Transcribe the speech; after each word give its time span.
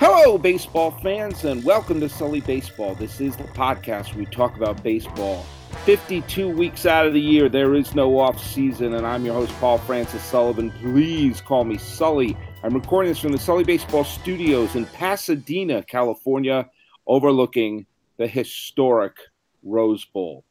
Hello, 0.00 0.38
baseball 0.38 0.92
fans, 0.92 1.44
and 1.44 1.62
welcome 1.62 2.00
to 2.00 2.08
Sully 2.08 2.40
Baseball. 2.40 2.94
This 2.94 3.20
is 3.20 3.36
the 3.36 3.44
podcast 3.44 4.08
where 4.08 4.20
we 4.20 4.24
talk 4.24 4.56
about 4.56 4.82
baseball. 4.82 5.44
52 5.84 6.48
weeks 6.48 6.86
out 6.86 7.06
of 7.06 7.12
the 7.12 7.20
year, 7.20 7.50
there 7.50 7.74
is 7.74 7.94
no 7.94 8.18
off 8.18 8.42
season, 8.42 8.94
and 8.94 9.06
I'm 9.06 9.26
your 9.26 9.34
host, 9.34 9.52
Paul 9.60 9.76
Francis 9.76 10.22
Sullivan. 10.22 10.70
Please 10.80 11.42
call 11.42 11.64
me 11.64 11.76
Sully. 11.76 12.34
I'm 12.62 12.72
recording 12.72 13.10
this 13.10 13.18
from 13.18 13.32
the 13.32 13.38
Sully 13.38 13.62
Baseball 13.62 14.04
Studios 14.04 14.74
in 14.74 14.86
Pasadena, 14.86 15.82
California, 15.82 16.66
overlooking 17.06 17.84
the 18.16 18.26
historic 18.26 19.18
Rose 19.62 20.06
Bowl. 20.06 20.44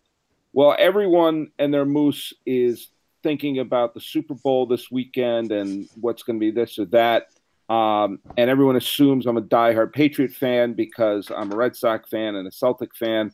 Well, 0.53 0.75
everyone 0.77 1.49
and 1.57 1.73
their 1.73 1.85
moose 1.85 2.35
is 2.45 2.89
thinking 3.23 3.57
about 3.57 3.95
the 3.95 4.01
Super 4.01 4.35
Bowl 4.35 4.67
this 4.67 4.91
weekend 4.91 5.51
and 5.51 5.89
what's 5.99 6.21
going 6.21 6.39
to 6.39 6.39
be 6.39 6.51
this 6.51 6.77
or 6.77 6.85
that. 6.85 7.29
Um, 7.69 8.19
and 8.35 8.49
everyone 8.49 8.75
assumes 8.75 9.27
I'm 9.27 9.37
a 9.37 9.41
diehard 9.41 9.93
Patriot 9.93 10.31
fan 10.31 10.73
because 10.73 11.31
I'm 11.35 11.51
a 11.51 11.55
Red 11.55 11.75
Sox 11.75 12.09
fan 12.09 12.35
and 12.35 12.47
a 12.47 12.51
Celtic 12.51 12.95
fan. 12.95 13.31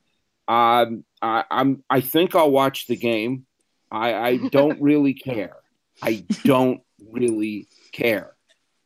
Um, 0.47 1.05
I, 1.21 1.45
I'm 1.49 1.83
I 1.89 2.01
think 2.01 2.35
I'll 2.35 2.51
watch 2.51 2.87
the 2.87 2.97
game. 2.97 3.45
I, 3.91 4.13
I 4.13 4.37
don't 4.49 4.81
really 4.81 5.13
care. 5.13 5.55
I 6.03 6.25
don't 6.43 6.81
really 7.11 7.69
care. 7.93 8.35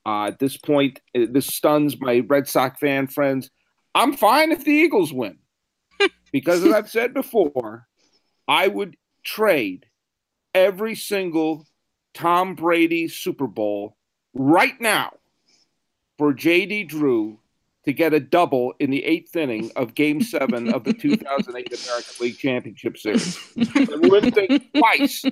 Uh, 0.05 0.27
at 0.27 0.39
this 0.39 0.55
point, 0.55 1.01
this 1.13 1.47
stuns 1.47 1.99
my 1.99 2.23
Red 2.27 2.47
Sox 2.47 2.79
fan 2.79 3.07
friends. 3.07 3.49
I'm 3.95 4.13
fine 4.13 4.51
if 4.51 4.63
the 4.63 4.71
Eagles 4.71 5.11
win 5.11 5.39
because, 6.31 6.63
as 6.63 6.71
I've 6.71 6.89
said 6.89 7.13
before, 7.13 7.87
I 8.47 8.67
would 8.67 8.97
trade 9.23 9.87
every 10.53 10.95
single 10.95 11.65
Tom 12.13 12.53
Brady 12.55 13.07
Super 13.07 13.47
Bowl 13.47 13.97
right 14.33 14.79
now 14.79 15.13
for 16.19 16.33
JD 16.33 16.89
Drew 16.89 17.39
to 17.85 17.93
get 17.93 18.13
a 18.13 18.19
double 18.19 18.73
in 18.79 18.91
the 18.91 19.05
eighth 19.05 19.37
inning 19.37 19.71
of 19.77 19.95
Game 19.95 20.21
Seven 20.21 20.71
of 20.73 20.83
the 20.83 20.91
2008 20.93 21.47
American 21.85 22.13
League 22.19 22.37
Championship 22.37 22.97
Series. 22.97 23.39
Wouldn't 23.55 24.35
twice. 24.75 25.23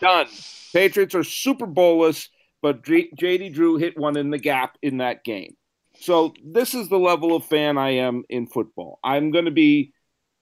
Done. 0.00 0.28
Patriots 0.72 1.16
are 1.16 1.24
Super 1.24 1.66
Bowlless, 1.66 2.28
but 2.62 2.84
JD 2.84 3.54
Drew 3.54 3.76
hit 3.76 3.98
one 3.98 4.16
in 4.16 4.30
the 4.30 4.38
gap 4.38 4.78
in 4.82 4.98
that 4.98 5.24
game. 5.24 5.56
So 5.98 6.32
this 6.44 6.74
is 6.74 6.88
the 6.88 6.98
level 6.98 7.34
of 7.34 7.44
fan 7.44 7.76
I 7.76 7.96
am 7.96 8.22
in 8.28 8.46
football. 8.46 9.00
I'm 9.02 9.32
going 9.32 9.46
to 9.46 9.50
be 9.50 9.92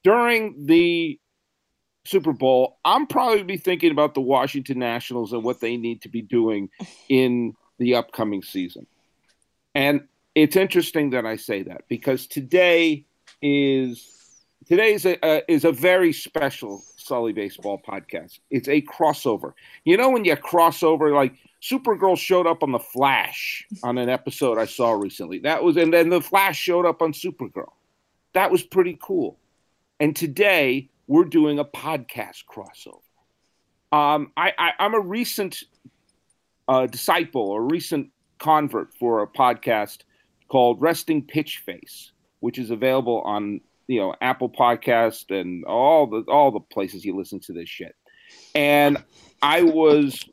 during 0.02 0.66
the 0.66 1.18
Super 2.04 2.34
Bowl. 2.34 2.78
I'm 2.84 3.06
probably 3.06 3.42
be 3.42 3.56
thinking 3.56 3.90
about 3.90 4.12
the 4.12 4.20
Washington 4.20 4.80
Nationals 4.80 5.32
and 5.32 5.42
what 5.42 5.60
they 5.60 5.78
need 5.78 6.02
to 6.02 6.10
be 6.10 6.20
doing 6.20 6.68
in 7.08 7.54
the 7.78 7.94
upcoming 7.94 8.42
season. 8.42 8.86
And 9.74 10.06
it's 10.34 10.56
interesting 10.56 11.10
that 11.10 11.26
I 11.26 11.36
say 11.36 11.62
that 11.64 11.82
because 11.88 12.26
today 12.26 13.04
is 13.42 14.10
today 14.66 14.94
is 14.94 15.04
a, 15.04 15.24
uh, 15.24 15.40
is 15.48 15.64
a 15.64 15.72
very 15.72 16.12
special 16.12 16.82
Sully 16.96 17.32
Baseball 17.32 17.80
podcast. 17.86 18.38
It's 18.50 18.68
a 18.68 18.80
crossover. 18.82 19.52
You 19.84 19.96
know 19.96 20.10
when 20.10 20.24
you 20.24 20.36
crossover 20.36 21.14
like 21.14 21.34
Supergirl 21.62 22.16
showed 22.16 22.46
up 22.46 22.62
on 22.62 22.72
the 22.72 22.78
Flash 22.78 23.66
on 23.82 23.98
an 23.98 24.08
episode 24.08 24.58
I 24.58 24.66
saw 24.66 24.92
recently. 24.92 25.38
That 25.40 25.62
was 25.62 25.76
and 25.76 25.92
then 25.92 26.08
the 26.08 26.20
Flash 26.20 26.58
showed 26.58 26.86
up 26.86 27.02
on 27.02 27.12
Supergirl. 27.12 27.72
That 28.32 28.50
was 28.50 28.62
pretty 28.62 28.98
cool. 29.00 29.38
And 30.00 30.14
today 30.14 30.90
we're 31.06 31.24
doing 31.24 31.58
a 31.58 31.64
podcast 31.64 32.44
crossover. 32.50 33.00
Um, 33.92 34.32
I, 34.36 34.52
I, 34.58 34.72
am 34.80 34.94
a 34.94 35.00
recent 35.00 35.62
uh, 36.66 36.86
disciple 36.86 37.42
or 37.42 37.62
recent 37.62 38.10
convert 38.38 38.94
for 38.94 39.22
a 39.22 39.26
podcast 39.26 39.98
called 40.48 40.80
Resting 40.80 41.22
Pitch 41.22 41.62
Face, 41.64 42.12
which 42.40 42.58
is 42.58 42.70
available 42.70 43.20
on 43.22 43.60
you 43.86 44.00
know 44.00 44.14
Apple 44.20 44.48
Podcast 44.48 45.30
and 45.30 45.64
all 45.64 46.06
the 46.06 46.24
all 46.28 46.50
the 46.50 46.60
places 46.60 47.04
you 47.04 47.16
listen 47.16 47.40
to 47.40 47.52
this 47.52 47.68
shit. 47.68 47.94
And 48.54 49.02
I 49.42 49.62
was 49.62 50.24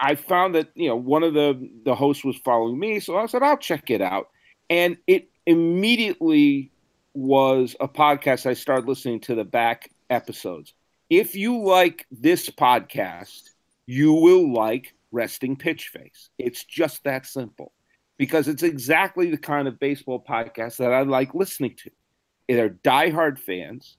I 0.00 0.14
found 0.14 0.54
that 0.54 0.68
you 0.74 0.88
know 0.88 0.96
one 0.96 1.22
of 1.22 1.34
the 1.34 1.68
the 1.84 1.94
hosts 1.94 2.24
was 2.24 2.36
following 2.36 2.78
me, 2.78 3.00
so 3.00 3.16
I 3.16 3.26
said 3.26 3.42
I'll 3.42 3.56
check 3.56 3.90
it 3.90 4.00
out, 4.00 4.28
and 4.70 4.96
it 5.06 5.28
immediately 5.46 6.70
was 7.14 7.76
a 7.80 7.88
podcast 7.88 8.46
I 8.46 8.54
started 8.54 8.88
listening 8.88 9.20
to 9.20 9.34
the 9.34 9.44
back 9.44 9.90
episodes. 10.08 10.72
If 11.10 11.34
you 11.34 11.62
like 11.62 12.06
this 12.10 12.48
podcast, 12.48 13.50
you 13.86 14.14
will 14.14 14.52
like 14.52 14.94
Resting 15.12 15.56
Pitch 15.56 15.88
Face. 15.88 16.30
It's 16.38 16.64
just 16.64 17.04
that 17.04 17.26
simple 17.26 17.72
because 18.18 18.48
it's 18.48 18.62
exactly 18.62 19.30
the 19.30 19.38
kind 19.38 19.68
of 19.68 19.78
baseball 19.78 20.24
podcast 20.26 20.78
that 20.78 20.92
I 20.92 21.02
like 21.02 21.34
listening 21.34 21.76
to. 21.76 21.90
They're 22.48 22.70
diehard 22.70 23.38
fans 23.38 23.96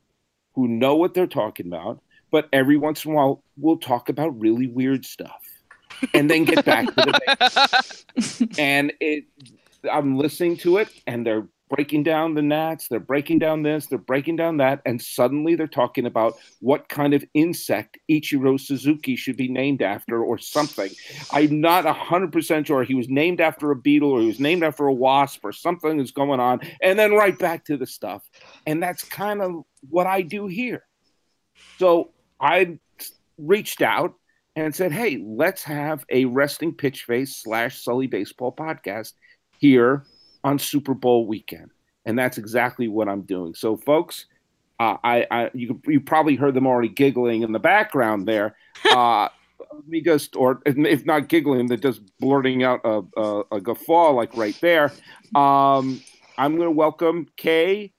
who 0.53 0.67
know 0.67 0.95
what 0.95 1.13
they're 1.13 1.27
talking 1.27 1.67
about, 1.67 2.01
but 2.31 2.49
every 2.51 2.77
once 2.77 3.05
in 3.05 3.11
a 3.11 3.15
while 3.15 3.43
we'll 3.57 3.77
talk 3.77 4.09
about 4.09 4.39
really 4.39 4.67
weird 4.67 5.05
stuff 5.05 5.41
and 6.13 6.29
then 6.29 6.45
get 6.45 6.65
back 6.65 6.85
to 6.87 6.93
the 6.93 8.03
basics. 8.15 8.59
and 8.59 8.91
it 8.99 9.25
I'm 9.91 10.17
listening 10.17 10.57
to 10.57 10.77
it 10.77 10.89
and 11.07 11.25
they're 11.25 11.47
breaking 11.75 12.03
down 12.03 12.35
the 12.35 12.41
Nats, 12.41 12.87
they're 12.87 12.99
breaking 12.99 13.39
down 13.39 13.63
this, 13.63 13.87
they're 13.87 13.97
breaking 13.97 14.35
down 14.35 14.57
that, 14.57 14.81
and 14.85 15.01
suddenly 15.01 15.55
they're 15.55 15.65
talking 15.65 16.05
about 16.05 16.35
what 16.59 16.87
kind 16.87 17.15
of 17.15 17.23
insect 17.33 17.97
Ichiro 18.11 18.59
Suzuki 18.59 19.15
should 19.15 19.37
be 19.37 19.47
named 19.47 19.81
after 19.81 20.23
or 20.23 20.37
something. 20.37 20.91
I'm 21.31 21.61
not 21.61 21.85
100% 21.85 22.67
sure 22.67 22.83
he 22.83 22.93
was 22.93 23.09
named 23.09 23.41
after 23.41 23.71
a 23.71 23.75
beetle 23.75 24.11
or 24.11 24.21
he 24.21 24.27
was 24.27 24.39
named 24.39 24.63
after 24.63 24.85
a 24.85 24.93
wasp 24.93 25.43
or 25.43 25.51
something 25.51 25.99
is 25.99 26.11
going 26.11 26.39
on, 26.39 26.61
and 26.81 26.99
then 26.99 27.13
right 27.13 27.37
back 27.37 27.65
to 27.65 27.77
the 27.77 27.87
stuff. 27.87 28.29
And 28.67 28.81
that's 28.81 29.03
kind 29.03 29.41
of 29.41 29.63
what 29.89 30.05
I 30.05 30.21
do 30.21 30.45
here. 30.45 30.83
So 31.79 32.11
I 32.39 32.77
reached 33.39 33.81
out 33.81 34.13
and 34.55 34.75
said, 34.75 34.91
hey, 34.91 35.23
let's 35.25 35.63
have 35.63 36.05
a 36.11 36.25
resting 36.25 36.75
pitch 36.75 37.05
face 37.05 37.37
slash 37.37 37.83
Sully 37.83 38.05
baseball 38.05 38.55
podcast 38.55 39.13
here 39.57 40.05
on 40.43 40.59
Super 40.59 40.93
Bowl 40.93 41.27
weekend, 41.27 41.71
and 42.05 42.17
that's 42.17 42.37
exactly 42.37 42.87
what 42.87 43.07
I'm 43.07 43.21
doing. 43.21 43.53
So, 43.53 43.77
folks, 43.77 44.25
uh, 44.79 44.97
I, 45.03 45.27
I 45.31 45.51
you 45.53 45.81
you 45.85 46.01
probably 46.01 46.35
heard 46.35 46.53
them 46.53 46.67
already 46.67 46.89
giggling 46.89 47.43
in 47.43 47.51
the 47.51 47.59
background 47.59 48.27
there. 48.27 48.55
Uh, 48.89 49.29
me 49.87 50.01
just, 50.01 50.35
or 50.35 50.61
if 50.65 51.05
not 51.05 51.27
giggling, 51.27 51.67
they're 51.67 51.77
just 51.77 52.01
blurting 52.19 52.63
out 52.63 52.81
a, 52.83 53.01
a, 53.17 53.43
a 53.53 53.61
guffaw 53.61 54.11
like 54.11 54.35
right 54.35 54.57
there. 54.61 54.91
Um, 55.35 56.01
I'm 56.37 56.55
going 56.55 56.67
to 56.67 56.71
welcome 56.71 57.27
Kay, 57.37 57.93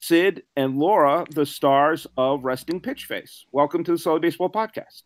Sid, 0.00 0.42
and 0.56 0.78
Laura, 0.78 1.24
the 1.30 1.46
stars 1.46 2.06
of 2.16 2.44
Resting 2.44 2.80
Pitch 2.80 3.04
Face. 3.04 3.44
Welcome 3.52 3.84
to 3.84 3.92
the 3.92 3.98
Sully 3.98 4.20
Baseball 4.20 4.50
Podcast. 4.50 5.02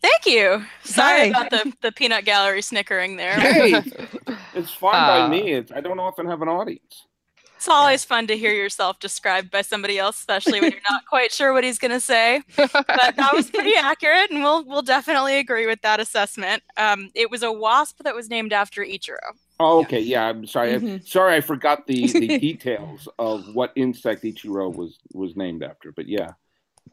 Thank 0.00 0.26
you. 0.26 0.64
Sorry 0.84 1.30
Hi. 1.30 1.40
about 1.40 1.50
the, 1.50 1.72
the 1.82 1.92
peanut 1.92 2.24
gallery 2.24 2.62
snickering 2.62 3.16
there. 3.16 3.38
Hey, 3.38 3.82
it's 4.58 4.72
fine 4.72 4.94
uh, 4.94 5.06
by 5.06 5.28
me. 5.28 5.52
It's, 5.52 5.72
I 5.72 5.80
don't 5.80 5.98
often 5.98 6.26
have 6.26 6.42
an 6.42 6.48
audience. 6.48 7.06
It's 7.56 7.66
always 7.66 8.04
fun 8.04 8.28
to 8.28 8.36
hear 8.36 8.52
yourself 8.52 9.00
described 9.00 9.50
by 9.50 9.62
somebody 9.62 9.98
else, 9.98 10.16
especially 10.18 10.60
when 10.60 10.70
you're 10.70 10.80
not 10.88 11.04
quite 11.08 11.32
sure 11.32 11.52
what 11.52 11.64
he's 11.64 11.76
going 11.76 11.90
to 11.90 11.98
say. 11.98 12.40
But 12.56 12.76
that 13.16 13.30
was 13.32 13.50
pretty 13.50 13.74
accurate, 13.76 14.30
and 14.30 14.44
we'll 14.44 14.64
we'll 14.64 14.82
definitely 14.82 15.38
agree 15.38 15.66
with 15.66 15.82
that 15.82 15.98
assessment. 15.98 16.62
Um, 16.76 17.10
it 17.16 17.32
was 17.32 17.42
a 17.42 17.50
wasp 17.50 18.04
that 18.04 18.14
was 18.14 18.30
named 18.30 18.52
after 18.52 18.84
Ichiro. 18.84 19.16
Oh, 19.58 19.80
okay. 19.80 19.98
Yeah, 19.98 20.28
I'm 20.28 20.46
sorry. 20.46 20.74
Mm-hmm. 20.74 21.04
sorry, 21.04 21.34
I 21.34 21.40
forgot 21.40 21.84
the, 21.88 22.06
the 22.06 22.38
details 22.38 23.08
of 23.18 23.52
what 23.54 23.72
insect 23.74 24.22
Ichiro 24.22 24.72
was 24.72 25.00
was 25.12 25.34
named 25.34 25.64
after. 25.64 25.90
But 25.90 26.06
yeah, 26.06 26.34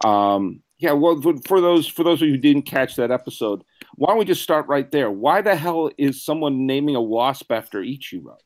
um, 0.03 0.63
yeah, 0.77 0.91
well, 0.91 1.21
for 1.45 1.61
those 1.61 1.87
for 1.87 2.03
those 2.03 2.21
of 2.21 2.27
you 2.27 2.33
who 2.33 2.39
didn't 2.39 2.63
catch 2.63 2.95
that 2.97 3.11
episode, 3.11 3.63
why 3.95 4.09
don't 4.09 4.17
we 4.17 4.25
just 4.25 4.41
start 4.41 4.67
right 4.67 4.89
there? 4.91 5.09
Why 5.09 5.41
the 5.41 5.55
hell 5.55 5.89
is 5.97 6.23
someone 6.23 6.65
naming 6.65 6.95
a 6.95 7.01
wasp 7.01 7.51
after 7.51 7.81
Ichiro? 7.81 8.37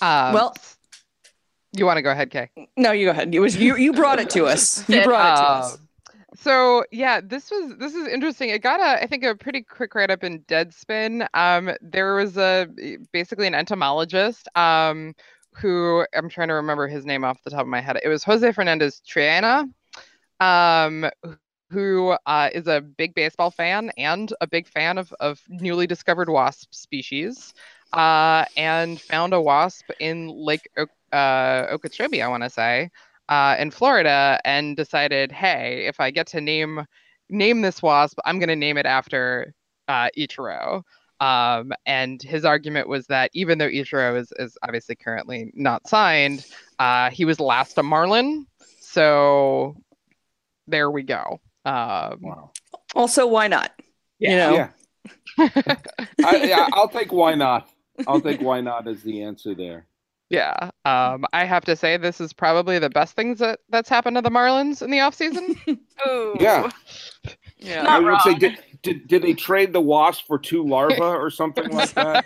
Um, 0.00 0.34
well, 0.34 0.54
you 1.72 1.86
want 1.86 1.98
to 1.98 2.02
go 2.02 2.10
ahead, 2.10 2.30
Kay? 2.30 2.50
No, 2.76 2.90
you 2.90 3.06
go 3.06 3.12
ahead. 3.12 3.34
It 3.34 3.38
was 3.40 3.56
you. 3.56 3.76
You 3.76 3.92
brought 3.92 4.18
it 4.18 4.30
to 4.30 4.44
us. 4.46 4.88
You 4.88 5.04
brought 5.04 5.34
it 5.34 5.40
to 5.40 5.48
us. 5.48 5.74
Um, 5.74 5.88
so 6.34 6.84
yeah, 6.90 7.20
this 7.22 7.50
was 7.50 7.76
this 7.78 7.94
is 7.94 8.08
interesting. 8.08 8.50
It 8.50 8.62
got 8.62 8.80
a 8.80 9.02
I 9.02 9.06
think 9.06 9.22
a 9.22 9.34
pretty 9.36 9.62
quick 9.62 9.94
write 9.94 10.10
up 10.10 10.24
in 10.24 10.40
Deadspin. 10.40 11.26
Um, 11.34 11.70
there 11.80 12.14
was 12.14 12.36
a 12.36 12.66
basically 13.12 13.46
an 13.46 13.54
entomologist 13.54 14.48
um, 14.56 15.14
who 15.54 16.04
I'm 16.14 16.28
trying 16.28 16.48
to 16.48 16.54
remember 16.54 16.88
his 16.88 17.04
name 17.04 17.24
off 17.24 17.42
the 17.44 17.50
top 17.50 17.60
of 17.60 17.68
my 17.68 17.80
head. 17.80 18.00
It 18.02 18.08
was 18.08 18.24
Jose 18.24 18.50
Fernandez 18.52 19.00
Triana, 19.06 19.70
um, 20.40 21.08
who 21.72 22.14
uh, 22.26 22.50
is 22.52 22.66
a 22.66 22.80
big 22.80 23.14
baseball 23.14 23.50
fan 23.50 23.90
and 23.96 24.32
a 24.40 24.46
big 24.46 24.68
fan 24.68 24.98
of, 24.98 25.12
of 25.20 25.40
newly 25.48 25.86
discovered 25.86 26.28
wasp 26.28 26.72
species, 26.72 27.54
uh, 27.92 28.44
and 28.56 29.00
found 29.00 29.32
a 29.32 29.40
wasp 29.40 29.90
in 29.98 30.28
Lake 30.28 30.68
uh, 30.76 31.66
Okeechobee, 31.70 32.22
I 32.22 32.28
want 32.28 32.42
to 32.42 32.50
say, 32.50 32.90
uh, 33.28 33.56
in 33.58 33.70
Florida, 33.70 34.40
and 34.44 34.76
decided, 34.76 35.32
hey, 35.32 35.86
if 35.86 35.98
I 35.98 36.10
get 36.10 36.26
to 36.28 36.40
name 36.40 36.84
name 37.28 37.62
this 37.62 37.82
wasp, 37.82 38.18
I'm 38.24 38.38
going 38.38 38.48
to 38.50 38.56
name 38.56 38.76
it 38.76 38.86
after 38.86 39.54
uh, 39.88 40.08
Ichiro. 40.16 40.82
Um, 41.20 41.72
and 41.86 42.20
his 42.20 42.44
argument 42.44 42.88
was 42.88 43.06
that 43.06 43.30
even 43.32 43.58
though 43.58 43.68
Ichiro 43.68 44.20
is, 44.20 44.32
is 44.38 44.58
obviously 44.62 44.96
currently 44.96 45.50
not 45.54 45.86
signed, 45.86 46.44
uh, 46.78 47.10
he 47.10 47.24
was 47.24 47.40
last 47.40 47.78
a 47.78 47.82
Marlin. 47.82 48.46
So 48.80 49.76
there 50.66 50.90
we 50.90 51.04
go. 51.04 51.40
Um, 51.64 52.18
Wow. 52.20 52.50
Also, 52.94 53.26
why 53.26 53.48
not? 53.48 53.72
You 54.18 54.36
know, 54.36 54.54
Yeah. 54.54 54.68
I, 56.24 56.36
yeah, 56.44 56.68
I'll 56.72 56.88
take 56.88 57.12
why 57.12 57.34
not. 57.34 57.68
I'll 58.06 58.20
take 58.20 58.40
why 58.40 58.60
not 58.60 58.86
as 58.86 59.02
the 59.02 59.22
answer 59.22 59.54
there. 59.54 59.86
yeah. 60.30 60.70
Um, 60.84 61.24
I 61.32 61.44
have 61.44 61.64
to 61.64 61.74
say 61.76 61.96
this 61.96 62.20
is 62.20 62.32
probably 62.32 62.78
the 62.78 62.90
best 62.90 63.16
things 63.16 63.38
that, 63.40 63.60
that's 63.68 63.88
happened 63.88 64.16
to 64.16 64.22
the 64.22 64.30
Marlins 64.30 64.82
in 64.82 64.90
the 64.90 64.98
offseason. 64.98 65.56
Ooh. 66.06 66.36
Yeah. 66.38 66.70
yeah. 67.58 67.82
Not 67.82 67.90
I 67.90 67.98
would 68.00 68.20
say, 68.20 68.34
did, 68.34 68.58
did, 68.82 69.08
did 69.08 69.22
they 69.22 69.34
trade 69.34 69.72
the 69.72 69.80
wasp 69.80 70.26
for 70.26 70.38
two 70.38 70.64
larvae 70.66 71.00
or 71.00 71.30
something 71.30 71.70
like 71.70 71.90
that? 71.94 72.24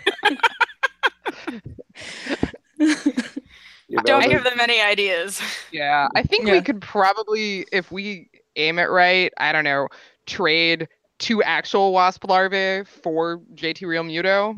You 3.89 3.95
know, 3.97 4.03
Don't 4.03 4.29
give 4.29 4.43
them 4.43 4.59
any 4.59 4.81
ideas. 4.81 5.41
Yeah, 5.71 6.09
I 6.13 6.21
think 6.23 6.45
we 6.45 6.61
could 6.61 6.81
probably, 6.81 7.65
if 7.71 7.89
we 7.91 8.29
aim 8.57 8.79
it 8.79 8.85
right, 8.89 9.31
I 9.37 9.51
don't 9.51 9.63
know, 9.63 9.87
trade 10.25 10.87
two 11.19 11.41
actual 11.43 11.93
wasp 11.93 12.25
larvae 12.25 12.83
for 13.03 13.39
JT 13.55 13.81
Realmuto. 13.83 14.55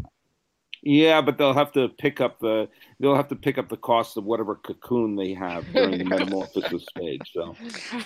Yeah, 0.82 1.20
but 1.22 1.38
they'll 1.38 1.54
have 1.54 1.74
to 1.74 1.90
pick 1.90 2.22
up 2.22 2.40
the 2.40 2.70
they'll 3.00 3.16
have 3.16 3.28
to 3.30 3.36
pick 3.36 3.58
up 3.58 3.68
the 3.70 3.76
cost 3.78 4.16
of 4.18 4.24
whatever 4.24 4.56
cocoon 4.56 5.16
they 5.18 5.34
have 5.34 5.66
during 5.74 5.98
the 5.98 6.04
metamorphosis 6.06 6.86
stage. 6.90 7.22
So 7.34 7.56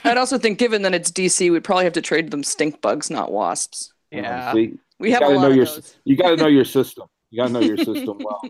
I'd 0.04 0.18
also 0.18 0.38
think, 0.40 0.58
given 0.58 0.82
that 0.82 0.94
it's 0.96 1.12
DC, 1.12 1.52
we'd 1.52 1.64
probably 1.64 1.84
have 1.84 1.94
to 1.94 2.02
trade 2.02 2.32
them 2.32 2.44
stink 2.44 2.82
bugs, 2.82 3.10
not 3.12 3.32
wasps. 3.32 3.94
you 4.12 4.22
know, 4.24 4.28
Yeah. 4.30 4.54
see, 4.54 4.74
We 5.00 5.10
You 5.10 5.14
have 5.14 5.22
a 5.22 5.26
gotta 5.26 5.36
lot 5.36 5.42
know 5.44 5.50
of 5.52 5.56
your- 5.56 5.66
those. 5.66 5.98
you 6.06 6.16
got 6.16 6.30
to 6.32 6.36
know 6.38 6.48
your 6.48 6.66
system. 6.66 7.08
You 7.30 7.38
got 7.42 7.48
to 7.48 7.54
know 7.54 7.60
your 7.62 7.78
system 7.90 8.18
well. 8.20 8.42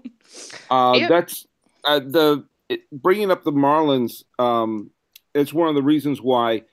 Uh, 0.69 0.95
Yeah. 0.97 1.07
That's 1.09 1.45
uh, 1.83 1.99
the 1.99 2.45
it, 2.69 2.81
bringing 2.91 3.29
up 3.29 3.43
the 3.43 3.51
Marlins. 3.51 4.23
Um, 4.39 4.91
it's 5.35 5.53
one 5.53 5.67
of 5.67 5.75
the 5.75 5.83
reasons 5.83 6.21
why 6.21 6.63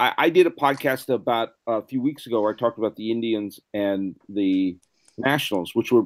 I, 0.00 0.14
I 0.16 0.30
did 0.30 0.46
a 0.46 0.50
podcast 0.50 1.12
about 1.12 1.50
a 1.66 1.82
few 1.82 2.00
weeks 2.00 2.26
ago 2.26 2.40
where 2.40 2.52
I 2.52 2.56
talked 2.56 2.78
about 2.78 2.96
the 2.96 3.10
Indians 3.10 3.60
and 3.74 4.16
the 4.28 4.78
Nationals, 5.18 5.74
which 5.74 5.92
were 5.92 6.04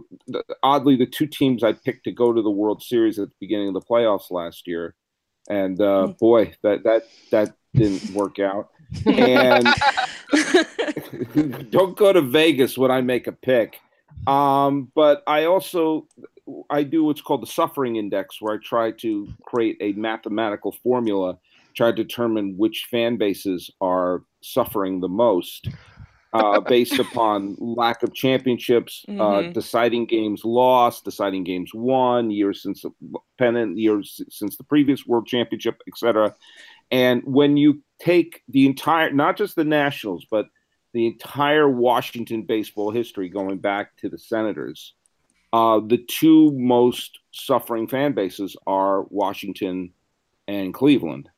oddly 0.63 0.97
the 0.97 1.07
two 1.07 1.27
teams 1.27 1.63
I 1.63 1.73
picked 1.73 2.05
to 2.05 2.13
go 2.13 2.33
to 2.33 2.43
the 2.43 2.51
World 2.51 2.83
Series 2.83 3.19
at 3.21 3.29
the 3.29 3.35
beginning 3.41 3.69
of 3.69 3.75
the 3.75 3.81
playoffs 3.81 4.31
last 4.33 4.67
year. 4.67 4.97
And 5.49 5.81
uh, 5.81 6.09
boy, 6.19 6.55
that 6.63 6.83
that 6.83 7.05
that 7.31 7.55
didn't 7.75 8.11
work 8.11 8.39
out. 8.39 8.71
And 9.07 9.69
don't 11.71 11.97
go 11.97 12.13
to 12.13 12.21
Vegas 12.21 12.77
when 12.77 12.91
I 12.91 13.01
make 13.01 13.29
a 13.29 13.33
pick. 13.33 13.79
Um, 14.27 14.91
but 14.95 15.23
I 15.27 15.45
also 15.45 16.09
I 16.71 16.83
do 16.83 17.05
what's 17.05 17.21
called 17.21 17.43
the 17.43 17.47
suffering 17.47 17.97
index, 17.97 18.41
where 18.41 18.55
I 18.55 18.59
try 18.63 18.91
to 18.91 19.29
create 19.47 19.77
a 19.81 19.93
mathematical 19.93 20.73
formula, 20.73 21.39
try 21.75 21.91
to 21.91 22.05
determine 22.05 22.57
which 22.57 22.87
fan 22.91 23.17
bases 23.17 23.71
are 23.81 24.23
suffering 24.43 25.01
the 25.01 25.09
most, 25.09 25.69
uh, 26.33 26.61
based 26.69 26.99
upon 26.99 27.57
lack 27.59 28.03
of 28.03 28.15
championships, 28.15 29.05
uh, 29.09 29.43
Mhm. 29.43 29.53
deciding 29.53 30.07
games 30.07 30.45
lost, 30.45 31.05
deciding 31.05 31.45
games 31.45 31.73
won, 31.75 32.31
years 32.31 32.63
since 32.63 32.83
the 32.83 32.91
pennant, 33.39 33.79
years 33.79 34.21
since 34.31 34.57
the 34.57 34.65
previous 34.65 35.07
World 35.07 35.27
Championship, 35.27 35.81
etc. 35.89 36.35
And 36.91 37.23
when 37.25 37.57
you 37.57 37.83
take 37.99 38.43
the 38.49 38.67
entire, 38.67 39.11
not 39.13 39.37
just 39.37 39.57
the 39.57 39.65
Nationals, 39.65 40.27
but 40.31 40.47
the 40.93 41.07
entire 41.07 41.69
Washington 41.69 42.43
baseball 42.43 42.91
history 42.91 43.29
going 43.29 43.59
back 43.59 43.97
to 43.97 44.09
the 44.09 44.19
Senators, 44.19 44.95
uh, 45.53 45.81
the 45.81 45.99
two 45.99 46.53
most 46.53 47.19
suffering 47.33 47.87
fan 47.89 48.13
bases 48.13 48.57
are 48.67 49.03
Washington 49.05 49.93
and 50.47 50.75
Cleveland. 50.75 51.31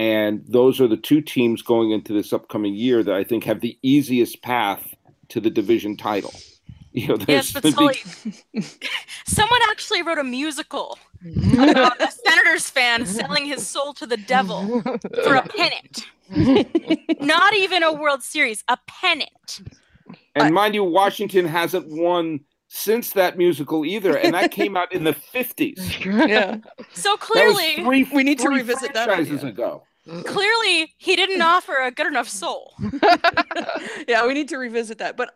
And 0.00 0.42
those 0.48 0.80
are 0.80 0.88
the 0.88 0.96
two 0.96 1.20
teams 1.20 1.60
going 1.60 1.90
into 1.90 2.14
this 2.14 2.32
upcoming 2.32 2.74
year 2.74 3.02
that 3.02 3.14
I 3.14 3.22
think 3.22 3.44
have 3.44 3.60
the 3.60 3.78
easiest 3.82 4.40
path 4.40 4.94
to 5.28 5.40
the 5.40 5.50
division 5.50 5.96
title. 5.96 6.32
You 6.92 7.06
know, 7.06 7.18
Yes, 7.28 7.52
there's 7.52 7.72
but 7.72 7.76
gonna 7.76 7.92
be- 8.52 8.64
someone 9.24 9.60
actually 9.68 10.02
wrote 10.02 10.18
a 10.18 10.24
musical 10.24 10.98
mm-hmm. 11.24 11.60
about 11.60 12.00
a 12.02 12.10
Senators 12.10 12.68
fan 12.68 13.06
selling 13.06 13.46
his 13.46 13.64
soul 13.64 13.94
to 13.94 14.08
the 14.08 14.16
devil 14.16 14.62
mm-hmm. 14.62 15.22
for 15.22 15.36
a 15.36 15.46
pennant. 15.46 16.08
Not 17.20 17.54
even 17.54 17.84
a 17.84 17.92
World 17.92 18.24
Series, 18.24 18.64
a 18.66 18.76
pennant. 18.88 19.60
And 20.34 20.52
mind 20.52 20.74
you, 20.74 20.82
Washington 20.82 21.46
hasn't 21.46 21.86
won 21.86 22.40
since 22.66 23.12
that 23.12 23.38
musical 23.38 23.84
either, 23.84 24.18
and 24.18 24.34
that 24.34 24.50
came 24.50 24.76
out 24.76 24.92
in 24.92 25.04
the 25.04 25.12
fifties. 25.12 25.96
yeah. 26.04 26.56
So 26.92 27.16
clearly, 27.16 27.84
three, 27.84 28.08
We 28.12 28.24
need 28.24 28.38
to 28.38 28.46
three 28.46 28.56
revisit 28.56 28.94
that 28.94 29.06
franchises 29.06 29.44
ago. 29.44 29.84
Clearly 30.24 30.94
he 30.98 31.16
didn't 31.16 31.42
offer 31.42 31.74
a 31.74 31.90
good 31.90 32.06
enough 32.06 32.28
soul. 32.28 32.74
yeah, 34.08 34.26
we 34.26 34.34
need 34.34 34.48
to 34.48 34.58
revisit 34.58 34.98
that. 34.98 35.16
But 35.16 35.30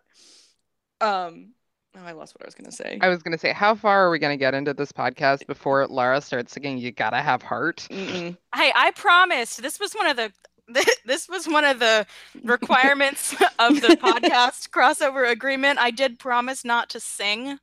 um 1.00 1.52
oh, 1.96 2.04
I 2.04 2.12
lost 2.12 2.34
what 2.34 2.42
I 2.42 2.46
was 2.46 2.54
gonna 2.54 2.72
say. 2.72 2.98
I 3.00 3.08
was 3.08 3.22
going 3.22 3.32
to 3.32 3.38
say, 3.38 3.52
how 3.52 3.74
far 3.74 4.06
are 4.06 4.10
we 4.10 4.18
going 4.18 4.36
to 4.36 4.40
get 4.42 4.54
into 4.54 4.74
this 4.74 4.92
podcast 4.92 5.46
before 5.46 5.86
Lara 5.86 6.20
starts 6.20 6.52
singing 6.52 6.78
"You 6.78 6.92
Gotta 6.92 7.20
Have 7.20 7.42
Heart"? 7.42 7.86
Mm-mm. 7.90 8.36
Hey, 8.54 8.72
I 8.74 8.90
promised 8.92 9.62
this 9.62 9.78
was 9.78 9.92
one 9.92 10.06
of 10.06 10.16
the 10.16 10.32
this 11.04 11.28
was 11.28 11.46
one 11.46 11.64
of 11.64 11.78
the 11.78 12.06
requirements 12.42 13.34
of 13.58 13.80
the 13.80 13.88
podcast 14.02 14.70
crossover 14.70 15.30
agreement. 15.30 15.78
I 15.78 15.90
did 15.90 16.18
promise 16.18 16.64
not 16.64 16.88
to 16.90 17.00
sing. 17.00 17.58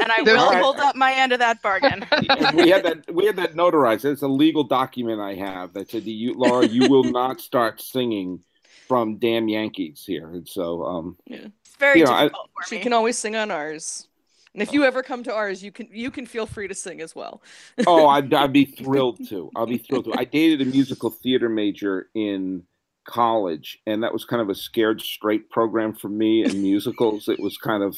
And 0.00 0.10
I 0.10 0.22
will 0.22 0.38
Alright. 0.40 0.62
hold 0.62 0.76
up 0.78 0.96
my 0.96 1.12
end 1.14 1.32
of 1.32 1.38
that 1.38 1.62
bargain. 1.62 2.04
We 2.54 2.70
had 2.70 2.84
that 2.84 3.04
we 3.14 3.26
had 3.26 3.36
that 3.36 3.54
notarized. 3.54 4.04
It's 4.04 4.22
a 4.22 4.28
legal 4.28 4.64
document 4.64 5.20
I 5.20 5.34
have 5.34 5.72
that 5.74 5.90
said, 5.90 6.04
"You, 6.04 6.34
Laura, 6.34 6.66
you 6.66 6.88
will 6.88 7.04
not 7.20 7.40
start 7.40 7.80
singing 7.80 8.40
from 8.88 9.18
damn 9.18 9.48
Yankees 9.48 10.04
here." 10.06 10.30
And 10.30 10.48
so, 10.48 10.82
um, 10.84 11.16
yeah. 11.26 11.46
It's 11.64 11.76
very 11.78 12.00
You 12.00 12.06
know, 12.06 12.12
I- 12.12 12.28
for 12.28 12.64
She 12.68 12.76
me. 12.76 12.82
can 12.82 12.92
always 12.92 13.16
sing 13.16 13.36
on 13.36 13.50
ours. 13.50 14.08
And 14.54 14.62
if 14.62 14.72
you 14.72 14.82
ever 14.84 15.02
come 15.04 15.22
to 15.24 15.32
ours, 15.32 15.62
you 15.62 15.70
can 15.70 15.88
you 15.92 16.10
can 16.10 16.26
feel 16.26 16.46
free 16.46 16.66
to 16.66 16.74
sing 16.74 17.00
as 17.00 17.14
well. 17.14 17.42
oh, 17.86 18.08
I'd, 18.08 18.32
I'd 18.34 18.52
be 18.52 18.64
thrilled 18.82 19.28
to. 19.28 19.50
I'll 19.54 19.66
be 19.66 19.78
thrilled 19.78 20.06
to. 20.06 20.14
I 20.16 20.24
dated 20.24 20.60
a 20.62 20.64
musical 20.64 21.10
theater 21.10 21.48
major 21.48 22.08
in 22.14 22.64
college, 23.06 23.78
and 23.86 24.02
that 24.02 24.12
was 24.12 24.24
kind 24.24 24.42
of 24.42 24.48
a 24.50 24.54
scared 24.54 25.00
straight 25.00 25.48
program 25.50 25.94
for 25.94 26.08
me 26.08 26.44
in 26.44 26.60
musicals. 26.62 27.28
It 27.28 27.38
was 27.40 27.56
kind 27.56 27.82
of, 27.82 27.96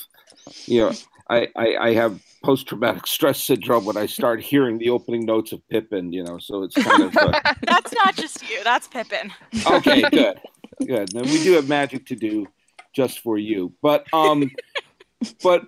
you 0.67 0.81
know, 0.82 0.93
I, 1.31 1.49
I, 1.56 1.77
I 1.77 1.94
have 1.94 2.21
post 2.43 2.67
traumatic 2.67 3.06
stress 3.06 3.43
syndrome 3.43 3.85
when 3.85 3.97
I 3.97 4.06
start 4.06 4.43
hearing 4.43 4.79
the 4.79 4.91
opening 4.91 5.25
notes 5.25 5.53
of 5.53 5.67
Pippin, 5.69 6.13
you 6.13 6.25
know, 6.25 6.39
so 6.39 6.63
it's 6.65 6.75
kind 6.75 7.03
of. 7.03 7.17
Uh, 7.17 7.41
That's 7.63 7.93
not 7.94 8.17
just 8.17 8.43
you. 8.51 8.63
That's 8.65 8.89
Pippin. 8.89 9.32
okay, 9.67 10.03
good, 10.13 10.41
good. 10.87 11.08
Then 11.13 11.25
we 11.31 11.43
do 11.43 11.53
have 11.53 11.69
magic 11.69 12.06
to 12.06 12.17
do 12.17 12.46
just 12.94 13.20
for 13.20 13.39
you, 13.39 13.72
but 13.81 14.13
um, 14.13 14.51
but 15.43 15.67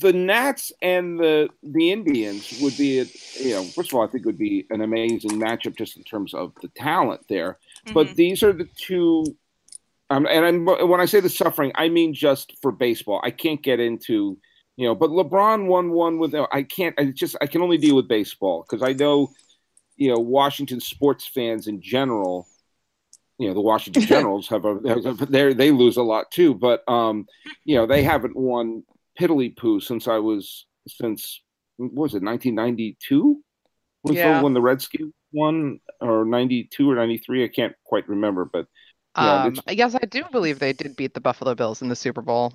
the 0.00 0.12
Nats 0.12 0.72
and 0.82 1.18
the 1.18 1.48
the 1.62 1.90
Indians 1.90 2.60
would 2.60 2.76
be, 2.76 3.00
a, 3.00 3.06
you 3.40 3.54
know, 3.54 3.64
first 3.64 3.90
of 3.90 3.94
all, 3.98 4.06
I 4.06 4.10
think 4.10 4.24
it 4.24 4.26
would 4.26 4.38
be 4.38 4.66
an 4.70 4.82
amazing 4.82 5.32
matchup 5.32 5.76
just 5.76 5.96
in 5.96 6.04
terms 6.04 6.34
of 6.34 6.52
the 6.62 6.68
talent 6.68 7.22
there. 7.28 7.58
But 7.92 8.08
Mhm. 8.08 8.14
these 8.14 8.42
are 8.42 8.52
the 8.52 8.68
two. 8.76 9.24
Um, 10.10 10.26
and 10.26 10.44
I'm, 10.44 10.88
when 10.88 11.00
I 11.00 11.04
say 11.04 11.20
the 11.20 11.28
suffering, 11.28 11.70
I 11.76 11.88
mean 11.88 12.14
just 12.14 12.56
for 12.60 12.72
baseball. 12.72 13.20
I 13.22 13.30
can't 13.30 13.62
get 13.62 13.78
into, 13.78 14.38
you 14.76 14.86
know, 14.86 14.94
but 14.94 15.10
LeBron 15.10 15.66
won 15.66 15.90
one 15.90 16.18
with. 16.18 16.34
I 16.34 16.62
can't. 16.62 16.94
I 16.98 17.06
just 17.06 17.36
I 17.40 17.46
can 17.46 17.62
only 17.62 17.78
deal 17.78 17.96
with 17.96 18.08
baseball 18.08 18.64
because 18.68 18.82
I 18.86 18.92
know, 18.92 19.30
you 19.96 20.10
know, 20.10 20.18
Washington 20.18 20.80
sports 20.80 21.26
fans 21.26 21.66
in 21.66 21.80
general. 21.82 22.46
You 23.38 23.48
know, 23.48 23.54
the 23.54 23.60
Washington 23.60 24.02
Generals 24.06 24.48
have 24.48 24.64
a 24.64 24.74
they 25.28 25.52
they 25.52 25.70
lose 25.70 25.96
a 25.96 26.02
lot 26.02 26.30
too, 26.30 26.54
but 26.54 26.82
um, 26.88 27.26
you 27.64 27.76
know, 27.76 27.86
they 27.86 28.02
haven't 28.02 28.36
won 28.36 28.82
piddly 29.18 29.56
poo 29.56 29.80
since 29.80 30.08
I 30.08 30.18
was 30.18 30.66
since 30.88 31.40
what 31.76 31.92
was 31.94 32.14
it 32.14 32.22
1992 32.22 33.42
was 34.02 34.16
Yeah. 34.16 34.42
when 34.42 34.54
the 34.54 34.60
Redskins 34.60 35.12
won 35.32 35.80
or 36.00 36.24
92 36.24 36.90
or 36.90 36.94
93 36.94 37.44
I 37.44 37.48
can't 37.48 37.74
quite 37.84 38.08
remember 38.08 38.44
but 38.44 38.66
Yeah, 39.16 39.44
Um, 39.44 39.54
yes, 39.68 39.94
I 39.94 40.06
do 40.06 40.24
believe 40.32 40.58
they 40.58 40.72
did 40.72 40.96
beat 40.96 41.14
the 41.14 41.20
Buffalo 41.20 41.54
Bills 41.54 41.82
in 41.82 41.88
the 41.88 41.96
Super 41.96 42.22
Bowl. 42.22 42.52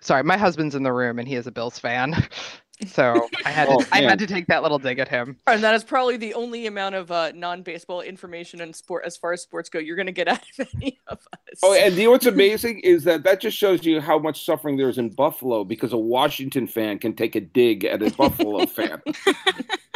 Sorry, 0.00 0.22
my 0.22 0.36
husband's 0.36 0.74
in 0.74 0.82
the 0.82 0.92
room 0.92 1.18
and 1.18 1.26
he 1.26 1.34
is 1.34 1.46
a 1.46 1.52
Bills 1.52 1.78
fan, 1.78 2.14
so 2.86 3.26
I 3.44 3.50
had 3.50 3.66
to, 3.66 3.72
Oh, 3.74 3.84
I 3.90 4.02
had 4.02 4.20
to 4.20 4.26
take 4.28 4.46
that 4.46 4.62
little 4.62 4.78
dig 4.78 5.00
at 5.00 5.08
him. 5.08 5.36
And 5.48 5.64
that 5.64 5.74
is 5.74 5.82
probably 5.82 6.16
the 6.16 6.32
only 6.34 6.66
amount 6.68 6.94
of 6.94 7.10
uh, 7.10 7.32
non-baseball 7.34 8.02
information 8.02 8.60
and 8.60 8.74
sport 8.76 9.02
as 9.04 9.16
far 9.16 9.32
as 9.32 9.42
sports 9.42 9.68
go 9.68 9.80
you're 9.80 9.96
gonna 9.96 10.12
get 10.12 10.28
out 10.34 10.42
of 10.58 10.68
any 10.76 11.00
of 11.08 11.18
us. 11.32 11.58
oh 11.64 11.74
and 11.74 11.94
you 11.96 12.04
know 12.04 12.10
what's 12.12 12.26
amazing 12.26 12.78
is 12.80 13.02
that 13.04 13.24
that 13.24 13.40
just 13.40 13.56
shows 13.56 13.84
you 13.84 14.00
how 14.00 14.18
much 14.18 14.44
suffering 14.44 14.76
there 14.76 14.88
is 14.88 14.98
in 14.98 15.10
Buffalo 15.10 15.64
because 15.64 15.92
a 15.92 15.98
Washington 15.98 16.66
fan 16.68 16.98
can 17.00 17.14
take 17.14 17.34
a 17.34 17.40
dig 17.40 17.84
at 17.84 18.00
a 18.02 18.10
Buffalo 18.12 18.64
fan 18.66 19.02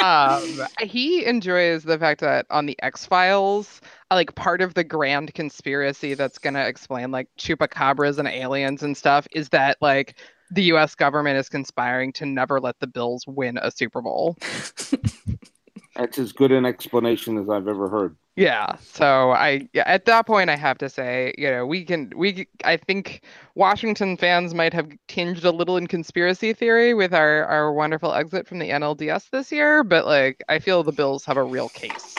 Um, 0.00 0.62
he 0.80 1.24
enjoys 1.24 1.84
the 1.84 1.96
fact 1.96 2.20
that 2.22 2.44
on 2.50 2.66
the 2.66 2.76
X 2.82 3.06
Files, 3.06 3.80
Uh, 4.12 4.14
like 4.14 4.34
part 4.34 4.60
of 4.60 4.74
the 4.74 4.84
grand 4.84 5.32
conspiracy 5.32 6.12
that's 6.12 6.36
gonna 6.36 6.64
explain 6.66 7.10
like 7.10 7.28
chupacabras 7.38 8.18
and 8.18 8.28
aliens 8.28 8.82
and 8.82 8.94
stuff 8.94 9.26
is 9.32 9.48
that 9.48 9.78
like 9.80 10.16
the 10.50 10.64
U.S. 10.64 10.94
government 10.94 11.38
is 11.38 11.48
conspiring 11.48 12.12
to 12.12 12.26
never 12.26 12.60
let 12.60 12.78
the 12.80 12.86
Bills 12.86 13.26
win 13.26 13.58
a 13.62 13.70
Super 13.70 14.02
Bowl. 14.02 14.36
That's 15.96 16.18
as 16.18 16.32
good 16.32 16.52
an 16.52 16.66
explanation 16.66 17.38
as 17.38 17.48
I've 17.48 17.68
ever 17.68 17.88
heard. 17.88 18.14
Yeah. 18.36 18.76
So 18.82 19.30
I 19.30 19.68
yeah, 19.72 19.84
at 19.86 20.04
that 20.04 20.26
point 20.26 20.50
I 20.50 20.56
have 20.56 20.76
to 20.78 20.90
say, 20.90 21.32
you 21.38 21.50
know, 21.50 21.64
we 21.64 21.82
can 21.82 22.12
we 22.14 22.46
I 22.64 22.76
think 22.76 23.22
Washington 23.54 24.18
fans 24.18 24.52
might 24.52 24.74
have 24.74 24.90
tinged 25.08 25.42
a 25.44 25.50
little 25.50 25.78
in 25.78 25.86
conspiracy 25.86 26.52
theory 26.52 26.92
with 26.92 27.14
our 27.14 27.46
our 27.46 27.72
wonderful 27.72 28.12
exit 28.12 28.46
from 28.46 28.58
the 28.58 28.68
NLDS 28.68 29.30
this 29.30 29.50
year, 29.50 29.82
but 29.82 30.04
like 30.04 30.42
I 30.50 30.58
feel 30.58 30.82
the 30.82 30.92
Bills 30.92 31.24
have 31.24 31.38
a 31.38 31.42
real 31.42 31.70
case. 31.70 32.14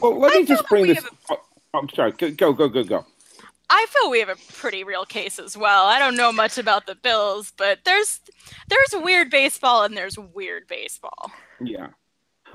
Well, 0.00 0.18
let 0.18 0.34
me 0.34 0.44
just 0.44 0.68
bring 0.68 0.86
this. 0.86 1.02
have 1.02 1.10
oh, 1.30 1.40
I'm 1.74 1.88
sorry. 1.90 2.12
Go, 2.12 2.52
go, 2.52 2.68
go, 2.68 2.84
go. 2.84 3.06
I 3.68 3.86
feel 3.88 4.10
we 4.10 4.20
have 4.20 4.28
a 4.28 4.36
pretty 4.52 4.84
real 4.84 5.04
case 5.04 5.38
as 5.38 5.56
well. 5.56 5.86
I 5.86 5.98
don't 5.98 6.16
know 6.16 6.30
much 6.30 6.56
about 6.56 6.86
the 6.86 6.94
Bills, 6.94 7.52
but 7.56 7.80
there's 7.84 8.20
there's 8.68 9.02
weird 9.02 9.30
baseball 9.30 9.82
and 9.82 9.96
there's 9.96 10.18
weird 10.18 10.68
baseball. 10.68 11.32
Yeah. 11.60 11.88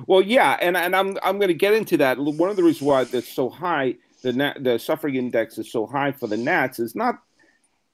Well, 0.07 0.21
yeah, 0.21 0.57
and 0.61 0.77
and 0.77 0.95
I'm 0.95 1.17
I'm 1.21 1.37
going 1.37 1.49
to 1.49 1.53
get 1.53 1.73
into 1.73 1.97
that. 1.97 2.17
One 2.17 2.49
of 2.49 2.55
the 2.55 2.63
reasons 2.63 2.81
why 2.81 3.03
that's 3.03 3.27
so 3.27 3.49
high, 3.49 3.95
the 4.21 4.31
Nat, 4.33 4.63
the 4.63 4.79
suffering 4.79 5.15
index 5.15 5.57
is 5.57 5.71
so 5.71 5.85
high 5.85 6.13
for 6.13 6.27
the 6.27 6.37
Nats 6.37 6.79
is 6.79 6.95
not. 6.95 7.15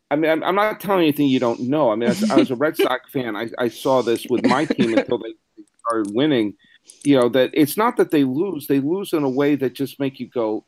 I 0.10 0.16
mean, 0.16 0.32
I'm, 0.32 0.44
I'm 0.44 0.56
not 0.56 0.80
telling 0.80 1.02
you 1.02 1.08
anything 1.08 1.28
you 1.28 1.40
don't 1.40 1.62
know. 1.62 1.92
I 1.92 1.96
mean, 1.96 2.10
as, 2.10 2.30
I 2.32 2.36
was 2.36 2.52
a 2.52 2.56
Red 2.56 2.78
Sox 2.78 3.12
fan. 3.12 3.36
I, 3.36 3.50
I 3.58 3.68
saw 3.68 4.02
this 4.02 4.26
with 4.30 4.46
my 4.46 4.64
team 4.64 4.98
until 4.98 5.18
they 5.18 5.34
started 5.80 6.14
winning. 6.14 6.56
You 7.04 7.20
know 7.20 7.30
that 7.30 7.52
it's 7.54 7.78
not 7.78 7.98
that 7.98 8.12
they 8.12 8.24
lose; 8.24 8.68
they 8.68 8.80
lose 8.80 9.14
in 9.14 9.24
a 9.24 9.30
way 9.30 9.56
that 9.56 9.74
just 9.74 10.00
make 10.00 10.20
you 10.20 10.28
go, 10.28 10.66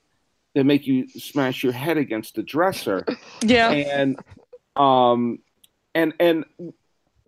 they 0.56 0.64
make 0.64 0.88
you 0.88 1.08
smash 1.10 1.64
your 1.64 1.74
head 1.74 1.98
against 1.98 2.36
the 2.36 2.44
dresser. 2.44 3.06
Yeah. 3.42 3.70
and 3.70 4.18
um 4.76 5.40
and 5.96 6.14
and 6.20 6.46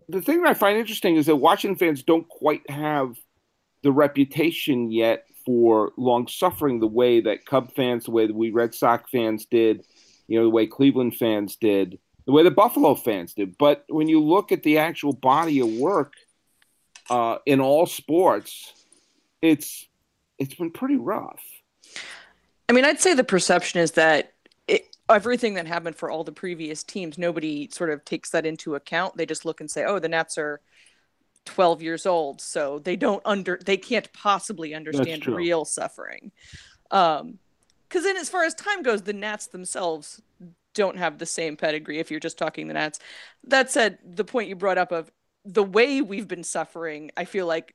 the 0.08 0.22
thing 0.22 0.42
that 0.42 0.50
I 0.50 0.54
find 0.54 0.78
interesting 0.78 1.16
is 1.16 1.26
that 1.26 1.36
Washington 1.36 1.78
fans 1.78 2.02
don't 2.02 2.28
quite 2.28 2.68
have 2.70 3.16
the 3.82 3.92
reputation 3.92 4.90
yet 4.90 5.24
for 5.44 5.92
long 5.96 6.28
suffering 6.28 6.80
the 6.80 6.86
way 6.86 7.20
that 7.20 7.46
Cub 7.46 7.74
fans, 7.74 8.04
the 8.04 8.10
way 8.10 8.26
that 8.26 8.34
we 8.34 8.50
Red 8.50 8.74
Sox 8.74 9.10
fans 9.10 9.44
did, 9.46 9.84
you 10.28 10.38
know, 10.38 10.44
the 10.44 10.50
way 10.50 10.66
Cleveland 10.66 11.16
fans 11.16 11.56
did, 11.56 11.98
the 12.26 12.32
way 12.32 12.42
the 12.42 12.50
Buffalo 12.50 12.94
fans 12.94 13.34
did. 13.34 13.56
But 13.58 13.84
when 13.88 14.08
you 14.08 14.22
look 14.22 14.52
at 14.52 14.62
the 14.62 14.78
actual 14.78 15.12
body 15.12 15.60
of 15.60 15.68
work 15.72 16.12
uh, 17.10 17.38
in 17.46 17.60
all 17.60 17.86
sports, 17.86 18.72
it's 19.42 19.86
it's 20.38 20.54
been 20.54 20.70
pretty 20.70 20.96
rough. 20.96 21.42
I 22.68 22.72
mean, 22.72 22.84
I'd 22.84 23.00
say 23.00 23.14
the 23.14 23.24
perception 23.24 23.80
is 23.80 23.92
that 23.92 24.32
it, 24.66 24.96
everything 25.10 25.54
that 25.54 25.66
happened 25.66 25.96
for 25.96 26.10
all 26.10 26.24
the 26.24 26.32
previous 26.32 26.82
teams, 26.82 27.18
nobody 27.18 27.68
sort 27.70 27.90
of 27.90 28.04
takes 28.04 28.30
that 28.30 28.46
into 28.46 28.74
account. 28.74 29.16
They 29.16 29.26
just 29.26 29.44
look 29.44 29.60
and 29.60 29.70
say, 29.70 29.84
"Oh, 29.84 29.98
the 29.98 30.08
Nats 30.08 30.38
are 30.38 30.60
12 31.44 31.82
years 31.82 32.06
old, 32.06 32.40
so 32.40 32.78
they 32.78 32.96
don't 32.96 33.22
under 33.24 33.60
they 33.64 33.76
can't 33.76 34.10
possibly 34.12 34.74
understand 34.74 35.26
real 35.26 35.64
suffering." 35.64 36.32
Um, 36.90 37.38
because 37.88 38.04
then, 38.04 38.16
as 38.16 38.30
far 38.30 38.44
as 38.44 38.54
time 38.54 38.82
goes, 38.82 39.02
the 39.02 39.12
Nats 39.12 39.48
themselves 39.48 40.22
don't 40.72 40.96
have 40.96 41.18
the 41.18 41.26
same 41.26 41.58
pedigree. 41.58 41.98
If 41.98 42.10
you're 42.10 42.20
just 42.20 42.38
talking 42.38 42.66
the 42.66 42.72
Nats, 42.72 42.98
that 43.44 43.70
said, 43.70 43.98
the 44.02 44.24
point 44.24 44.48
you 44.48 44.56
brought 44.56 44.78
up 44.78 44.92
of 44.92 45.10
the 45.44 45.62
way 45.62 46.00
we've 46.00 46.28
been 46.28 46.44
suffering, 46.44 47.10
I 47.18 47.26
feel 47.26 47.46
like 47.46 47.74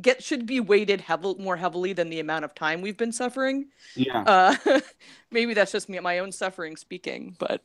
get 0.00 0.22
should 0.22 0.46
be 0.46 0.60
weighted 0.60 1.00
heavily 1.00 1.42
more 1.42 1.56
heavily 1.56 1.92
than 1.92 2.10
the 2.10 2.20
amount 2.20 2.44
of 2.44 2.54
time 2.54 2.80
we've 2.80 2.96
been 2.96 3.12
suffering. 3.12 3.66
Yeah. 3.96 4.22
Uh, 4.22 4.80
maybe 5.30 5.54
that's 5.54 5.72
just 5.72 5.88
me 5.88 5.98
my 6.00 6.18
own 6.18 6.32
suffering 6.32 6.76
speaking, 6.76 7.36
but 7.38 7.62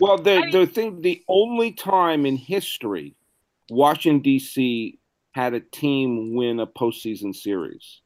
Well, 0.00 0.18
the 0.18 0.34
I 0.36 0.40
mean- 0.42 0.50
the 0.52 0.66
thing, 0.66 1.00
the 1.02 1.22
only 1.28 1.72
time 1.72 2.26
in 2.26 2.36
history 2.36 3.14
Washington 3.70 4.20
D.C. 4.22 4.98
had 5.32 5.54
a 5.54 5.60
team 5.60 6.34
win 6.34 6.60
a 6.60 6.66
postseason 6.66 7.34
series 7.34 8.00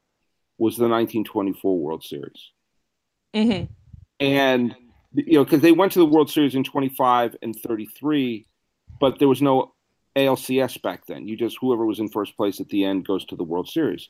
was 0.59 0.77
the 0.77 0.89
1924 0.89 1.79
World 1.79 2.05
Series, 2.05 2.51
Mhm. 3.35 3.69
and 4.21 4.75
you 5.15 5.35
know 5.35 5.45
because 5.45 5.61
they 5.61 5.73
went 5.73 5.93
to 5.93 5.99
the 5.99 6.07
World 6.07 6.31
Series 6.31 6.55
in 6.55 6.63
25 6.65 7.37
and 7.43 7.55
33, 7.55 8.47
but 9.01 9.19
there 9.19 9.29
was 9.29 9.43
no 9.43 9.73
ALCS 10.19 10.81
back 10.83 11.07
then. 11.07 11.27
You 11.27 11.37
just 11.37 11.59
whoever 11.61 11.87
was 11.87 11.99
in 11.99 12.09
first 12.09 12.37
place 12.37 12.61
at 12.61 12.69
the 12.69 12.85
end 12.85 13.07
goes 13.07 13.25
to 13.27 13.37
the 13.37 13.45
World 13.45 13.69
Series, 13.69 14.09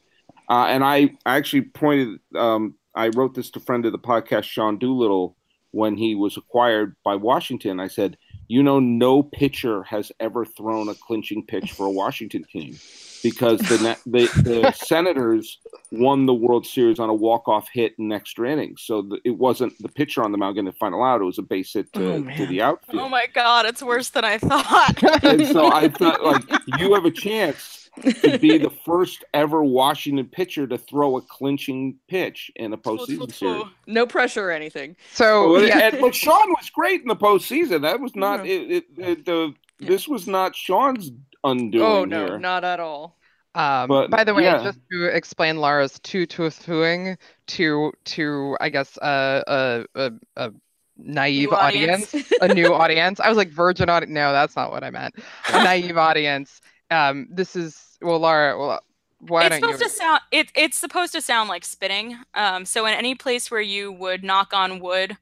uh, 0.48 0.66
and 0.68 0.84
I 0.84 1.16
actually 1.26 1.62
pointed. 1.62 2.20
Um, 2.36 2.74
I 2.94 3.08
wrote 3.08 3.34
this 3.34 3.50
to 3.50 3.60
friend 3.60 3.86
of 3.86 3.92
the 3.92 3.98
podcast, 3.98 4.44
Sean 4.44 4.78
Doolittle, 4.78 5.36
when 5.70 5.96
he 5.96 6.14
was 6.14 6.36
acquired 6.36 6.96
by 7.04 7.14
Washington. 7.14 7.78
I 7.78 7.88
said, 7.88 8.16
you 8.48 8.62
know, 8.62 8.80
no 8.80 9.22
pitcher 9.22 9.82
has 9.84 10.10
ever 10.18 10.44
thrown 10.44 10.88
a 10.88 10.94
clinching 10.94 11.44
pitch 11.46 11.72
for 11.72 11.86
a 11.86 11.90
Washington 11.92 12.44
team 12.44 12.76
because 13.22 13.60
the 13.60 13.96
the, 14.06 14.26
the 14.42 14.72
Senators 14.76 15.58
won 15.90 16.26
the 16.26 16.34
World 16.34 16.66
Series 16.66 16.98
on 16.98 17.08
a 17.08 17.14
walk 17.14 17.48
off 17.48 17.68
hit 17.72 17.94
in 17.98 18.12
extra 18.12 18.50
innings. 18.50 18.82
So 18.84 19.02
the, 19.02 19.18
it 19.24 19.36
wasn't 19.38 19.76
the 19.80 19.88
pitcher 19.88 20.22
on 20.22 20.32
the 20.32 20.38
mound 20.38 20.54
getting 20.56 20.66
the 20.66 20.72
final 20.72 21.02
out; 21.02 21.20
it 21.20 21.24
was 21.24 21.38
a 21.38 21.42
base 21.42 21.72
hit 21.72 21.92
to, 21.94 22.12
Oh, 22.14 22.22
to 22.36 22.46
the 22.46 22.62
outfield. 22.62 23.02
Oh 23.02 23.08
my 23.08 23.26
god, 23.32 23.66
it's 23.66 23.82
worse 23.82 24.10
than 24.10 24.24
I 24.24 24.38
thought. 24.38 25.02
and 25.24 25.46
so 25.46 25.72
I 25.72 25.88
thought, 25.88 26.22
like, 26.24 26.44
you 26.78 26.94
have 26.94 27.04
a 27.04 27.10
chance 27.10 27.90
to 28.22 28.38
be 28.38 28.58
the 28.58 28.70
first 28.84 29.24
ever 29.34 29.64
Washington 29.64 30.26
pitcher 30.26 30.66
to 30.68 30.78
throw 30.78 31.16
a 31.16 31.22
clinching 31.22 31.96
pitch 32.08 32.50
in 32.54 32.72
a 32.72 32.78
postseason 32.78 33.32
series. 33.32 33.64
no 33.88 34.06
pressure 34.06 34.48
or 34.48 34.52
anything. 34.52 34.94
So 35.12 35.52
Well, 35.54 35.66
yeah, 35.66 35.78
and, 35.88 36.00
but 36.00 36.14
Sean 36.14 36.48
was 36.50 36.70
great 36.70 37.00
in 37.02 37.08
the 37.08 37.16
postseason. 37.16 37.82
That 37.82 37.98
was 38.00 38.14
not 38.14 38.46
Yeah. 38.46 38.52
it, 38.52 38.70
it, 38.70 38.84
it, 38.98 39.24
the. 39.24 39.54
Yeah. 39.80 39.90
This 39.90 40.08
was 40.08 40.26
not 40.26 40.56
Sean's 40.56 41.12
undoing 41.44 41.82
oh 41.82 42.04
no, 42.04 42.26
here. 42.26 42.38
not 42.38 42.64
at 42.64 42.80
all. 42.80 43.18
Um, 43.54 43.88
But, 43.88 44.10
by 44.10 44.24
the 44.24 44.34
way, 44.34 44.44
yeah. 44.44 44.62
just 44.62 44.80
to 44.92 45.06
explain 45.06 45.56
Lara's 45.58 45.98
two 46.00 46.26
toothing 46.26 47.16
to 47.48 47.92
to 48.04 48.56
I 48.60 48.68
guess 48.68 48.96
uh, 48.98 49.42
a 49.46 49.84
a 49.94 50.12
a 50.36 50.52
naive 50.96 51.50
New 51.50 51.56
audience, 51.56 52.14
a 52.40 52.48
new 52.48 52.74
audience. 52.74 53.20
I 53.20 53.28
was 53.28 53.36
like 53.38 53.50
virgin 53.50 53.88
audience. 53.88 54.12
No, 54.12 54.32
that's 54.32 54.56
not 54.56 54.70
what 54.70 54.84
I 54.84 54.90
meant. 54.90 55.14
A 55.52 55.58
naive 55.64 55.96
audience. 55.96 56.60
Um, 56.90 57.28
this 57.30 57.56
is 57.56 57.98
well, 58.02 58.18
Lara. 58.20 58.58
Well, 58.58 58.80
why 59.20 59.46
it's 59.46 59.58
don't 59.58 59.64
you? 59.64 59.76
supposed 59.76 59.82
to 59.82 59.88
sound 59.88 60.20
it, 60.30 60.52
it's 60.54 60.76
supposed 60.78 61.12
to 61.12 61.20
sound 61.20 61.48
like 61.48 61.64
spitting. 61.64 62.18
Um, 62.34 62.64
so 62.64 62.86
in 62.86 62.94
any 62.94 63.14
place 63.14 63.50
where 63.50 63.60
you 63.60 63.92
would 63.92 64.22
knock 64.24 64.52
on 64.52 64.80
wood 64.80 65.16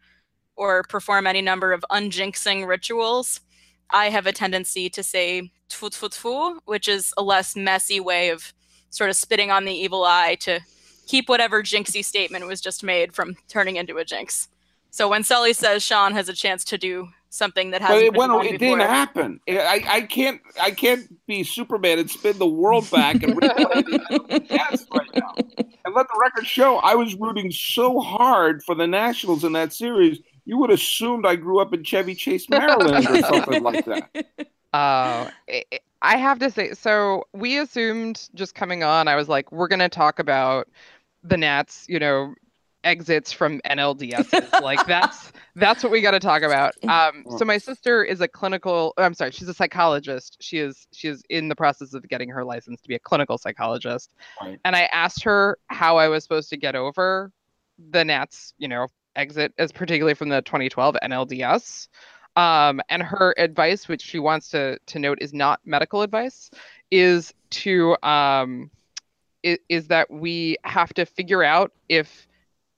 or 0.57 0.83
perform 0.85 1.27
any 1.27 1.43
number 1.43 1.73
of 1.73 1.85
unjinxing 1.91 2.67
rituals, 2.67 3.41
I 3.91 4.11
have 4.11 4.27
a 4.27 4.33
tendency 4.33 4.91
to 4.91 5.03
say 5.03 5.51
tfu 5.69 5.91
tfu 5.91 6.09
tfu, 6.09 6.59
which 6.65 6.89
is 6.89 7.13
a 7.17 7.23
less 7.23 7.57
messy 7.57 8.01
way 8.01 8.31
of 8.31 8.53
sort 8.91 9.11
of 9.11 9.17
spitting 9.17 9.51
on 9.51 9.65
the 9.65 9.73
evil 9.73 10.05
eye 10.05 10.37
to 10.41 10.61
keep 11.07 11.29
whatever 11.29 11.63
jinxy 11.63 12.05
statement 12.05 12.47
was 12.47 12.61
just 12.61 12.83
made 12.83 13.15
from 13.15 13.37
turning 13.49 13.77
into 13.77 13.97
a 13.97 14.05
jinx. 14.05 14.49
So 14.91 15.09
when 15.09 15.25
Sully 15.25 15.53
says 15.53 15.83
Sean 15.83 16.13
has 16.13 16.29
a 16.29 16.33
chance 16.33 16.65
to 16.65 16.79
do 16.79 17.09
something 17.29 17.71
that 17.71 17.83
But 17.83 17.89
hasn't 17.89 18.07
it, 18.07 18.13
been 18.15 18.33
went, 18.33 18.47
it 18.47 18.59
didn't 18.59 18.81
happen. 18.81 19.41
I, 19.49 19.85
I 19.87 20.01
can't 20.03 20.41
I 20.61 20.71
can't 20.71 21.07
be 21.27 21.45
Superman 21.45 21.99
and 21.99 22.11
spin 22.11 22.39
the 22.39 22.47
world 22.47 22.91
back 22.91 23.23
and 23.23 23.37
replay 23.37 23.85
the 23.85 24.47
yes 24.49 24.87
right 24.93 25.11
now. 25.15 25.35
And 25.85 25.95
let 25.95 26.07
the 26.09 26.19
record 26.21 26.47
show 26.47 26.79
I 26.79 26.95
was 26.95 27.15
rooting 27.15 27.51
so 27.53 28.01
hard 28.01 28.63
for 28.63 28.75
the 28.75 28.87
Nationals 28.87 29.45
in 29.45 29.53
that 29.53 29.73
series. 29.73 30.19
You 30.47 30.59
would 30.59 30.71
have 30.71 30.79
assumed 30.79 31.27
I 31.27 31.37
grew 31.37 31.61
up 31.61 31.75
in 31.75 31.85
Chevy 31.85 32.15
Chase, 32.15 32.49
Maryland, 32.49 33.07
or 33.07 33.21
something 33.23 33.63
like 33.63 33.85
that. 33.85 34.27
Oh, 34.77 35.31
I 35.49 35.65
I 36.03 36.17
have 36.19 36.39
to 36.41 36.51
say, 36.51 36.75
so 36.75 37.25
we 37.33 37.59
assumed 37.59 38.29
just 38.35 38.55
coming 38.55 38.83
on, 38.83 39.09
I 39.09 39.17
was 39.17 39.29
like, 39.29 39.51
we're 39.51 39.69
gonna 39.69 39.89
talk 39.89 40.19
about 40.19 40.69
the 41.25 41.37
Nats, 41.37 41.87
you 41.89 41.99
know, 41.99 42.35
exits 42.85 43.33
from 43.33 43.61
NLDS. 43.63 44.63
like 44.63 44.87
that's 44.87 45.33
that's 45.57 45.83
what 45.83 45.91
we 45.91 46.01
got 46.01 46.13
to 46.13 46.21
talk 46.21 46.43
about. 46.43 46.75
Um, 46.87 47.25
so 47.37 47.45
my 47.45 47.59
sister 47.59 48.05
is 48.05 48.21
a 48.21 48.29
clinical. 48.29 48.95
I'm 48.97 49.13
sorry, 49.13 49.33
she's 49.33 49.49
a 49.49 49.55
psychologist. 49.55 50.37
She 50.41 50.59
is 50.59 50.87
she 50.93 51.09
is 51.09 51.23
in 51.29 51.49
the 51.49 51.57
process 51.57 51.95
of 51.95 52.09
getting 52.09 52.29
her 52.29 52.45
license 52.45 52.81
to 52.83 52.89
be 52.89 52.95
a 52.95 52.99
clinical 52.99 53.39
psychologist. 53.39 54.13
Right. 54.41 54.59
And 54.65 54.77
I 54.77 54.83
asked 54.93 55.25
her 55.25 55.59
how 55.67 55.97
I 55.97 56.09
was 56.09 56.23
supposed 56.23 56.49
to 56.51 56.57
get 56.57 56.77
over 56.77 57.33
the 57.91 58.05
Nats, 58.05 58.55
you 58.59 58.69
know, 58.69 58.87
exit, 59.17 59.53
as 59.59 59.73
particularly 59.73 60.15
from 60.15 60.29
the 60.29 60.43
2012 60.43 60.97
NLDS. 61.03 61.89
Um, 62.37 62.83
and 62.91 63.03
her 63.03 63.35
advice, 63.39 63.89
which 63.89 64.03
she 64.03 64.19
wants 64.19 64.51
to 64.51 64.79
to 64.79 64.99
note 64.99 65.19
is 65.21 65.33
not 65.33 65.61
medical 65.65 66.03
advice, 66.03 66.51
is 66.91 67.33
to 67.51 67.97
um, 68.03 68.71
is, 69.43 69.59
is 69.69 69.89
that 69.89 70.11
we 70.11 70.57
have 70.65 70.93
to 70.95 71.07
figure 71.07 71.43
out 71.43 71.73
if 71.89 72.29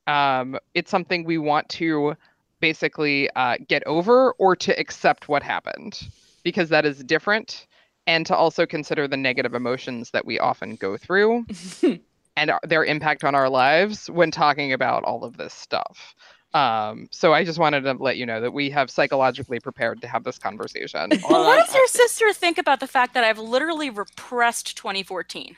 um, 0.07 0.59
it's 0.75 0.91
something 0.91 1.25
we 1.25 1.38
want 1.38 1.69
to 1.71 2.15
basically 2.61 3.29
uh, 3.37 3.57
get 3.69 3.83
over 3.87 4.33
or 4.33 4.57
to 4.57 4.79
accept 4.79 5.29
what 5.29 5.43
happened, 5.43 6.09
because 6.45 6.69
that 6.69 6.87
is 6.87 7.03
different, 7.05 7.67
and 8.07 8.27
to 8.27 8.37
also 8.37 8.65
consider 8.65 9.09
the 9.09 9.17
negative 9.17 9.55
emotions 9.55 10.11
that 10.12 10.25
we 10.25 10.38
often 10.38 10.77
go 10.77 10.97
through 10.97 11.45
and 12.37 12.53
their 12.65 12.85
impact 12.85 13.25
on 13.25 13.35
our 13.35 13.49
lives 13.49 14.09
when 14.09 14.31
talking 14.31 14.73
about 14.73 15.03
all 15.05 15.25
of 15.25 15.37
this 15.37 15.53
stuff. 15.53 16.15
Um, 16.55 17.09
so 17.11 17.35
I 17.35 17.45
just 17.45 17.59
wanted 17.59 17.83
to 17.83 17.93
let 17.93 18.17
you 18.17 18.25
know 18.25 18.40
that 18.40 18.52
we 18.52 18.71
have 18.71 18.90
psychologically 18.90 19.61
prepared 19.61 20.00
to 20.00 20.09
have 20.09 20.25
this 20.25 20.38
conversation. 20.38 21.11
Well, 21.28 21.45
what 21.45 21.67
does 21.67 21.75
your 21.75 21.87
sister 21.87 22.33
think 22.33 22.59
about 22.59 22.81
the 22.81 22.87
fact 22.87 23.14
that 23.14 23.25
I've 23.25 23.38
literally 23.38 23.90
repressed 23.90 24.76
2014? 24.76 25.57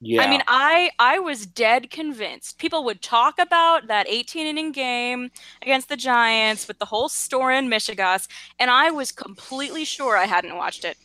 Yeah. 0.00 0.22
I 0.22 0.28
mean, 0.28 0.42
I 0.46 0.90
I 0.98 1.18
was 1.18 1.46
dead 1.46 1.90
convinced. 1.90 2.58
People 2.58 2.84
would 2.84 3.00
talk 3.00 3.38
about 3.38 3.86
that 3.86 4.06
18 4.08 4.46
inning 4.46 4.72
game 4.72 5.30
against 5.62 5.88
the 5.88 5.96
Giants 5.96 6.68
with 6.68 6.78
the 6.78 6.84
whole 6.86 7.08
story 7.08 7.56
in 7.56 7.68
Michigas, 7.68 8.28
and 8.58 8.70
I 8.70 8.90
was 8.90 9.12
completely 9.12 9.84
sure 9.84 10.16
I 10.16 10.26
hadn't 10.26 10.56
watched 10.56 10.84
it. 10.84 10.98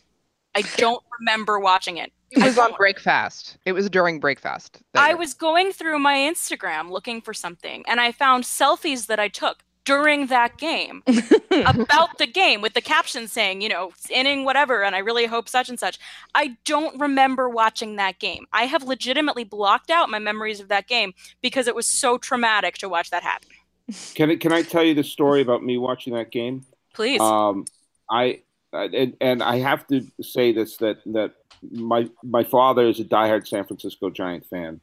I 0.54 0.62
don't 0.76 1.02
remember 1.18 1.58
watching 1.58 1.96
it. 1.96 2.12
It 2.30 2.42
was 2.42 2.58
on 2.58 2.72
Breakfast. 2.78 3.58
It 3.64 3.72
was 3.72 3.90
during 3.90 4.20
Breakfast. 4.20 4.82
I 4.94 5.14
was 5.14 5.34
going 5.34 5.72
through 5.72 5.98
my 5.98 6.16
Instagram 6.16 6.90
looking 6.90 7.20
for 7.20 7.34
something, 7.34 7.84
and 7.86 8.00
I 8.00 8.12
found 8.12 8.44
selfies 8.44 9.06
that 9.06 9.18
I 9.18 9.28
took 9.28 9.64
during 9.84 10.26
that 10.26 10.56
game 10.58 11.02
about 11.66 12.18
the 12.18 12.26
game 12.26 12.60
with 12.60 12.74
the 12.74 12.80
caption 12.80 13.26
saying, 13.26 13.60
you 13.60 13.68
know, 13.68 13.90
inning 14.10 14.44
whatever, 14.44 14.82
and 14.82 14.94
I 14.94 14.98
really 14.98 15.26
hope 15.26 15.48
such 15.48 15.68
and 15.68 15.78
such. 15.78 15.98
I 16.34 16.56
don't 16.64 17.00
remember 17.00 17.48
watching 17.48 17.96
that 17.96 18.18
game. 18.18 18.46
I 18.52 18.64
have 18.64 18.84
legitimately 18.84 19.44
blocked 19.44 19.90
out 19.90 20.10
my 20.10 20.18
memories 20.18 20.60
of 20.60 20.68
that 20.68 20.86
game 20.86 21.12
because 21.40 21.66
it 21.66 21.74
was 21.74 21.86
so 21.86 22.18
traumatic 22.18 22.76
to 22.78 22.88
watch 22.88 23.10
that 23.10 23.22
happen. 23.22 23.48
can 24.14 24.30
I, 24.30 24.36
can 24.36 24.52
I 24.52 24.62
tell 24.62 24.84
you 24.84 24.94
the 24.94 25.04
story 25.04 25.40
about 25.40 25.62
me 25.62 25.78
watching 25.78 26.14
that 26.14 26.30
game? 26.30 26.64
Please. 26.94 27.20
Um, 27.20 27.64
I 28.10 28.42
and, 28.72 29.16
and 29.20 29.42
I 29.42 29.58
have 29.58 29.86
to 29.88 30.06
say 30.22 30.52
this 30.52 30.76
that 30.78 30.98
that 31.06 31.32
my 31.70 32.08
my 32.22 32.44
father 32.44 32.86
is 32.86 33.00
a 33.00 33.04
diehard 33.04 33.46
San 33.46 33.64
Francisco 33.64 34.10
Giant 34.10 34.46
fan, 34.46 34.80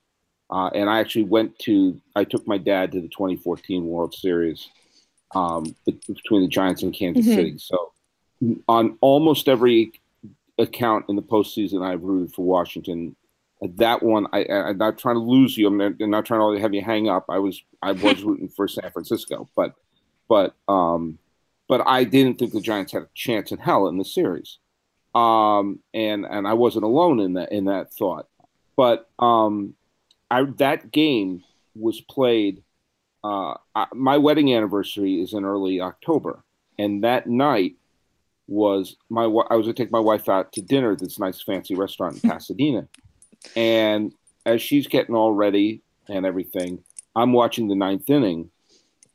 uh, 0.50 0.70
and 0.74 0.90
I 0.90 1.00
actually 1.00 1.24
went 1.26 1.58
to 1.60 2.00
I 2.16 2.24
took 2.24 2.48
my 2.48 2.58
dad 2.58 2.92
to 2.94 3.02
the 3.02 3.08
2014 3.08 3.86
World 3.86 4.14
Series 4.14 4.70
um, 5.36 5.76
between 5.86 6.42
the 6.42 6.48
Giants 6.48 6.84
and 6.84 6.94
Kansas 6.94 7.26
Mhm. 7.26 7.36
City. 7.36 7.58
So 7.58 7.92
on 8.68 8.98
almost 9.02 9.48
every 9.50 9.92
account 10.60 11.06
in 11.10 11.16
the 11.16 11.22
postseason, 11.22 11.84
I've 11.84 12.04
rooted 12.04 12.34
for 12.34 12.46
Washington. 12.46 13.16
That 13.62 14.04
one, 14.04 14.28
I, 14.34 14.44
I- 14.44 14.70
I'm 14.70 14.78
not 14.78 15.00
trying 15.00 15.16
to 15.16 15.20
lose 15.22 15.58
you. 15.58 15.68
I'm 15.68 15.78
not, 15.78 15.94
I'm 16.00 16.10
not 16.12 16.26
trying 16.26 16.56
to 16.56 16.62
have 16.62 16.74
you 16.74 16.82
hang 16.84 17.10
up. 17.10 17.26
I 17.30 17.40
was 17.40 17.62
I 17.82 17.94
was 17.94 18.22
rooting 18.28 18.50
for 18.50 18.68
San 18.68 18.92
Francisco, 18.92 19.48
but 19.56 19.74
but 20.30 20.54
um, 20.68 21.18
but 21.68 21.86
I 21.86 22.04
didn't 22.04 22.40
think 22.40 22.54
the 22.54 22.62
Giants 22.62 22.94
had 22.94 23.04
a 23.04 23.10
chance 23.14 23.52
in 23.52 23.60
hell 23.60 23.88
in 23.88 23.98
the 23.98 24.06
series. 24.06 24.60
Um, 25.14 25.80
and 25.94 26.26
and 26.26 26.48
I 26.48 26.54
wasn't 26.54 26.86
alone 26.86 27.20
in 27.20 27.34
that 27.34 27.52
in 27.52 27.66
that 27.66 27.94
thought. 27.94 28.28
But 28.76 29.10
um, 29.20 29.74
I 30.30 30.44
that 30.58 30.92
game 30.92 31.44
was 31.76 32.02
played. 32.02 32.64
Uh, 33.24 33.56
I, 33.76 33.88
my 33.94 34.18
wedding 34.18 34.54
anniversary 34.54 35.22
is 35.22 35.34
in 35.34 35.44
early 35.44 35.82
October, 35.82 36.44
and 36.78 37.04
that 37.04 37.28
night 37.28 37.76
was 38.48 38.96
my 39.10 39.24
I 39.24 39.56
was 39.56 39.66
gonna 39.66 39.74
take 39.74 39.92
my 39.92 40.00
wife 40.00 40.30
out 40.30 40.54
to 40.54 40.62
dinner 40.62 40.92
at 40.92 41.00
this 41.00 41.20
nice 41.20 41.42
fancy 41.42 41.76
restaurant 41.76 42.24
in 42.24 42.30
Pasadena, 42.30 42.88
and 43.56 44.14
as 44.46 44.62
she's 44.62 44.88
getting 44.88 45.16
all 45.16 45.34
ready 45.34 45.82
and 46.08 46.26
everything, 46.26 46.84
I'm 47.16 47.34
watching 47.34 47.68
the 47.68 47.76
ninth 47.76 48.10
inning, 48.10 48.52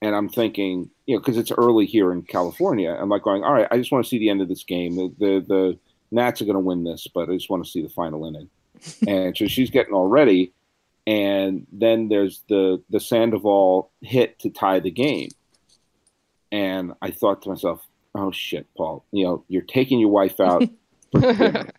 and 0.02 0.16
I'm 0.16 0.28
thinking, 0.28 0.90
you 1.06 1.14
know, 1.14 1.20
because 1.20 1.38
it's 1.38 1.52
early 1.52 1.86
here 1.86 2.12
in 2.12 2.22
California, 2.22 2.90
I'm 2.90 3.08
like 3.08 3.22
going, 3.22 3.44
all 3.44 3.54
right, 3.54 3.68
I 3.70 3.78
just 3.78 3.92
want 3.92 4.04
to 4.04 4.08
see 4.08 4.18
the 4.18 4.28
end 4.28 4.42
of 4.42 4.48
this 4.48 4.64
game. 4.64 4.96
The 4.96 5.14
the, 5.18 5.44
the 5.46 5.78
Nats 6.10 6.42
are 6.42 6.44
going 6.44 6.54
to 6.54 6.60
win 6.60 6.84
this, 6.84 7.06
but 7.06 7.30
I 7.30 7.34
just 7.34 7.48
want 7.48 7.64
to 7.64 7.70
see 7.70 7.82
the 7.82 7.88
final 7.88 8.26
inning. 8.26 8.50
and 9.06 9.36
so 9.36 9.46
she's 9.46 9.70
getting 9.70 9.94
all 9.94 10.08
ready, 10.08 10.52
and 11.06 11.66
then 11.72 12.08
there's 12.08 12.42
the 12.48 12.82
the 12.90 12.98
Sandoval 12.98 13.90
hit 14.02 14.40
to 14.40 14.50
tie 14.50 14.80
the 14.80 14.90
game, 14.90 15.30
and 16.50 16.94
I 17.00 17.12
thought 17.12 17.42
to 17.42 17.50
myself, 17.50 17.86
oh 18.16 18.32
shit, 18.32 18.66
Paul, 18.76 19.04
you 19.12 19.24
know, 19.24 19.44
you're 19.46 19.62
taking 19.62 20.00
your 20.00 20.10
wife 20.10 20.40
out. 20.40 20.64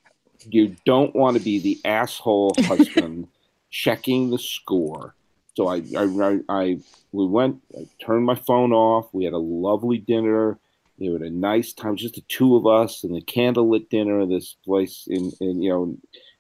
you 0.50 0.76
don't 0.86 1.14
want 1.14 1.38
to 1.38 1.44
be 1.44 1.60
the 1.60 1.82
asshole 1.84 2.56
husband 2.60 3.28
checking 3.70 4.30
the 4.30 4.40
score. 4.40 5.14
So 5.56 5.68
I, 5.68 5.84
I, 5.98 6.40
I, 6.50 6.78
we 7.12 7.26
went, 7.28 7.62
I 7.78 7.88
turned 8.04 8.26
my 8.26 8.36
phone 8.36 8.72
off. 8.72 9.08
We 9.14 9.24
had 9.26 9.34
a 9.34 9.38
lovely 9.38 9.98
dinner. 9.98 10.58
It 11.00 11.10
was 11.10 11.22
a 11.22 11.30
nice 11.30 11.74
time, 11.74 11.96
just 11.96 12.16
the 12.16 12.24
two 12.28 12.56
of 12.56 12.66
us, 12.66 13.04
and 13.04 13.16
the 13.16 13.22
candlelit 13.22 13.90
dinner 13.90 14.22
at 14.22 14.30
this 14.30 14.56
place 14.66 15.06
in, 15.08 15.32
in 15.42 15.62
you 15.62 15.70
know, 15.70 15.98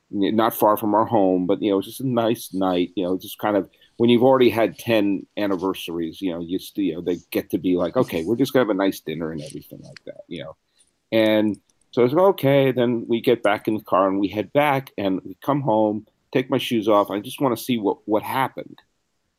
not 0.09 0.55
far 0.55 0.77
from 0.77 0.93
our 0.93 1.05
home, 1.05 1.47
but 1.47 1.61
you 1.61 1.69
know, 1.69 1.75
it 1.75 1.77
was 1.77 1.85
just 1.87 2.01
a 2.01 2.07
nice 2.07 2.53
night. 2.53 2.91
You 2.95 3.05
know, 3.05 3.17
just 3.17 3.39
kind 3.39 3.57
of 3.57 3.69
when 3.97 4.09
you've 4.09 4.23
already 4.23 4.49
had 4.49 4.77
ten 4.77 5.25
anniversaries, 5.37 6.21
you 6.21 6.31
know, 6.31 6.39
you, 6.39 6.59
st- 6.59 6.87
you 6.87 6.95
know, 6.95 7.01
they 7.01 7.17
get 7.31 7.49
to 7.49 7.57
be 7.57 7.75
like, 7.75 7.97
okay, 7.97 8.23
we're 8.23 8.35
just 8.35 8.53
gonna 8.53 8.65
have 8.65 8.69
a 8.69 8.75
nice 8.75 8.99
dinner 8.99 9.31
and 9.31 9.41
everything 9.41 9.81
like 9.81 10.03
that, 10.05 10.21
you 10.27 10.43
know, 10.43 10.55
and 11.11 11.59
so 11.93 12.01
I 12.01 12.05
was 12.05 12.13
like, 12.13 12.25
okay. 12.25 12.71
Then 12.71 13.05
we 13.07 13.21
get 13.21 13.43
back 13.43 13.67
in 13.67 13.75
the 13.75 13.83
car 13.83 14.07
and 14.07 14.19
we 14.19 14.27
head 14.27 14.51
back 14.51 14.91
and 14.97 15.21
we 15.23 15.37
come 15.43 15.61
home, 15.61 16.07
take 16.31 16.49
my 16.49 16.57
shoes 16.57 16.87
off. 16.87 17.11
I 17.11 17.19
just 17.19 17.39
want 17.39 17.55
to 17.55 17.63
see 17.63 17.77
what, 17.77 17.99
what 18.05 18.23
happened. 18.23 18.81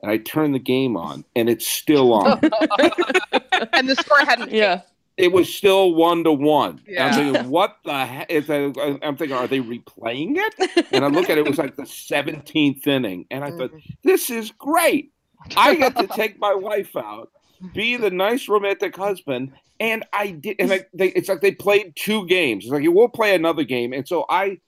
And 0.05 0.13
I 0.13 0.19
turn 0.19 0.53
the 0.53 0.59
game 0.59 0.99
on 0.99 1.25
and 1.35 1.49
it's 1.49 1.67
still 1.67 2.13
on. 2.13 2.39
and 3.73 3.89
the 3.89 3.97
score 3.99 4.19
hadn't. 4.19 4.53
Yeah. 4.53 4.83
it 5.17 5.33
was 5.33 5.53
still 5.53 5.95
one 5.95 6.25
to 6.25 6.33
one. 6.33 6.83
Yeah. 6.87 7.07
I'm 7.07 7.15
thinking, 7.15 7.51
what 7.51 7.79
the 7.87 8.05
heck? 8.05 8.31
Is 8.31 8.47
that, 8.49 8.99
I'm 9.03 9.17
thinking, 9.17 9.35
are 9.35 9.47
they 9.47 9.61
replaying 9.61 10.35
it? 10.37 10.87
And 10.93 11.07
I 11.07 11.09
look 11.09 11.31
at 11.31 11.39
it, 11.39 11.47
it 11.47 11.49
was 11.49 11.57
like 11.57 11.77
the 11.77 11.85
17th 11.85 12.87
inning. 12.87 13.25
And 13.31 13.43
I 13.43 13.51
thought, 13.51 13.71
mm-hmm. 13.71 13.93
this 14.03 14.29
is 14.29 14.51
great. 14.51 15.11
I 15.57 15.75
get 15.75 15.97
to 15.97 16.07
take 16.07 16.39
my 16.39 16.53
wife 16.53 16.95
out, 16.97 17.31
be 17.73 17.97
the 17.97 18.11
nice 18.11 18.47
romantic 18.47 18.95
husband, 18.95 19.53
and 19.81 20.05
I 20.13 20.33
did. 20.33 20.57
And 20.59 20.71
I, 20.71 20.85
they, 20.93 21.09
it's 21.09 21.31
like 21.31 21.41
they 21.41 21.53
played 21.53 21.97
two 21.97 22.27
games. 22.27 22.65
It's 22.65 22.73
like 22.73 22.85
we'll 22.87 23.09
play 23.09 23.35
another 23.35 23.65
game, 23.65 23.95
and 23.95 24.07
so 24.07 24.27
I, 24.29 24.59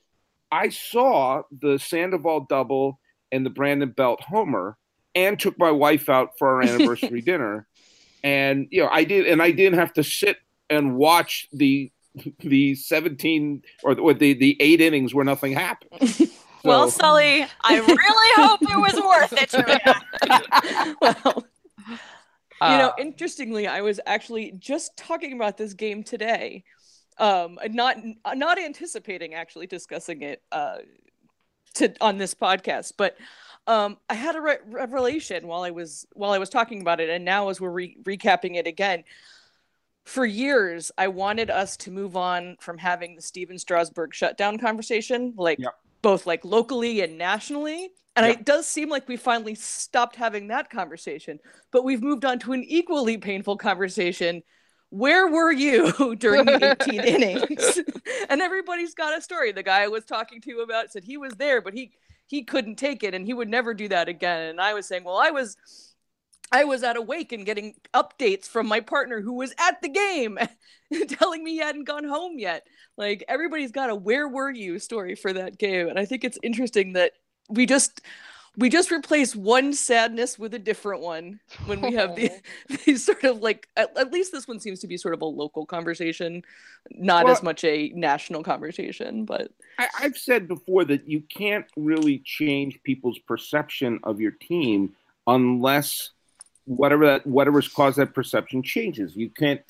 I 0.51 0.71
saw 0.71 1.43
the 1.51 1.79
Sandoval 1.79 2.47
double 2.49 3.01
and 3.33 3.45
the 3.45 3.51
Brandon 3.51 3.91
Belt 3.91 4.21
homer, 4.23 4.77
and 5.17 5.41
took 5.41 5.59
my 5.59 5.73
wife 5.73 6.09
out 6.09 6.39
for 6.39 6.47
our 6.57 6.63
anniversary 6.69 7.21
dinner, 7.23 7.67
and 8.23 8.69
you 8.71 8.83
know 8.83 8.89
I 8.93 9.03
did, 9.03 9.27
and 9.27 9.43
I 9.43 9.51
didn't 9.51 9.81
have 9.81 9.93
to 9.95 10.05
sit 10.05 10.37
and 10.71 10.97
watch 10.97 11.49
the 11.53 11.91
the 12.41 12.75
17 12.75 13.63
or, 13.83 13.99
or 13.99 14.15
the 14.15 14.33
the 14.35 14.57
eight 14.61 14.81
innings 14.81 15.13
where 15.15 15.25
nothing 15.25 15.53
happened. 15.53 15.91
well, 16.65 16.91
So- 16.91 16.99
Sully, 17.01 17.47
I 17.63 17.79
really 17.79 18.49
hope 18.49 18.63
it 18.63 18.79
was 18.79 18.95
worth 19.05 19.33
it. 19.43 19.51
to 19.51 19.81
you. 19.85 20.97
well, 21.03 21.45
you 22.63 22.79
know, 22.79 22.89
Uh, 22.89 22.93
interestingly, 22.99 23.67
I 23.67 23.83
was 23.83 24.01
actually 24.07 24.53
just 24.53 24.97
talking 24.97 25.35
about 25.35 25.59
this 25.59 25.75
game 25.75 26.03
today, 26.03 26.65
um, 27.19 27.59
not 27.71 27.99
not 28.35 28.59
anticipating 28.59 29.35
actually 29.35 29.67
discussing 29.67 30.23
it 30.23 30.43
uh, 30.53 30.79
to 31.75 31.93
on 32.01 32.17
this 32.17 32.35
podcast, 32.35 32.95
but 32.97 33.17
um, 33.67 33.97
I 34.09 34.15
had 34.15 34.37
a 34.37 34.41
re- 34.41 34.59
revelation 34.67 35.47
while 35.47 35.63
I 35.63 35.71
was 35.71 36.07
while 36.13 36.33
I 36.33 36.39
was 36.39 36.51
talking 36.51 36.81
about 36.81 37.01
it, 37.01 37.11
and 37.11 37.25
now 37.25 37.49
as 37.49 37.61
we're 37.61 37.71
re- 37.71 37.97
recapping 38.05 38.57
it 38.57 38.67
again. 38.67 39.05
For 40.05 40.25
years, 40.25 40.93
I 40.97 41.09
wanted 41.09 41.51
us 41.51 41.77
to 41.79 41.91
move 41.91 42.17
on 42.17 42.57
from 42.61 42.79
having 42.79 43.17
the 43.17 43.23
Stephen 43.23 43.59
Strasburg 43.59 44.15
shutdown 44.15 44.57
conversation, 44.57 45.35
like 45.37 45.59
Yep. 45.59 45.75
both 46.01 46.27
like 46.27 46.45
locally 46.45 47.01
and 47.01 47.19
nationally. 47.19 47.91
And 48.15 48.25
Yep. 48.25 48.37
it 48.39 48.45
does 48.45 48.69
seem 48.69 48.89
like 48.89 49.09
we 49.09 49.17
finally 49.17 49.57
stopped 49.57 50.15
having 50.17 50.47
that 50.49 50.71
conversation 50.71 51.41
but 51.73 51.85
we've 51.85 52.03
moved 52.03 52.25
on 52.25 52.39
to 52.39 52.53
an 52.53 52.63
equally 52.65 53.19
painful 53.19 53.57
conversation. 53.57 54.43
Where 54.91 55.27
were 55.27 55.51
you 55.53 56.15
during 56.17 56.47
the 56.47 56.77
18 56.81 57.01
innings? 57.05 57.81
and 58.29 58.41
everybody's 58.41 58.95
got 58.95 59.19
a 59.19 59.21
story. 59.21 59.51
The 59.53 59.65
guy 59.65 59.83
I 59.83 59.89
was 59.89 60.05
talking 60.05 60.41
to 60.43 60.61
about 60.61 60.93
said 60.93 61.03
he 61.05 61.17
was 61.17 61.35
there, 61.35 61.61
but 61.61 61.75
he 61.75 61.91
he 62.27 62.43
couldn't 62.43 62.77
take 62.77 63.03
it 63.03 63.15
and 63.15 63.25
he 63.25 63.35
would 63.35 63.49
never 63.49 63.75
do 63.75 63.89
that 63.89 64.09
again. 64.09 64.49
And 64.51 64.61
I 64.61 64.75
was 64.75 64.87
saying, 64.87 65.05
well, 65.05 65.19
I 65.19 65.31
was 65.31 65.57
I 66.53 66.65
was 66.65 66.83
at 66.85 66.97
a 66.97 67.03
wake 67.03 67.33
and 67.33 67.45
getting 67.45 67.75
updates 67.93 68.47
from 68.47 68.69
my 68.69 68.81
partner 68.81 69.21
who 69.21 69.35
was 69.35 69.53
at 69.59 69.83
the 69.83 69.89
game 69.89 70.39
telling 71.09 71.43
me 71.43 71.53
he 71.53 71.59
hadn't 71.59 71.85
gone 71.85 72.05
home 72.05 72.39
yet. 72.39 72.67
Like 72.97 73.25
everybody's 73.29 73.73
got 73.73 73.91
a 73.91 73.95
where 73.95 74.29
were 74.29 74.51
you 74.51 74.79
story 74.79 75.17
for 75.17 75.33
that 75.33 75.59
game. 75.59 75.89
And 75.89 75.99
I 75.99 76.05
think 76.05 76.23
it's 76.25 76.39
interesting 76.43 76.93
that 76.93 77.13
we 77.49 77.67
just 77.67 78.01
we 78.59 78.69
just 78.71 78.91
replace 78.91 79.37
one 79.37 79.73
sadness 79.73 80.39
with 80.39 80.55
a 80.55 80.59
different 80.59 81.03
one 81.03 81.41
when 81.67 81.81
we 81.81 81.93
have 81.93 82.17
the, 82.17 82.31
these 82.87 83.05
sort 83.05 83.23
of 83.25 83.39
like 83.43 83.69
at, 83.77 83.97
at 83.99 84.13
least 84.13 84.33
this 84.33 84.49
one 84.49 84.61
seems 84.61 84.81
to 84.81 84.87
be 84.87 84.97
sort 84.97 85.15
of 85.15 85.21
a 85.23 85.27
local 85.27 85.67
conversation 85.67 86.43
not 86.91 87.25
Well- 87.25 87.35
as 87.35 87.43
much 87.43 87.65
a 87.65 87.91
national 87.95 88.43
conversation 88.43 89.25
but 89.25 89.51
I, 89.79 89.89
I've 90.01 90.17
said 90.17 90.49
before 90.49 90.85
that 90.87 91.07
you 91.09 91.21
can't 91.21 91.67
really 91.77 92.23
change 92.25 92.83
people's 92.83 93.19
perception 93.19 94.01
of 94.05 94.21
your 94.21 94.33
team 94.33 94.95
unless 95.27 96.11
whatever 96.65 97.07
that 97.07 97.27
whatever's 97.27 97.69
caused 97.69 97.99
that 97.99 98.15
perception 98.15 98.63
changes. 98.63 99.15
You 99.15 99.29
can't, 99.31 99.61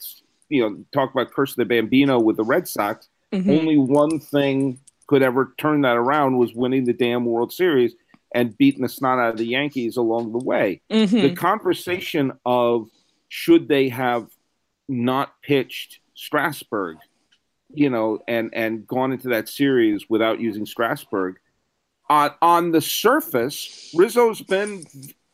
you 0.49 0.63
know, 0.63 0.85
talk 0.93 1.13
about 1.13 1.31
curse 1.33 1.51
of 1.51 1.57
the 1.57 1.65
Bambino 1.67 2.19
with 2.21 2.37
the 2.37 2.45
Red 2.45 2.67
Sox. 2.69 3.09
Mhm. 3.33 3.59
Only 3.59 3.77
one 3.77 4.19
thing 4.21 4.79
could 5.07 5.23
ever 5.23 5.53
turn 5.59 5.83
that 5.83 5.97
around 5.97 6.39
was 6.39 6.55
winning 6.55 6.85
the 6.85 6.93
damn 6.93 7.25
World 7.27 7.53
Series. 7.53 7.95
And 8.35 8.57
beaten 8.59 8.83
the 8.83 8.89
snot 8.89 9.19
out 9.19 9.31
of 9.31 9.39
the 9.39 9.47
Yankees 9.47 9.97
along 9.97 10.33
the 10.33 10.45
way. 10.45 10.81
Mhm. 10.91 11.23
The 11.23 11.35
conversation 11.35 12.33
of 12.45 12.89
should 13.29 13.69
they 13.69 13.89
have 13.89 14.29
not 14.89 15.41
pitched 15.43 16.01
Strasburg, 16.15 16.99
you 17.73 17.91
know, 17.91 18.19
and 18.29 18.51
and 18.53 18.87
gone 18.87 19.13
into 19.13 19.29
that 19.29 19.49
series 19.49 20.09
without 20.09 20.41
using 20.41 20.67
Strasburg, 20.67 21.37
on 22.09 22.31
on 22.41 22.71
the 22.73 22.81
surface, 22.81 23.93
Rizzo's 23.95 24.41
been 24.43 24.85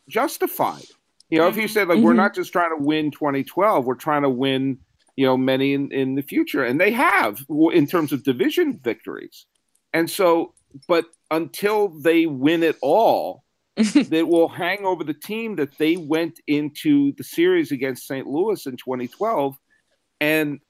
justified. 0.08 0.84
You 1.30 1.38
know, 1.38 1.48
if 1.48 1.56
you 1.56 1.68
said 1.68 1.88
like 1.88 2.02
we're 2.02 2.12
Mhm. 2.12 2.16
not 2.16 2.34
just 2.34 2.52
trying 2.52 2.76
to 2.76 2.82
win 2.82 3.10
2012, 3.10 3.86
we're 3.86 3.94
trying 3.94 4.22
to 4.22 4.30
win, 4.30 4.78
you 5.16 5.24
know, 5.26 5.36
many 5.36 5.72
in, 5.72 5.90
in 5.90 6.14
the 6.14 6.22
future, 6.22 6.64
and 6.64 6.80
they 6.80 6.90
have 6.90 7.44
in 7.72 7.86
terms 7.86 8.12
of 8.12 8.22
division 8.22 8.78
victories. 8.82 9.46
And 9.94 10.08
so, 10.10 10.54
but 10.88 11.06
until 11.30 11.88
they 11.88 12.26
win 12.26 12.62
it 12.62 12.76
all, 12.82 13.44
that 13.76 14.28
will 14.28 14.48
hang 14.48 14.84
over 14.84 15.02
the 15.02 15.14
team 15.14 15.56
that 15.56 15.76
they 15.78 15.96
went 15.96 16.40
into 16.46 17.12
the 17.12 17.24
series 17.24 17.72
against 17.72 18.06
St. 18.06 18.26
Louis 18.26 18.66
in 18.66 18.76
2012, 18.76 19.56
and 20.20 20.60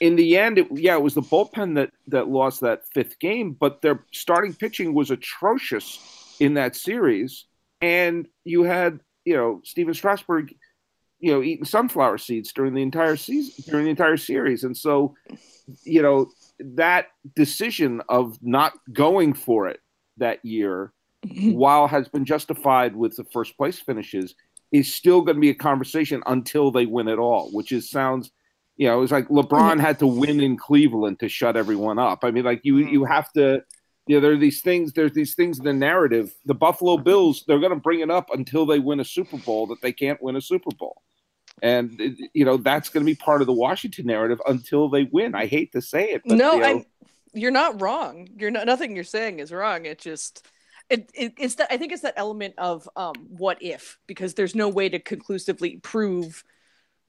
in 0.00 0.16
the 0.16 0.36
end, 0.36 0.58
it, 0.58 0.68
yeah, 0.72 0.94
it 0.94 1.02
was 1.02 1.14
the 1.14 1.22
bullpen 1.22 1.76
that 1.76 1.90
that 2.08 2.28
lost 2.28 2.60
that 2.60 2.82
fifth 2.92 3.18
game, 3.18 3.56
but 3.58 3.80
their 3.80 4.04
starting 4.12 4.52
pitching 4.52 4.92
was 4.92 5.10
atrocious 5.10 6.36
in 6.40 6.54
that 6.54 6.76
series, 6.76 7.46
and 7.80 8.26
you 8.44 8.64
had 8.64 9.00
you 9.24 9.36
know 9.36 9.60
Stephen 9.64 9.94
Strasburg, 9.94 10.54
you 11.20 11.32
know, 11.32 11.42
eating 11.42 11.64
sunflower 11.64 12.18
seeds 12.18 12.52
during 12.52 12.74
the 12.74 12.82
entire 12.82 13.16
season 13.16 13.64
during 13.68 13.84
the 13.84 13.90
entire 13.90 14.16
series, 14.16 14.64
and 14.64 14.76
so 14.76 15.14
you 15.84 16.02
know 16.02 16.28
that 16.60 17.08
decision 17.34 18.02
of 18.08 18.38
not 18.42 18.72
going 18.92 19.34
for 19.34 19.68
it 19.68 19.80
that 20.16 20.44
year 20.44 20.92
while 21.40 21.88
has 21.88 22.08
been 22.08 22.24
justified 22.24 22.94
with 22.94 23.16
the 23.16 23.24
first 23.24 23.56
place 23.56 23.78
finishes, 23.78 24.34
is 24.72 24.92
still 24.92 25.22
going 25.22 25.36
to 25.36 25.40
be 25.40 25.50
a 25.50 25.54
conversation 25.54 26.22
until 26.26 26.70
they 26.70 26.86
win 26.86 27.08
it 27.08 27.18
all, 27.18 27.48
which 27.52 27.72
is 27.72 27.90
sounds, 27.90 28.30
you 28.76 28.88
know, 28.88 29.02
it's 29.02 29.12
like 29.12 29.28
LeBron 29.28 29.80
had 29.80 29.98
to 30.00 30.06
win 30.06 30.40
in 30.40 30.56
Cleveland 30.56 31.20
to 31.20 31.28
shut 31.28 31.56
everyone 31.56 31.98
up. 31.98 32.24
I 32.24 32.30
mean, 32.30 32.44
like 32.44 32.60
you 32.64 32.74
mm-hmm. 32.76 32.88
you 32.88 33.04
have 33.04 33.32
to, 33.34 33.62
you 34.06 34.16
know, 34.16 34.20
there 34.20 34.32
are 34.32 34.36
these 34.36 34.62
things. 34.62 34.92
There's 34.92 35.12
these 35.12 35.34
things 35.34 35.58
in 35.58 35.64
the 35.64 35.72
narrative. 35.72 36.34
The 36.44 36.54
Buffalo 36.54 36.98
Bills, 36.98 37.44
they're 37.46 37.60
going 37.60 37.70
to 37.70 37.76
bring 37.76 38.00
it 38.00 38.10
up 38.10 38.30
until 38.32 38.66
they 38.66 38.80
win 38.80 39.00
a 39.00 39.04
Super 39.04 39.38
Bowl 39.38 39.66
that 39.68 39.80
they 39.80 39.92
can't 39.92 40.20
win 40.20 40.36
a 40.36 40.40
Super 40.40 40.74
Bowl. 40.76 41.02
And 41.62 42.18
you 42.34 42.44
know 42.44 42.56
that's 42.56 42.88
going 42.88 43.06
to 43.06 43.10
be 43.10 43.16
part 43.16 43.40
of 43.40 43.46
the 43.46 43.52
Washington 43.52 44.06
narrative 44.06 44.40
until 44.46 44.88
they 44.88 45.04
win. 45.04 45.34
I 45.34 45.46
hate 45.46 45.72
to 45.72 45.80
say 45.80 46.10
it, 46.10 46.22
but 46.26 46.36
no, 46.36 46.54
you 46.54 46.60
know, 46.60 46.84
you're 47.32 47.50
not 47.50 47.80
wrong. 47.80 48.28
You're 48.36 48.50
not. 48.50 48.66
Nothing 48.66 48.94
you're 48.94 49.04
saying 49.04 49.38
is 49.38 49.52
wrong. 49.52 49.86
It 49.86 49.98
just. 49.98 50.46
It, 50.90 51.10
it, 51.14 51.32
it's 51.38 51.54
that 51.54 51.68
I 51.70 51.78
think 51.78 51.92
it's 51.92 52.02
that 52.02 52.12
element 52.18 52.54
of 52.58 52.86
um, 52.94 53.14
what 53.30 53.62
if 53.62 53.98
because 54.06 54.34
there's 54.34 54.54
no 54.54 54.68
way 54.68 54.90
to 54.90 54.98
conclusively 54.98 55.76
prove 55.78 56.44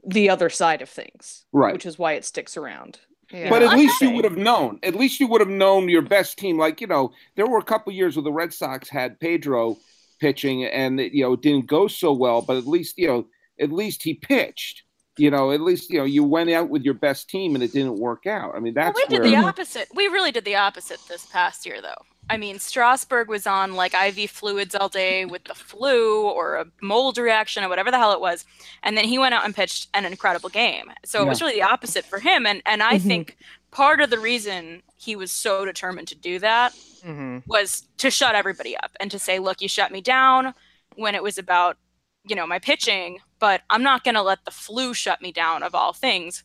the 0.05 0.29
other 0.29 0.49
side 0.49 0.81
of 0.81 0.89
things, 0.89 1.45
Right. 1.51 1.73
Which 1.73 1.85
is 1.85 1.99
why 1.99 2.13
it 2.13 2.23
sticks 2.23 2.55
around. 2.55 2.99
Yeah. 3.31 3.49
But 3.49 3.63
at 3.63 3.71
I'm 3.71 3.79
least 3.79 4.01
you 4.01 4.11
would 4.11 4.23
have 4.23 4.37
known. 4.37 4.79
At 4.83 4.95
least 4.95 5.19
you 5.19 5.27
would 5.27 5.41
have 5.41 5.49
known 5.49 5.89
your 5.89 6.03
best 6.03 6.37
team. 6.37 6.57
Like 6.57 6.79
you 6.79 6.87
know, 6.87 7.11
there 7.35 7.47
were 7.47 7.57
a 7.57 7.63
couple 7.63 7.91
years 7.91 8.15
where 8.15 8.23
the 8.23 8.31
Red 8.31 8.53
Sox 8.53 8.87
had 8.87 9.19
Pedro 9.19 9.77
pitching, 10.19 10.63
and 10.65 10.99
it, 10.99 11.11
you 11.13 11.23
know 11.23 11.33
it 11.33 11.41
didn't 11.41 11.65
go 11.65 11.87
so 11.87 12.13
well. 12.13 12.41
But 12.41 12.57
at 12.57 12.67
least 12.67 12.97
you 12.97 13.07
know, 13.07 13.27
at 13.59 13.71
least 13.71 14.03
he 14.03 14.13
pitched. 14.13 14.83
You 15.17 15.31
know, 15.31 15.51
at 15.51 15.61
least 15.61 15.89
you 15.89 15.97
know 15.97 16.03
you 16.03 16.25
went 16.25 16.49
out 16.49 16.69
with 16.69 16.83
your 16.83 16.93
best 16.93 17.29
team, 17.29 17.55
and 17.55 17.63
it 17.63 17.71
didn't 17.71 17.97
work 17.99 18.25
out. 18.27 18.53
I 18.53 18.59
mean, 18.59 18.73
Well, 18.73 18.85
that's 18.87 18.97
we 18.97 19.05
did 19.05 19.21
where. 19.21 19.29
the 19.31 19.37
opposite. 19.37 19.87
We 19.95 20.07
really 20.07 20.31
did 20.33 20.43
the 20.43 20.57
opposite 20.57 20.99
this 21.07 21.25
past 21.27 21.65
year, 21.65 21.81
though. 21.81 22.01
I 22.29 22.35
mean, 22.37 22.59
Strasburg 22.59 23.29
was 23.29 23.47
on 23.47 23.75
like 23.75 23.93
IV 23.93 24.29
fluids 24.31 24.75
all 24.75 24.89
day 24.89 25.23
with 25.25 25.45
the 25.45 25.53
flu 25.55 26.23
or 26.27 26.55
a 26.55 26.65
mold 26.81 27.17
reaction 27.17 27.63
or 27.63 27.69
whatever 27.69 27.91
the 27.91 27.97
hell 27.97 28.11
it 28.11 28.19
was, 28.19 28.43
and 28.83 28.97
then 28.97 29.05
he 29.05 29.17
went 29.17 29.33
out 29.33 29.45
and 29.45 29.55
pitched 29.55 29.87
an 29.93 30.03
incredible 30.03 30.49
game. 30.49 30.91
So 31.05 31.21
it 31.21 31.27
was 31.29 31.39
really 31.41 31.53
the 31.53 31.61
opposite 31.63 32.03
for 32.03 32.19
him, 32.19 32.45
and 32.45 32.61
and 32.65 32.83
I 32.83 32.95
Mhm. 32.97 33.03
think 33.07 33.37
part 33.71 34.01
of 34.01 34.09
the 34.09 34.19
reason 34.19 34.83
he 34.97 35.15
was 35.15 35.31
so 35.31 35.63
determined 35.63 36.09
to 36.09 36.15
do 36.15 36.39
that 36.39 36.73
Mhm. 37.05 37.43
was 37.47 37.83
to 37.99 38.11
shut 38.11 38.35
everybody 38.35 38.75
up 38.75 38.91
and 38.99 39.09
to 39.11 39.19
say, 39.19 39.39
look, 39.39 39.61
you 39.61 39.69
shut 39.69 39.91
me 39.93 40.01
down 40.01 40.53
when 40.95 41.15
it 41.15 41.23
was 41.23 41.37
about, 41.37 41.77
you 42.25 42.35
know, 42.35 42.47
my 42.47 42.57
pitching, 42.59 43.19
but 43.45 43.61
I'm 43.69 43.83
not 43.83 44.03
going 44.03 44.15
to 44.15 44.23
let 44.23 44.43
the 44.43 44.49
flu 44.49 44.95
shut 44.95 45.21
me 45.21 45.31
down 45.31 45.61
of 45.61 45.75
all 45.75 45.93
things. 45.93 46.43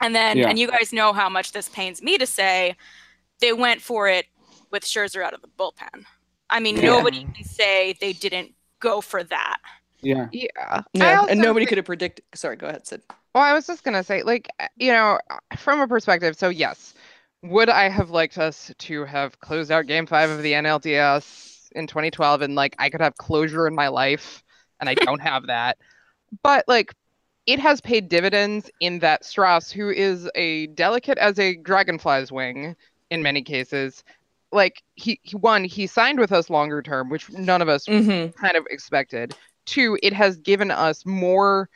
And 0.00 0.14
then, 0.14 0.38
Yeah. 0.38 0.48
and 0.48 0.58
you 0.58 0.66
guys 0.66 0.90
know 0.90 1.12
how 1.12 1.28
much 1.28 1.52
this 1.52 1.68
pains 1.68 2.00
me 2.00 2.16
to 2.16 2.24
say, 2.24 2.74
they 3.42 3.52
went 3.52 3.82
for 3.82 4.08
it 4.08 4.24
with 4.70 4.82
Scherzer 4.82 5.22
out 5.22 5.34
of 5.34 5.42
the 5.42 5.48
bullpen. 5.48 6.06
I 6.48 6.58
mean, 6.58 6.76
Yeah. 6.76 6.84
nobody 6.84 7.26
can 7.34 7.44
say 7.44 7.98
they 8.00 8.14
didn't 8.14 8.54
go 8.80 9.02
for 9.02 9.22
that. 9.24 9.58
Yeah, 10.00 10.28
Yeah. 10.32 10.80
Yeah, 10.94 11.26
and 11.28 11.38
nobody 11.38 11.66
think- 11.66 11.68
could 11.68 11.78
have 11.78 11.84
predicted. 11.84 12.24
Sorry, 12.34 12.56
go 12.56 12.66
ahead, 12.68 12.86
Sid. 12.86 13.02
Well, 13.34 13.44
I 13.44 13.52
was 13.52 13.66
just 13.66 13.84
gonna 13.84 14.02
say, 14.02 14.22
like, 14.22 14.48
you 14.76 14.90
know, 14.90 15.18
from 15.58 15.80
a 15.82 15.86
perspective, 15.86 16.34
so 16.38 16.48
yes, 16.48 16.94
would 17.42 17.68
I 17.68 17.90
have 17.90 18.08
liked 18.08 18.38
us 18.38 18.72
to 18.78 19.04
have 19.04 19.38
closed 19.40 19.70
out 19.70 19.84
Game 19.86 20.06
Five 20.06 20.30
of 20.30 20.42
the 20.42 20.54
NLDS 20.54 21.68
in 21.74 21.86
2012, 21.86 22.40
and 22.40 22.54
like 22.54 22.74
I 22.78 22.88
could 22.88 23.02
have 23.02 23.16
closure 23.18 23.66
in 23.66 23.74
my 23.74 23.88
life, 23.88 24.42
and 24.80 24.88
I 24.88 24.94
don't 24.94 25.20
have 25.20 25.48
that. 25.48 25.76
But 26.42 26.64
like, 26.68 26.94
it 27.46 27.58
has 27.58 27.80
paid 27.80 28.08
dividends 28.08 28.70
in 28.80 29.00
that 29.00 29.24
Stras, 29.24 29.70
who 29.72 29.90
is 29.90 30.30
a 30.34 30.68
delicate 30.68 31.18
as 31.18 31.38
a 31.38 31.56
dragonfly's 31.56 32.30
wing 32.30 32.76
in 33.10 33.22
many 33.22 33.42
cases, 33.42 34.04
like 34.52 34.82
he, 34.94 35.18
he 35.22 35.36
one 35.36 35.64
he 35.64 35.86
signed 35.86 36.20
with 36.20 36.30
us 36.30 36.50
longer 36.50 36.82
term, 36.82 37.10
which 37.10 37.30
none 37.30 37.60
of 37.60 37.68
us 37.68 37.86
Mm-hmm. 37.86 38.30
kind 38.40 38.56
of 38.56 38.66
expected. 38.70 39.34
Two, 39.64 39.98
it 40.02 40.12
has 40.12 40.36
given 40.36 40.70
us 40.70 41.04
more 41.04 41.68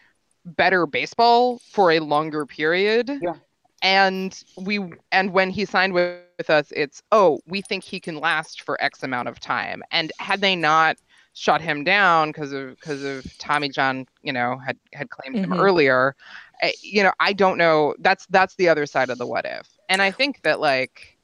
better 0.45 0.87
baseball 0.87 1.59
for 1.71 1.93
a 1.93 1.99
longer 1.99 2.47
period. 2.47 3.11
Yeah. 3.21 3.35
And 3.83 4.41
we 4.57 4.81
and 5.13 5.33
when 5.33 5.51
he 5.51 5.65
signed 5.65 5.93
with, 5.93 6.21
with 6.39 6.51
us, 6.51 6.73
it's 6.75 7.03
oh, 7.13 7.41
we 7.47 7.61
think 7.61 7.85
he 7.85 8.01
can 8.01 8.19
last 8.19 8.63
for 8.63 8.81
X 8.83 9.03
amount 9.03 9.29
of 9.29 9.41
time. 9.41 9.83
And 9.91 10.13
had 10.19 10.41
they 10.41 10.57
not 10.57 10.97
shut 11.39 11.61
him 11.61 11.85
down 11.85 12.31
because 12.31 12.51
of 12.53 12.71
because 12.71 13.03
of 13.05 13.37
Tommy 13.37 13.69
John, 13.69 14.07
you 14.23 14.33
know, 14.33 14.57
had 14.57 14.79
had 14.95 15.11
claimed 15.11 15.37
him 15.37 15.51
Mhm. 15.51 15.61
earlier, 15.61 16.17
I, 16.63 16.73
you 16.81 17.03
know, 17.03 17.13
I 17.21 17.35
don't 17.35 17.59
know. 17.59 17.95
That's 17.99 18.25
that's 18.31 18.55
the 18.55 18.71
other 18.71 18.87
side 18.87 19.11
of 19.11 19.19
the 19.19 19.27
what 19.27 19.45
if. 19.45 19.69
And 19.91 20.01
I 20.01 20.11
think 20.11 20.41
that 20.43 20.61
like 20.61 21.19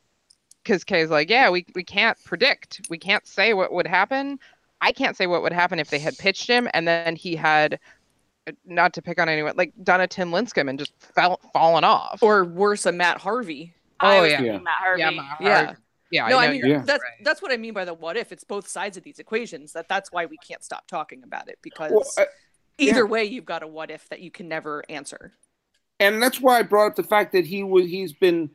because 0.62 0.84
Kay's 0.84 1.08
like, 1.10 1.28
yeah, 1.30 1.50
we, 1.50 1.64
we 1.74 1.82
can't 1.82 2.16
predict. 2.24 2.82
We 2.88 2.96
can't 2.98 3.26
say 3.26 3.52
what 3.54 3.72
would 3.72 3.86
happen. 3.86 4.38
I 4.80 4.92
can't 4.92 5.16
say 5.16 5.26
what 5.26 5.42
would 5.42 5.52
happen 5.52 5.80
if 5.80 5.90
they 5.90 5.98
had 5.98 6.16
pitched 6.18 6.46
him 6.46 6.68
and 6.72 6.86
then 6.86 7.16
he 7.16 7.34
had, 7.34 7.80
uh, 8.46 8.52
not 8.64 8.92
to 8.94 9.02
pick 9.02 9.18
on 9.18 9.28
anyone, 9.28 9.54
like 9.56 9.72
done 9.82 10.00
a 10.02 10.06
Tim 10.06 10.30
Lincecum 10.30 10.68
and 10.70 10.78
just 10.78 10.92
fell 11.00 11.40
fallen 11.52 11.82
off. 11.82 12.22
Or 12.22 12.44
worse, 12.44 12.86
a 12.86 12.92
Matt 12.92 13.18
Harvey. 13.18 13.74
Oh, 14.00 14.22
was 14.22 14.30
yeah. 14.30 14.40
Yeah. 14.42 14.58
Matt 14.58 14.74
Harvey. 14.78 15.00
yeah, 15.00 15.10
my 15.10 15.36
Yeah. 15.40 15.74
Heart- 16.20 16.30
yeah. 16.30 16.36
no, 16.36 16.38
I 16.38 16.46
I, 16.46 16.50
mean 16.52 16.62
Yeah. 16.66 16.82
that's 16.84 17.02
right. 17.02 17.24
that's 17.24 17.40
what 17.42 17.52
I 17.52 17.56
mean 17.56 17.74
by 17.74 17.84
the 17.84 17.94
what 17.94 18.16
if. 18.16 18.32
It's 18.32 18.44
both 18.44 18.68
sides 18.68 18.96
of 18.96 19.02
these 19.02 19.18
equations. 19.18 19.72
That 19.72 19.88
that's 19.88 20.12
why 20.12 20.26
we 20.26 20.36
can't 20.38 20.62
stop 20.62 20.86
talking 20.86 21.22
about 21.24 21.48
it 21.48 21.58
because 21.62 21.90
well, 21.92 22.04
uh, 22.18 22.24
either 22.78 23.00
yeah. 23.04 23.10
way, 23.10 23.24
you've 23.24 23.44
got 23.44 23.62
a 23.62 23.66
what 23.66 23.90
if 23.90 24.08
that 24.10 24.20
you 24.20 24.30
can 24.30 24.48
never 24.48 24.82
answer. 24.88 25.32
and 26.00 26.22
that's 26.22 26.40
why 26.40 26.58
I 26.58 26.62
brought 26.62 26.88
up 26.88 26.96
the 26.96 27.02
fact 27.04 27.32
that 27.32 27.46
he 27.46 27.62
was 27.62 27.86
he's 27.86 28.12
been 28.12 28.50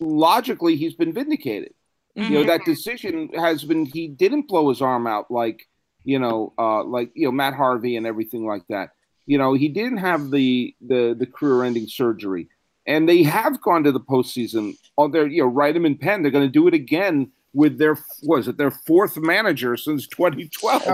logically 0.00 0.76
he's 0.76 0.94
been 0.94 1.12
vindicated. 1.12 1.74
You 2.14 2.28
know 2.28 2.42
Mhm. 2.42 2.46
that 2.48 2.64
decision 2.66 3.30
has 3.34 3.64
been 3.64 3.86
he 3.86 4.06
didn't 4.08 4.46
blow 4.48 4.68
his 4.68 4.82
arm 4.82 5.06
out 5.06 5.30
like 5.30 5.66
you 6.04 6.18
know 6.18 6.52
uh 6.58 6.82
like 6.84 7.10
you 7.14 7.24
know 7.26 7.32
Matt 7.32 7.54
Harvey 7.54 7.96
and 7.96 8.06
everything 8.06 8.44
like 8.46 8.66
that. 8.68 8.90
You 9.24 9.38
know 9.38 9.54
he 9.54 9.68
didn't 9.68 9.98
have 9.98 10.30
the 10.30 10.74
the 10.82 11.14
the 11.18 11.26
career 11.26 11.64
ending 11.64 11.86
surgery, 11.86 12.48
and 12.86 13.08
they 13.08 13.22
have 13.22 13.60
gone 13.62 13.84
to 13.84 13.92
the 13.92 14.00
postseason. 14.00 14.76
On 14.98 15.10
their 15.10 15.26
you 15.26 15.42
know 15.42 15.48
write 15.48 15.76
him 15.76 15.86
in 15.86 15.96
pen. 15.96 16.22
They're 16.22 16.30
going 16.30 16.46
to 16.46 16.52
do 16.52 16.66
it 16.68 16.74
again 16.74 17.30
with 17.54 17.78
their 17.78 17.96
was 18.22 18.48
it 18.48 18.56
their 18.56 18.70
fourth 18.70 19.16
manager 19.16 19.76
since 19.76 20.06
2012. 20.08 20.82
Oh, 20.86 20.90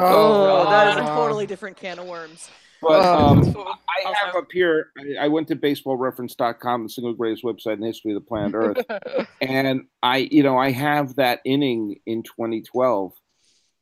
Oh, 0.67 0.71
that 0.71 0.89
is 0.99 1.05
a 1.05 1.07
totally 1.07 1.47
different 1.47 1.77
can 1.77 1.99
of 1.99 2.07
worms. 2.07 2.49
But 2.81 3.05
Oh. 3.05 3.27
um, 3.31 3.55
I 4.07 4.15
have 4.25 4.37
up 4.37 4.47
here. 4.53 4.91
I, 4.97 5.25
I 5.25 5.29
went 5.29 5.49
to 5.49 5.57
baseballreference.com, 5.57 6.85
the 6.85 6.89
single 6.89 7.13
greatest 7.13 7.43
website 7.43 7.75
in 7.75 7.81
the 7.81 7.87
history 7.89 8.13
of 8.13 8.23
the 8.23 8.27
planet 8.29 8.55
Earth, 8.55 9.27
and 9.41 9.87
I, 10.03 10.19
you 10.31 10.45
know, 10.45 10.57
I 10.57 10.71
have 10.71 11.17
that 11.17 11.41
inning 11.45 11.97
in 12.07 12.23
2012. 12.23 13.13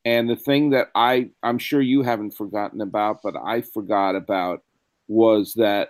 And 0.03 0.27
the 0.29 0.35
thing 0.35 0.71
that 0.71 0.87
I, 0.95 1.29
I'm 1.43 1.59
sure 1.59 1.81
you 1.81 2.01
haven't 2.01 2.31
forgotten 2.31 2.81
about, 2.81 3.21
but 3.21 3.35
I 3.35 3.61
forgot 3.61 4.15
about, 4.15 4.63
was 5.07 5.53
that 5.55 5.89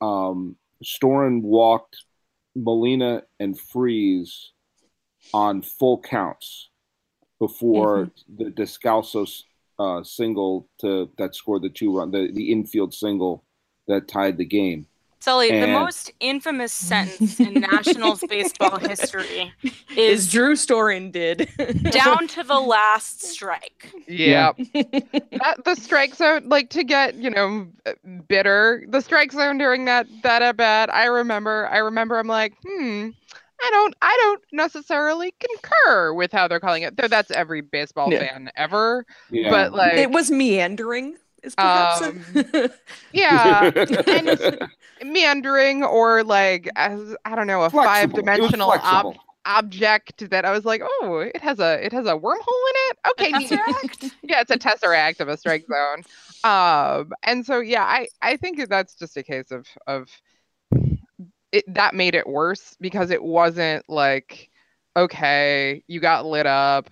um, 0.00 0.56
Storen 0.84 1.42
walked 1.42 2.04
Molina 2.54 3.22
and 3.38 3.58
Freese 3.58 4.52
on 5.32 5.62
full 5.62 6.00
counts 6.00 6.70
before 7.38 8.10
the 8.36 8.46
Descalso 8.46 9.26
uh, 9.78 10.02
single 10.02 10.68
to 10.80 11.10
that 11.16 11.34
scored 11.34 11.62
the 11.62 11.70
two 11.70 11.96
run, 11.96 12.10
the, 12.10 12.30
the 12.32 12.52
infield 12.52 12.92
single 12.92 13.44
that 13.88 14.08
tied 14.08 14.36
the 14.36 14.44
game. 14.44 14.86
Sully, 15.20 15.60
the 15.60 15.66
most 15.66 16.10
infamous 16.20 16.72
sentence 16.72 17.38
in 17.38 17.54
Nationals 17.54 18.24
baseball 18.26 18.78
history 18.88 19.52
Is 19.62 20.26
is 20.26 20.32
Drew 20.32 20.54
Storen 20.54 21.12
did. 21.12 21.48
down 21.90 22.26
to 22.28 22.42
the 22.42 22.58
last 22.58 23.22
strike. 23.22 23.92
Yeah. 24.08 24.52
that, 24.72 25.60
the 25.64 25.74
strike 25.74 26.14
zone, 26.14 26.48
like 26.48 26.70
to 26.70 26.84
get, 26.84 27.16
you 27.16 27.28
know, 27.28 27.66
bitter, 28.28 28.84
the 28.88 29.02
strike 29.02 29.32
zone 29.32 29.58
during 29.58 29.84
that 29.84 30.06
that 30.22 30.40
at 30.40 30.56
bat, 30.56 30.92
I 30.92 31.04
remember, 31.04 31.68
I 31.70 31.78
remember 31.78 32.18
I'm 32.18 32.26
like, 32.26 32.54
hmm, 32.66 33.10
I 33.62 33.70
don't 33.70 33.94
I 34.00 34.16
don't 34.22 34.42
necessarily 34.52 35.34
concur 35.38 36.14
with 36.14 36.32
how 36.32 36.48
they're 36.48 36.60
calling 36.60 36.82
it. 36.82 36.96
Though 36.96 37.08
that's 37.08 37.30
every 37.30 37.60
baseball 37.60 38.10
Yeah. 38.10 38.20
fan 38.20 38.50
ever. 38.56 39.04
Yeah. 39.30 39.50
But 39.50 39.74
like 39.74 39.94
it 39.98 40.10
was 40.10 40.30
meandering. 40.30 41.16
Is 41.42 41.54
perhaps 41.54 42.00
a- 42.02 42.70
yeah. 43.12 43.70
and 44.06 44.58
meandering 45.04 45.82
or 45.82 46.22
like 46.24 46.68
as 46.76 47.16
I 47.24 47.34
don't 47.34 47.46
know, 47.46 47.62
a 47.62 47.70
Flexible. 47.70 47.84
five-dimensional 48.18 48.68
flexible. 48.72 49.16
object 49.46 50.30
that 50.30 50.44
I 50.44 50.52
was 50.52 50.64
like, 50.64 50.82
oh, 50.84 51.18
it 51.18 51.40
has 51.40 51.58
a 51.60 51.84
it 51.84 51.92
has 51.92 52.06
a 52.06 52.12
wormhole 52.14 52.34
in 52.68 52.76
it. 52.76 52.98
Okay. 53.10 53.32
Tesseract? 53.32 54.12
yeah, 54.22 54.40
it's 54.40 54.50
a 54.50 54.58
tesseract 54.58 55.20
of 55.20 55.28
a 55.28 55.36
strike 55.36 55.66
zone. 55.66 56.04
Um, 56.44 57.12
and 57.22 57.44
so 57.44 57.60
yeah, 57.60 57.84
I 57.84 58.08
I 58.22 58.36
think 58.36 58.68
that's 58.68 58.94
just 58.94 59.16
a 59.16 59.22
case 59.22 59.50
of 59.50 59.66
of 59.86 60.08
it 61.52 61.64
that 61.74 61.94
made 61.94 62.14
it 62.14 62.26
worse 62.28 62.76
because 62.80 63.10
it 63.10 63.22
wasn't 63.22 63.88
like 63.88 64.50
okay, 64.96 65.82
you 65.86 66.00
got 66.00 66.26
lit 66.26 66.46
up. 66.46 66.90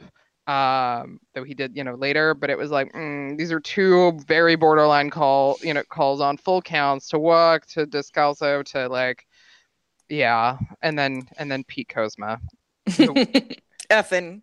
Um, 0.48 1.20
though 1.34 1.44
he 1.44 1.52
did, 1.52 1.76
you 1.76 1.84
know, 1.84 1.94
later, 1.94 2.32
but 2.32 2.48
it 2.48 2.56
was 2.56 2.70
like 2.70 2.90
mm, 2.94 3.36
these 3.36 3.52
are 3.52 3.60
two 3.60 4.18
very 4.26 4.56
borderline 4.56 5.10
call, 5.10 5.58
you 5.62 5.74
know, 5.74 5.82
calls 5.90 6.22
on 6.22 6.38
full 6.38 6.62
counts 6.62 7.08
to 7.10 7.18
walk 7.18 7.66
to 7.66 7.86
Descalso 7.86 8.64
to 8.72 8.88
like, 8.88 9.26
yeah, 10.08 10.56
and 10.80 10.98
then 10.98 11.28
and 11.36 11.50
then 11.52 11.64
Pete 11.64 11.88
Kozma. 11.94 12.38
Effin. 13.90 14.40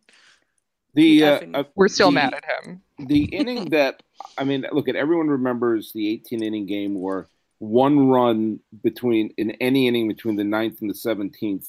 the 0.93 1.23
uh, 1.23 1.39
uh, 1.55 1.63
We're 1.75 1.87
still 1.87 2.09
the- 2.09 2.15
mad 2.15 2.35
at 2.35 2.45
him. 2.65 2.81
the 2.99 3.23
inning 3.25 3.65
that 3.71 4.03
I 4.37 4.43
mean, 4.43 4.65
look 4.71 4.87
at 4.87 4.95
everyone 4.95 5.27
remembers 5.27 5.91
the 5.93 6.07
18 6.09 6.43
inning 6.43 6.67
game 6.67 7.01
where 7.01 7.27
one 7.57 8.07
run 8.09 8.59
between 8.83 9.31
in 9.37 9.51
any 9.59 9.87
inning 9.87 10.07
between 10.07 10.35
the 10.35 10.43
ninth 10.43 10.81
and 10.81 10.89
the 10.89 10.93
17th 10.93 11.67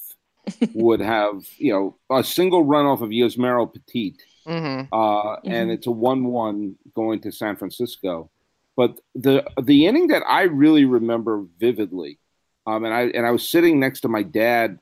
would 0.73 0.99
have 0.99 1.45
you 1.57 1.71
know 1.73 1.97
a 2.15 2.23
single 2.23 2.63
run 2.63 2.85
off 2.85 3.01
of 3.01 3.09
Yusmeiro 3.09 3.71
Petit, 3.73 4.15
hmm 4.45 4.81
uh, 4.91 5.33
and 5.45 5.69
Mhm. 5.69 5.73
it's 5.73 5.87
a 5.87 5.91
one-one 5.91 6.75
going 6.95 7.19
to 7.21 7.31
San 7.31 7.55
Francisco. 7.55 8.29
But 8.75 8.99
the 9.15 9.43
the 9.61 9.85
inning 9.87 10.07
that 10.07 10.23
I 10.27 10.43
really 10.43 10.85
remember 10.85 11.45
vividly, 11.59 12.19
um, 12.67 12.85
and 12.85 12.93
I 12.93 13.01
and 13.07 13.25
I 13.25 13.31
was 13.31 13.47
sitting 13.47 13.79
next 13.79 14.01
to 14.01 14.07
my 14.07 14.23
dad 14.23 14.79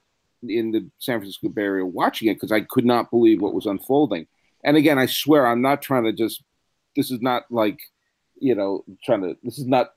in 0.48 0.72
the 0.72 0.90
San 1.00 1.20
Francisco 1.20 1.50
Bay 1.50 1.64
Area 1.64 1.86
watching 1.86 2.28
it 2.30 2.36
because 2.36 2.52
I 2.52 2.62
could 2.62 2.86
not 2.86 3.10
believe 3.10 3.42
what 3.42 3.54
was 3.54 3.66
unfolding. 3.66 4.28
And 4.64 4.78
again, 4.78 5.00
I 5.00 5.06
swear 5.08 5.48
I'm 5.48 5.62
not 5.62 5.82
trying 5.82 6.04
to 6.06 6.14
just. 6.14 6.44
This 6.96 7.10
is 7.12 7.22
not 7.22 7.44
like, 7.50 7.80
you 8.40 8.54
know, 8.56 8.84
trying 9.04 9.22
to. 9.22 9.38
This 9.44 9.58
is 9.60 9.66
not 9.66 9.92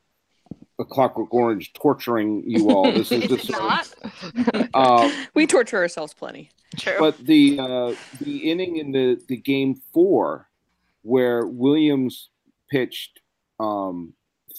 a 0.78 0.84
Clockwork 0.84 1.32
Orange 1.34 1.72
torturing 1.72 2.42
you 2.46 2.70
all. 2.70 2.90
This 2.92 3.12
is 3.12 3.28
just. 3.28 3.50
Not 3.50 3.94
Uh, 4.74 5.12
we 5.34 5.46
torture 5.46 5.78
ourselves 5.78 6.14
plenty. 6.14 6.50
true. 6.76 6.96
but 6.98 7.18
the 7.18 7.58
uh, 7.58 7.94
the 8.20 8.50
inning 8.50 8.76
in 8.76 8.92
the 8.92 9.20
the 9.28 9.36
game 9.36 9.74
four, 9.92 10.48
where 11.02 11.46
Williams 11.46 12.30
pitched 12.70 13.20
um, 13.58 14.14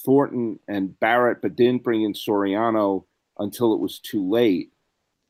Thornton 0.05 0.59
and 0.67 0.99
Barrett, 0.99 1.41
but 1.41 1.55
didn't 1.55 1.83
bring 1.83 2.03
in 2.03 2.13
Soriano 2.13 3.05
until 3.37 3.73
it 3.73 3.79
was 3.79 3.99
too 3.99 4.27
late. 4.29 4.71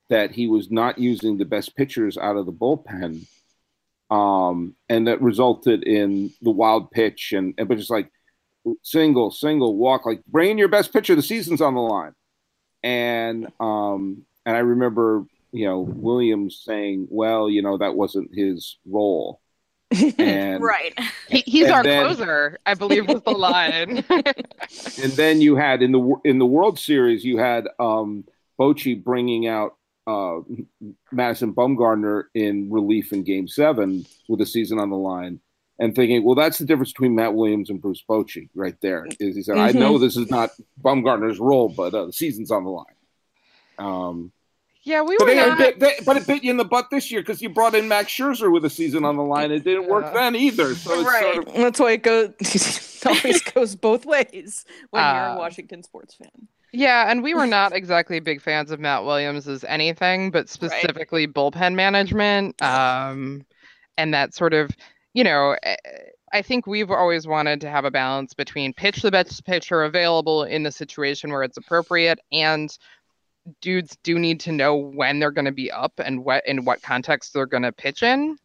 That 0.10 0.32
he 0.32 0.48
was 0.48 0.72
not 0.72 0.98
using 0.98 1.38
the 1.38 1.46
best 1.46 1.76
pitchers 1.76 2.18
out 2.18 2.36
of 2.36 2.48
the 2.48 2.52
bullpen, 2.52 3.28
um, 4.10 4.76
and 4.90 5.08
that 5.08 5.22
resulted 5.22 5.84
in 5.84 6.32
the 6.42 6.50
wild 6.50 6.90
pitch 6.90 7.32
and 7.32 7.54
and 7.60 7.68
but 7.68 7.78
just 7.78 7.92
like 7.92 8.12
single, 8.84 9.32
single 9.32 9.76
walk, 9.76 10.06
like 10.06 10.24
bring 10.26 10.52
in 10.52 10.58
your 10.58 10.68
best 10.68 10.92
pitcher. 10.94 11.16
The 11.16 11.22
season's 11.22 11.62
on 11.62 11.74
the 11.74 11.82
line, 11.82 12.14
and 12.84 13.48
um, 13.60 14.24
and 14.46 14.56
I 14.56 14.60
remember 14.60 15.26
you 15.52 15.66
know 15.66 15.80
Williams 15.82 16.62
saying, 16.66 17.08
"Well, 17.10 17.50
you 17.50 17.62
know 17.62 17.78
that 17.78 17.96
wasn't 17.96 18.32
his 18.34 18.78
role," 18.86 19.42
and 20.18 20.62
right. 20.64 20.98
He, 21.28 21.44
he's 21.46 21.66
And 21.66 21.74
our 21.74 21.84
then- 21.84 22.06
closer, 22.06 22.58
I 22.66 22.74
believe 22.74 23.08
was 23.08 23.22
the 23.24 23.32
line. 23.32 24.04
and 24.10 25.12
then 25.14 25.42
you 25.42 25.56
had 25.56 25.82
in 25.82 25.92
the 25.92 26.16
in 26.24 26.40
the 26.40 26.46
World 26.46 26.80
Series, 26.80 27.24
you 27.24 27.38
had 27.38 27.68
um, 27.80 28.24
Bochy 28.60 29.02
bringing 29.04 29.48
out 29.48 29.76
uh, 30.08 30.40
Madison 31.12 31.54
Bumgarner 31.54 32.24
in 32.34 32.72
relief 32.72 33.14
in 33.14 33.24
Game 33.24 33.48
Seven 33.48 34.06
with 34.28 34.40
the 34.40 34.46
season 34.46 34.80
on 34.80 34.90
the 34.90 34.98
line, 34.98 35.40
and 35.80 35.96
thinking, 35.96 36.24
well, 36.24 36.36
that's 36.36 36.58
the 36.58 36.66
difference 36.66 36.92
between 36.92 37.16
Matt 37.16 37.34
Williams 37.34 37.70
and 37.70 37.82
Bruce 37.82 38.04
Bochy, 38.08 38.50
right 38.54 38.76
there. 38.82 39.08
Is 39.20 39.36
he 39.36 39.42
said, 39.42 39.58
I 39.58 39.72
know 39.72 39.98
this 39.98 40.18
is 40.18 40.30
not 40.30 40.52
Bumgarner's 40.84 41.40
role, 41.40 41.70
but 41.70 41.94
uh, 41.94 42.06
the 42.08 42.14
season's 42.14 42.52
on 42.52 42.64
the 42.66 42.70
line. 42.70 42.86
Um, 43.78 44.32
yeah, 44.84 45.02
we 45.02 45.18
but, 45.18 45.28
were 45.28 45.34
they, 45.34 45.48
not. 45.48 45.58
bit, 45.58 45.80
they, 45.80 45.94
but 46.06 46.18
it 46.18 46.26
bit 46.28 46.44
you 46.44 46.52
in 46.52 46.58
the 46.58 46.66
butt 46.66 46.88
this 46.90 47.12
year 47.12 47.22
because 47.22 47.42
you 47.42 47.50
brought 47.50 47.76
in 47.76 47.88
Max 47.88 48.12
Scherzer 48.12 48.52
with 48.52 48.66
a 48.66 48.70
season 48.70 49.06
on 49.06 49.18
the 49.18 49.24
line. 49.24 49.52
It 49.52 49.64
didn't 49.64 49.88
work 49.88 50.06
Yeah. 50.06 50.14
then 50.14 50.36
either. 50.36 50.74
So 50.76 51.00
it's 51.00 51.08
Right. 51.08 51.34
sort 51.36 51.48
of, 51.48 51.54
That's 51.54 51.80
why 51.80 51.92
it 51.94 52.04
goes 52.04 52.30
it 52.40 53.06
always 53.06 53.42
goes 53.44 53.76
both 53.76 54.06
ways 54.06 54.66
when 54.90 55.02
you're 55.04 55.30
Uh, 55.30 55.36
a 55.36 55.38
Washington 55.38 55.84
sports 55.84 56.16
fan. 56.16 56.48
Yeah, 56.72 57.10
and 57.10 57.24
we 57.24 57.34
were 57.34 57.48
not 57.48 57.74
exactly 57.74 58.20
big 58.20 58.42
fans 58.42 58.70
of 58.72 58.80
Matt 58.80 59.04
Williams 59.04 59.48
as 59.48 59.64
anything, 59.64 60.30
but 60.32 60.48
specifically 60.50 61.28
bullpen 61.28 61.74
management. 61.74 62.62
Um, 62.62 63.46
and 63.98 64.14
that 64.14 64.34
sort 64.36 64.54
of, 64.54 64.72
you 65.14 65.24
know, 65.24 65.56
eh, 65.64 65.76
I 66.32 66.42
think 66.42 66.68
we've 66.68 66.92
always 66.92 67.26
wanted 67.28 67.60
to 67.62 67.70
have 67.70 67.86
a 67.86 67.92
balance 67.92 68.34
between 68.34 68.74
pitch 68.74 69.02
the 69.02 69.12
best 69.12 69.46
pitcher 69.46 69.84
available 69.84 70.44
in 70.44 70.64
the 70.64 70.72
situation 70.72 71.32
where 71.32 71.44
it's 71.44 71.58
appropriate 71.58 72.20
and 72.32 72.70
dudes 73.62 73.98
do 74.04 74.20
need 74.20 74.40
to 74.42 74.52
know 74.52 74.76
when 74.76 75.20
they're 75.20 75.32
going 75.32 75.46
to 75.46 75.52
be 75.52 75.72
up 75.72 75.94
and 75.98 76.24
what 76.24 76.46
in 76.46 76.66
what 76.66 76.82
context 76.84 77.34
they're 77.34 77.48
going 77.48 77.64
to 77.64 77.72
pitch 77.72 78.04
in. 78.04 78.38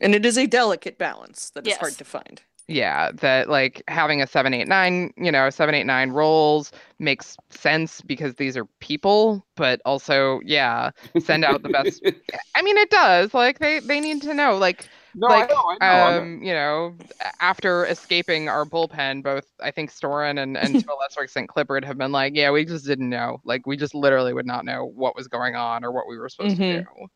And 0.00 0.14
it 0.14 0.24
is 0.24 0.38
a 0.38 0.46
delicate 0.46 0.98
balance 0.98 1.50
that 1.50 1.66
is 1.66 1.70
Yes. 1.72 1.78
hard 1.80 1.94
to 1.94 2.04
find. 2.04 2.40
Yeah, 2.68 3.10
that 3.14 3.48
like 3.48 3.82
having 3.88 4.22
a 4.22 4.26
seven 4.26 4.54
eight 4.54 4.68
nine, 4.68 5.12
you 5.16 5.32
know, 5.32 5.50
seven 5.50 5.74
eight 5.74 5.84
nine 5.84 6.10
rolls 6.10 6.70
makes 7.00 7.36
sense 7.50 8.00
because 8.02 8.34
these 8.36 8.56
are 8.56 8.66
people, 8.78 9.44
but 9.56 9.80
also, 9.84 10.40
yeah, 10.44 10.90
send 11.20 11.44
out 11.44 11.62
the 11.64 11.68
best. 11.70 12.04
I 12.54 12.62
mean, 12.62 12.76
it 12.78 12.88
does. 12.90 13.34
Like 13.34 13.58
they 13.58 13.80
they 13.80 13.98
need 13.98 14.22
to 14.22 14.32
know. 14.32 14.56
Like 14.56 14.88
no, 15.14 15.26
like, 15.28 15.50
I 15.50 15.54
know, 15.54 15.62
I 15.68 15.72
know. 15.72 15.76
I 15.80 16.10
know. 16.10 16.18
um, 16.22 16.42
you 16.42 16.52
know, 16.52 16.94
after 17.40 17.86
escaping 17.86 18.48
our 18.48 18.64
bullpen, 18.64 19.22
both 19.22 19.46
I 19.60 19.70
think 19.70 19.92
Storen 19.92 20.42
and 20.42 20.56
and 20.56 20.82
to 20.82 20.92
a 20.92 20.96
lesser 20.96 21.22
extent 21.22 21.48
Clippard 21.50 21.84
have 21.84 21.98
been 21.98 22.12
like, 22.12 22.34
yeah, 22.34 22.50
we 22.50 22.64
just 22.64 22.86
didn't 22.86 23.10
know. 23.10 23.40
Like 23.44 23.66
we 23.66 23.76
just 23.76 23.94
literally 23.94 24.32
would 24.32 24.46
not 24.46 24.64
know 24.64 24.84
what 24.84 25.14
was 25.16 25.28
going 25.28 25.54
on 25.56 25.84
or 25.84 25.92
what 25.92 26.06
we 26.08 26.18
were 26.18 26.28
supposed 26.28 26.56
to 26.56 26.62
Mhm. 26.62 26.84
do. 26.98 27.06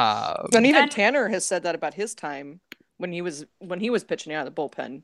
Um, 0.00 0.48
And 0.54 0.66
even 0.66 0.82
And- 0.82 0.90
Tanner 0.90 1.28
has 1.28 1.44
said 1.46 1.62
that 1.64 1.74
about 1.74 1.94
his 1.94 2.14
time 2.14 2.60
when 2.98 3.12
he 3.12 3.22
was 3.22 3.46
when 3.58 3.80
he 3.80 3.90
was 3.90 4.04
pitching 4.04 4.32
out 4.32 4.46
of 4.46 4.54
the 4.54 4.60
bullpen. 4.60 5.02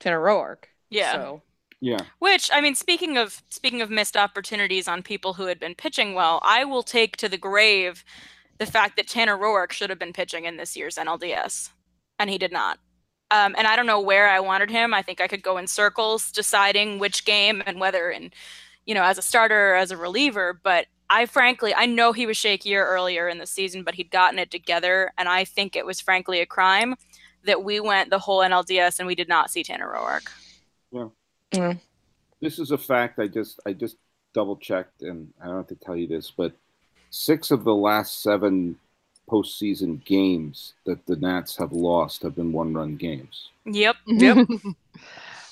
Tanner 0.00 0.20
Roark. 0.20 0.64
Yeah. 0.90 1.12
So 1.12 1.42
yeah. 1.80 1.98
Which 2.18 2.50
I 2.52 2.60
mean, 2.60 2.74
speaking 2.74 3.16
of 3.18 3.42
speaking 3.50 3.80
of 3.82 3.90
missed 3.90 4.16
opportunities 4.16 4.86
on 4.88 5.02
people 5.02 5.34
who 5.34 5.46
had 5.46 5.58
been 5.58 5.74
pitching 5.74 6.14
well, 6.14 6.40
I 6.42 6.64
will 6.64 6.82
take 6.82 7.16
to 7.18 7.28
the 7.28 7.38
grave 7.38 8.04
the 8.58 8.66
fact 8.66 8.96
that 8.96 9.08
Tanner 9.08 9.36
Roark 9.36 9.72
should 9.72 9.90
have 9.90 9.98
been 9.98 10.12
pitching 10.12 10.44
in 10.44 10.56
this 10.56 10.76
year's 10.76 10.96
NLDS, 10.96 11.70
and 12.18 12.30
he 12.30 12.38
did 12.38 12.52
not. 12.52 12.78
Um, 13.30 13.54
and 13.56 13.66
I 13.66 13.76
don't 13.76 13.86
know 13.86 14.00
where 14.00 14.28
I 14.28 14.40
wanted 14.40 14.70
him. 14.70 14.92
I 14.92 15.02
think 15.02 15.20
I 15.20 15.26
could 15.26 15.42
go 15.42 15.56
in 15.56 15.66
circles 15.66 16.30
deciding 16.30 16.98
which 16.98 17.24
game 17.24 17.62
and 17.64 17.80
whether 17.80 18.10
in, 18.10 18.30
you 18.84 18.94
know, 18.94 19.02
as 19.02 19.16
a 19.16 19.22
starter 19.22 19.72
or 19.72 19.76
as 19.76 19.90
a 19.90 19.96
reliever. 19.96 20.60
But 20.62 20.86
I 21.08 21.26
frankly, 21.26 21.74
I 21.74 21.86
know 21.86 22.12
he 22.12 22.26
was 22.26 22.36
shakier 22.36 22.84
earlier 22.84 23.28
in 23.28 23.38
the 23.38 23.46
season, 23.46 23.84
but 23.84 23.94
he'd 23.94 24.10
gotten 24.10 24.38
it 24.38 24.50
together, 24.50 25.12
and 25.16 25.28
I 25.28 25.44
think 25.44 25.76
it 25.76 25.86
was 25.86 26.00
frankly 26.00 26.40
a 26.40 26.46
crime 26.46 26.94
that 27.44 27.64
we 27.64 27.80
went 27.80 28.10
the 28.10 28.18
whole 28.18 28.40
NLDS 28.40 28.98
and 28.98 29.06
we 29.06 29.14
did 29.14 29.28
not 29.28 29.50
see 29.50 29.62
Tanner 29.62 29.92
Roark. 29.92 30.28
Yeah. 31.52 31.74
This 32.40 32.58
is 32.58 32.70
a 32.70 32.78
fact 32.78 33.18
I 33.18 33.28
just 33.28 33.60
I 33.66 33.72
just 33.72 33.96
double 34.34 34.56
checked, 34.56 35.02
and 35.02 35.28
I 35.40 35.46
don't 35.46 35.56
have 35.56 35.66
to 35.68 35.74
tell 35.76 35.96
you 35.96 36.06
this, 36.06 36.30
but 36.30 36.52
six 37.12 37.50
of 37.50 37.62
the 37.64 37.74
last 37.74 38.22
seven 38.22 38.76
postseason 39.30 40.02
games 40.04 40.72
that 40.86 41.04
the 41.06 41.14
Nats 41.16 41.56
have 41.58 41.72
lost 41.72 42.22
have 42.22 42.34
been 42.34 42.52
one-run 42.52 42.96
games. 42.96 43.50
Yep. 43.66 43.96
Yep. 44.06 44.48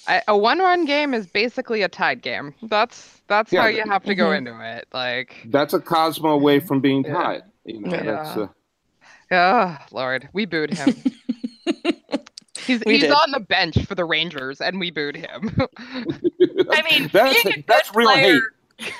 I- 0.09 0.23
a 0.27 0.37
one-run 0.37 0.87
game 0.87 1.12
is 1.14 1.27
basically 1.27 1.83
a 1.83 1.88
tied 1.88 2.23
game. 2.23 2.55
That's 2.62 3.20
that's 3.29 3.53
Yeah, 3.53 3.62
how 3.62 3.68
you 3.68 3.85
have 3.87 4.03
to 4.05 4.14
go 4.14 4.31
mhm. 4.31 4.38
into 4.38 4.59
it. 4.77 4.88
Like, 4.92 5.37
That's 5.51 5.73
a 5.75 5.79
Kozma 5.79 6.33
away 6.35 6.59
from 6.59 6.81
being 6.81 7.05
Yeah. 7.05 7.12
tied. 7.12 7.42
You 7.64 7.81
know, 7.83 7.92
Yeah. 7.92 8.03
that's 8.03 8.37
uh, 8.37 8.49
oh 9.31 9.77
Lord, 9.92 10.29
we 10.33 10.46
booed 10.46 10.73
him. 10.75 10.94
He's 12.66 12.83
We 12.85 12.94
he's 12.94 13.03
did. 13.03 13.11
on 13.12 13.31
the 13.33 13.40
bench 13.40 13.85
for 13.87 13.94
the 13.94 14.05
Rangers, 14.05 14.61
and 14.61 14.79
we 14.81 14.90
booed 14.90 15.16
him. 15.16 15.57
I 16.70 16.83
mean, 16.90 17.11
that's 17.12 17.42
being 17.42 17.59
a 17.59 17.64
that's 17.66 17.90
good 17.90 17.96
real 17.99 18.09
player, 18.09 18.33
hate. 18.35 18.42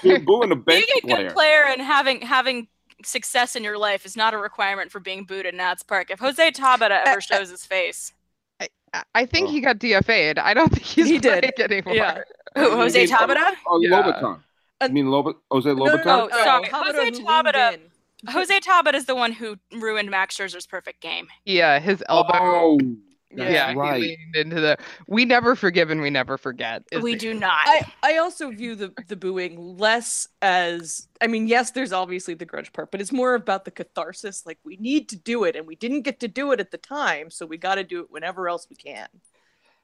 You're 0.03 0.21
booing 0.21 0.53
a 0.53 0.57
bench 0.57 0.87
being 0.87 1.13
a 1.13 1.17
player. 1.17 1.29
good 1.29 1.35
player 1.35 1.65
and 1.69 1.81
having 1.83 2.21
having 2.23 2.69
success 3.05 3.57
in 3.57 3.65
your 3.65 3.79
life 3.79 4.05
is 4.05 4.17
not 4.17 4.35
a 4.35 4.39
requirement 4.39 4.91
for 4.93 5.01
being 5.01 5.25
booed 5.25 5.47
at 5.47 5.55
Nats 5.55 5.83
Park. 5.83 6.11
If 6.11 6.19
Jose 6.21 6.51
Tabata 6.53 7.01
ever 7.07 7.21
shows 7.21 7.49
his 7.51 7.65
face, 7.65 8.13
I- 8.61 9.03
I 9.15 9.25
think 9.27 9.49
Oh. 9.49 9.51
he 9.53 9.61
got 9.61 9.79
DFA'd. 9.79 10.39
I 10.39 10.53
don't 10.53 10.69
think 10.71 10.83
he's 10.85 11.07
He 11.09 11.19
did. 11.19 11.55
playing 11.57 11.71
anymore. 11.71 11.95
Yeah. 11.95 12.19
who, 12.57 12.71
Jose 12.73 13.07
Tabata? 13.07 13.55
Oh, 13.67 13.81
Yeah. 13.81 14.03
Lobaton. 14.03 14.43
Uh, 14.83 14.87
You 14.89 14.93
mean 14.95 15.07
Loba, 15.07 15.35
Jose 15.51 15.69
No, 15.73 15.85
no, 15.85 15.97
Lobaton? 15.97 16.05
no, 16.05 16.29
Oh, 16.33 16.45
sorry. 16.45 16.67
Tabata 16.67 16.95
Jose 16.95 17.11
Tabata. 17.23 17.79
Jose 18.29 18.61
Tabata 18.61 18.95
is 18.95 19.07
the 19.07 19.15
one 19.15 19.33
who 19.33 19.57
ruined 19.73 20.11
Max 20.11 20.37
Scherzer's 20.37 20.67
perfect 20.67 21.01
game. 21.01 21.29
Yeah, 21.47 21.79
his 21.79 22.03
elbow. 22.09 22.31
Oh, 22.35 22.79
that's 23.33 23.53
yeah, 23.53 23.73
right. 23.75 24.03
he 24.03 24.09
leaned 24.09 24.37
into 24.37 24.61
the. 24.61 24.77
We 25.07 25.25
never 25.25 25.55
forgive 25.55 25.91
and 25.91 26.01
we 26.01 26.11
never 26.11 26.37
forget. 26.37 26.83
is 26.91 27.03
we 27.03 27.13
the- 27.13 27.19
do 27.21 27.35
not. 27.35 27.61
I, 27.65 27.93
I 28.03 28.17
also 28.19 28.51
view 28.51 28.75
the 28.75 28.93
the 29.09 29.17
booing 29.17 29.79
less 29.79 30.27
as 30.43 31.09
I 31.21 31.27
mean, 31.27 31.47
yes, 31.47 31.71
there's 31.71 31.93
obviously 31.93 32.35
the 32.35 32.45
grudge 32.47 32.73
part, 32.73 32.91
but 32.91 33.01
it's 33.01 33.13
more 33.13 33.35
about 33.35 33.65
the 33.65 33.71
catharsis. 33.71 34.45
Like 34.47 34.59
we 34.65 34.77
need 34.77 35.09
to 35.11 35.17
do 35.17 35.45
it, 35.45 35.55
and 35.57 35.67
we 35.67 35.77
didn't 35.77 36.03
get 36.03 36.21
to 36.21 36.29
do 36.29 36.53
it 36.53 36.61
at 36.61 36.71
the 36.71 36.79
time, 36.79 37.31
so 37.31 37.47
we 37.47 37.57
got 37.57 37.77
to 37.77 37.85
do 37.85 38.01
it 38.01 38.11
whenever 38.11 38.49
else 38.49 38.67
we 38.69 38.77
can. 38.77 39.07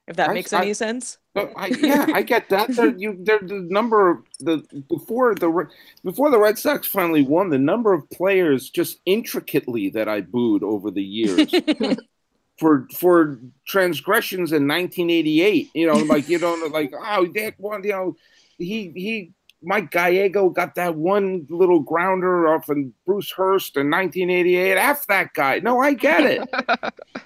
If 0.09 0.17
that 0.17 0.31
I- 0.31 0.35
makes 0.35 0.53
I- 0.53 0.63
any 0.63 0.75
sense. 0.75 1.19
But 1.35 1.53
I, 1.55 1.67
yeah, 1.67 2.07
I 2.15 2.23
get 2.23 2.49
that. 2.49 2.69
There, 2.75 2.97
you, 2.97 3.17
there, 3.21 3.39
the 3.41 3.67
number 3.69 4.25
the 4.41 4.65
before 4.89 5.35
the 5.35 5.69
before 6.03 6.31
the 6.31 6.39
Red 6.39 6.59
Sox 6.59 6.87
finally 6.87 7.23
won, 7.23 7.51
the 7.51 7.59
number 7.59 7.93
of 7.93 8.09
players 8.11 8.71
just 8.71 9.01
intricately 9.05 9.91
that 9.91 10.09
I 10.09 10.23
booed 10.23 10.63
over 10.63 10.91
the 10.91 11.03
years 11.03 11.53
for 12.59 12.87
for 12.95 13.39
transgressions 13.67 14.53
in 14.53 14.67
1988. 14.67 15.71
You 15.75 15.87
know, 15.87 15.99
like 15.99 16.29
you 16.29 16.39
don't 16.39 16.73
like 16.73 16.93
oh 17.07 17.27
that 17.35 17.55
one. 17.59 17.83
You 17.85 17.91
know, 17.91 18.17
he 18.59 18.93
he 18.95 19.33
Mike 19.63 19.91
Gallego 19.91 20.51
got 20.51 20.75
that 20.77 20.95
one 20.95 21.47
little 21.49 21.81
grounder 21.81 22.49
off 22.55 22.69
and 22.69 22.93
Bruce 23.05 23.33
Hurst 23.33 23.77
in 23.77 23.91
1988. 23.91 24.77
F 24.77 25.07
that 25.09 25.33
guy. 25.35 25.59
No, 25.61 25.81
I 25.81 25.95
get 25.95 26.25
it. 26.25 26.49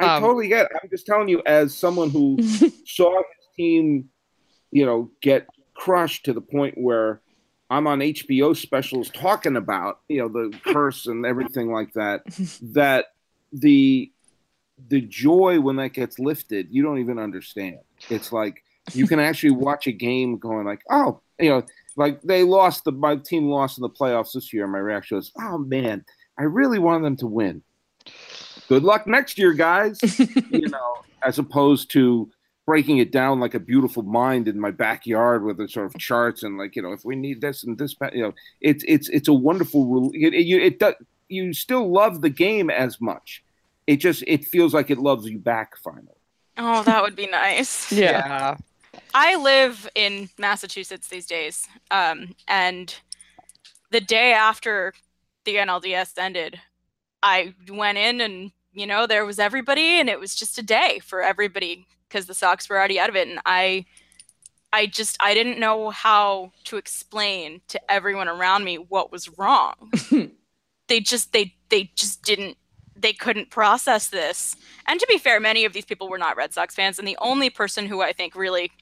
I 0.00 0.16
Um, 0.16 0.22
totally 0.22 0.48
get 0.48 0.66
it. 0.66 0.72
I'm 0.82 0.88
just 0.90 1.06
telling 1.06 1.28
you, 1.28 1.42
as 1.44 1.74
someone 1.76 2.10
who 2.10 2.38
saw 2.86 3.16
his 3.16 3.46
team, 3.56 4.08
you 4.70 4.86
know, 4.86 5.10
get 5.20 5.46
crushed 5.74 6.24
to 6.26 6.32
the 6.32 6.40
point 6.40 6.76
where 6.78 7.20
I'm 7.70 7.86
on 7.86 8.00
HBO 8.00 8.56
specials 8.56 9.10
talking 9.10 9.56
about, 9.56 10.00
you 10.08 10.18
know, 10.20 10.28
the 10.28 10.56
curse 10.72 11.06
and 11.06 11.26
everything 11.26 11.70
like 11.72 11.92
that, 11.94 12.22
that 12.74 13.06
the 13.52 14.10
the 14.88 15.00
joy 15.00 15.60
when 15.60 15.76
that 15.76 15.92
gets 15.92 16.18
lifted, 16.18 16.68
you 16.70 16.82
don't 16.82 16.98
even 16.98 17.18
understand. 17.18 17.78
It's 18.10 18.32
like 18.32 18.62
you 18.94 19.06
can 19.06 19.20
actually 19.20 19.50
watch 19.50 19.86
a 19.86 19.92
game 19.92 20.38
going 20.38 20.66
like, 20.66 20.82
oh, 20.90 21.20
you 21.38 21.50
know, 21.50 21.62
like 21.96 22.22
they 22.22 22.42
lost 22.42 22.84
the 22.84 22.92
my 22.92 23.16
team 23.16 23.48
lost 23.48 23.78
in 23.78 23.82
the 23.82 23.90
playoffs 23.90 24.32
this 24.32 24.52
year. 24.52 24.66
My 24.66 24.78
reaction 24.78 25.16
was, 25.16 25.32
oh 25.40 25.58
man, 25.58 26.04
I 26.38 26.44
really 26.44 26.78
wanted 26.78 27.04
them 27.04 27.16
to 27.16 27.26
win. 27.26 27.62
Good 28.68 28.82
luck 28.82 29.06
next 29.06 29.38
year, 29.38 29.52
guys. 29.52 29.98
you 30.50 30.68
know, 30.68 31.02
as 31.22 31.38
opposed 31.38 31.90
to 31.92 32.30
breaking 32.68 32.98
it 32.98 33.10
down 33.10 33.40
like 33.40 33.54
a 33.54 33.60
beautiful 33.60 34.02
mind 34.02 34.46
in 34.46 34.60
my 34.60 34.70
backyard 34.70 35.42
with 35.42 35.56
the 35.56 35.66
sort 35.66 35.86
of 35.86 35.98
charts 35.98 36.42
and 36.42 36.58
like 36.58 36.76
you 36.76 36.82
know 36.82 36.92
if 36.92 37.02
we 37.02 37.16
need 37.16 37.40
this 37.40 37.64
and 37.64 37.78
this 37.78 37.96
you 38.12 38.20
know 38.20 38.34
it's 38.60 38.84
it's 38.86 39.08
it's 39.08 39.26
a 39.26 39.32
wonderful 39.32 39.86
rule 39.86 40.10
it, 40.12 40.34
it, 40.34 40.44
you 40.44 40.60
it 40.60 40.78
does 40.78 40.92
you 41.30 41.54
still 41.54 41.90
love 41.90 42.20
the 42.20 42.28
game 42.28 42.68
as 42.68 43.00
much 43.00 43.42
it 43.88 43.96
just 43.96 44.22
it 44.26 44.44
feels 44.44 44.72
like 44.72 44.90
it 44.90 44.98
loves 44.98 45.26
you 45.26 45.38
back 45.38 45.76
finally 45.76 46.18
oh, 46.58 46.82
that 46.82 47.02
would 47.02 47.16
be 47.16 47.26
nice. 47.26 47.90
yeah. 47.92 48.56
I 49.14 49.36
live 49.36 49.88
in 49.94 50.28
Massachusetts 50.38 51.08
these 51.08 51.26
days, 51.26 51.66
um, 51.90 52.34
and 52.46 52.94
the 53.90 54.00
day 54.00 54.32
after 54.32 54.92
the 55.44 55.56
NLDS 55.56 56.18
ended, 56.18 56.60
I 57.22 57.54
went 57.70 57.96
in 57.96 58.20
and 58.20 58.52
you 58.72 58.86
know 58.86 59.06
there 59.06 59.24
was 59.24 59.38
everybody, 59.38 60.00
and 60.00 60.08
it 60.08 60.20
was 60.20 60.34
just 60.34 60.58
a 60.58 60.62
day 60.62 61.00
for 61.02 61.22
everybody 61.22 61.86
because 62.08 62.26
the 62.26 62.34
Sox 62.34 62.68
were 62.68 62.76
already 62.76 62.98
out 62.98 63.08
of 63.08 63.16
it, 63.16 63.28
and 63.28 63.40
I, 63.46 63.86
I 64.72 64.86
just 64.86 65.16
I 65.20 65.32
didn't 65.32 65.60
know 65.60 65.90
how 65.90 66.52
to 66.64 66.76
explain 66.76 67.60
to 67.68 67.80
everyone 67.90 68.28
around 68.28 68.64
me 68.64 68.76
what 68.76 69.12
was 69.12 69.38
wrong. 69.38 69.92
they 70.88 71.00
just 71.00 71.32
they 71.32 71.54
they 71.68 71.90
just 71.94 72.22
didn't 72.22 72.58
they 73.00 73.12
couldn't 73.12 73.50
process 73.50 74.08
this. 74.08 74.56
And 74.86 74.98
to 75.00 75.06
be 75.08 75.18
fair, 75.18 75.40
many 75.40 75.64
of 75.64 75.72
these 75.72 75.84
people 75.84 76.08
were 76.08 76.18
not 76.18 76.36
Red 76.36 76.52
Sox 76.52 76.74
fans, 76.74 76.98
and 76.98 77.06
the 77.06 77.18
only 77.20 77.50
person 77.50 77.86
who 77.86 78.02
I 78.02 78.12
think 78.12 78.34
really 78.34 78.72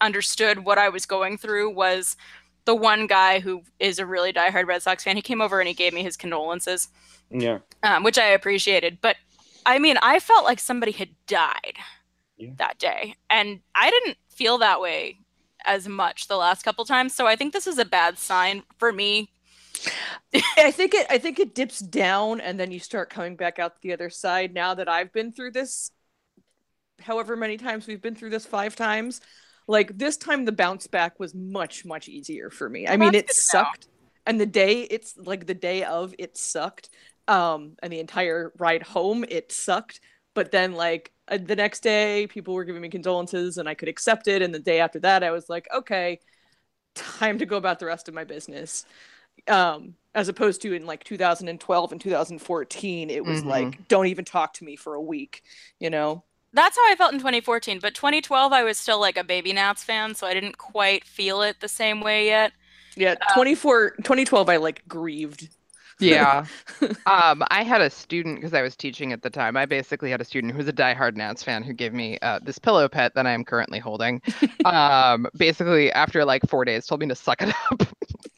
understood 0.00 0.64
what 0.64 0.78
I 0.78 0.88
was 0.88 1.06
going 1.06 1.38
through 1.38 1.70
was 1.70 2.16
the 2.64 2.74
one 2.74 3.06
guy 3.06 3.40
who 3.40 3.62
is 3.78 3.98
a 3.98 4.06
really 4.06 4.32
diehard 4.32 4.66
Red 4.66 4.82
Sox 4.82 5.04
fan. 5.04 5.16
He 5.16 5.22
came 5.22 5.40
over 5.40 5.60
and 5.60 5.68
he 5.68 5.74
gave 5.74 5.92
me 5.92 6.02
his 6.02 6.16
condolences, 6.16 6.88
yeah 7.30 7.58
um, 7.82 8.02
which 8.02 8.18
I 8.18 8.26
appreciated. 8.26 8.98
But 9.00 9.16
I 9.66 9.78
mean, 9.78 9.96
I 10.02 10.18
felt 10.20 10.44
like 10.44 10.60
somebody 10.60 10.92
had 10.92 11.10
died 11.26 11.76
Yeah. 12.36 12.50
that 12.58 12.78
day, 12.78 13.16
and 13.30 13.60
I 13.74 13.90
didn't 13.90 14.18
feel 14.28 14.58
that 14.58 14.80
way 14.80 15.18
as 15.64 15.86
much 15.88 16.26
the 16.26 16.36
last 16.36 16.64
couple 16.64 16.84
times. 16.84 17.14
So 17.14 17.26
I 17.26 17.36
think 17.36 17.52
this 17.52 17.66
is 17.66 17.78
a 17.78 17.84
bad 17.84 18.18
sign 18.18 18.64
for 18.78 18.92
me. 18.92 19.30
I 20.58 20.70
think 20.70 20.94
it 20.94 21.06
I 21.10 21.18
think 21.18 21.38
it 21.38 21.54
dips 21.54 21.78
down 21.78 22.40
and 22.40 22.58
then 22.58 22.70
you 22.70 22.78
start 22.78 23.10
coming 23.10 23.36
back 23.36 23.58
out 23.58 23.80
the 23.80 23.92
other 23.92 24.10
side 24.10 24.54
now 24.54 24.74
that 24.74 24.88
I've 24.88 25.12
been 25.12 25.32
through 25.32 25.52
this 25.52 25.90
however 27.00 27.36
many 27.36 27.56
times 27.56 27.86
we've 27.86 28.00
been 28.00 28.14
through 28.14 28.30
this 28.30 28.46
five 28.46 28.76
times. 28.76 29.20
Like 29.66 29.96
this 29.96 30.16
time 30.16 30.44
the 30.44 30.52
bounce 30.52 30.86
back 30.86 31.18
was 31.20 31.34
much 31.34 31.84
much 31.84 32.08
easier 32.08 32.50
for 32.50 32.68
me. 32.68 32.88
I 32.88 32.96
mean 32.96 33.14
it 33.14 33.26
good 33.26 33.34
to 33.34 33.40
know. 33.52 33.64
sucked. 33.64 33.88
And 34.26 34.40
the 34.40 34.46
day 34.46 34.82
it's 34.82 35.16
like 35.16 35.46
the 35.46 35.54
day 35.54 35.84
of 35.84 36.14
it 36.18 36.36
sucked. 36.36 36.88
Um 37.28 37.76
and 37.82 37.92
the 37.92 38.00
entire 38.00 38.52
ride 38.58 38.82
home 38.82 39.24
it 39.28 39.52
sucked. 39.52 40.00
But 40.34 40.50
then 40.50 40.72
like 40.72 41.12
uh, 41.28 41.38
the 41.38 41.56
next 41.56 41.80
day 41.80 42.26
people 42.26 42.54
were 42.54 42.64
giving 42.64 42.82
me 42.82 42.88
condolences 42.88 43.58
and 43.58 43.68
I 43.68 43.74
could 43.74 43.88
accept 43.88 44.28
it. 44.28 44.42
And 44.42 44.54
the 44.54 44.58
day 44.58 44.80
after 44.80 45.00
that 45.00 45.22
I 45.22 45.30
was 45.30 45.48
like 45.48 45.68
okay 45.74 46.20
time 46.94 47.38
to 47.38 47.46
go 47.46 47.56
about 47.56 47.78
the 47.78 47.86
rest 47.86 48.08
of 48.08 48.14
my 48.14 48.24
business 48.24 48.84
um 49.48 49.94
as 50.14 50.28
opposed 50.28 50.62
to 50.62 50.72
in 50.74 50.86
like 50.86 51.04
2012 51.04 51.92
and 51.92 52.00
2014 52.00 53.10
it 53.10 53.24
was 53.24 53.44
Mhm. 53.44 53.46
like 53.46 53.88
don't 53.88 54.06
even 54.06 54.24
talk 54.24 54.54
to 54.54 54.64
me 54.64 54.76
for 54.76 54.94
a 54.94 55.00
week 55.02 55.42
you 55.80 55.90
know 55.90 56.24
That's 56.52 56.76
how 56.76 56.90
I 56.90 56.96
felt 56.96 57.12
in 57.14 57.18
2014. 57.18 57.78
But 57.80 57.94
2012, 57.94 58.52
I 58.52 58.62
was 58.62 58.78
still 58.78 59.00
like 59.00 59.16
a 59.16 59.24
baby 59.24 59.52
Nats 59.52 59.82
fan, 59.84 60.14
so 60.14 60.26
I 60.26 60.34
didn't 60.34 60.58
quite 60.58 61.04
feel 61.06 61.42
it 61.42 61.60
the 61.60 61.68
same 61.68 62.00
way 62.00 62.26
yet. 62.26 62.52
yeah 62.96 63.14
24 63.26 63.92
2012 64.04 64.48
i 64.48 64.56
like 64.56 64.86
grieved 64.88 65.48
Yeah. 65.98 66.46
um, 67.06 67.44
I 67.50 67.62
had 67.62 67.80
a 67.80 67.88
student 67.90 68.36
because 68.36 68.54
I 68.54 68.62
was 68.62 68.74
teaching 68.76 69.12
at 69.12 69.22
the 69.22 69.30
time. 69.30 69.56
I 69.56 69.66
basically 69.66 70.10
had 70.10 70.20
a 70.20 70.24
student 70.24 70.52
who 70.52 70.58
was 70.58 70.66
a 70.66 70.72
diehard 70.72 71.14
Nats 71.16 71.42
fan 71.44 71.62
who 71.62 71.72
gave 71.72 71.92
me 71.92 72.18
uh, 72.22 72.40
this 72.42 72.58
pillow 72.58 72.88
pet 72.88 73.14
that 73.14 73.26
I 73.26 73.30
am 73.32 73.44
currently 73.44 73.78
holding. 73.78 74.20
um, 74.64 75.26
basically, 75.36 75.92
after 75.92 76.24
like 76.24 76.42
four 76.48 76.64
days, 76.64 76.86
told 76.86 77.00
me 77.00 77.08
to 77.08 77.14
suck 77.14 77.40
it 77.42 77.54
up. 77.70 77.82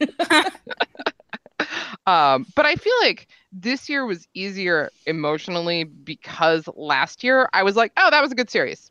um, 2.06 2.46
but 2.54 2.66
I 2.66 2.74
feel 2.76 2.92
like 3.02 3.28
this 3.52 3.88
year 3.88 4.04
was 4.04 4.26
easier 4.34 4.90
emotionally 5.06 5.84
because 5.84 6.68
last 6.76 7.22
year 7.24 7.48
I 7.52 7.62
was 7.62 7.76
like, 7.76 7.92
oh, 7.96 8.10
that 8.10 8.20
was 8.22 8.32
a 8.32 8.34
good 8.34 8.50
series. 8.50 8.90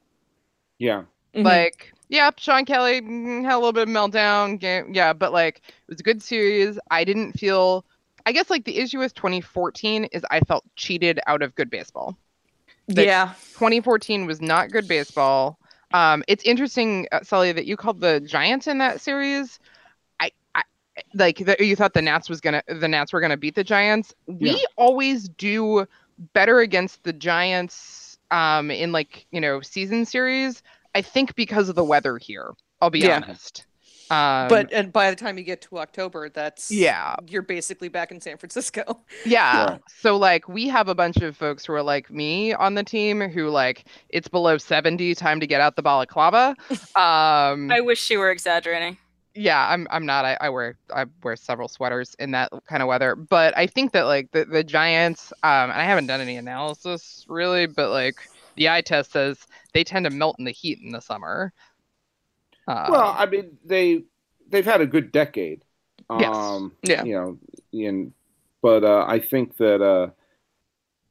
yeah 0.79 1.03
Mhm. 1.35 1.45
Like, 1.45 1.91
yep, 2.09 2.39
Shawn 2.39 2.63
Kelley 2.63 3.01
mm, 3.01 3.43
had 3.43 3.55
a 3.55 3.57
little 3.57 3.73
bit 3.73 3.87
of 3.87 3.89
meltdown 3.89 4.59
game. 4.59 4.93
Yeah, 4.93 5.13
but 5.13 5.33
like 5.33 5.57
it 5.67 5.89
was 5.89 5.99
a 5.99 6.03
good 6.03 6.21
series. 6.21 6.77
I 6.91 7.03
didn't 7.03 7.33
feel 7.33 7.85
I 8.25 8.31
guess 8.31 8.49
like 8.49 8.65
the 8.65 8.77
issue 8.77 8.99
with 8.99 9.13
2014 9.15 10.05
is 10.05 10.23
I 10.31 10.39
felt 10.41 10.63
cheated 10.75 11.19
out 11.27 11.41
of 11.41 11.55
good 11.55 11.69
baseball. 11.69 12.17
that- 12.87 13.05
yeah 13.05 13.33
2014 13.53 14.25
was 14.25 14.41
not 14.41 14.69
good 14.71 14.87
baseball. 14.87 15.57
Um, 15.91 16.23
it's 16.27 16.43
interesting, 16.43 17.07
uh, 17.11 17.19
Sully, 17.23 17.51
that 17.51 17.65
you 17.67 17.77
called 17.77 17.99
the 18.01 18.19
Giants 18.19 18.65
in 18.67 18.79
that 18.79 18.99
series. 18.99 19.59
I, 20.97 21.01
I 21.01 21.03
like 21.15 21.37
that 21.39 21.59
you 21.59 21.75
thought 21.75 21.93
the 21.93 22.01
Nats 22.01 22.29
was 22.29 22.41
gonna 22.41 22.63
the 22.67 22.87
Nats 22.87 23.13
were 23.13 23.21
gonna 23.21 23.37
beat 23.37 23.55
the 23.55 23.63
Giants. 23.63 24.13
We 24.27 24.51
Yeah. 24.51 24.55
always 24.77 25.29
do 25.29 25.85
better 26.33 26.59
against 26.59 27.03
the 27.03 27.13
Giants 27.13 28.17
um, 28.31 28.71
in 28.71 28.91
like 28.91 29.25
you 29.31 29.41
know 29.41 29.61
season 29.61 30.05
series. 30.05 30.61
I 30.95 31.01
think 31.01 31.35
because 31.35 31.69
of 31.69 31.75
the 31.75 31.83
weather 31.83 32.17
here. 32.17 32.51
I'll 32.81 32.89
be 32.89 33.05
Yeah. 33.05 33.15
honest. 33.15 33.65
Um, 34.09 34.49
but 34.49 34.71
and 34.71 34.91
by 34.93 35.09
the 35.09 35.15
time 35.15 35.37
you 35.37 35.43
get 35.43 35.61
to 35.61 35.77
october 35.79 36.29
that's 36.29 36.69
yeah, 36.71 37.15
you're 37.27 37.41
basically 37.41 37.87
back 37.87 38.11
in 38.11 38.19
san 38.21 38.37
francisco 38.37 38.83
Yeah. 39.25 39.65
Right. 39.65 39.81
So 39.87 40.17
like 40.17 40.47
we 40.49 40.67
have 40.67 40.89
a 40.89 40.95
bunch 40.95 41.17
of 41.17 41.37
folks 41.37 41.65
who 41.65 41.73
are 41.73 41.81
like 41.83 42.11
me 42.11 42.53
on 42.53 42.73
the 42.75 42.83
team 42.83 43.21
who 43.21 43.49
like 43.49 43.85
it's 44.09 44.27
below 44.27 44.57
70 44.57 45.15
time 45.15 45.39
to 45.39 45.47
get 45.47 45.61
out 45.61 45.75
the 45.77 45.81
balaclava. 45.81 46.55
Um 46.95 47.71
I 47.71 47.81
wish 47.81 47.99
she 48.01 48.17
were 48.17 48.29
exaggerating. 48.31 48.97
Yeah, 49.35 49.67
I'm 49.67 49.87
I'm 49.89 50.05
not. 50.05 50.25
I, 50.25 50.37
I 50.41 50.49
wear 50.49 50.77
I 50.93 51.05
wear 51.23 51.35
several 51.35 51.67
sweaters 51.67 52.15
in 52.19 52.31
that 52.31 52.51
kind 52.67 52.83
of 52.83 52.87
weather. 52.87 53.15
But 53.15 53.57
I 53.57 53.65
think 53.67 53.91
that 53.93 54.03
like 54.03 54.31
the, 54.31 54.45
the 54.45 54.63
Giants, 54.63 55.33
um 55.43 55.71
and 55.71 55.73
I 55.81 55.85
haven't 55.85 56.07
done 56.07 56.21
any 56.21 56.37
analysis 56.37 57.25
really, 57.27 57.65
but 57.65 57.89
like 57.89 58.17
the 58.55 58.69
eye 58.69 58.81
test 58.81 59.11
says 59.11 59.39
they 59.73 59.83
tend 59.83 60.05
to 60.05 60.11
melt 60.11 60.35
in 60.39 60.45
the 60.45 60.51
heat 60.51 60.79
in 60.83 60.91
the 60.91 60.99
summer. 61.01 61.51
Uh, 62.67 62.91
well 62.91 63.15
i 63.17 63.25
mean 63.25 63.57
they 63.65 64.03
they've 64.49 64.65
had 64.65 64.81
a 64.81 64.85
good 64.85 65.11
decade. 65.11 65.63
Yes. 66.13 66.63
Um, 66.63 66.73
Yeah. 66.83 67.05
You 67.05 67.15
know, 67.15 67.39
and 67.87 68.13
but 68.61 68.83
uh, 68.83 69.05
I 69.07 69.19
think 69.19 69.57
that 69.57 69.81
uh, 69.81 70.11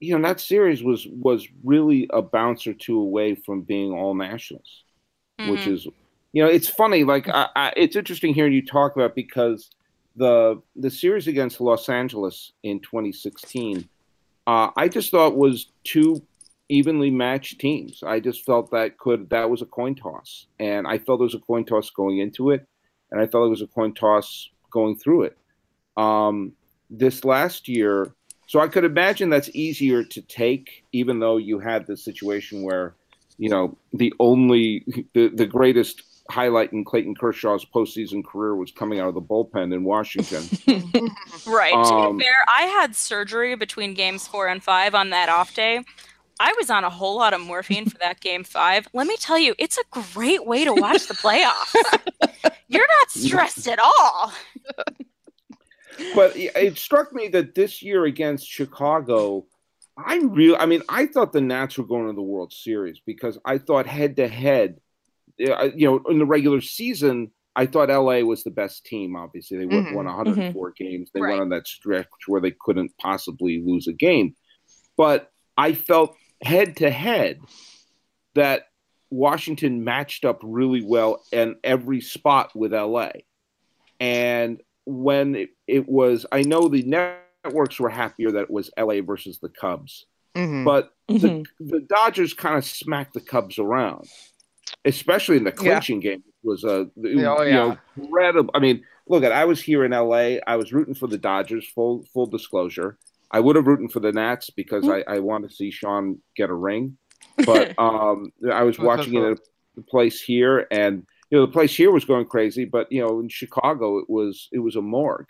you 0.01 0.19
know 0.19 0.27
that 0.29 0.41
series 0.41 0.83
was 0.83 1.07
was 1.07 1.47
really 1.65 2.09
a 2.13 2.23
bounce 2.23 2.67
or 2.67 2.75
two 2.75 2.99
away 3.01 3.35
from 3.35 3.63
being 3.63 3.93
all 3.93 4.15
nationals, 4.15 4.85
which 5.43 5.67
Mhm. 5.67 5.69
is 5.69 5.87
you 6.33 6.43
know 6.43 6.49
it's 6.49 6.69
funny. 6.69 7.05
Like 7.05 7.29
I, 7.29 7.49
I, 7.55 7.73
it's 7.77 7.97
interesting 7.97 8.35
hearing 8.35 8.53
you 8.53 8.65
talk 8.65 8.97
about 8.97 9.15
because 9.15 9.71
the 10.17 10.61
the 10.77 10.91
series 10.91 11.27
against 11.27 11.61
Los 11.61 11.89
Angeles 11.89 12.53
in 12.63 12.81
2016, 12.81 13.89
uh, 14.47 14.71
I 14.77 14.89
just 14.89 15.11
thought 15.11 15.37
was 15.37 15.71
two 15.85 16.23
evenly 16.69 17.11
matched 17.11 17.61
teams. 17.61 18.03
I 18.03 18.21
just 18.21 18.45
felt 18.45 18.71
that 18.71 18.99
could 18.99 19.31
that 19.31 19.51
was 19.51 19.63
a 19.63 19.67
coin 19.67 19.95
toss, 19.95 20.47
and 20.59 20.87
I 20.87 20.99
felt 20.99 21.21
there 21.21 21.25
was 21.25 21.35
a 21.35 21.39
coin 21.39 21.65
toss 21.65 21.91
going 21.91 22.19
into 22.19 22.51
it, 22.51 22.67
and 23.11 23.21
I 23.21 23.27
felt 23.27 23.47
it 23.47 23.51
was 23.51 23.63
a 23.63 23.67
coin 23.67 23.95
toss 23.95 24.49
going 24.71 24.97
through 24.97 25.25
it. 25.25 25.39
Um, 25.97 26.53
this 26.89 27.25
last 27.25 27.69
year, 27.69 28.15
so 28.47 28.61
I 28.61 28.69
could 28.69 28.85
imagine 28.85 29.31
that's 29.31 29.51
easier 29.55 30.05
to 30.05 30.23
take, 30.23 30.85
even 30.93 31.21
though 31.21 31.37
you 31.37 31.59
had 31.59 31.87
the 31.87 31.97
situation 31.97 32.63
where, 32.63 32.95
you 33.39 33.49
know, 33.49 33.77
the 33.93 34.13
only 34.19 34.85
the, 35.15 35.29
the 35.29 35.47
greatest 35.47 36.03
highlight 36.31 36.73
in 36.73 36.85
Clayton 36.85 37.15
Kershaw's 37.15 37.65
postseason 37.65 38.25
career 38.25 38.55
was 38.57 38.71
coming 38.73 39.01
out 39.01 39.09
of 39.09 39.15
the 39.15 39.21
bullpen 39.21 39.73
in 39.75 39.85
Washington. 39.85 40.43
Right. 41.47 41.73
to 41.73 41.79
Um, 41.95 42.19
be 42.19 42.25
fair, 42.25 42.37
I 42.57 42.63
had 42.63 42.95
surgery 42.95 43.57
between 43.57 43.95
games 43.95 44.27
four 44.29 44.47
and 44.49 44.63
five 44.63 44.95
on 44.95 45.11
that 45.11 45.29
off 45.29 45.55
day. 45.55 45.83
I 46.41 46.55
was 46.59 46.71
on 46.71 46.85
a 46.85 46.91
whole 46.91 47.17
lot 47.17 47.35
of 47.35 47.41
morphine 47.41 47.87
for 47.87 47.99
that 47.99 48.21
game 48.21 48.45
five. 48.45 48.89
Let 48.93 49.07
me 49.07 49.17
tell 49.17 49.39
you, 49.39 49.55
it's 49.59 49.79
a 49.79 49.83
great 49.91 50.47
way 50.47 50.65
to 50.65 50.73
watch 50.73 51.07
the 51.09 51.15
playoffs. 51.15 51.75
You're 52.69 52.87
not 53.01 53.11
stressed 53.11 53.69
at 53.69 53.79
all. 53.79 54.33
but 56.15 56.33
it 56.37 56.79
struck 56.79 57.13
me 57.13 57.29
that 57.29 57.55
this 57.55 57.83
year 57.83 58.05
against 58.05 58.47
Chicago, 58.49 59.47
I 59.97 60.19
real 60.25 60.57
I 60.59 60.67
mean, 60.67 60.83
I 60.89 61.07
thought 61.07 61.33
the 61.33 61.41
Nats 61.41 61.77
were 61.79 61.85
going 61.85 62.07
to 62.07 62.15
the 62.15 62.23
World 62.23 62.53
Series 62.53 63.01
because 63.05 63.39
I 63.45 63.59
thought 63.59 63.87
head 63.87 64.17
to 64.17 64.27
head, 64.29 64.81
you 65.77 65.87
know, 65.91 66.01
in 66.11 66.19
the 66.19 66.27
regular 66.27 66.61
season, 66.61 67.31
I 67.55 67.67
thought 67.67 67.91
LA 67.91 68.21
was 68.23 68.45
the 68.45 68.51
best 68.51 68.87
team. 68.87 69.15
Obviously, 69.17 69.59
they 69.59 69.67
won, 69.67 69.85
Mhm. 69.87 69.95
won 69.95 70.07
104 70.07 70.71
games. 70.73 71.11
They 71.13 71.21
Right. 71.21 71.31
went 71.31 71.43
on 71.43 71.49
that 71.51 71.67
stretch 71.67 72.09
where 72.27 72.41
they 72.41 72.53
couldn't 72.53 72.97
possibly 72.99 73.63
lose 73.65 73.87
a 73.89 73.93
game. 73.93 74.35
But 74.97 75.31
I 75.57 75.73
felt 75.75 76.17
head 76.43 76.77
to 76.77 76.91
head 76.91 77.41
that 78.35 78.69
Washington 79.11 79.85
matched 79.85 80.25
up 80.25 80.41
really 80.43 80.83
well 80.83 81.23
in 81.33 81.57
every 81.63 82.01
spot 82.01 82.57
with 82.57 82.73
LA. 82.73 83.11
And 84.01 84.63
when 84.87 85.35
it, 85.35 85.51
it 85.67 85.87
was, 85.89 86.25
I 86.33 86.43
know 86.43 86.69
the 86.69 86.83
networks 86.83 87.79
were 87.79 87.91
happier 87.91 88.31
that 88.33 88.45
it 88.45 88.51
was 88.51 88.71
LA 88.79 89.01
versus 89.01 89.39
the 89.41 89.51
Cubs, 89.51 90.07
Mhm. 90.35 90.65
but 90.65 90.95
the, 91.09 91.45
the 91.61 91.81
Dodgers 91.81 92.33
kind 92.33 92.57
of 92.57 92.65
smacked 92.65 93.13
the 93.13 93.21
Cubs 93.21 93.59
around, 93.59 94.09
especially 94.85 95.37
in 95.37 95.45
the 95.45 95.51
Yeah. 95.51 95.57
clinching 95.57 96.01
game. 96.01 96.23
Was 96.45 96.65
a 96.65 96.69
Oh, 96.69 96.91
you 97.05 97.23
know, 97.23 97.77
incredible. 97.97 98.51
I 98.55 98.59
mean, 98.59 98.83
look 99.07 99.23
at 99.23 99.31
I 99.33 99.45
was 99.45 99.63
here 99.63 99.85
in 99.85 99.93
LA. 99.93 100.39
I 100.47 100.57
was 100.57 100.73
rooting 100.73 100.95
for 100.95 101.07
the 101.07 101.19
Dodgers. 101.19 101.67
Full 101.75 102.05
full 102.13 102.27
disclosure, 102.27 102.99
I 103.31 103.39
would 103.41 103.55
have 103.57 103.67
rooting 103.69 103.89
for 103.89 104.01
the 104.01 104.11
Nats 104.13 104.51
because 104.51 104.89
I, 104.89 105.05
I 105.07 105.21
want 105.21 105.49
to 105.49 105.55
see 105.55 105.71
Sean 105.71 106.21
get 106.37 106.51
a 106.51 106.55
ring, 106.55 106.99
but 107.47 107.75
um, 107.79 108.33
I 108.53 108.65
was 108.65 108.79
watching 108.79 109.15
it 109.15 109.23
at 109.23 109.41
the 109.77 109.83
place 109.83 110.21
here, 110.21 110.67
and 110.73 111.07
you 111.31 111.39
know 111.39 111.47
the 111.47 111.53
place 111.53 111.75
here 111.77 111.93
was 111.93 112.05
going 112.05 112.27
crazy, 112.27 112.65
but 112.65 112.91
you 112.91 113.01
know 113.01 113.21
in 113.21 113.29
Chicago 113.29 113.99
it 113.99 114.11
was 114.11 114.49
it 114.51 114.59
was 114.59 114.75
a 114.75 114.83
morgue, 114.83 115.27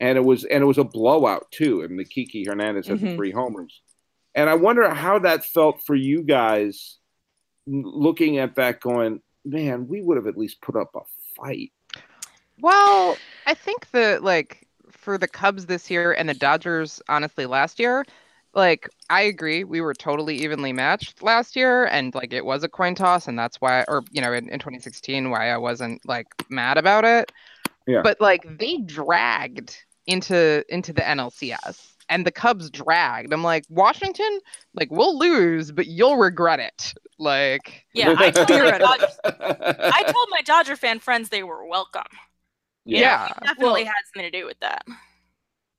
and 0.00 0.16
it 0.16 0.24
was 0.24 0.44
and 0.44 0.62
it 0.62 0.66
was 0.66 0.78
a 0.78 0.84
blowout 0.84 1.46
too. 1.50 1.82
And 1.82 1.98
the 1.98 2.04
Kiki 2.06 2.44
Hernandez 2.46 2.88
had 2.88 3.00
the 3.00 3.08
Mhm. 3.08 3.16
three 3.16 3.32
homers, 3.32 3.82
and 4.34 4.48
I 4.48 4.54
wonder 4.54 4.88
how 4.88 5.18
that 5.18 5.44
felt 5.44 5.82
for 5.82 5.94
you 5.94 6.22
guys, 6.22 6.98
looking 7.66 8.38
at 8.38 8.54
that, 8.56 8.80
going, 8.80 9.20
man, 9.44 9.88
we 9.88 10.00
would 10.00 10.16
have 10.16 10.26
at 10.26 10.36
least 10.36 10.60
put 10.60 10.76
up 10.76 10.94
a 10.94 11.00
fight. 11.36 11.72
Well, 12.60 13.16
I 13.46 13.54
think 13.54 13.90
that 13.90 14.22
like 14.22 14.66
for 14.90 15.18
the 15.18 15.28
Cubs 15.28 15.66
this 15.66 15.90
year 15.90 16.12
and 16.12 16.28
the 16.28 16.34
Dodgers, 16.34 17.02
honestly, 17.08 17.46
last 17.46 17.78
year, 17.78 18.04
like 18.54 18.88
I 19.10 19.22
agree, 19.22 19.64
we 19.64 19.80
were 19.80 19.94
totally 19.94 20.36
evenly 20.36 20.72
matched 20.72 21.22
last 21.22 21.56
year, 21.56 21.86
and 21.86 22.14
like 22.14 22.32
it 22.32 22.44
was 22.44 22.62
a 22.62 22.68
coin 22.68 22.94
toss, 22.94 23.26
and 23.26 23.38
that's 23.38 23.60
why, 23.60 23.84
or 23.88 24.04
you 24.12 24.20
know, 24.20 24.32
in, 24.32 24.48
in 24.48 24.58
2016, 24.58 25.30
why 25.30 25.50
I 25.50 25.56
wasn't 25.56 26.06
like 26.06 26.26
mad 26.48 26.78
about 26.78 27.04
it. 27.04 27.32
Yeah. 27.86 28.02
But 28.02 28.20
like 28.20 28.58
they 28.58 28.78
dragged 28.78 29.76
into 30.06 30.64
into 30.68 30.92
the 30.92 31.02
NLCS, 31.02 31.93
and 32.08 32.26
the 32.26 32.30
Cubs 32.32 32.70
dragged. 32.70 33.32
I'm 33.32 33.42
like 33.42 33.64
Washington, 33.68 34.40
like 34.74 34.90
we'll 34.90 35.18
lose, 35.18 35.72
but 35.72 35.86
you'll 35.86 36.16
regret 36.16 36.60
it. 36.60 36.94
Like 37.18 37.84
Yeah, 37.94 38.14
I 38.18 38.30
told, 38.30 38.48
my 38.48 38.54
Spirit. 38.54 38.82
I 38.82 40.02
told 40.12 40.28
my 40.30 40.40
Dodger 40.44 40.76
fan 40.76 40.98
friends 40.98 41.28
they 41.28 41.42
were 41.42 41.66
welcome. 41.66 42.02
You 42.84 42.96
know, 42.96 43.00
Yeah. 43.02 43.28
definitely 43.42 43.84
Well- 43.84 43.92
had 43.92 44.04
something 44.12 44.30
to 44.30 44.38
do 44.38 44.46
with 44.46 44.60
that. 44.60 44.84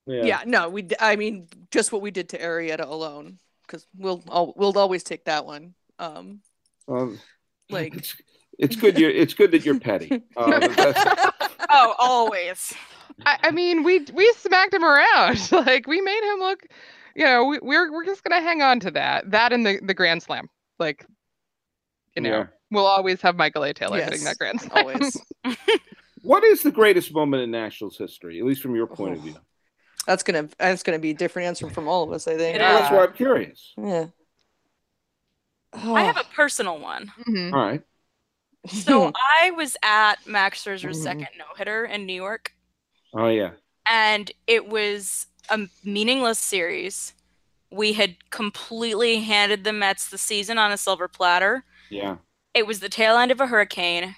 yeah. 0.07 0.43
no, 0.45 0.69
we. 0.69 0.87
I 0.99 1.15
mean, 1.15 1.47
just 1.71 1.91
what 1.91 2.01
we 2.01 2.11
did 2.11 2.29
to 2.29 2.39
Arrieta 2.39 2.85
alone, 2.85 3.39
because 3.67 3.85
we'll 3.97 4.23
al- 4.31 4.53
we'll 4.55 4.77
always 4.77 5.03
take 5.03 5.25
that 5.25 5.45
one. 5.45 5.73
Um, 5.99 6.41
Um, 6.87 7.19
like 7.69 7.95
it's, 7.95 8.15
it's 8.59 8.75
good. 8.75 8.97
You're, 8.99 9.09
it's 9.09 9.33
good 9.33 9.51
that 9.51 9.65
you're 9.65 9.79
petty. 9.79 10.21
That's- 10.37 11.31
Oh, 11.69 11.95
always. 11.97 12.73
I, 13.25 13.37
I 13.43 13.51
mean, 13.51 13.83
we 13.83 13.99
we 14.13 14.31
smacked 14.37 14.73
him 14.73 14.83
around. 14.83 15.51
like 15.51 15.87
we 15.87 16.01
made 16.01 16.23
him 16.33 16.39
look, 16.39 16.63
you 17.15 17.23
know, 17.25 17.45
we, 17.45 17.59
we're 17.61 17.91
we're 17.91 18.05
just 18.05 18.23
gonna 18.23 18.41
hang 18.41 18.61
on 18.61 18.79
to 18.81 18.91
that. 18.91 19.29
That 19.31 19.53
and 19.53 19.65
the 19.65 19.79
the 19.83 19.93
Grand 19.93 20.23
Slam. 20.23 20.49
Like, 20.79 21.05
you 22.15 22.21
know, 22.21 22.29
Yeah. 22.29 22.45
we'll 22.71 22.85
always 22.85 23.21
have 23.21 23.35
Michael 23.37 23.63
A. 23.63 23.73
Taylor 23.73 23.97
Yes, 23.97 24.09
hitting 24.09 24.23
that 24.25 24.37
Grand 24.37 24.59
Slam. 24.61 24.71
always. 24.75 25.17
what 26.23 26.43
is 26.43 26.63
the 26.63 26.71
greatest 26.71 27.13
moment 27.13 27.43
in 27.43 27.51
Nationals 27.51 27.97
history, 27.97 28.39
at 28.39 28.45
least 28.45 28.61
from 28.61 28.75
your 28.75 28.87
point 28.87 29.15
of 29.15 29.21
view? 29.21 29.35
That's 30.07 30.23
gonna 30.23 30.49
that's 30.57 30.83
gonna 30.83 30.99
be 30.99 31.11
a 31.11 31.15
different 31.15 31.47
answer 31.47 31.69
from 31.69 31.87
all 31.87 32.03
of 32.03 32.11
us. 32.11 32.27
I 32.27 32.35
think. 32.35 32.57
It 32.57 32.59
Well, 32.61 32.79
that's 32.79 32.91
why 32.91 33.05
I'm 33.05 33.13
curious. 33.13 33.73
Yeah. 33.77 34.07
I 35.73 36.03
have 36.03 36.17
a 36.17 36.23
personal 36.35 36.79
one. 36.79 37.11
Mhm. 37.27 37.53
All 37.53 37.59
right. 37.59 37.81
So 38.67 39.11
I 39.41 39.51
was 39.51 39.75
at 39.83 40.15
Max 40.25 40.63
Scherzer's 40.63 40.99
Mhm. 40.99 41.03
second 41.03 41.27
no 41.37 41.45
hitter 41.57 41.85
in 41.85 42.05
New 42.05 42.13
York, 42.13 42.53
Oh 43.15 43.27
yeah. 43.29 43.51
and 43.89 44.31
it 44.47 44.67
was 44.67 45.27
a 45.49 45.67
meaningless 45.83 46.39
series. 46.39 47.13
We 47.71 47.93
had 47.93 48.15
completely 48.29 49.21
handed 49.21 49.63
the 49.63 49.73
Mets 49.73 50.09
the 50.09 50.17
season 50.17 50.57
on 50.57 50.71
a 50.71 50.77
silver 50.77 51.07
platter. 51.07 51.63
Yeah. 51.89 52.17
It 52.53 52.67
was 52.67 52.79
the 52.79 52.89
tail 52.89 53.17
end 53.17 53.31
of 53.31 53.41
a 53.41 53.47
hurricane. 53.47 54.15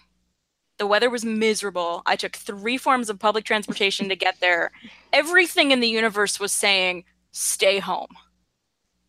The 0.78 0.88
weather 0.88 1.10
was 1.10 1.26
miserable. 1.26 2.04
I 2.06 2.16
took 2.16 2.36
three 2.36 2.78
forms 2.78 3.10
of 3.10 3.20
public 3.20 3.46
transportation 3.46 4.10
to 4.10 4.16
get 4.16 4.40
there. 4.40 4.72
Everything 5.12 5.72
in 5.72 5.80
the 5.80 5.88
universe 5.88 6.40
was 6.40 6.52
saying, 6.52 7.04
stay 7.32 7.80
home. 7.80 8.16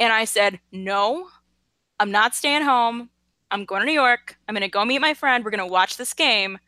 And 0.00 0.12
I 0.12 0.24
said, 0.24 0.60
no, 0.72 1.28
I'm 2.00 2.10
not 2.10 2.34
staying 2.34 2.62
home. 2.62 3.10
I'm 3.50 3.64
going 3.66 3.80
to 3.80 3.86
New 3.86 3.92
York. 3.92 4.38
I'm 4.48 4.54
going 4.54 4.62
to 4.62 4.68
go 4.68 4.84
meet 4.84 5.00
my 5.00 5.12
friend. 5.12 5.44
We're 5.44 5.50
going 5.50 5.58
to 5.58 5.66
watch 5.66 5.98
this 5.98 6.14
game. 6.14 6.58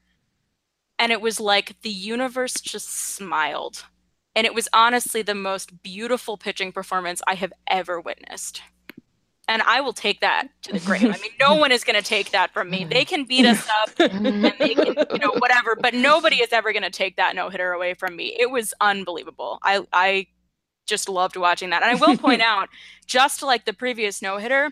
And 1.01 1.11
it 1.11 1.21
was 1.21 1.41
like 1.41 1.81
the 1.81 1.91
universe 1.91 2.55
just 2.61 2.89
smiled. 2.91 3.87
And 4.37 4.47
it 4.47 4.55
was 4.55 4.69
honestly 4.73 5.23
the 5.23 5.35
most 5.35 5.83
beautiful 5.83 6.37
pitching 6.37 6.71
performance 6.71 7.23
I 7.27 7.35
have 7.35 7.53
ever 7.67 8.01
witnessed. 8.01 8.63
And 9.49 9.63
I 9.63 9.81
will 9.81 9.95
take 9.95 10.21
that 10.21 10.49
to 10.63 10.75
the 10.75 10.79
grave. 10.79 11.03
I 11.03 11.19
mean, 11.19 11.33
no 11.41 11.55
one 11.57 11.73
is 11.73 11.83
going 11.83 12.01
to 12.01 12.07
take 12.07 12.31
that 12.31 12.53
from 12.53 12.71
me. 12.71 12.85
They 12.85 13.05
can 13.05 13.25
beat 13.25 13.47
us 13.47 13.67
up 13.83 13.91
and 14.13 14.45
they 14.61 14.75
can, 14.75 14.95
you 15.13 15.19
know, 15.19 15.33
whatever, 15.39 15.75
but 15.75 15.95
nobody 15.95 16.37
is 16.37 16.53
ever 16.53 16.73
going 16.73 16.85
to 16.85 16.91
take 16.91 17.17
that 17.17 17.35
no 17.35 17.49
hitter 17.49 17.73
away 17.73 17.95
from 17.95 18.15
me. 18.15 18.37
It 18.39 18.51
was 18.51 18.73
unbelievable. 18.81 19.59
I, 19.65 19.85
I 19.93 20.27
just 20.87 21.09
loved 21.09 21.37
watching 21.37 21.71
that. 21.71 21.83
And 21.83 21.91
I 21.91 21.95
will 21.95 22.17
point 22.17 22.43
out, 22.47 22.69
just 23.07 23.43
like 23.43 23.65
the 23.65 23.73
previous 23.73 24.23
no 24.23 24.37
hitter, 24.37 24.71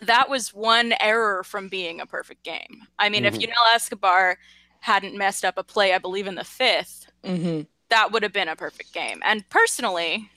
that 0.00 0.28
was 0.30 0.54
one 0.54 0.94
error 1.00 1.44
from 1.44 1.68
being 1.68 2.00
a 2.00 2.06
perfect 2.06 2.42
game. 2.42 2.88
I 2.98 3.10
mean, 3.10 3.24
if 3.26 3.34
Mhm. 3.34 3.42
Yunel 3.42 3.74
Escobar 3.74 4.38
hadn't 4.80 5.16
messed 5.16 5.44
up 5.44 5.58
a 5.58 5.62
play, 5.62 5.94
I 5.94 5.98
believe 5.98 6.26
in 6.26 6.34
the 6.34 6.44
fifth, 6.44 7.06
hmm 7.24 7.62
that 7.90 8.12
would 8.12 8.22
have 8.22 8.32
been 8.32 8.48
a 8.48 8.56
perfect 8.56 8.94
game. 8.94 9.20
And 9.24 9.46
personally, 9.50 10.30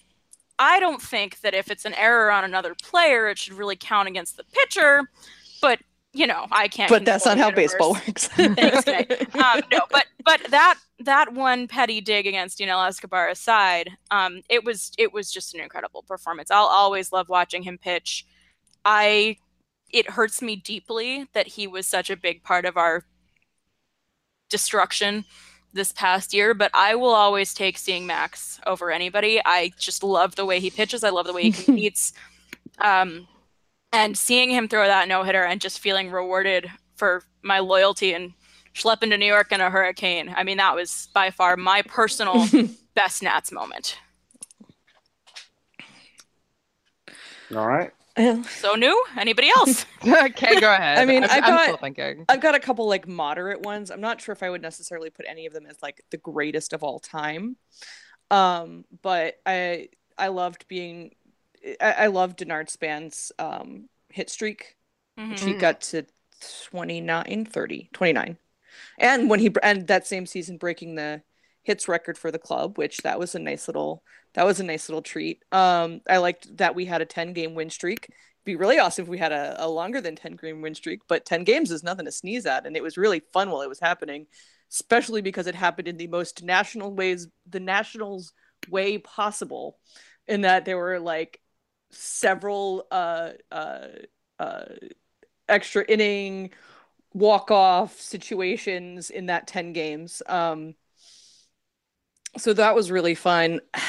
I 0.60 0.80
don't 0.80 1.02
think 1.02 1.40
that 1.42 1.54
if 1.54 1.72
it's 1.72 1.86
an 1.86 1.94
error 1.94 2.32
on 2.32 2.44
another 2.44 2.76
player, 2.76 3.30
it 3.30 3.38
should 3.38 3.54
really 3.54 3.76
count 3.76 4.08
against 4.08 4.38
the 4.38 4.44
pitcher. 4.44 5.10
But 5.62 5.80
you 6.16 6.28
know, 6.28 6.46
I 6.52 6.68
can't. 6.68 6.90
But 6.90 7.06
that's 7.06 7.26
not 7.26 7.40
how 7.40 7.50
universe. 7.50 7.72
baseball 7.74 7.94
works. 7.94 8.28
Thanks, 8.28 9.36
um, 9.36 9.62
no, 9.72 9.80
but 9.90 10.06
but 10.24 10.42
that 10.52 10.78
that 11.00 11.34
one 11.34 11.68
petty 11.68 12.02
dig 12.02 12.28
against 12.28 12.60
Yunel 12.60 12.84
Escobar 12.84 13.30
aside, 13.30 13.90
um, 14.12 14.42
it 14.48 14.64
was 14.64 14.92
it 14.98 15.12
was 15.12 15.32
just 15.32 15.56
an 15.56 15.62
incredible 15.62 16.04
performance. 16.04 16.52
I'll 16.52 16.66
always 16.66 17.12
love 17.12 17.30
watching 17.30 17.64
him 17.64 17.80
pitch. 17.80 18.28
I 18.86 19.38
it 19.90 20.10
hurts 20.12 20.42
me 20.42 20.56
deeply 20.56 21.28
that 21.34 21.48
he 21.48 21.66
was 21.66 21.88
such 21.88 22.10
a 22.10 22.18
big 22.18 22.44
part 22.44 22.66
of 22.66 22.78
our 22.78 23.06
destruction 24.54 25.26
this 25.74 25.92
past 25.92 26.34
year, 26.34 26.54
but 26.54 26.70
I 26.74 26.96
will 26.96 27.14
always 27.14 27.54
take 27.54 27.78
seeing 27.78 28.06
Max 28.06 28.62
over 28.68 28.92
anybody. 28.92 29.42
I 29.44 29.72
just 29.78 30.04
love 30.04 30.36
the 30.36 30.46
way 30.46 30.60
he 30.60 30.70
pitches. 30.70 31.04
I 31.04 31.10
love 31.10 31.26
the 31.26 31.34
way 31.34 31.50
he 31.50 31.52
competes. 31.66 32.14
um, 32.78 33.28
and 33.92 34.18
seeing 34.18 34.50
him 34.52 34.68
throw 34.68 34.88
that 34.88 35.08
no 35.08 35.24
hitter 35.24 35.44
and 35.44 35.60
just 35.60 35.80
feeling 35.80 36.10
rewarded 36.12 36.70
for 36.96 37.24
my 37.44 37.60
loyalty 37.60 38.14
and 38.14 38.34
schlepping 38.74 39.10
to 39.10 39.18
New 39.18 39.26
York 39.26 39.52
in 39.52 39.62
a 39.62 39.70
hurricane. 39.70 40.34
I 40.36 40.44
mean, 40.44 40.58
that 40.58 40.76
was 40.76 41.10
by 41.14 41.30
far 41.30 41.58
my 41.58 41.82
personal 41.84 42.46
best 42.96 43.22
Nats 43.22 43.52
moment. 43.52 43.98
All 47.56 47.68
right. 47.68 47.92
So 48.46 48.76
new? 48.76 49.04
Anybody 49.18 49.50
else? 49.50 49.86
okay, 50.06 50.60
go 50.60 50.72
ahead. 50.74 50.98
I 51.00 51.06
mean, 51.06 51.24
I'm, 51.24 51.30
I 51.32 51.36
I'm 51.38 51.42
got- 51.42 51.64
still 51.64 51.78
thinking. 51.78 52.26
I've 52.30 52.42
got 52.42 52.56
a 52.56 52.60
couple 52.60 52.88
like 52.88 53.08
moderate 53.08 53.62
ones. 53.62 53.90
I'm 53.92 54.02
not 54.02 54.22
sure 54.22 54.34
if 54.34 54.44
I 54.44 54.50
would 54.50 54.62
necessarily 54.62 55.10
put 55.10 55.26
any 55.28 55.46
of 55.46 55.54
them 55.54 55.66
as 55.66 55.78
like 55.82 56.04
the 56.12 56.18
greatest 56.18 56.74
of 56.74 56.84
all 56.84 57.00
time. 57.00 57.58
Um, 58.30 58.86
but 59.02 59.36
I 59.46 59.90
I 60.18 60.28
loved 60.28 60.68
being 60.68 61.16
I, 61.82 61.92
I 61.92 62.08
loved 62.08 62.40
Denard 62.40 62.70
Span's 62.70 63.32
um 63.40 63.90
hit 64.10 64.30
streak. 64.30 64.76
Mhm. 65.20 65.38
She 65.38 65.54
got 65.54 65.82
to 65.82 66.06
29, 66.70 67.46
30, 67.46 67.90
29. 67.94 68.38
And 69.00 69.30
when 69.30 69.40
he 69.40 69.52
and 69.62 69.88
that 69.88 70.08
same 70.08 70.26
season 70.26 70.58
breaking 70.58 70.96
the 70.96 71.22
hits 71.64 71.88
record 71.88 72.18
for 72.18 72.32
the 72.32 72.40
club, 72.40 72.78
which 72.78 72.98
that 73.00 73.20
was 73.20 73.36
a 73.36 73.40
nice 73.40 73.68
little 73.68 74.04
that 74.34 74.46
was 74.46 74.60
a 74.60 74.64
nice 74.64 74.90
little 74.90 75.02
treat. 75.02 75.44
Um 75.52 76.02
I 76.10 76.18
liked 76.18 76.58
that 76.58 76.76
we 76.76 76.86
had 76.86 77.02
a 77.02 77.06
10 77.06 77.34
game 77.34 77.56
win 77.56 77.70
streak. 77.70 78.06
It'd 78.10 78.46
be 78.46 78.56
really 78.56 78.80
awesome 78.80 79.04
if 79.04 79.10
we 79.10 79.18
had 79.18 79.32
a, 79.32 79.56
a 79.64 79.68
longer 79.68 80.02
than 80.02 80.16
10 80.16 80.34
game 80.34 80.62
win 80.62 80.76
streak, 80.76 81.02
but 81.08 81.26
10 81.26 81.44
games 81.44 81.72
is 81.72 81.84
nothing 81.84 82.06
to 82.06 82.12
sneeze 82.12 82.46
at 82.46 82.66
and 82.66 82.76
it 82.76 82.84
was 82.84 82.98
really 82.98 83.22
fun 83.34 83.50
while 83.50 83.62
it 83.62 83.70
was 83.70 83.80
happening, 83.80 84.28
especially 84.72 85.22
because 85.22 85.48
it 85.48 85.56
happened 85.56 85.88
in 85.88 85.98
the 85.98 86.08
most 86.08 86.44
national 86.44 86.94
ways 86.94 87.28
the 87.48 87.60
nationals 87.60 88.34
way 88.70 88.98
possible 88.98 89.78
in 90.28 90.42
that 90.42 90.66
there 90.66 90.78
were 90.78 91.00
like 91.00 91.40
several 91.92 92.88
uh 92.92 93.32
uh 93.52 93.88
uh 94.40 94.64
extra 95.48 95.84
inning 95.86 96.52
walk 97.14 97.52
off 97.52 98.00
situations 98.00 99.10
in 99.10 99.28
that 99.28 99.48
10 99.48 99.74
games. 99.74 100.22
Um, 100.28 100.76
so 102.38 102.54
that 102.54 102.76
was 102.76 102.92
really 102.92 103.16
fun. 103.16 103.62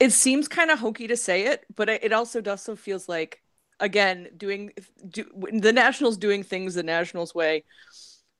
It 0.00 0.12
seems 0.12 0.46
kind 0.46 0.70
of 0.70 0.78
hokey 0.78 1.08
to 1.08 1.16
say 1.16 1.46
it, 1.46 1.64
but 1.74 1.88
it 1.88 2.12
also 2.12 2.40
does 2.40 2.62
so 2.62 2.76
feels 2.76 3.08
like 3.08 3.42
again 3.80 4.28
doing 4.36 4.70
do, 5.08 5.24
the 5.52 5.72
Nationals 5.72 6.16
doing 6.16 6.44
things 6.44 6.74
the 6.74 6.84
Nationals 6.84 7.34
way. 7.34 7.64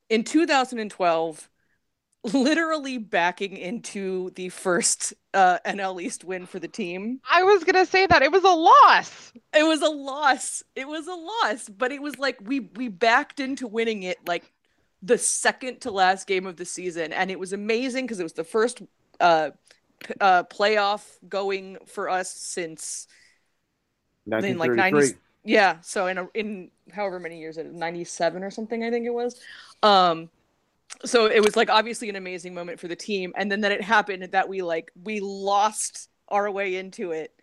In 0.09 0.23
2012, 0.23 1.49
literally 2.33 2.97
backing 2.97 3.55
into 3.57 4.31
the 4.31 4.49
first 4.49 5.13
uh, 5.33 5.59
NL 5.65 6.01
East 6.01 6.23
win 6.23 6.45
for 6.45 6.59
the 6.59 6.67
team. 6.67 7.19
I 7.29 7.43
was 7.43 7.63
gonna 7.63 7.85
say 7.85 8.07
that 8.07 8.21
it 8.21 8.31
was 8.31 8.43
a 8.43 8.47
loss. 8.47 9.31
It 9.53 9.63
was 9.63 9.81
a 9.81 9.89
loss. 9.89 10.63
It 10.75 10.87
was 10.87 11.07
a 11.07 11.13
loss, 11.13 11.69
but 11.69 11.91
it 11.91 12.01
was 12.01 12.17
like 12.17 12.37
we 12.41 12.61
we 12.61 12.87
backed 12.89 13.39
into 13.39 13.67
winning 13.67 14.03
it 14.03 14.17
like 14.25 14.51
the 15.01 15.17
second 15.17 15.81
to 15.81 15.91
last 15.91 16.27
game 16.27 16.45
of 16.45 16.57
the 16.57 16.65
season, 16.65 17.13
and 17.13 17.31
it 17.31 17.39
was 17.39 17.53
amazing 17.53 18.05
because 18.05 18.19
it 18.19 18.23
was 18.23 18.33
the 18.33 18.43
first 18.43 18.81
uh, 19.19 19.51
p- 19.99 20.13
uh, 20.19 20.43
playoff 20.43 21.03
going 21.27 21.77
for 21.85 22.09
us 22.09 22.29
since 22.29 23.07
in 24.27 24.57
like 24.57 24.71
90 24.71 25.13
yeah 25.43 25.77
so 25.81 26.07
in 26.07 26.17
a, 26.17 26.27
in 26.33 26.69
however 26.91 27.19
many 27.19 27.39
years 27.39 27.57
it 27.57 27.65
is 27.65 27.73
97 27.73 28.43
or 28.43 28.51
something 28.51 28.83
i 28.83 28.89
think 28.89 29.05
it 29.05 29.13
was. 29.13 29.39
Um 29.81 30.29
so 31.05 31.27
it 31.27 31.43
was 31.43 31.55
like 31.55 31.69
obviously 31.69 32.09
an 32.09 32.15
amazing 32.15 32.53
moment 32.53 32.79
for 32.79 32.87
the 32.87 32.95
team 32.95 33.33
and 33.37 33.51
then 33.51 33.61
that 33.61 33.71
it 33.71 33.81
happened 33.81 34.23
that 34.23 34.49
we 34.49 34.61
like 34.61 34.91
we 35.03 35.19
lost 35.19 36.09
our 36.27 36.49
way 36.49 36.75
into 36.75 37.11
it. 37.11 37.33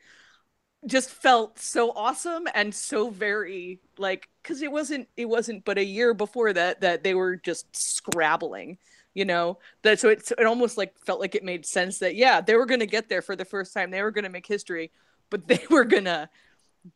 Just 0.84 1.10
felt 1.10 1.58
so 1.58 1.90
awesome 1.90 2.46
and 2.54 2.74
so 2.74 3.10
very 3.10 3.80
like 3.98 4.28
because 4.46 4.62
it 4.62 4.70
wasn't 4.70 5.08
it 5.16 5.24
wasn't 5.24 5.64
but 5.64 5.76
a 5.76 5.84
year 5.84 6.14
before 6.14 6.52
that 6.52 6.80
that 6.80 7.02
they 7.02 7.14
were 7.14 7.36
just 7.36 7.66
scrabbling 7.74 8.78
you 9.14 9.24
know 9.24 9.58
that 9.82 9.98
so 9.98 10.08
it, 10.08 10.30
it 10.38 10.46
almost 10.46 10.78
like 10.78 10.94
felt 11.04 11.20
like 11.20 11.34
it 11.34 11.42
made 11.42 11.66
sense 11.66 11.98
that 11.98 12.14
yeah 12.14 12.40
they 12.40 12.54
were 12.54 12.66
going 12.66 12.80
to 12.80 12.86
get 12.86 13.08
there 13.08 13.22
for 13.22 13.34
the 13.34 13.44
first 13.44 13.74
time 13.74 13.90
they 13.90 14.02
were 14.02 14.12
going 14.12 14.24
to 14.24 14.30
make 14.30 14.46
history 14.46 14.92
but 15.30 15.48
they 15.48 15.60
were 15.70 15.84
going 15.84 16.04
to 16.04 16.28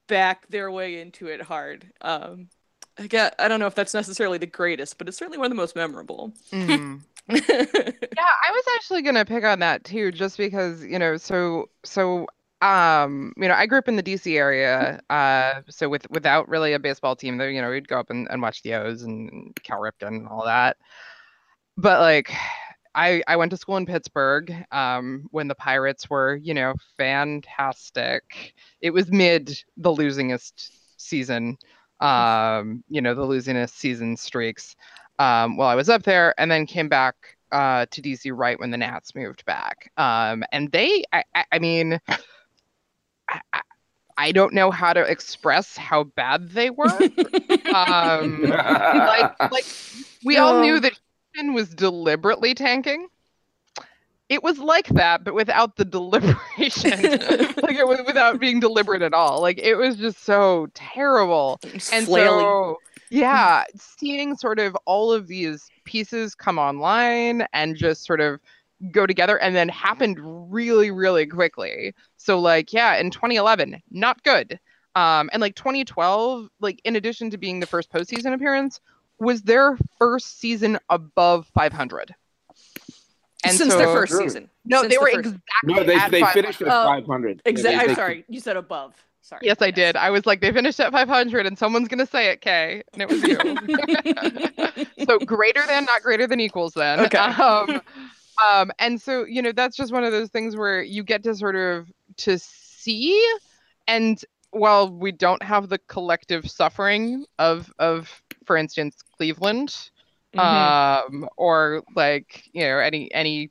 back 0.07 0.46
their 0.48 0.70
way 0.70 1.01
into 1.01 1.26
it 1.26 1.42
hard 1.42 1.90
um 2.03 2.48
I 2.98 3.07
get, 3.07 3.34
I 3.38 3.48
don't 3.48 3.61
know 3.61 3.66
if 3.66 3.74
that's 3.74 3.94
necessarily 3.94 4.36
the 4.36 4.46
greatest, 4.46 4.98
but 4.98 5.09
it's 5.09 5.16
certainly 5.16 5.38
one 5.38 5.46
of 5.46 5.51
the 5.51 5.57
most 5.57 5.74
memorable. 5.74 6.34
Mm. 6.53 7.01
Yeah, 7.28 7.38
I 7.38 8.51
was 8.51 8.64
actually 8.74 9.03
gonna 9.03 9.24
pick 9.24 9.44
on 9.44 9.61
that 9.61 9.84
too, 9.84 10.11
just 10.11 10.36
because, 10.36 10.84
you 10.84 10.98
know, 10.98 11.16
so 11.16 11.70
so 11.84 12.26
um, 12.62 13.32
you 13.36 13.48
know, 13.48 13.54
I 13.54 13.66
grew 13.66 13.78
up 13.78 13.88
in 13.88 13.96
the 13.96 14.02
DC 14.02 14.36
area, 14.36 15.00
uh, 15.11 15.62
so 15.70 15.88
with 15.88 16.08
without 16.11 16.48
really 16.48 16.72
a 16.74 16.78
baseball 16.78 17.16
team, 17.16 17.38
though, 17.38 17.46
you 17.46 17.62
know, 17.62 17.70
we'd 17.70 17.88
go 17.88 17.98
up 17.98 18.11
and, 18.11 18.28
and 18.30 18.42
watch 18.42 18.62
the 18.62 18.74
O's 18.74 19.02
and 19.02 19.56
Cal 19.62 19.80
Ripken 19.80 20.08
and 20.08 20.28
all 20.28 20.44
that. 20.44 20.76
But 21.76 22.00
like 22.00 22.32
I 22.94 23.22
I 23.26 23.36
went 23.36 23.50
to 23.52 23.56
school 23.56 23.76
in 23.76 23.86
Pittsburgh, 23.86 24.54
um, 24.72 25.26
when 25.30 25.48
the 25.48 25.54
Pirates 25.54 26.11
were, 26.11 26.36
you 26.36 26.54
know, 26.54 26.74
fantastic. 26.98 28.54
It 28.80 28.90
was 28.90 29.11
mid 29.11 29.62
the 29.76 29.90
losingest 29.90 30.70
season, 30.96 31.56
um, 32.00 32.84
you 32.88 33.00
know, 33.00 33.14
the 33.14 33.26
losingest 33.26 33.70
season 33.70 34.16
streaks 34.16 34.76
um, 35.18 35.56
while 35.56 35.68
I 35.68 35.74
was 35.74 35.88
up 35.88 36.02
there, 36.02 36.34
and 36.38 36.50
then 36.50 36.66
came 36.66 36.88
back 36.88 37.14
uh, 37.52 37.86
to 37.90 38.02
DC 38.02 38.32
right 38.34 38.58
when 38.58 38.70
the 38.70 38.78
Nats 38.78 39.14
moved 39.14 39.44
back. 39.44 39.90
Um, 39.96 40.44
and 40.52 40.70
they, 40.72 41.04
I, 41.12 41.24
I, 41.34 41.44
I 41.52 41.58
mean, 41.58 42.00
I, 43.30 43.40
I- 43.52 43.60
I 44.18 44.32
don't 44.32 44.52
know 44.52 44.70
how 44.70 44.92
to 44.92 45.00
express 45.00 45.78
how 45.78 46.04
bad 46.04 46.50
they 46.50 46.68
were. 46.68 46.84
um, 47.74 48.42
like, 48.42 49.50
like 49.50 49.64
we 50.24 50.36
all 50.36 50.60
knew 50.60 50.78
that 50.78 50.92
Houston 51.32 51.54
was 51.54 51.70
deliberately 51.70 52.52
tanking. 52.52 53.08
It 54.28 54.42
was 54.42 54.58
like 54.58 54.88
that, 54.88 55.24
but 55.24 55.32
without 55.32 55.76
the 55.76 55.84
deliberation. 55.98 56.90
like 56.90 57.76
it 57.76 57.86
was 57.88 58.00
without 58.06 58.38
being 58.38 58.60
deliberate 58.60 59.00
at 59.00 59.14
all. 59.14 59.40
Like 59.40 59.58
it 59.58 59.76
was 59.76 59.96
just 59.96 60.22
so 60.22 60.68
terrible 60.74 61.58
and 61.90 62.04
flailing. 62.04 62.44
so 62.44 62.76
yeah 63.08 63.64
seeing 63.74 64.36
sort 64.36 64.58
of 64.58 64.76
all 64.84 65.12
of 65.12 65.28
these 65.28 65.68
pieces 65.84 66.34
come 66.34 66.58
online 66.58 67.46
and 67.54 67.74
just 67.74 68.04
sort 68.04 68.20
of 68.20 68.38
go 68.92 69.06
together 69.06 69.36
and 69.38 69.54
then 69.54 69.68
happened 69.68 70.18
really 70.52 70.90
really 70.90 71.26
quickly 71.26 71.94
so 72.16 72.38
like 72.40 72.72
yeah 72.72 72.96
in 72.96 73.10
2011 73.10 73.80
not 73.90 74.22
good 74.24 74.58
um 74.96 75.28
and 75.32 75.40
like 75.40 75.54
2012 75.54 76.48
like 76.60 76.80
in 76.84 76.96
addition 76.96 77.28
to 77.30 77.36
being 77.38 77.60
the 77.60 77.66
first 77.66 77.92
postseason 77.92 78.32
appearance 78.32 78.80
was 79.18 79.42
their 79.42 79.76
first 79.98 80.38
season 80.38 80.78
above 80.88 81.46
500 81.54 82.14
and 83.44 83.54
Since 83.56 83.72
so 83.72 83.78
their 83.78 83.86
first 83.88 84.12
Really? 84.12 84.24
season. 84.28 84.50
no 84.64 84.80
Since 84.82 84.90
they 84.92 84.96
the 84.96 85.00
were 85.02 85.10
first- 85.12 85.18
exactly 85.28 85.74
no, 85.74 85.84
they, 85.84 85.94
at 85.96 86.10
they 86.10 86.20
500. 86.20 86.32
finished 86.42 86.62
at 86.62 86.68
Oh, 86.68 86.84
500. 86.84 87.42
Exactly. 87.46 87.74
Yeah, 87.74 87.80
I'm 87.82 87.86
they- 87.88 87.94
sorry. 87.94 88.24
You 88.28 88.40
said 88.40 88.56
above. 88.58 88.94
Sorry. 89.22 89.40
Yes, 89.44 89.58
I 89.62 89.70
did. 89.70 89.96
I 89.96 90.10
was 90.10 90.26
like, 90.26 90.40
they 90.40 90.50
finished 90.52 90.80
at 90.80 90.90
500, 90.92 91.46
and 91.46 91.56
someone's 91.58 91.88
gonna 91.88 92.04
say 92.06 92.30
it, 92.30 92.40
Kay, 92.40 92.82
and 92.92 93.02
it 93.02 93.08
was 93.08 93.22
you. 93.22 94.84
so 95.06 95.18
greater 95.20 95.64
than, 95.66 95.84
not 95.84 96.02
greater 96.02 96.26
than 96.26 96.40
equals. 96.40 96.72
Then. 96.74 97.00
Okay. 97.00 97.16
Um, 97.18 97.80
um, 98.49 98.70
and 98.78 99.01
so 99.01 99.24
you 99.24 99.43
know, 99.43 99.53
that's 99.53 99.76
just 99.76 99.93
one 99.93 100.05
of 100.05 100.12
those 100.12 100.30
things 100.30 100.57
where 100.57 100.82
you 100.82 101.03
get 101.03 101.22
to 101.24 101.34
sort 101.34 101.57
of 101.57 101.91
to 102.18 102.38
see, 102.38 103.20
and 103.86 104.24
while 104.51 104.91
we 104.91 105.12
don't 105.12 105.43
have 105.43 105.68
the 105.68 105.78
collective 105.78 106.51
suffering 106.51 107.24
of 107.38 107.72
of, 107.78 108.22
for 108.45 108.57
instance, 108.57 108.99
Cleveland, 109.16 109.91
Mhm. 110.34 110.41
um, 110.43 111.28
or 111.36 111.82
like 111.97 112.45
you 112.53 112.62
know 112.64 112.78
any 112.78 113.12
any 113.12 113.51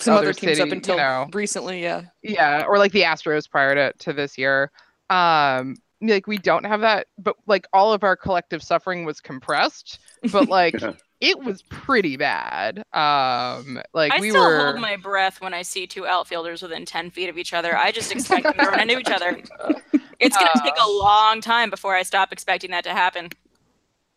Some 0.00 0.14
other 0.14 0.28
other 0.28 0.32
teams 0.32 0.58
city, 0.58 0.60
up 0.60 0.68
you 0.68 0.72
until 0.76 0.96
know. 0.96 1.28
recently, 1.32 1.82
yeah. 1.82 2.02
yeah 2.22 2.64
or 2.66 2.78
like 2.78 2.92
the 2.92 3.02
astros 3.02 3.48
prior 3.48 3.74
to, 3.74 3.92
to 3.98 4.12
this 4.12 4.36
year 4.38 4.70
um 5.10 5.76
like 6.00 6.26
we 6.26 6.38
don't 6.38 6.64
have 6.64 6.80
that 6.80 7.06
but 7.18 7.36
like 7.46 7.66
all 7.72 7.92
of 7.92 8.04
our 8.04 8.16
collective 8.16 8.62
suffering 8.62 9.04
was 9.04 9.20
compressed 9.20 9.98
but 10.32 10.48
like 10.48 10.74
it 11.20 11.38
was 11.42 11.62
pretty 11.62 12.16
bad 12.16 12.78
um 12.92 13.80
like 13.94 14.12
I 14.12 14.20
we 14.20 14.30
still 14.30 14.40
were 14.40 14.66
hold 14.72 14.80
my 14.80 14.96
breath 14.96 15.40
when 15.40 15.52
I 15.54 15.62
see 15.62 15.86
two 15.86 16.06
outfielders 16.06 16.62
within 16.62 16.84
10 16.84 17.10
feet 17.10 17.28
of 17.28 17.36
each 17.38 17.52
other. 17.52 17.76
I 17.76 17.90
just 17.92 18.10
expect 18.12 18.46
them 18.46 18.58
to 18.58 18.66
run 18.66 18.80
into 18.80 18.98
each 18.98 19.10
other. 19.10 19.36
It's 20.20 20.36
going 20.36 20.50
to 20.52 20.62
take 20.64 20.74
a 20.76 20.90
long 20.90 21.40
time 21.40 21.70
before 21.70 21.94
I 21.94 22.02
stop 22.02 22.32
expecting 22.32 22.72
that 22.72 22.82
to 22.84 22.90
happen. 22.90 23.30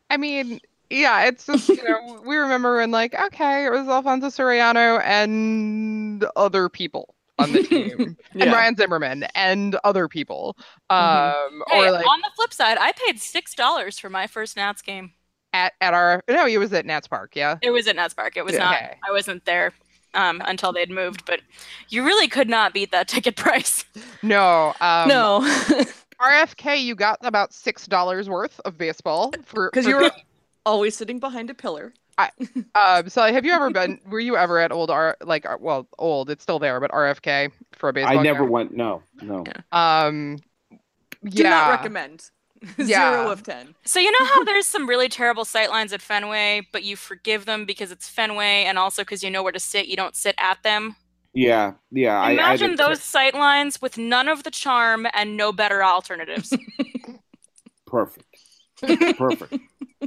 i 0.09 0.17
mean 0.17 0.59
yeah 0.89 1.25
it's 1.25 1.45
just 1.45 1.75
you 1.75 1.83
know 1.83 2.21
we 2.25 2.35
remember 2.37 2.77
when 2.77 2.91
like 2.91 3.13
okay 3.13 3.65
it 3.65 3.69
was 3.71 3.87
alfonso 3.87 4.27
soriano 4.27 5.01
and 5.03 6.25
other 6.35 6.69
people 6.69 7.15
on 7.39 7.51
the 7.51 7.59
team 7.69 8.01
and 8.01 8.17
Yeah. 8.33 8.51
ryan 8.51 8.75
zimmerman 8.75 9.23
and 9.35 9.77
other 9.83 10.07
people 10.07 10.57
Mhm. 10.99 11.33
um 11.47 11.63
Hey, 11.69 11.87
or 11.87 11.91
like 11.91 12.05
on 12.05 12.19
the 12.21 12.31
flip 12.35 12.51
side, 12.53 12.77
I 12.79 12.91
paid 12.93 13.17
$6 13.17 13.99
for 13.99 14.09
my 14.09 14.27
first 14.27 14.57
Nats 14.57 14.81
game. 14.81 15.13
At 15.53 15.73
at 15.81 15.93
our 15.93 16.23
no, 16.29 16.45
it 16.45 16.57
was 16.57 16.71
at 16.73 16.85
Nats 16.85 17.07
Park. 17.07 17.35
Yeah. 17.35 17.57
It 17.61 17.71
was 17.71 17.87
at 17.87 17.95
Nats 17.95 18.13
Park. 18.13 18.37
It 18.37 18.45
was 18.45 18.53
Yeah. 18.53 18.59
not. 18.59 18.75
I 19.07 19.11
wasn't 19.11 19.43
there 19.45 19.73
um, 20.13 20.41
until 20.45 20.71
they'd 20.71 20.89
moved, 20.89 21.25
but 21.25 21.41
you 21.89 22.05
really 22.05 22.27
could 22.27 22.49
not 22.49 22.73
beat 22.73 22.91
that 22.91 23.07
ticket 23.09 23.35
price. 23.35 23.83
No. 24.21 24.73
Um, 24.79 25.07
no, 25.09 25.41
RFK, 26.21 26.81
you 26.81 26.95
got 26.95 27.17
about 27.21 27.53
six 27.53 27.87
dollars 27.87 28.29
worth 28.29 28.59
of 28.65 28.77
baseball 28.77 29.33
for 29.43 29.69
because 29.71 29.85
you 29.85 29.95
were 29.97 30.11
always 30.65 30.95
sitting 30.95 31.19
behind 31.19 31.49
a 31.49 31.53
pillar. 31.53 31.93
I, 32.17 32.29
Um, 32.75 33.09
so 33.09 33.23
have 33.23 33.45
you 33.45 33.51
ever 33.53 33.69
been? 33.71 33.99
Were 34.05 34.19
you 34.19 34.37
ever 34.37 34.59
at 34.59 34.71
old 34.71 34.89
R 34.91 35.17
like 35.21 35.45
uh, 35.45 35.57
well 35.59 35.87
old? 35.97 36.29
It's 36.29 36.43
still 36.43 36.59
there, 36.59 36.79
but 36.79 36.91
RFK 36.91 37.51
for 37.73 37.89
a 37.89 37.93
baseball. 37.93 38.19
I 38.19 38.21
never 38.23 38.43
game? 38.43 38.49
went. 38.51 38.75
No, 38.77 39.01
no. 39.21 39.43
Um, 39.71 40.39
yeah. 41.23 41.29
Do 41.29 41.43
not 41.43 41.69
recommend. 41.71 42.29
Yeah. 42.77 43.11
Zero 43.13 43.31
of 43.31 43.41
ten. 43.43 43.73
So 43.85 43.99
you 43.99 44.11
know 44.11 44.25
how 44.25 44.43
there's 44.43 44.67
some 44.67 44.87
really 44.87 45.09
terrible 45.09 45.45
sightlines 45.45 45.93
at 45.93 46.01
Fenway, 46.01 46.67
but 46.71 46.83
you 46.83 46.95
forgive 46.95 47.45
them 47.45 47.65
because 47.65 47.91
it's 47.91 48.07
Fenway, 48.07 48.65
and 48.65 48.77
also 48.77 49.01
because 49.01 49.23
you 49.23 49.29
know 49.31 49.41
where 49.41 49.51
to 49.51 49.59
sit. 49.59 49.87
You 49.87 49.95
don't 49.95 50.15
sit 50.15 50.35
at 50.37 50.61
them. 50.63 50.95
Yeah, 51.33 51.73
yeah. 51.91 52.19
I- 52.21 52.27
I 52.27 52.31
Imagine 52.31 52.71
did- 52.71 52.79
those 52.79 52.99
sightlines 52.99 53.81
with 53.81 53.97
none 53.97 54.27
of 54.27 54.43
the 54.43 54.51
charm 54.51 55.07
and 55.13 55.35
no 55.37 55.51
better 55.51 55.83
alternatives. 55.83 56.53
Perfect. 57.87 58.25
Perfect. 59.17 59.53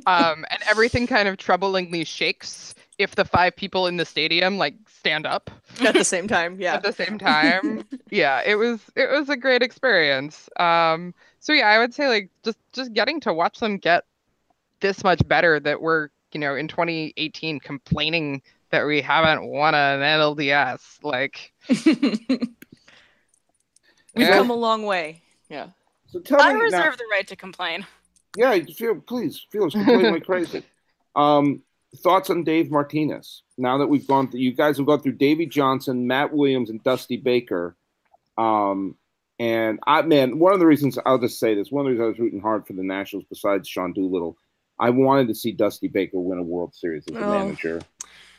Um, 0.06 0.44
and 0.50 0.62
everything 0.66 1.06
kind 1.06 1.28
of 1.28 1.36
troublingly 1.36 2.06
shakes 2.06 2.74
if 2.98 3.14
the 3.16 3.24
five 3.24 3.56
people 3.56 3.86
in 3.86 3.96
the 3.96 4.04
stadium 4.04 4.56
like 4.58 4.74
stand 4.88 5.26
up 5.26 5.50
At 5.80 5.94
the 5.94 6.04
same 6.04 6.28
time, 6.28 6.60
yeah. 6.60 6.74
at 6.76 6.82
the 6.82 6.92
same 6.92 7.18
time. 7.18 7.84
yeah, 8.10 8.42
it 8.44 8.54
was 8.56 8.80
it 8.96 9.10
was 9.10 9.28
a 9.28 9.36
great 9.36 9.62
experience. 9.62 10.48
Um, 10.58 11.14
so 11.40 11.52
yeah, 11.52 11.68
I 11.68 11.78
would 11.78 11.92
say 11.94 12.08
like 12.08 12.30
just 12.44 12.58
just 12.72 12.92
getting 12.92 13.20
to 13.20 13.32
watch 13.34 13.58
them 13.60 13.78
get 13.78 14.04
this 14.80 15.02
much 15.04 15.26
better 15.26 15.58
that 15.60 15.80
we're 15.82 16.08
you 16.32 16.40
know 16.40 16.54
in 16.54 16.68
2018 16.68 17.60
complaining 17.60 18.42
that 18.70 18.84
we 18.86 19.00
haven't 19.00 19.46
won 19.46 19.74
an 19.74 20.00
NLDS 20.00 20.98
like 21.02 21.52
We've 24.16 24.28
Yeah. 24.28 24.36
come 24.38 24.50
a 24.50 24.54
long 24.54 24.84
way. 24.84 25.22
Yeah. 25.48 25.68
So 26.06 26.20
tell 26.20 26.40
I 26.40 26.52
me 26.52 26.58
now- 26.60 26.64
reserve 26.64 26.96
the 26.98 27.04
right 27.10 27.26
to 27.28 27.36
complain. 27.36 27.86
Yeah, 28.36 28.58
feel 28.76 28.96
please 28.96 29.46
feel 29.50 29.66
it's 29.66 29.74
completely 29.74 30.20
crazy. 30.30 30.64
Um, 31.14 31.62
thoughts 31.94 32.30
on 32.30 32.44
Dave 32.44 32.70
Martinez? 32.70 33.42
Now 33.58 33.78
that 33.78 33.86
we've 33.86 34.06
gone 34.06 34.30
through, 34.30 34.40
you 34.40 34.52
guys 34.52 34.76
have 34.78 34.86
gone 34.86 35.00
through 35.00 35.12
Davey 35.12 35.46
Johnson, 35.46 36.06
Matt 36.06 36.32
Williams, 36.32 36.70
and 36.70 36.82
Dusty 36.82 37.16
Baker. 37.16 37.76
Um, 38.36 38.96
and 39.38 39.80
I 39.86 40.02
man, 40.02 40.38
one 40.38 40.52
of 40.52 40.60
the 40.60 40.66
reasons 40.66 40.98
I'll 41.06 41.18
just 41.18 41.38
say 41.40 41.54
this, 41.54 41.70
one 41.70 41.80
of 41.82 41.86
the 41.86 41.90
reasons 41.92 42.04
I 42.04 42.08
was 42.10 42.18
rooting 42.18 42.40
hard 42.40 42.66
for 42.66 42.72
the 42.72 42.82
Nationals, 42.82 43.24
besides 43.28 43.68
Sean 43.68 43.92
Doolittle, 43.92 44.36
I 44.78 44.90
wanted 44.90 45.28
to 45.28 45.34
see 45.34 45.52
Dusty 45.52 45.88
Baker 45.88 46.18
win 46.20 46.38
a 46.38 46.42
World 46.42 46.74
Series 46.74 47.04
as 47.08 47.16
a 47.16 47.24
Oh. 47.24 47.30
manager. 47.30 47.80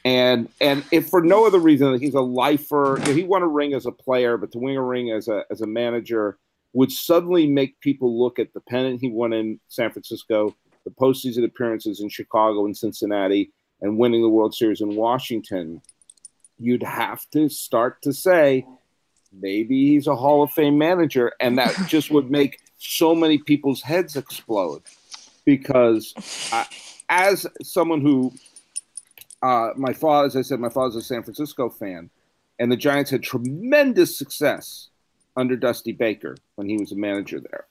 And 0.04 0.50
and 0.62 0.84
if 0.92 1.10
for 1.10 1.24
no 1.24 1.48
other 1.48 1.60
reason 1.60 1.92
that 1.92 2.02
he's 2.02 2.14
a 2.14 2.22
lifer, 2.22 3.02
he 3.12 3.24
won 3.24 3.42
a 3.42 3.48
ring 3.48 3.74
as 3.74 3.86
a 3.88 3.92
player, 3.92 4.38
but 4.38 4.52
to 4.52 4.60
win 4.60 4.76
a 4.76 4.84
ring 4.84 5.12
as 5.12 5.28
a 5.28 5.44
as 5.50 5.62
a 5.62 5.68
manager 5.68 6.38
would 6.74 6.92
suddenly 6.92 7.48
make 7.48 7.80
people 7.80 8.22
look 8.22 8.38
at 8.38 8.54
the 8.54 8.60
pennant 8.60 9.02
he 9.02 9.10
won 9.10 9.34
in 9.34 9.60
San 9.70 9.90
Francisco, 9.92 10.56
the 10.86 10.92
postseason 10.92 11.44
appearances 11.44 12.00
in 12.00 12.10
Chicago 12.10 12.66
and 12.66 12.78
Cincinnati, 12.78 13.52
and 13.82 13.98
winning 13.98 14.22
the 14.22 14.30
World 14.30 14.56
Series 14.56 14.82
in 14.82 14.96
Washington. 14.96 15.82
You'd 16.58 16.84
have 16.84 17.30
to 17.32 17.50
start 17.50 18.02
to 18.04 18.14
say, 18.14 18.66
maybe 19.34 19.90
he's 19.90 20.08
a 20.08 20.16
Hall 20.16 20.44
of 20.44 20.52
Fame 20.52 20.78
manager, 20.78 21.34
and 21.40 21.58
that 21.58 21.76
just 21.88 22.12
would 22.12 22.32
make 22.32 22.60
so 22.78 23.14
many 23.14 23.38
people's 23.38 23.82
heads 23.82 24.16
explode. 24.16 24.84
Because 25.44 26.14
I, 26.52 26.66
as 27.10 27.46
someone 27.62 28.02
who, 28.02 28.34
uh, 29.42 29.70
my 29.76 29.94
father, 29.94 30.28
as 30.28 30.36
I 30.36 30.42
said, 30.42 30.60
my 30.60 30.70
father's 30.70 30.96
a 30.96 31.02
San 31.02 31.24
Francisco 31.24 31.70
fan, 31.70 32.10
and 32.58 32.72
the 32.72 32.78
Giants 32.78 33.12
had 33.12 33.22
tremendous 33.22 34.18
success 34.18 34.90
under 35.36 35.56
Dusty 35.56 35.92
Baker 35.92 36.38
when 36.56 36.70
he 36.70 36.78
was 36.78 36.92
a 36.92 36.96
manager 36.96 37.40
there. 37.40 37.66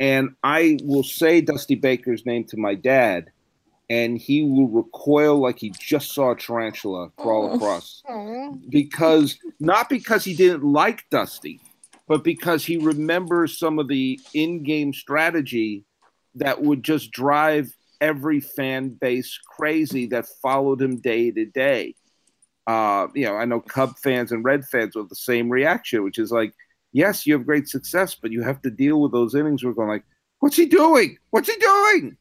And 0.00 0.30
I 0.42 0.78
will 0.82 1.04
say 1.04 1.42
Dusty 1.42 1.74
Baker's 1.74 2.24
name 2.24 2.44
to 2.44 2.56
my 2.56 2.74
dad, 2.74 3.30
and 3.90 4.16
he 4.16 4.42
will 4.42 4.68
recoil 4.68 5.38
like 5.38 5.58
he 5.58 5.70
just 5.78 6.14
saw 6.14 6.30
a 6.32 6.36
tarantula 6.36 7.10
crawl 7.16 7.54
across. 7.54 8.02
Because 8.70 9.38
not 9.60 9.90
because 9.90 10.24
he 10.24 10.34
didn't 10.34 10.64
like 10.64 11.04
Dusty, 11.10 11.60
but 12.08 12.24
because 12.24 12.64
he 12.64 12.78
remembers 12.78 13.58
some 13.58 13.78
of 13.78 13.88
the 13.88 14.18
in-game 14.32 14.94
strategy 14.94 15.84
that 16.36 16.62
would 16.62 16.82
just 16.82 17.10
drive 17.10 17.70
every 18.00 18.40
fan 18.40 18.88
base 18.88 19.38
crazy 19.56 20.06
that 20.06 20.26
followed 20.40 20.80
him 20.80 20.96
day 20.96 21.30
to 21.30 21.44
day. 21.44 21.94
Uh, 22.66 23.08
you 23.14 23.26
know, 23.26 23.34
I 23.34 23.44
know 23.44 23.60
Cub 23.60 23.98
fans 23.98 24.32
and 24.32 24.44
Red 24.44 24.64
fans 24.64 24.94
have 24.96 25.08
the 25.10 25.14
same 25.14 25.50
reaction, 25.50 26.02
which 26.04 26.18
is 26.18 26.32
like, 26.32 26.54
yes, 26.92 27.26
you 27.26 27.34
have 27.34 27.46
great 27.46 27.68
success, 27.68 28.14
but 28.14 28.30
you 28.30 28.42
have 28.42 28.62
to 28.62 28.70
deal 28.70 29.00
with 29.00 29.12
those 29.12 29.34
innings. 29.34 29.64
We're 29.64 29.72
going 29.72 29.88
like, 29.88 30.04
what's 30.40 30.56
he 30.56 30.66
doing? 30.66 31.18
What's 31.30 31.48
he 31.48 31.56
doing? 31.56 32.16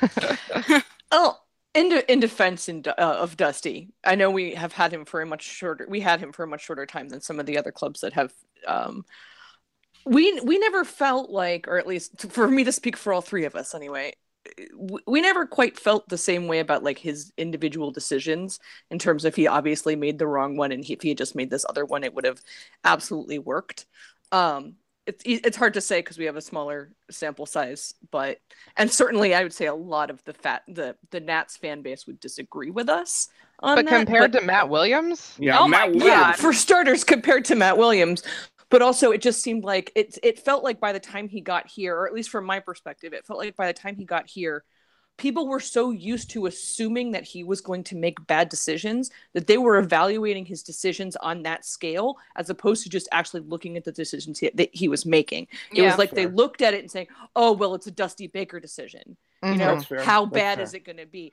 Oh, 1.10 1.38
in, 1.74 1.88
de- 1.88 2.12
in 2.12 2.20
defense 2.20 2.68
in, 2.68 2.82
uh, 2.86 2.92
of 2.98 3.36
Dusty, 3.36 3.88
I 4.04 4.14
know 4.14 4.30
we 4.30 4.54
have 4.54 4.74
had 4.74 4.92
him 4.92 5.06
for 5.06 5.22
a 5.22 5.26
much 5.26 5.42
shorter. 5.42 5.86
We 5.88 6.00
had 6.00 6.20
him 6.20 6.32
for 6.32 6.42
a 6.42 6.46
much 6.46 6.62
shorter 6.64 6.84
time 6.84 7.08
than 7.08 7.22
some 7.22 7.40
of 7.40 7.46
the 7.46 7.56
other 7.56 7.72
clubs 7.72 8.00
that 8.00 8.12
have. 8.12 8.32
Um, 8.66 9.06
we 10.04 10.38
we 10.40 10.58
never 10.58 10.84
felt 10.84 11.30
like, 11.30 11.68
or 11.68 11.78
at 11.78 11.86
least 11.86 12.30
for 12.30 12.48
me 12.48 12.64
to 12.64 12.72
speak 12.72 12.96
for 12.96 13.12
all 13.12 13.20
three 13.20 13.44
of 13.44 13.54
us 13.54 13.74
anyway, 13.74 14.14
w- 14.27 14.27
we 15.06 15.20
never 15.20 15.46
quite 15.46 15.78
felt 15.78 16.08
the 16.08 16.18
same 16.18 16.46
way 16.46 16.60
about 16.60 16.82
like 16.82 16.98
his 16.98 17.32
individual 17.36 17.90
decisions 17.90 18.60
in 18.90 18.98
terms 18.98 19.24
of 19.24 19.34
he 19.34 19.46
obviously 19.46 19.94
made 19.96 20.18
the 20.18 20.26
wrong 20.26 20.56
one, 20.56 20.72
and 20.72 20.84
he, 20.84 20.92
if 20.94 21.02
he 21.02 21.10
had 21.10 21.18
just 21.18 21.34
made 21.36 21.50
this 21.50 21.66
other 21.68 21.84
one, 21.84 22.04
it 22.04 22.14
would 22.14 22.24
have 22.24 22.40
absolutely 22.84 23.38
worked. 23.38 23.86
Um, 24.32 24.74
it's 25.06 25.24
e- 25.26 25.40
it's 25.44 25.56
hard 25.56 25.74
to 25.74 25.80
say 25.80 26.00
because 26.00 26.18
we 26.18 26.24
have 26.26 26.36
a 26.36 26.40
smaller 26.40 26.92
sample 27.10 27.46
size, 27.46 27.94
but 28.10 28.38
and 28.76 28.90
certainly 28.90 29.34
I 29.34 29.42
would 29.42 29.52
say 29.54 29.66
a 29.66 29.74
lot 29.74 30.10
of 30.10 30.22
the 30.24 30.34
fat 30.34 30.62
the 30.68 30.96
the 31.10 31.20
Nats 31.20 31.56
fan 31.56 31.82
base 31.82 32.06
would 32.06 32.20
disagree 32.20 32.70
with 32.70 32.88
us 32.88 33.28
on 33.60 33.76
that. 33.76 33.84
But 33.84 33.90
that. 33.90 33.96
compared 34.06 34.32
but- 34.32 34.40
to 34.40 34.46
Matt 34.46 34.68
Williams, 34.68 35.34
Yeah, 35.38 35.58
Oh 35.60 35.68
my 35.68 35.88
Matt 35.88 35.96
yeah, 35.96 36.32
for 36.32 36.52
starters, 36.52 37.04
compared 37.04 37.44
to 37.46 37.54
Matt 37.54 37.76
Williams, 37.78 38.22
but 38.70 38.82
also 38.82 39.10
it 39.12 39.22
just 39.22 39.42
seemed 39.42 39.64
like 39.64 39.92
it 39.94 40.18
it 40.22 40.38
felt 40.38 40.64
like 40.64 40.80
by 40.80 40.92
the 40.92 41.00
time 41.00 41.28
he 41.28 41.40
got 41.40 41.66
here, 41.68 41.96
or 41.96 42.06
at 42.06 42.14
least 42.14 42.30
from 42.30 42.44
my 42.44 42.60
perspective, 42.60 43.12
it 43.12 43.26
felt 43.26 43.38
like 43.38 43.56
by 43.56 43.66
the 43.66 43.78
time 43.78 43.96
he 43.96 44.04
got 44.04 44.28
here, 44.28 44.64
people 45.18 45.48
were 45.48 45.60
so 45.60 45.90
used 45.90 46.30
to 46.30 46.46
assuming 46.46 47.10
that 47.12 47.24
he 47.24 47.44
was 47.44 47.60
going 47.60 47.82
to 47.84 47.96
make 47.96 48.24
bad 48.26 48.48
decisions 48.48 49.10
that 49.34 49.46
they 49.46 49.58
were 49.58 49.78
evaluating 49.78 50.46
his 50.46 50.62
decisions 50.62 51.16
on 51.16 51.42
that 51.42 51.64
scale 51.64 52.16
as 52.36 52.48
opposed 52.48 52.84
to 52.84 52.88
just 52.88 53.08
actually 53.12 53.40
looking 53.40 53.76
at 53.76 53.84
the 53.84 53.92
decisions 53.92 54.38
he, 54.38 54.50
that 54.54 54.70
he 54.72 54.88
was 54.88 55.04
making. 55.04 55.46
It 55.72 55.78
Yeah. 55.78 55.86
was 55.86 55.98
like 55.98 56.12
they 56.12 56.26
looked 56.26 56.62
at 56.62 56.72
it 56.72 56.80
and 56.80 56.90
saying, 56.90 57.08
"Oh, 57.34 57.52
well, 57.52 57.74
it's 57.74 57.86
a 57.86 57.90
Dusty 57.90 58.28
Baker 58.28 58.60
decision." 58.60 59.16
You 59.42 59.50
mm-hmm. 59.50 59.58
know, 59.58 60.02
how 60.02 60.24
That's 60.24 60.34
bad 60.34 60.54
fair. 60.56 60.64
is 60.64 60.74
it 60.74 60.84
going 60.84 60.96
to 60.96 61.06
be? 61.06 61.32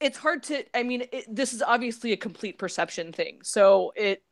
It's 0.00 0.18
hard 0.18 0.42
to. 0.44 0.64
I 0.76 0.82
mean, 0.82 1.04
it, 1.12 1.24
this 1.28 1.52
is 1.52 1.62
obviously 1.62 2.12
a 2.12 2.16
complete 2.16 2.58
perception 2.58 3.12
thing. 3.12 3.40
So 3.42 3.92
it, 3.94 4.22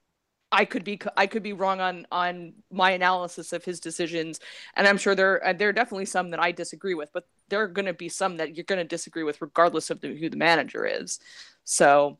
I 0.52 0.64
could 0.66 0.84
be, 0.84 1.00
I 1.16 1.26
could 1.26 1.42
be 1.42 1.54
wrong 1.54 1.80
on 1.80 2.06
on 2.12 2.52
my 2.70 2.90
analysis 2.92 3.52
of 3.52 3.64
his 3.64 3.80
decisions, 3.80 4.38
and 4.74 4.86
I'm 4.86 4.98
sure 4.98 5.14
there 5.14 5.40
there 5.58 5.68
are 5.70 5.72
definitely 5.72 6.06
some 6.06 6.30
that 6.30 6.40
I 6.40 6.52
disagree 6.52 6.94
with, 6.94 7.10
but 7.12 7.26
there 7.48 7.62
are 7.62 7.68
going 7.68 7.86
to 7.86 7.94
be 7.94 8.08
some 8.08 8.36
that 8.36 8.54
you're 8.56 8.64
going 8.64 8.78
to 8.78 8.84
disagree 8.84 9.24
with, 9.24 9.40
regardless 9.42 9.90
of 9.90 10.00
the, 10.00 10.14
who 10.16 10.28
the 10.30 10.36
manager 10.36 10.86
is. 10.86 11.18
So 11.64 12.18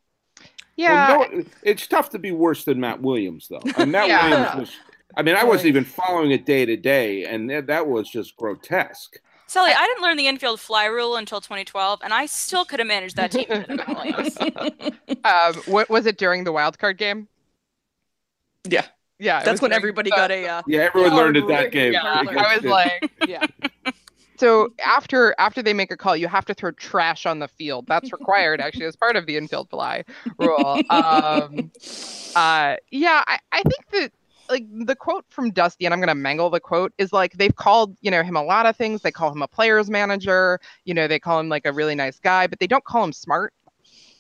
yeah, 0.76 1.18
Well, 1.18 1.28
no, 1.30 1.44
it's 1.62 1.86
tough 1.86 2.10
to 2.10 2.18
be 2.18 2.32
worse 2.32 2.64
than 2.64 2.80
Matt 2.80 3.00
Williams, 3.02 3.48
though. 3.48 3.60
I 3.76 3.84
mean, 3.84 3.90
Matt 3.92 4.08
Yeah. 4.08 4.28
Williams 4.28 4.54
was. 4.56 4.76
I 5.14 5.22
mean, 5.22 5.36
I 5.36 5.44
wasn't 5.44 5.68
even 5.68 5.84
following 5.84 6.30
it 6.30 6.46
day 6.46 6.64
to 6.64 6.76
day, 6.76 7.24
and 7.26 7.50
that, 7.50 7.66
that 7.66 7.86
was 7.86 8.08
just 8.08 8.34
grotesque. 8.36 9.20
Sally, 9.46 9.72
I 9.76 9.86
didn't 9.86 10.02
learn 10.02 10.16
the 10.16 10.26
infield 10.26 10.60
fly 10.60 10.86
rule 10.86 11.16
until 11.16 11.40
2012, 11.42 12.00
and 12.02 12.14
I 12.14 12.24
still 12.26 12.64
could 12.64 12.78
have 12.78 12.88
managed 12.88 13.16
that 13.16 13.30
team 13.30 13.44
better 13.48 13.66
than 13.66 13.76
Matt 13.76 13.88
Williams. 13.88 14.38
um, 15.24 15.54
what 15.66 15.90
was 15.90 16.06
it 16.06 16.16
during 16.16 16.44
the 16.44 16.52
wild 16.52 16.78
card 16.78 16.96
game? 16.96 17.28
Yeah, 18.68 18.84
Yeah, 19.18 19.42
that's 19.42 19.60
when 19.60 19.70
during 19.70 19.80
everybody 19.80 20.10
the- 20.10 20.16
got 20.16 20.30
a. 20.30 20.46
Uh, 20.46 20.62
Yeah, 20.66 20.80
everyone 20.82 21.12
Yeah, 21.12 21.16
learned 21.18 21.36
at 21.36 21.48
that 21.48 21.72
game. 21.72 21.92
Yeah, 21.92 22.02
I 22.04 22.56
was 22.56 22.64
like, 22.64 23.10
yeah, 23.26 23.46
so 24.38 24.68
after 24.84 25.34
after 25.38 25.62
they 25.62 25.72
make 25.72 25.90
a 25.90 25.96
call, 25.96 26.16
you 26.16 26.28
have 26.28 26.44
to 26.46 26.54
throw 26.54 26.70
trash 26.72 27.26
on 27.26 27.38
the 27.38 27.48
field. 27.48 27.86
That's 27.86 28.12
required 28.12 28.60
actually 28.60 28.86
as 28.86 28.96
part 28.96 29.16
of 29.16 29.26
the 29.26 29.36
infield 29.36 29.70
fly 29.70 30.04
rule. 30.38 30.82
Um, 30.90 31.70
uh, 32.34 32.76
yeah, 32.90 33.24
I, 33.26 33.38
I 33.52 33.62
think 33.62 33.86
that 33.92 34.12
like 34.48 34.64
the 34.86 34.96
quote 34.96 35.24
from 35.30 35.50
Dusty, 35.50 35.84
and 35.86 35.94
I'm 35.94 36.00
gonna 36.00 36.14
mangle 36.14 36.50
the 36.50 36.60
quote, 36.60 36.92
is 36.98 37.12
like 37.12 37.32
they've 37.34 37.54
called 37.54 37.96
you 38.00 38.10
know 38.10 38.22
him 38.22 38.36
a 38.36 38.42
lot 38.42 38.66
of 38.66 38.76
things. 38.76 39.02
They 39.02 39.12
call 39.12 39.32
him 39.32 39.42
a 39.42 39.48
players 39.48 39.88
manager. 39.90 40.60
You 40.84 40.94
know, 40.94 41.08
they 41.08 41.18
call 41.18 41.38
him 41.40 41.48
like 41.48 41.66
a 41.66 41.72
really 41.72 41.94
nice 41.94 42.18
guy, 42.18 42.46
but 42.46 42.58
they 42.58 42.66
don't 42.66 42.84
call 42.84 43.04
him 43.04 43.12
smart. 43.12 43.52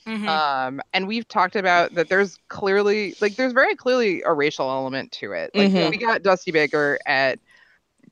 Mhm. 0.06 0.26
Um, 0.28 0.80
and 0.92 1.06
we've 1.06 1.26
talked 1.28 1.56
about 1.56 1.94
that 1.94 2.08
there's 2.08 2.38
clearly 2.48 3.14
like 3.20 3.36
there's 3.36 3.52
very 3.52 3.74
clearly 3.76 4.22
a 4.22 4.32
racial 4.32 4.68
element 4.70 5.12
to 5.12 5.32
it. 5.32 5.50
Like 5.54 5.70
Mhm. 5.70 5.90
we 5.90 5.96
got 5.98 6.22
Dusty 6.22 6.50
Baker 6.50 6.98
at 7.06 7.38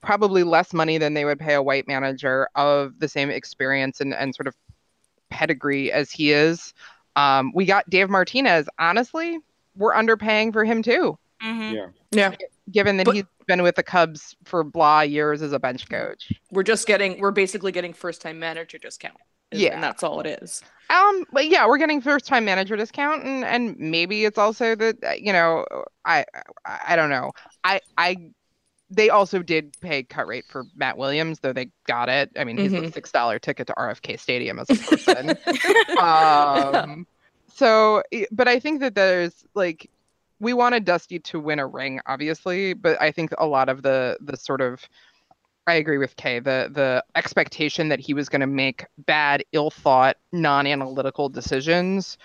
probably 0.01 0.43
less 0.45 0.73
money 0.73 0.99
than 0.99 1.15
they 1.15 1.25
would 1.25 1.39
pay 1.39 1.55
a 1.55 1.63
white 1.63 1.87
manager 1.89 2.49
of 2.55 2.99
the 3.01 3.09
same 3.09 3.29
experience 3.31 4.01
and, 4.01 4.15
and 4.15 4.35
sort 4.35 4.47
of 4.47 4.55
pedigree 5.31 5.93
as 5.93 6.11
he 6.11 6.33
is. 6.33 6.73
Um, 7.17 7.53
we 7.55 7.67
got 7.67 7.89
Dave 7.91 8.09
Martinez. 8.09 8.69
Honestly, 8.79 9.39
we're 9.77 9.93
underpaying 9.93 10.53
for 10.53 10.65
him 10.65 10.83
too. 10.83 11.19
Mm-hmm. 11.43 11.75
Yeah. 11.75 11.87
Yeah. 12.13 12.35
Given 12.71 12.97
that 12.99 13.07
But- 13.07 13.15
he's 13.17 13.25
been 13.47 13.63
with 13.63 13.75
the 13.75 13.83
Cubs 13.83 14.37
for 14.45 14.63
blah 14.63 15.01
years 15.01 15.43
as 15.43 15.53
a 15.53 15.59
bench 15.59 15.89
coach. 15.89 16.33
We're 16.53 16.63
just 16.63 16.87
getting 16.87 17.19
we're 17.21 17.31
basically 17.33 17.73
getting 17.73 17.93
first 17.93 18.23
time 18.23 18.39
manager 18.39 18.79
discount. 18.79 19.17
Yeah. 19.53 19.75
And 19.75 19.83
that's 19.83 20.03
all 20.03 20.21
it 20.21 20.43
is. 20.43 20.63
Um, 20.91 21.25
but 21.33 21.49
yeah, 21.49 21.67
we're 21.67 21.79
getting 21.79 22.01
first 22.01 22.27
time 22.27 22.45
manager 22.45 22.77
discount, 22.77 23.23
and 23.25 23.45
and 23.45 23.79
maybe 23.79 24.25
it's 24.25 24.39
also 24.39 24.75
that 24.75 24.97
uh, 25.05 25.13
you 25.13 25.33
know, 25.33 25.65
I 26.05 26.25
I, 26.65 26.97
don't 26.97 27.11
know. 27.11 27.31
I 27.63 27.81
I 27.97 28.17
they 28.91 29.09
also 29.09 29.41
did 29.41 29.73
pay 29.81 30.03
cut 30.03 30.27
rate 30.27 30.47
for 30.49 30.65
Matt 30.75 30.99
Williams, 30.99 31.39
though 31.39 31.53
they 31.53 31.71
got 31.87 32.09
it. 32.09 32.31
I 32.37 32.43
mean, 32.43 32.59
he's 32.59 32.73
a 32.73 32.79
Mhm. 32.81 32.93
six 32.93 33.13
dollar 33.13 33.39
ticket 33.39 33.69
to 33.69 33.75
RFK 33.75 34.19
Stadium 34.19 34.59
as 34.59 34.69
a 34.69 34.75
person. 34.97 35.37
um, 36.01 37.07
so, 37.55 38.03
but 38.33 38.49
I 38.49 38.59
think 38.59 38.81
that 38.81 38.95
there's 38.95 39.45
like 39.55 39.89
we 40.41 40.53
wanted 40.55 40.85
Dusty 40.85 41.19
to 41.21 41.39
win 41.39 41.59
a 41.59 41.67
ring, 41.67 42.01
obviously, 42.07 42.73
but 42.75 43.01
I 43.01 43.13
think 43.13 43.33
a 43.39 43.47
lot 43.47 43.69
of 43.69 43.83
the 43.83 44.17
the 44.21 44.37
sort 44.37 44.61
of 44.61 44.81
I 45.67 45.75
agree 45.75 45.99
with 45.99 46.17
Kay. 46.17 46.41
The 46.41 46.71
the 46.73 47.05
expectation 47.15 47.89
that 47.89 48.01
he 48.01 48.15
was 48.15 48.29
going 48.29 48.41
to 48.41 48.47
make 48.47 48.87
bad, 48.99 49.45
ill 49.53 49.71
thought, 49.71 50.17
non 50.33 50.67
analytical 50.67 51.29
decisions 51.29 52.19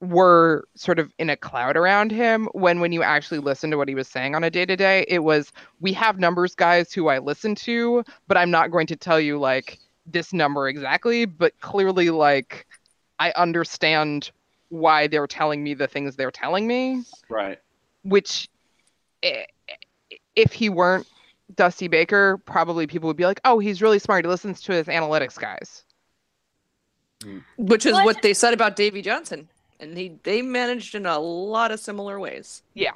were 0.00 0.66
sort 0.74 0.98
of 0.98 1.10
in 1.18 1.30
a 1.30 1.36
cloud 1.36 1.76
around 1.76 2.10
him 2.10 2.46
when 2.52 2.80
when 2.80 2.92
you 2.92 3.02
actually 3.02 3.38
listen 3.38 3.70
to 3.70 3.76
what 3.78 3.88
he 3.88 3.94
was 3.94 4.06
saying 4.08 4.34
on 4.34 4.44
a 4.44 4.50
day 4.50 4.66
to 4.66 4.76
day 4.76 5.04
it 5.08 5.20
was 5.20 5.50
we 5.80 5.94
have 5.94 6.18
numbers 6.18 6.54
guys 6.54 6.92
who 6.92 7.08
I 7.08 7.18
listen 7.18 7.54
to 7.54 8.04
but 8.28 8.36
I'm 8.36 8.50
not 8.50 8.70
going 8.70 8.86
to 8.88 8.96
tell 8.96 9.18
you 9.18 9.38
like 9.38 9.78
this 10.04 10.34
number 10.34 10.68
exactly 10.68 11.24
but 11.24 11.58
clearly 11.60 12.10
like 12.10 12.66
I 13.18 13.32
understand 13.36 14.30
why 14.68 15.06
they're 15.06 15.28
telling 15.28 15.62
me 15.62 15.72
the 15.72 15.86
things 15.86 16.16
they're 16.16 16.30
telling 16.30 16.66
me 16.66 17.04
Right. 17.30 17.58
which 18.02 18.48
i- 19.24 19.46
if 20.36 20.52
he 20.52 20.68
weren't 20.68 21.06
Dusty 21.54 21.88
Baker, 21.88 22.38
probably 22.38 22.86
people 22.86 23.06
would 23.08 23.16
be 23.16 23.26
like, 23.26 23.40
"Oh, 23.44 23.58
he's 23.58 23.82
really 23.82 23.98
smart. 23.98 24.24
He 24.24 24.28
listens 24.28 24.60
to 24.62 24.72
his 24.72 24.86
analytics 24.86 25.38
guys." 25.38 25.84
Which 27.56 27.86
is 27.86 27.92
Well, 27.92 28.02
I 28.02 28.04
what 28.04 28.22
they 28.22 28.34
said 28.34 28.54
about 28.54 28.76
Davey 28.76 29.02
Johnson. 29.02 29.48
And 29.80 29.96
he 29.96 30.18
they 30.22 30.42
managed 30.42 30.94
in 30.94 31.06
a 31.06 31.18
lot 31.18 31.70
of 31.70 31.80
similar 31.80 32.18
ways. 32.20 32.62
Yeah. 32.74 32.92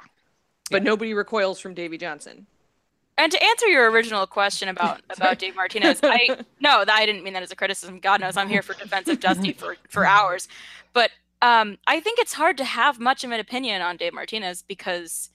But 0.71 0.83
nobody 0.83 1.13
recoils 1.13 1.59
from 1.59 1.73
Davey 1.73 1.97
Johnson. 1.97 2.45
And 3.17 3.31
to 3.31 3.43
answer 3.43 3.67
your 3.67 3.89
original 3.91 4.25
question 4.27 4.69
about 4.69 5.01
about 5.09 5.39
Dave 5.39 5.55
Martinez, 5.55 5.99
I 6.03 6.37
no, 6.59 6.83
I 6.87 7.05
didn't 7.05 7.23
mean 7.23 7.33
that 7.33 7.43
as 7.43 7.51
a 7.51 7.55
criticism. 7.55 7.99
God 7.99 8.21
knows 8.21 8.37
I'm 8.37 8.49
here 8.49 8.61
for 8.61 8.73
defensive 8.73 9.19
Dusty 9.19 9.53
for 9.53 9.75
for 9.89 10.05
hours. 10.05 10.47
But 10.93 11.11
um, 11.41 11.77
I 11.87 11.99
think 11.99 12.19
it's 12.19 12.33
hard 12.33 12.57
to 12.57 12.63
have 12.63 12.99
much 12.99 13.23
of 13.23 13.31
an 13.31 13.39
opinion 13.39 13.81
on 13.81 13.97
Dave 13.97 14.13
Martinez 14.13 14.63
because 14.67 15.29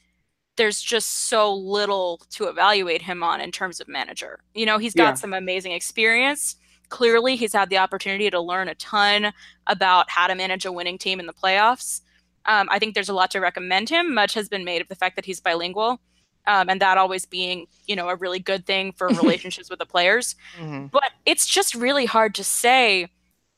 there's 0.57 0.81
just 0.81 1.29
so 1.29 1.53
little 1.55 2.21
to 2.31 2.45
evaluate 2.45 3.03
him 3.03 3.23
on 3.23 3.41
in 3.41 3.51
terms 3.51 3.81
of 3.81 3.89
manager. 3.89 4.39
You 4.55 4.67
know, 4.67 4.79
he's 4.79 4.95
got 4.95 5.03
Yeah. 5.03 5.15
some 5.15 5.33
amazing 5.35 5.73
experience. 5.73 6.57
Clearly, 6.91 7.35
he's 7.37 7.53
had 7.53 7.71
the 7.71 7.79
opportunity 7.79 8.31
to 8.31 8.41
learn 8.41 8.69
a 8.69 8.75
ton 8.77 9.33
about 9.67 10.11
how 10.11 10.27
to 10.27 10.35
manage 10.35 10.65
a 10.65 10.71
winning 10.73 10.99
team 10.99 11.19
in 11.19 11.27
the 11.27 11.33
playoffs. 11.33 12.03
Um, 12.47 12.69
I 12.71 12.79
think 12.79 12.95
there's 12.95 13.09
a 13.09 13.15
lot 13.15 13.31
to 13.33 13.41
recommend 13.41 13.89
him. 13.89 14.15
Much 14.15 14.35
has 14.35 14.49
been 14.49 14.65
made 14.65 14.83
of 14.83 14.89
the 14.89 14.95
fact 14.95 15.17
that 15.17 15.25
he's 15.25 15.41
bilingual 15.41 15.99
um, 16.47 16.69
and 16.69 16.81
that 16.81 16.99
always 16.99 17.25
being 17.25 17.67
you 17.87 17.97
know 17.97 18.09
a 18.11 18.17
really 18.17 18.39
good 18.39 18.67
thing 18.67 18.93
for 18.93 19.09
relationships 19.23 19.71
with 19.71 19.79
the 19.79 19.87
players 19.87 20.37
Mm-hmm. 20.59 20.87
but 20.89 21.11
it's 21.25 21.47
just 21.47 21.75
really 21.75 22.05
hard 22.05 22.35
to 22.35 22.45
say 22.45 23.09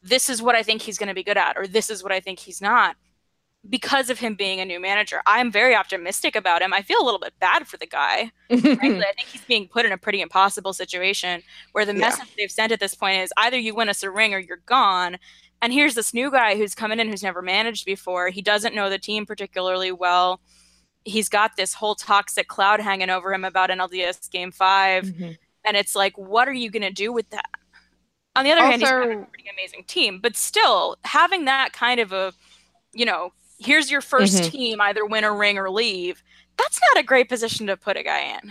this 0.02 0.30
is 0.30 0.40
what 0.40 0.54
i 0.54 0.62
think 0.62 0.82
he's 0.82 0.96
going 0.98 1.08
to 1.08 1.14
be 1.14 1.24
good 1.24 1.36
at 1.36 1.56
or 1.56 1.66
this 1.66 1.90
is 1.90 2.04
what 2.04 2.12
i 2.12 2.20
think 2.20 2.38
he's 2.38 2.60
not 2.62 2.94
because 3.68 4.10
of 4.10 4.18
him 4.18 4.34
being 4.34 4.60
a 4.60 4.64
new 4.64 4.78
manager 4.80 5.20
i'm 5.26 5.50
very 5.50 5.74
optimistic 5.74 6.36
about 6.36 6.62
him. 6.62 6.72
I 6.72 6.82
feel 6.82 7.00
a 7.00 7.04
little 7.04 7.20
bit 7.20 7.34
bad 7.40 7.66
for 7.66 7.76
the 7.76 7.86
guy 7.86 8.30
frankly. 8.48 8.70
I 8.80 9.12
think 9.16 9.28
he's 9.28 9.44
being 9.44 9.66
put 9.68 9.84
in 9.84 9.92
a 9.92 9.98
pretty 9.98 10.20
impossible 10.20 10.72
situation 10.72 11.42
where 11.72 11.84
the 11.84 11.92
Yeah. 11.92 11.98
message 12.00 12.28
they've 12.36 12.50
sent 12.50 12.72
at 12.72 12.80
this 12.80 12.94
point 12.94 13.20
is 13.22 13.32
either 13.36 13.58
you 13.58 13.74
win 13.74 13.88
us 13.88 14.02
a 14.02 14.10
ring 14.10 14.34
or 14.34 14.38
you're 14.38 14.62
gone. 14.66 15.18
And 15.62 15.72
here's 15.72 15.94
this 15.94 16.12
new 16.14 16.30
guy 16.30 16.54
who's 16.56 16.74
coming 16.74 17.00
in 17.00 17.08
who's 17.08 17.22
never 17.22 17.40
managed 17.42 17.86
before. 17.86 18.28
He 18.28 18.42
doesn't 18.42 18.74
know 18.74 18.90
the 18.90 18.98
team 18.98 19.24
particularly 19.26 19.90
well. 19.90 20.40
He's 21.04 21.28
got 21.28 21.56
this 21.56 21.72
whole 21.74 21.94
toxic 21.94 22.46
cloud 22.46 22.80
hanging 22.80 23.10
over 23.10 23.32
him 23.32 23.44
about 23.44 23.70
NLDS 23.70 24.30
game 24.30 24.52
5 24.52 25.04
Mhm. 25.06 25.36
and 25.64 25.76
it's 25.76 25.96
like 25.96 26.16
what 26.18 26.46
are 26.46 26.52
you 26.52 26.70
going 26.70 26.82
to 26.82 26.92
do 26.92 27.10
with 27.12 27.28
that? 27.30 27.48
On 28.36 28.44
the 28.44 28.52
other 28.52 28.60
hand 28.60 28.82
he's 28.82 28.90
got 28.90 29.02
a 29.02 29.24
pretty 29.24 29.48
amazing 29.50 29.84
team. 29.84 30.20
But 30.20 30.36
still 30.36 30.98
having 31.04 31.46
that 31.46 31.72
kind 31.72 32.00
of 32.00 32.12
a 32.12 32.32
you 32.92 33.04
know 33.06 33.32
here's 33.58 33.90
your 33.90 34.00
1st 34.00 34.42
Mhm. 34.44 34.50
team 34.50 34.80
either 34.80 35.04
win 35.04 35.24
a 35.24 35.32
ring 35.32 35.58
or 35.58 35.70
leave 35.70 36.22
that's 36.56 36.80
not 36.94 37.02
a 37.02 37.06
great 37.06 37.28
position 37.28 37.66
to 37.66 37.76
put 37.76 37.96
a 37.96 38.02
guy 38.02 38.38
in 38.42 38.50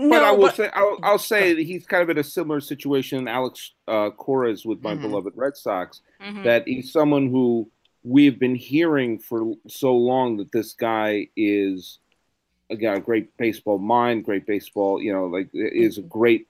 no, 0.00 0.10
but 0.10 0.22
I 0.22 0.30
will 0.30 0.42
but- 0.46 0.56
say, 0.56 0.70
I'll, 0.74 0.98
I'll 1.02 1.18
say 1.18 1.54
that 1.54 1.62
he's 1.62 1.84
kind 1.84 2.04
of 2.04 2.08
in 2.10 2.18
a 2.18 2.22
similar 2.22 2.60
situation, 2.60 3.26
Alex 3.26 3.72
uh, 3.88 4.10
Cora's 4.10 4.64
with 4.64 4.80
my 4.80 4.94
Mhm. 4.94 5.00
beloved 5.02 5.32
Red 5.34 5.56
Sox. 5.56 6.02
Mhm. 6.22 6.44
That 6.44 6.68
he's 6.68 6.92
someone 6.92 7.28
who 7.30 7.68
we've 8.04 8.38
been 8.38 8.54
hearing 8.54 9.18
for 9.18 9.54
so 9.66 9.96
long 9.96 10.36
that 10.36 10.52
this 10.52 10.72
guy 10.72 11.26
is 11.36 11.98
again 12.70 12.94
a 12.96 13.00
great 13.00 13.36
baseball 13.38 13.78
mind, 13.78 14.24
great 14.24 14.46
baseball, 14.46 15.02
you 15.02 15.12
know, 15.12 15.26
like 15.26 15.48
is 15.52 15.98
a 15.98 16.02
great 16.02 16.46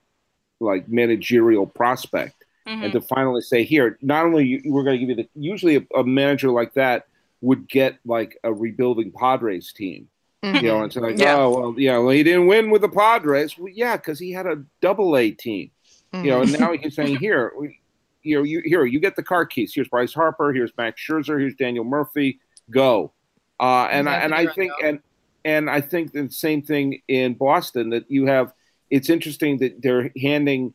like 0.60 0.86
managerial 0.88 1.66
prospect. 1.66 2.37
Mhm. 2.68 2.84
and 2.84 2.92
to 2.92 3.00
finally 3.00 3.40
say 3.40 3.64
here 3.64 3.98
not 4.02 4.26
only 4.26 4.44
you, 4.46 4.62
we're 4.66 4.82
going 4.84 4.98
to 5.00 5.06
give 5.06 5.08
you 5.16 5.24
the 5.24 5.28
usually 5.34 5.76
a, 5.76 5.86
a 5.96 6.04
manager 6.04 6.50
like 6.50 6.74
that 6.74 7.06
would 7.40 7.68
get 7.68 7.96
like 8.04 8.36
a 8.44 8.52
rebuilding 8.52 9.10
padres 9.12 9.72
team 9.72 10.08
you 10.42 10.62
know 10.62 10.76
and 10.82 10.86
it's 10.86 10.96
like 10.96 11.18
Yeah. 11.18 11.36
oh 11.36 11.50
well 11.58 11.74
yeah 11.78 11.98
well 11.98 12.10
he 12.10 12.22
didn't 12.22 12.46
win 12.46 12.70
with 12.70 12.82
the 12.82 12.88
padres 12.88 13.56
well 13.58 13.72
yeah 13.72 13.96
because 13.96 14.18
he 14.18 14.30
had 14.32 14.46
a 14.46 14.62
double 14.80 15.16
a 15.16 15.30
team 15.30 15.70
Mm-hmm. 16.12 16.24
you 16.24 16.30
know 16.30 16.40
and 16.42 16.58
now 16.58 16.72
he's 16.72 16.94
saying 16.94 17.16
here 17.16 17.52
we, 17.58 17.78
you 18.22 18.36
know 18.36 18.42
you 18.42 18.62
here 18.64 18.84
you 18.84 18.98
get 19.00 19.14
the 19.16 19.22
car 19.22 19.44
keys 19.46 19.72
here's 19.74 19.88
bryce 19.88 20.12
harper 20.14 20.52
here's 20.52 20.72
max 20.78 21.00
scherzer 21.06 21.38
here's 21.40 21.54
daniel 21.54 21.84
murphy 21.84 22.38
go 22.70 23.12
uh, 23.60 23.88
and 23.90 24.08
I, 24.08 24.16
and 24.18 24.34
i 24.34 24.46
think 24.46 24.72
and 24.82 25.00
and 25.44 25.68
i 25.68 25.80
think 25.80 26.12
the 26.12 26.30
same 26.30 26.62
thing 26.62 27.02
in 27.08 27.34
boston 27.34 27.90
that 27.90 28.10
you 28.10 28.26
have 28.26 28.52
it's 28.90 29.10
interesting 29.10 29.58
that 29.58 29.82
they're 29.82 30.10
handing 30.20 30.72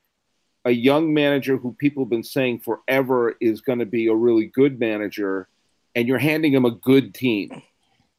a 0.66 0.72
young 0.72 1.14
manager 1.14 1.58
who 1.58 1.74
people 1.74 2.04
have 2.04 2.10
been 2.10 2.24
saying 2.24 2.60
forever 2.60 3.36
is 3.42 3.62
going 3.62 3.80
to 3.80 3.86
be 3.86 4.08
a 4.08 4.16
really 4.16 4.46
good 4.46 4.80
manager, 4.80 5.48
and 5.96 6.08
you're 6.08 6.18
handing 6.18 6.54
him 6.54 6.66
a 6.66 6.72
good 6.72 7.14
team. 7.14 7.62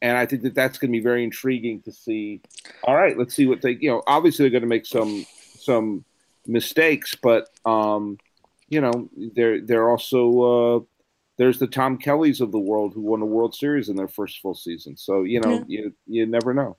And 0.01 0.17
I 0.17 0.25
think 0.25 0.43
that 0.43 0.53
that's 0.53 0.77
going 0.77 0.91
to 0.91 0.97
be 0.97 1.03
very 1.03 1.23
intriguing 1.23 1.81
to 1.83 1.91
see. 1.91 2.41
All 2.83 2.95
right, 2.95 3.17
let's 3.17 3.33
see 3.33 3.47
what 3.47 3.61
they. 3.61 3.77
You 3.79 3.89
know, 3.89 4.03
obviously 4.05 4.43
they're 4.43 4.51
going 4.51 4.61
to 4.61 4.67
make 4.67 4.85
some 4.85 5.25
some 5.57 6.05
mistakes, 6.45 7.15
but 7.15 7.49
um, 7.65 8.17
you 8.69 8.81
know, 8.81 9.09
they're 9.35 9.61
they're 9.61 9.89
also 9.89 10.41
uh, 10.41 10.79
there's 11.37 11.59
the 11.59 11.67
Tom 11.67 11.97
Kellys 11.97 12.41
of 12.41 12.51
the 12.51 12.59
world 12.59 12.93
who 12.93 13.01
won 13.01 13.21
a 13.21 13.25
World 13.25 13.55
Series 13.55 13.89
in 13.89 13.95
their 13.95 14.07
first 14.07 14.39
full 14.39 14.53
season. 14.53 14.95
So 14.97 15.23
you 15.23 15.39
know, 15.39 15.63
you 15.67 15.93
you 16.05 16.25
never 16.25 16.53
know. 16.53 16.77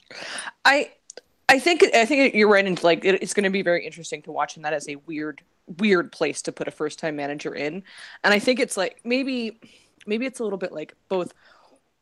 I 0.65 0.93
I 1.49 1.59
think 1.59 1.85
I 1.95 2.05
think 2.05 2.35
you're 2.35 2.51
right 2.51 2.67
into 2.67 2.85
like 2.85 3.05
it, 3.05 3.23
it's 3.23 3.35
going 3.35 3.45
to 3.45 3.51
be 3.51 3.63
very 3.63 3.85
interesting 3.85 4.23
to 4.23 4.33
watch, 4.33 4.57
and 4.57 4.65
that 4.65 4.73
is 4.73 4.89
a 4.89 4.97
weird 5.07 5.43
weird 5.67 6.13
place 6.13 6.43
to 6.43 6.53
put 6.53 6.69
a 6.69 6.71
first 6.71 6.99
time 6.99 7.17
manager 7.17 7.55
in. 7.55 7.83
And 8.25 8.35
I 8.35 8.39
think 8.39 8.61
it's 8.61 8.77
like 8.77 9.01
maybe 9.05 9.61
maybe 10.07 10.27
it's 10.27 10.41
a 10.41 10.45
little 10.45 10.59
bit 10.59 10.73
like 10.73 10.95
both 11.09 11.33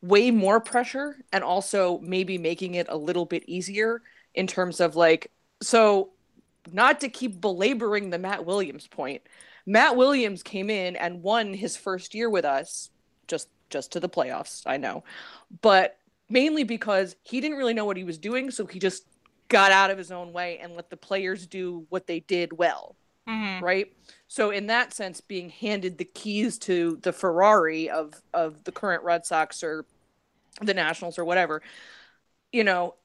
way 0.02 0.30
more 0.30 0.60
pressure 0.60 1.16
and 1.32 1.42
also 1.42 1.98
maybe 2.00 2.36
making 2.36 2.74
it 2.74 2.86
a 2.90 2.96
little 2.96 3.24
bit 3.24 3.42
easier 3.46 4.02
in 4.34 4.46
terms 4.46 4.80
of 4.80 4.96
like 4.96 5.30
so 5.62 6.10
not 6.72 7.00
to 7.00 7.08
keep 7.08 7.40
belaboring 7.40 8.10
the 8.10 8.18
Matt 8.18 8.44
Williams 8.44 8.86
point. 8.86 9.22
Matt 9.66 9.96
Williams 9.96 10.42
came 10.42 10.70
in 10.70 10.96
and 10.96 11.22
won 11.22 11.54
his 11.54 11.76
first 11.76 12.14
year 12.14 12.28
with 12.28 12.44
us 12.44 12.90
just 13.28 13.48
just 13.70 13.92
to 13.92 14.00
the 14.00 14.08
playoffs, 14.08 14.62
I 14.66 14.76
know. 14.76 15.04
But 15.62 15.96
mainly 16.28 16.64
because 16.64 17.16
he 17.22 17.40
didn't 17.40 17.56
really 17.56 17.74
know 17.74 17.84
what 17.84 17.96
he 17.96 18.04
was 18.04 18.18
doing, 18.18 18.50
so 18.50 18.66
he 18.66 18.78
just 18.78 19.06
got 19.48 19.72
out 19.72 19.90
of 19.90 19.98
his 19.98 20.10
own 20.10 20.32
way 20.32 20.58
and 20.58 20.74
let 20.74 20.90
the 20.90 20.96
players 20.96 21.46
do 21.46 21.86
what 21.88 22.06
they 22.06 22.20
did 22.20 22.52
well, 22.52 22.96
Mhm. 23.26 23.60
right? 23.60 23.92
So 24.28 24.50
in 24.50 24.66
that 24.68 24.92
sense, 24.92 25.20
being 25.20 25.50
handed 25.50 25.98
the 25.98 26.04
keys 26.04 26.58
to 26.60 26.98
the 27.02 27.12
Ferrari 27.12 27.90
of 27.90 28.14
of 28.32 28.64
the 28.64 28.72
current 28.72 29.04
Red 29.04 29.26
Sox 29.26 29.62
or 29.62 29.86
the 30.62 30.74
Nationals 30.74 31.18
or 31.18 31.24
whatever, 31.24 31.62
you 32.52 32.64
know, 32.64 32.96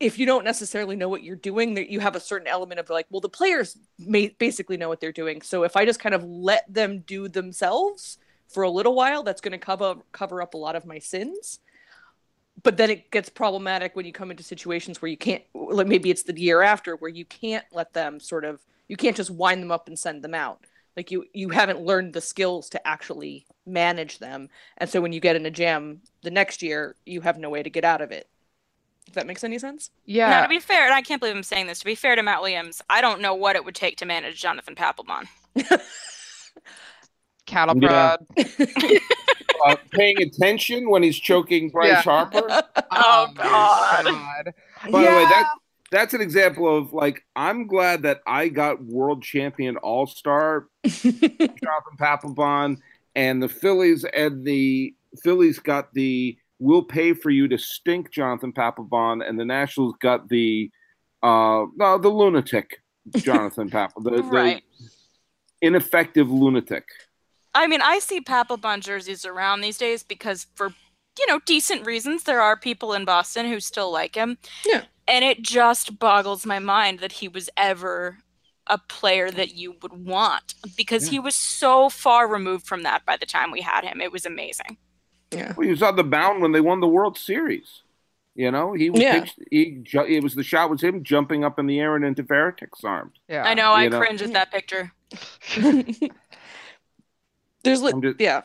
if 0.00 0.18
you 0.18 0.26
don't 0.26 0.44
necessarily 0.44 0.96
know 0.96 1.08
what 1.08 1.22
you're 1.24 1.36
doing, 1.36 1.74
that 1.74 1.90
you 1.90 2.00
have 2.00 2.16
a 2.16 2.20
certain 2.20 2.48
element 2.48 2.80
of 2.80 2.90
like, 2.90 3.06
well, 3.10 3.20
the 3.20 3.28
players 3.30 3.78
may 3.98 4.28
basically 4.38 4.76
know 4.76 4.88
what 4.88 5.00
they're 5.00 5.12
doing. 5.12 5.42
So 5.42 5.64
if 5.64 5.76
I 5.76 5.86
just 5.86 6.00
kind 6.00 6.14
of 6.14 6.24
let 6.24 6.64
them 6.72 7.00
do 7.06 7.28
themselves 7.28 8.18
for 8.48 8.64
a 8.64 8.70
little 8.70 8.94
while, 8.94 9.22
that's 9.24 9.40
going 9.42 9.52
to 9.52 9.58
cover 9.58 9.96
cover 10.12 10.42
up 10.42 10.54
a 10.54 10.58
lot 10.58 10.76
of 10.76 10.86
my 10.86 10.98
sins. 11.00 11.60
but 12.62 12.76
then 12.76 12.90
it 12.90 13.10
gets 13.10 13.28
problematic 13.28 13.96
when 13.96 14.06
you 14.06 14.12
come 14.12 14.30
into 14.30 14.42
situations 14.42 15.02
where 15.02 15.10
you 15.10 15.16
can't 15.16 15.42
like 15.54 15.86
maybe 15.86 16.10
it's 16.10 16.22
the 16.22 16.38
year 16.40 16.62
after 16.62 16.96
where 16.96 17.10
you 17.10 17.24
can't 17.24 17.64
let 17.72 17.92
them 17.92 18.20
sort 18.20 18.44
of 18.44 18.60
you 18.88 18.96
can't 18.96 19.16
just 19.16 19.30
wind 19.30 19.62
them 19.62 19.70
up 19.72 19.88
and 19.88 19.98
send 19.98 20.22
them 20.22 20.34
out 20.34 20.64
like 20.96 21.10
you 21.10 21.24
you 21.32 21.48
haven't 21.50 21.80
learned 21.80 22.12
the 22.12 22.20
skills 22.20 22.68
to 22.70 22.86
actually 22.86 23.46
manage 23.66 24.18
them 24.18 24.48
and 24.78 24.88
so 24.90 25.00
when 25.00 25.12
you 25.12 25.20
get 25.20 25.36
in 25.36 25.46
a 25.46 25.50
jam 25.50 26.00
the 26.22 26.30
next 26.30 26.62
year 26.62 26.94
you 27.06 27.20
have 27.20 27.38
no 27.38 27.50
way 27.50 27.62
to 27.62 27.70
get 27.70 27.84
out 27.84 28.00
of 28.00 28.10
it 28.12 28.28
if 29.06 29.14
that 29.14 29.26
makes 29.26 29.44
any 29.44 29.58
sense 29.58 29.90
Yeah. 30.06 30.30
Now, 30.30 30.42
to 30.42 30.48
be 30.48 30.60
fair, 30.60 30.84
and 30.84 30.94
I 30.94 31.02
can't 31.02 31.20
believe 31.20 31.36
I'm 31.36 31.42
saying 31.42 31.66
this, 31.66 31.78
to 31.80 31.84
be 31.84 31.94
fair 31.94 32.16
to 32.16 32.22
Matt 32.22 32.40
Williams, 32.40 32.80
I 32.88 33.00
don't 33.02 33.20
know 33.20 33.34
what 33.34 33.54
it 33.56 33.64
would 33.64 33.74
take 33.74 33.98
to 33.98 34.06
manage 34.06 34.40
Jonathan 34.40 34.74
Papelbon. 34.74 35.26
Cattle 37.46 37.76
Yeah. 37.80 38.16
prod. 38.16 38.26
Uh, 39.64 39.76
paying 39.92 40.20
attention 40.20 40.90
when 40.90 41.02
he's 41.02 41.18
choking 41.18 41.70
Bryce 41.70 41.88
Yeah. 41.88 42.02
Harper. 42.02 42.62
Oh, 42.90 43.28
my 43.34 43.42
God. 43.44 44.04
God. 44.04 44.54
By 44.90 45.02
the 45.04 45.16
way, 45.16 45.24
that 45.24 45.46
that's 45.94 46.12
an 46.14 46.20
example 46.20 46.76
of 46.76 46.92
like 46.92 47.24
I'm 47.36 47.66
glad 47.66 48.02
that 48.02 48.20
I 48.26 48.48
got 48.48 48.82
world 48.84 49.22
champion 49.22 49.76
all 49.78 50.06
star 50.06 50.66
Jonathan 50.84 51.96
Papelbon, 51.98 52.78
and 53.14 53.42
the 53.42 53.48
Phillies 53.48 54.04
and 54.04 54.44
the 54.44 54.94
Phillies 55.22 55.58
got 55.58 55.94
the 55.94 56.36
"We'll 56.58 56.82
pay 56.82 57.14
for 57.14 57.30
you 57.30 57.46
to 57.48 57.58
stink" 57.58 58.10
Jonathan 58.10 58.52
Papelbon, 58.52 59.26
and 59.26 59.38
the 59.38 59.44
Nationals 59.44 59.94
got 60.00 60.28
the 60.28 60.70
uh 61.22 61.66
no 61.76 61.98
the 61.98 62.08
lunatic 62.08 62.82
Jonathan 63.16 63.70
Papelbon, 63.76 64.04
the, 64.04 64.10
the 64.10 64.22
Right. 64.22 64.62
ineffective 65.62 66.30
lunatic. 66.30 66.84
I 67.54 67.68
mean, 67.68 67.80
I 67.82 68.00
see 68.00 68.20
Papelbon 68.20 68.80
jerseys 68.80 69.24
around 69.24 69.60
these 69.60 69.78
days 69.78 70.02
because, 70.02 70.46
for 70.56 70.74
you 71.18 71.26
know, 71.28 71.38
decent 71.46 71.86
reasons, 71.86 72.24
there 72.24 72.40
are 72.40 72.56
people 72.56 72.92
in 72.92 73.04
Boston 73.04 73.46
who 73.46 73.60
still 73.60 73.92
like 73.92 74.16
him. 74.16 74.38
Yeah. 74.66 74.82
And 75.06 75.24
it 75.24 75.42
just 75.42 75.98
boggles 75.98 76.46
my 76.46 76.58
mind 76.58 77.00
that 77.00 77.12
he 77.12 77.28
was 77.28 77.50
ever 77.56 78.18
a 78.66 78.78
player 78.78 79.30
that 79.30 79.54
you 79.54 79.76
would 79.82 79.92
want 80.06 80.54
because 80.76 81.04
Yeah. 81.06 81.10
he 81.12 81.18
was 81.20 81.34
so 81.34 81.90
far 81.90 82.26
removed 82.26 82.66
from 82.66 82.82
that 82.84 83.04
by 83.04 83.16
the 83.18 83.26
time 83.26 83.50
we 83.50 83.60
had 83.60 83.84
him. 83.84 84.00
It 84.00 84.10
was 84.12 84.24
amazing. 84.24 84.78
yeah 85.30 85.52
Well, 85.56 85.64
he 85.64 85.70
was 85.70 85.82
on 85.82 85.96
the 85.96 86.04
mound 86.04 86.40
when 86.42 86.52
they 86.52 86.60
won 86.62 86.80
the 86.80 86.86
World 86.88 87.18
Series. 87.18 87.82
You 88.36 88.50
know, 88.50 88.72
he 88.72 88.88
was 88.90 89.00
Yeah. 89.00 89.20
pitched, 89.20 89.38
he 89.50 89.70
ju- 89.82 90.06
it 90.06 90.22
was 90.22 90.34
the 90.34 90.42
shot 90.42 90.70
was 90.70 90.82
him 90.82 91.04
jumping 91.04 91.44
up 91.44 91.58
in 91.58 91.66
the 91.66 91.78
air 91.78 91.94
and 91.96 92.04
into 92.04 92.22
Varitek's 92.24 92.82
arms. 92.84 93.16
Yeah. 93.28 93.44
I 93.44 93.54
know, 93.54 93.72
I 93.72 93.88
know. 93.88 93.98
cringe 94.00 94.22
at 94.22 94.32
that 94.32 94.50
picture. 94.50 94.90
there's 97.62 97.82
li- 97.82 97.92
just- 98.00 98.20
yeah 98.20 98.42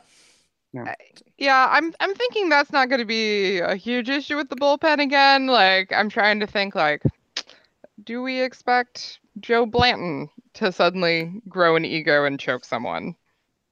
Yeah, 0.74 1.68
I'm 1.72 1.94
I'm 2.00 2.14
thinking 2.14 2.50
that's 2.50 2.72
not 2.72 2.90
going 2.90 3.00
to 3.00 3.06
be 3.06 3.60
a 3.60 3.76
huge 3.76 4.10
issue 4.10 4.36
with 4.36 4.50
the 4.50 4.56
bullpen 4.56 5.00
again. 5.02 5.48
Like 5.48 5.92
I'm 5.94 6.10
trying 6.10 6.40
to 6.42 6.48
think 6.48 6.76
like 6.76 7.04
do 8.04 8.22
we 8.22 8.42
expect 8.42 9.20
Joe 9.40 9.66
Blanton 9.66 10.30
to 10.56 10.72
suddenly 10.72 11.42
grow 11.48 11.76
an 11.76 11.86
ego 11.86 12.26
and 12.26 12.40
choke 12.40 12.66
someone? 12.66 13.16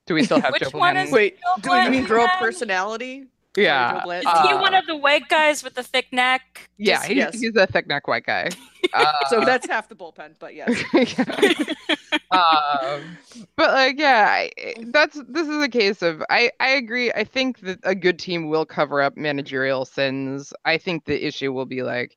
Do 0.05 0.13
we 0.13 0.23
still 0.25 0.41
have 0.41 0.53
Which 0.53 0.63
Joe 0.63 0.69
one 0.69 0.93
Blanton? 0.93 1.07
is- 1.07 1.11
wait 1.13 1.37
Joe 1.63 1.75
do 1.79 1.83
you 1.83 1.91
mean 1.91 2.05
grow 2.05 2.19
Blanton. 2.25 2.39
personality 2.39 3.25
yeah. 3.57 3.91
Joe 3.91 3.97
Is 3.97 4.03
Blanton. 4.23 4.31
he 4.43 4.53
Uh, 4.53 4.61
one 4.61 4.73
of 4.73 4.85
the 4.87 4.95
white 4.95 5.27
guys 5.27 5.63
with 5.63 5.73
the 5.73 5.83
thick 5.83 6.07
neck? 6.13 6.69
Yeah, 6.77 7.03
he's, 7.05 7.17
yes. 7.17 7.39
he's 7.39 7.55
a 7.55 7.67
thick 7.67 7.87
neck 7.87 8.07
white 8.07 8.25
guy. 8.25 8.49
Uh, 8.93 9.05
so 9.29 9.41
that's 9.41 9.67
half 9.67 9.89
the 9.89 9.95
bullpen 9.95 10.33
but 10.39 10.55
yes 10.55 10.69
um, 12.31 13.17
but 13.57 13.73
like 13.73 13.99
yeah 13.99 14.27
I, 14.29 14.51
that's 14.91 15.19
this 15.27 15.47
is 15.47 15.61
a 15.61 15.67
case 15.67 16.01
of 16.01 16.23
I, 16.29 16.51
I 16.61 16.69
agree 16.69 17.11
i 17.11 17.25
think 17.25 17.59
that 17.61 17.79
a 17.83 17.93
good 17.93 18.17
team 18.17 18.47
will 18.47 18.65
cover 18.65 19.01
up 19.01 19.17
managerial 19.17 19.83
sins 19.83 20.53
i 20.63 20.77
think 20.77 21.03
the 21.03 21.25
issue 21.27 21.51
will 21.51 21.65
be 21.65 21.83
like 21.83 22.15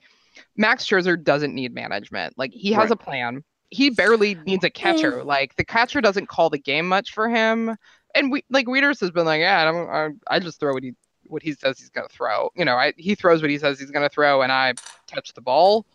max 0.57 0.84
scherzer 0.86 1.20
doesn't 1.20 1.55
need 1.55 1.74
management 1.74 2.34
like 2.36 2.53
he 2.53 2.72
has 2.72 2.82
Right. 2.82 2.93
a 2.93 2.97
plan 2.97 3.43
he 3.70 3.91
barely 3.91 4.36
needs 4.47 4.62
a 4.62 4.70
catcher 4.70 5.24
like 5.24 5.57
the 5.57 5.64
catcher 5.64 6.01
doesn't 6.01 6.28
call 6.28 6.51
the 6.51 6.59
game 6.59 6.86
much 6.86 7.12
for 7.12 7.28
him 7.28 7.76
and 8.14 8.30
we 8.30 8.45
like 8.51 8.66
Wieters 8.66 9.01
has 9.01 9.11
been 9.11 9.24
like 9.26 9.41
yeah 9.41 9.62
I, 9.62 9.64
don't, 9.64 9.88
I, 9.88 10.36
I 10.36 10.38
just 10.38 10.61
throw 10.61 10.72
what 10.72 10.84
he 10.84 10.93
what 11.31 11.43
he 11.43 11.53
says 11.55 11.78
he's 11.78 11.91
going 11.91 12.09
to 12.09 12.14
throw. 12.14 12.51
You 12.57 12.64
know 12.64 12.76
I, 12.76 12.93
he 12.97 13.14
throws 13.14 13.43
what 13.43 13.51
he 13.51 13.59
says 13.59 13.78
he's 13.81 13.91
going 13.91 14.09
to 14.09 14.14
throw 14.14 14.43
and 14.43 14.53
i 14.53 14.74
touch 15.07 15.33
the 15.35 15.41
ball. 15.43 15.87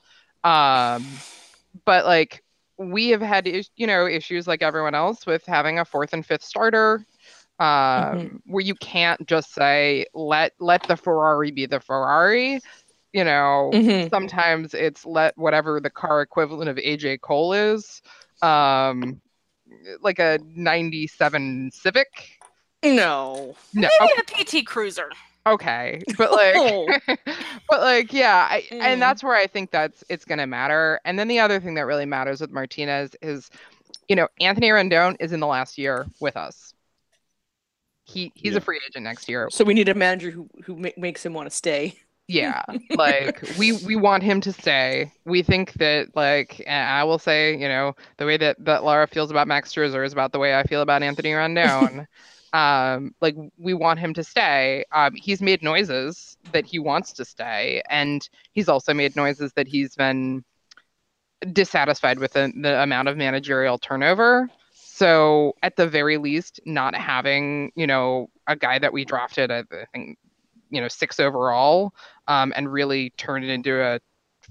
Um 0.43 1.23
but 1.85 2.05
like 2.05 2.43
we 2.77 3.09
have 3.09 3.21
had 3.21 3.47
is- 3.47 3.69
you 3.75 3.87
know 3.87 4.07
issues 4.07 4.47
like 4.47 4.61
everyone 4.61 4.95
else 4.95 5.25
with 5.25 5.45
having 5.45 5.79
a 5.79 5.85
fourth 5.85 6.13
and 6.13 6.25
fifth 6.25 6.43
starter. 6.43 7.05
Um 7.59 8.15
Mhm. 8.15 8.41
where 8.45 8.63
you 8.63 8.75
can't 8.75 9.25
just 9.27 9.53
say 9.53 10.05
let 10.13 10.53
let 10.59 10.83
the 10.87 10.97
ferrari 10.97 11.51
be 11.51 11.65
the 11.65 11.79
ferrari. 11.79 12.61
You 13.13 13.23
know 13.23 13.73
Mhm. 13.73 14.09
sometimes 14.11 14.73
it's 14.73 15.05
let 15.05 15.37
whatever 15.37 15.79
the 15.79 15.89
car 15.89 16.21
equivalent 16.21 16.69
of 16.69 16.77
aj 16.77 17.21
cole 17.21 17.53
is. 17.53 18.01
Um 18.41 19.21
like 20.01 20.19
a 20.19 20.39
97 20.55 21.71
civic 21.73 22.34
no 22.93 23.55
no 23.73 23.89
Maybe 23.99 24.13
a 24.17 24.23
PT 24.43 24.65
Cruiser. 24.65 25.09
okay 25.47 26.01
but 26.17 26.31
like 26.31 26.55
Oh. 26.57 26.87
but 27.69 27.81
like 27.81 28.11
yeah 28.13 28.47
I, 28.49 28.61
Mm. 28.71 28.81
and 28.81 29.01
that's 29.01 29.23
where 29.23 29.35
i 29.35 29.45
think 29.47 29.69
that's 29.71 30.03
it's 30.09 30.25
going 30.25 30.39
to 30.39 30.47
matter 30.47 30.99
and 31.05 31.17
then 31.19 31.27
the 31.27 31.39
other 31.39 31.59
thing 31.59 31.75
that 31.75 31.85
really 31.85 32.05
matters 32.05 32.41
with 32.41 32.51
martinez 32.51 33.11
is 33.21 33.49
you 34.09 34.15
know 34.15 34.27
anthony 34.39 34.69
rendon 34.69 35.15
is 35.19 35.31
in 35.33 35.39
the 35.39 35.47
last 35.47 35.77
year 35.77 36.05
with 36.19 36.35
us 36.37 36.73
he 38.05 38.31
he's 38.35 38.51
Yeah. 38.53 38.57
a 38.57 38.61
free 38.61 38.79
agent 38.87 39.03
next 39.03 39.27
year 39.29 39.49
so 39.51 39.63
we 39.63 39.73
need 39.73 39.89
a 39.89 39.93
manager 39.95 40.31
who 40.31 40.47
who 40.63 40.75
ma- 40.75 40.89
makes 40.97 41.25
him 41.25 41.33
want 41.33 41.49
to 41.49 41.55
stay 41.55 41.95
yeah 42.27 42.63
like 42.95 43.43
we 43.59 43.73
we 43.85 43.95
want 43.95 44.23
him 44.23 44.41
to 44.41 44.51
stay 44.51 45.11
we 45.25 45.43
think 45.43 45.73
that 45.73 46.07
like 46.15 46.63
i 46.67 47.03
will 47.03 47.19
say 47.19 47.55
you 47.55 47.67
know 47.67 47.95
the 48.17 48.25
way 48.25 48.35
that 48.37 48.57
that 48.65 48.83
laura 48.83 49.05
feels 49.07 49.29
about 49.29 49.47
max 49.47 49.71
scherzer 49.73 50.03
is 50.03 50.11
about 50.13 50.31
the 50.31 50.39
way 50.39 50.55
i 50.55 50.63
feel 50.63 50.81
about 50.81 51.03
anthony 51.03 51.29
rendon 51.31 52.07
um 52.55 53.13
like 53.21 53.35
we 53.57 53.73
want 53.73 53.99
him 53.99 54.13
to 54.13 54.23
stay. 54.23 54.85
Um 54.91 55.13
he's 55.15 55.41
made 55.41 55.61
noises 55.61 56.37
that 56.53 56.65
he 56.65 56.79
wants 56.79 57.13
to 57.13 57.25
stay 57.25 57.81
and 57.89 58.27
he's 58.53 58.69
also 58.69 58.93
made 58.93 59.15
noises 59.15 59.53
that 59.53 59.67
he's 59.67 59.95
been 59.95 60.43
dissatisfied 61.51 62.19
with 62.19 62.33
the, 62.33 62.51
the 62.61 62.81
amount 62.81 63.07
of 63.07 63.17
managerial 63.17 63.77
turnover. 63.77 64.49
So 64.71 65.53
at 65.61 65.75
the 65.75 65.87
very 65.87 66.17
least 66.17 66.59
not 66.65 66.95
having 66.95 67.71
you 67.75 67.87
know 67.87 68.29
a 68.47 68.55
guy 68.55 68.79
that 68.79 68.93
we 68.93 69.03
drafted 69.03 69.51
i 69.51 69.63
think 69.91 70.17
you 70.69 70.81
know 70.81 70.87
six 70.87 71.19
overall 71.19 71.93
um, 72.27 72.53
and 72.55 72.71
really 72.71 73.11
turned 73.17 73.43
it 73.43 73.49
into 73.49 73.81
a 73.81 73.99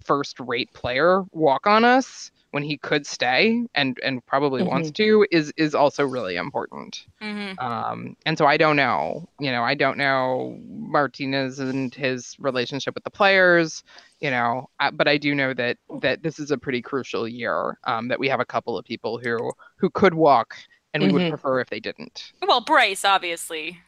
first 0.04 0.38
rate 0.40 0.72
player 0.72 1.22
walk 1.32 1.66
on 1.66 1.84
us 1.84 2.30
when 2.54 2.62
he 2.62 2.78
could 2.78 3.04
stay 3.04 3.66
and 3.74 3.98
and 4.04 4.24
probably 4.26 4.62
wants 4.62 4.92
to 4.92 5.26
is 5.32 5.52
is 5.56 5.74
also 5.74 6.06
really 6.06 6.36
important 6.36 7.04
hmm 7.20 7.52
um, 7.58 8.16
and 8.26 8.36
so 8.36 8.46
I 8.46 8.56
don't 8.56 8.74
know, 8.76 9.28
you 9.38 9.52
know, 9.52 9.62
I 9.62 9.74
don't 9.74 9.96
know 9.96 10.58
Martinez 10.68 11.60
and 11.60 11.94
his 11.94 12.34
relationship 12.40 12.94
with 12.94 13.04
the 13.04 13.10
players, 13.10 13.84
you 14.20 14.30
know, 14.30 14.68
uh, 14.80 14.90
but 14.90 15.06
I 15.06 15.16
do 15.18 15.34
know 15.36 15.54
that 15.54 15.76
that 16.00 16.22
this 16.22 16.40
is 16.40 16.50
a 16.50 16.58
pretty 16.58 16.82
crucial 16.82 17.28
year. 17.28 17.78
Um, 17.84 18.08
that 18.08 18.18
we 18.18 18.28
have 18.28 18.40
a 18.40 18.44
couple 18.44 18.76
of 18.76 18.84
people 18.84 19.18
who 19.18 19.52
who 19.76 19.88
could 19.90 20.14
walk, 20.14 20.56
and 20.92 21.02
we 21.04 21.12
would 21.12 21.22
Mhm. 21.22 21.28
prefer 21.30 21.60
if 21.60 21.68
they 21.70 21.80
didn't. 21.80 22.32
Well, 22.42 22.60
Bryce, 22.60 23.04
obviously. 23.04 23.80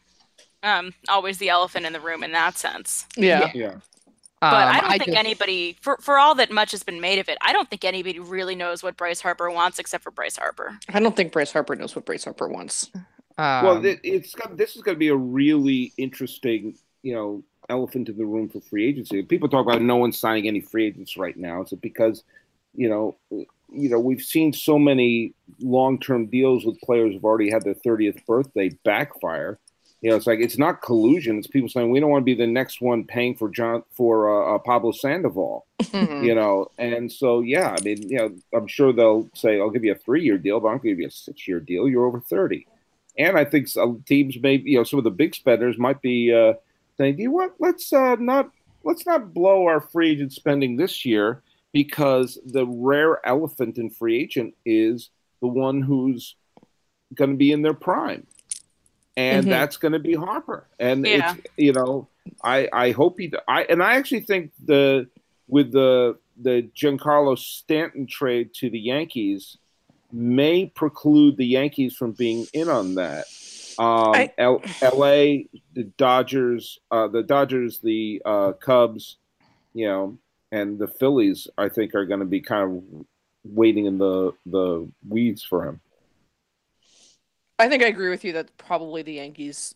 Um, 0.62 0.94
always 1.08 1.38
the 1.38 1.48
elephant 1.48 1.86
in 1.86 1.92
the 1.92 2.00
room 2.00 2.22
in 2.22 2.32
that 2.32 2.56
sense. 2.58 3.06
yeah 3.16 3.50
Yeah. 3.54 3.74
But 4.40 4.52
Um, 4.52 4.74
I 4.74 4.80
don't 4.80 4.90
think 4.90 5.04
just- 5.06 5.16
anybody, 5.18 5.76
for, 5.80 5.96
for 6.00 6.18
all 6.18 6.34
that 6.34 6.50
much 6.50 6.70
has 6.72 6.82
been 6.82 7.00
made 7.00 7.18
of 7.18 7.28
it, 7.28 7.38
I 7.40 7.52
don't 7.52 7.70
think 7.70 7.84
anybody 7.84 8.18
really 8.18 8.54
knows 8.54 8.82
what 8.82 8.96
Bryce 8.96 9.20
Harper 9.20 9.50
wants 9.50 9.78
except 9.78 10.04
for 10.04 10.10
Bryce 10.10 10.36
Harper. 10.36 10.78
i 10.92 11.00
don't 11.00 11.16
think 11.16 11.32
bryce 11.32 11.52
harper 11.52 11.74
knows 11.74 11.96
what 11.96 12.04
bryce 12.04 12.24
harper 12.24 12.46
wants 12.48 12.90
well, 13.38 13.76
um, 13.78 13.84
it, 13.84 14.00
it's 14.02 14.34
got, 14.34 14.56
this 14.56 14.76
is 14.76 14.82
going 14.82 14.94
to 14.94 14.98
be 14.98 15.08
a 15.08 15.16
really 15.16 15.92
interesting, 15.98 16.76
you 17.02 17.14
know, 17.14 17.42
elephant 17.68 18.08
in 18.08 18.16
the 18.16 18.24
room 18.24 18.48
for 18.48 18.60
free 18.62 18.86
agency. 18.88 19.22
People 19.22 19.48
talk 19.48 19.66
about 19.66 19.82
no 19.82 19.96
one 19.96 20.12
signing 20.12 20.46
any 20.48 20.60
free 20.60 20.86
agents 20.86 21.16
right 21.18 21.36
now. 21.36 21.62
Is 21.62 21.72
it 21.72 21.80
because, 21.82 22.22
you 22.74 22.88
know, 22.88 23.16
you 23.30 23.90
know, 23.90 23.98
we've 24.00 24.22
seen 24.22 24.52
so 24.52 24.78
many 24.78 25.34
long-term 25.60 26.26
deals 26.26 26.64
with 26.64 26.80
players 26.80 27.12
who've 27.12 27.24
already 27.24 27.50
had 27.50 27.62
their 27.64 27.74
30th 27.74 28.24
birthday 28.26 28.70
backfire. 28.84 29.58
You 30.02 30.10
know, 30.10 30.16
it's 30.16 30.26
like 30.26 30.40
it's 30.40 30.58
not 30.58 30.82
collusion. 30.82 31.38
It's 31.38 31.46
people 31.46 31.68
saying 31.68 31.90
we 31.90 32.00
don't 32.00 32.10
want 32.10 32.22
to 32.22 32.24
be 32.26 32.34
the 32.34 32.46
next 32.46 32.80
one 32.80 33.04
paying 33.04 33.34
for 33.34 33.48
John 33.48 33.82
for 33.90 34.30
uh, 34.30 34.56
uh, 34.56 34.58
Pablo 34.58 34.92
Sandoval. 34.92 35.66
mhm. 35.80 36.24
You 36.24 36.34
know, 36.34 36.70
and 36.78 37.10
so 37.10 37.40
yeah, 37.40 37.74
I 37.78 37.82
mean, 37.82 38.08
you 38.08 38.18
know, 38.18 38.34
I'm 38.54 38.66
sure 38.66 38.92
they'll 38.92 39.28
say 39.34 39.58
I'll 39.60 39.70
give 39.70 39.84
you 39.84 39.92
a 39.92 39.96
three-year 39.96 40.38
deal, 40.38 40.60
but 40.60 40.68
I'm 40.68 40.78
going 40.78 40.82
to 40.82 40.88
give 40.90 41.00
you 41.00 41.08
a 41.08 41.10
six-year 41.10 41.60
deal. 41.60 41.88
You're 41.88 42.06
over 42.06 42.20
30. 42.20 42.66
And 43.18 43.38
I 43.38 43.44
think 43.44 43.68
some 43.68 44.04
teams 44.06 44.36
may, 44.38 44.56
you 44.56 44.76
know, 44.76 44.84
some 44.84 44.98
of 44.98 45.04
the 45.04 45.10
big 45.10 45.34
spenders 45.34 45.78
might 45.78 46.02
be 46.02 46.32
uh, 46.32 46.54
saying, 46.98 47.16
"Do 47.16 47.22
you 47.22 47.30
what? 47.30 47.54
Let's 47.58 47.92
uh, 47.92 48.16
not 48.16 48.50
let's 48.84 49.06
not 49.06 49.32
blow 49.34 49.66
our 49.66 49.80
free 49.80 50.12
agent 50.12 50.32
spending 50.32 50.76
this 50.76 51.04
year 51.04 51.42
because 51.72 52.38
the 52.46 52.66
rare 52.66 53.26
elephant 53.26 53.76
in 53.78 53.90
free 53.90 54.18
agent 54.18 54.54
is 54.64 55.10
the 55.40 55.48
one 55.48 55.82
who's 55.82 56.36
going 57.14 57.30
to 57.30 57.36
be 57.36 57.52
in 57.52 57.62
their 57.62 57.74
prime, 57.74 58.26
and 59.16 59.46
Mhm. 59.46 59.50
that's 59.50 59.76
going 59.76 59.92
to 59.92 59.98
be 59.98 60.14
Harper. 60.14 60.66
And 60.78 61.06
Yeah. 61.06 61.34
it's 61.36 61.46
you 61.56 61.72
know, 61.72 62.08
I 62.42 62.68
I 62.72 62.90
hope 62.92 63.18
he. 63.18 63.32
I 63.48 63.64
and 63.64 63.82
I 63.82 63.96
actually 63.96 64.20
think 64.20 64.52
the 64.64 65.08
with 65.48 65.72
the 65.72 66.18
the 66.36 66.68
Giancarlo 66.76 67.38
Stanton 67.38 68.06
trade 68.06 68.52
to 68.54 68.68
the 68.68 68.78
Yankees 68.78 69.56
may 70.12 70.66
preclude 70.66 71.36
the 71.36 71.46
Yankees 71.46 71.94
from 71.96 72.12
being 72.12 72.46
in 72.52 72.68
on 72.68 72.94
that. 72.96 73.24
Um, 73.78 74.12
I- 74.14 74.32
L- 74.38 74.62
L.A., 74.80 75.48
the 75.74 75.84
Dodgers, 75.84 76.78
uh, 76.90 77.08
the 77.08 77.22
Dodgers, 77.22 77.80
the 77.80 78.22
uh, 78.24 78.52
Cubs, 78.52 79.16
you 79.74 79.86
know, 79.86 80.16
and 80.50 80.78
the 80.78 80.86
Phillies, 80.88 81.46
I 81.58 81.68
think, 81.68 81.94
are 81.94 82.06
going 82.06 82.20
to 82.20 82.26
be 82.26 82.40
kind 82.40 82.62
of 82.78 83.06
waiting 83.44 83.84
in 83.86 83.98
the 83.98 84.32
the 84.46 84.88
weeds 85.08 85.42
for 85.42 85.64
him. 85.66 85.80
I 87.58 87.68
think 87.68 87.82
I 87.82 87.86
agree 87.86 88.10
with 88.10 88.24
you 88.24 88.32
that 88.34 88.56
probably 88.58 89.02
the 89.02 89.14
Yankees 89.14 89.74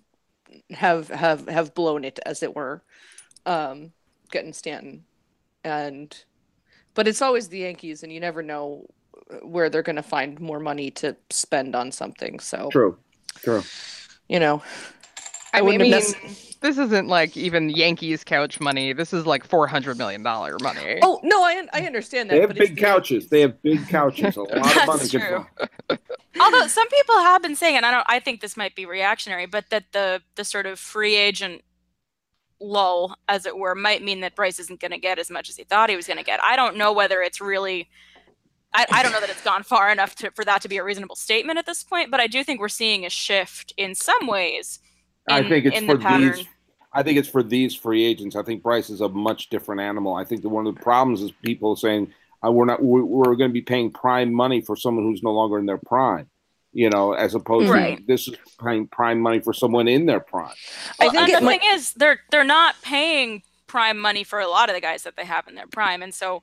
have 0.71 1.09
have 1.09 1.49
have 1.49 1.75
blown 1.75 2.05
it 2.05 2.19
as 2.27 2.43
it 2.43 2.55
were, 2.55 2.83
um, 3.47 3.93
getting 4.31 4.53
Stanton, 4.53 5.05
and 5.65 6.25
but 6.95 7.09
it's 7.09 7.23
always 7.23 7.49
the 7.49 7.59
Yankees, 7.61 8.03
and 8.03 8.13
you 8.13 8.21
never 8.21 8.43
know 8.43 8.87
where 9.43 9.71
they're 9.71 9.83
going 9.83 9.97
to 9.97 10.03
find 10.03 10.41
more 10.41 10.59
money 10.61 10.91
to 10.91 11.17
spend 11.31 11.75
on 11.77 11.93
something. 11.93 12.41
So 12.41 12.69
True, 12.71 12.99
true. 13.37 13.63
you 14.29 14.41
know, 14.41 14.63
I, 15.55 15.59
I 15.59 15.61
mean, 15.63 15.79
wouldn't 15.79 15.95
have 15.95 16.23
nec- 16.23 16.37
this 16.61 16.77
isn't 16.77 17.09
like 17.09 17.37
even 17.37 17.71
Yankees 17.71 18.25
couch 18.25 18.61
money. 18.61 18.93
This 18.93 19.15
is 19.15 19.25
like 19.25 19.45
four 19.47 19.67
hundred 19.67 19.97
million 19.97 20.23
dollar 20.23 20.59
money. 20.63 20.99
oh 21.03 21.21
no, 21.23 21.43
I 21.43 21.67
I 21.73 21.83
understand 21.87 22.29
that. 22.29 22.35
They 22.35 22.41
have 22.41 22.51
but 22.51 22.59
big 22.59 22.75
the 22.75 22.81
couches. 22.83 23.11
Yankees. 23.11 23.31
They 23.31 23.41
have 23.41 23.63
big 23.63 23.89
couches. 23.89 24.37
A 24.37 24.43
lot 24.43 24.77
of 24.77 24.87
money. 24.87 25.09
gets 25.09 25.11
true. 25.11 25.47
Although 26.39 26.69
some 26.69 26.89
people 26.89 27.17
have 27.19 27.43
been 27.43 27.57
saying, 27.57 27.77
and 27.77 27.87
I 27.87 27.91
don't, 27.91 28.07
I 28.09 28.21
think 28.21 28.41
this 28.41 28.57
might 28.57 28.77
be 28.77 28.87
reactionary, 28.87 29.47
but 29.47 29.71
that 29.71 29.85
the 29.93 30.23
the 30.37 30.45
sort 30.45 30.67
of 30.67 30.79
free 30.79 31.17
agent 31.17 31.63
lull, 32.61 33.17
as 33.29 33.47
it 33.47 33.57
were, 33.57 33.75
might 33.75 34.05
mean 34.05 34.21
that 34.21 34.37
Bryce 34.37 34.61
isn't 34.61 34.81
going 34.81 34.93
to 34.93 34.99
get 34.99 35.19
as 35.19 35.31
much 35.31 35.49
as 35.49 35.57
he 35.57 35.65
thought 35.65 35.91
he 35.91 35.97
was 35.97 36.07
going 36.07 36.19
to 36.19 36.25
get. 36.25 36.43
I 36.43 36.55
don't 36.55 36.77
know 36.77 36.93
whether 36.93 37.21
it's 37.23 37.41
really. 37.41 37.89
I, 38.73 38.87
I 38.93 39.03
don't 39.03 39.11
know 39.11 39.21
that 39.21 39.31
it's 39.31 39.43
gone 39.43 39.65
far 39.65 39.91
enough 39.91 40.15
to, 40.17 40.31
for 40.31 40.45
that 40.45 40.63
to 40.63 40.69
be 40.69 40.77
a 40.77 40.85
reasonable 40.85 41.17
statement 41.17 41.59
at 41.59 41.67
this 41.67 41.83
point, 41.83 42.13
but 42.13 42.21
I 42.21 42.29
do 42.29 42.45
think 42.45 42.61
we're 42.61 42.69
seeing 42.69 43.05
a 43.05 43.11
shift 43.11 43.75
in 43.77 43.97
some 43.97 44.29
ways. 44.29 44.79
I 45.29 45.41
in- 45.41 45.49
think 45.49 45.67
it's 45.67 45.81
for 45.81 45.97
the 45.97 46.03
pattern. 46.03 46.33
these. 46.37 46.47
I 46.93 47.03
think 47.03 47.19
it's 47.19 47.29
for 47.29 47.43
these 47.43 47.75
free 47.75 48.05
agents. 48.05 48.37
I 48.37 48.43
think 48.43 48.63
Bryce 48.63 48.91
is 48.91 49.01
a 49.01 49.09
much 49.09 49.49
different 49.49 49.81
animal. 49.81 50.15
I 50.15 50.25
think 50.25 50.43
that 50.43 50.49
one 50.49 50.67
of 50.67 50.75
the 50.75 50.81
problems 50.81 51.23
is 51.23 51.33
people 51.43 51.75
saying 51.77 52.13
uh, 52.45 52.51
we're 52.51 52.65
not 52.65 52.83
we're, 52.83 53.05
we're 53.05 53.35
going 53.37 53.51
to 53.51 53.55
be 53.55 53.63
paying 53.63 53.91
prime 53.91 54.33
money 54.33 54.61
for 54.61 54.77
someone 54.77 55.05
who's 55.05 55.23
no 55.23 55.33
longer 55.33 55.59
in 55.59 55.67
their 55.67 55.79
prime. 55.79 56.29
You 56.73 56.89
know, 56.89 57.13
as 57.15 57.35
opposed 57.35 57.69
Right. 57.69 57.99
to 57.99 58.05
this 58.07 58.29
is 58.29 58.37
paying 58.63 58.87
prime 58.87 59.21
money 59.21 59.41
for 59.41 59.53
someone 59.53 59.89
in 59.89 60.07
their 60.07 60.21
prime. 60.21 60.55
I 61.01 61.07
Well, 61.07 61.11
think 61.11 61.29
and 61.31 61.43
the 61.43 61.47
might- 61.47 61.61
thing 61.63 61.71
is, 61.75 61.93
they're 61.95 62.21
they're 62.31 62.45
not 62.45 62.81
paying 62.83 63.43
prime 63.67 63.99
money 63.99 64.23
for 64.23 64.39
a 64.39 64.47
lot 64.47 64.69
of 64.69 64.75
the 64.77 64.81
guys 64.81 65.03
that 65.03 65.17
they 65.17 65.25
have 65.25 65.49
in 65.49 65.57
their 65.57 65.67
prime, 65.67 66.01
and 66.03 66.15
so, 66.15 66.43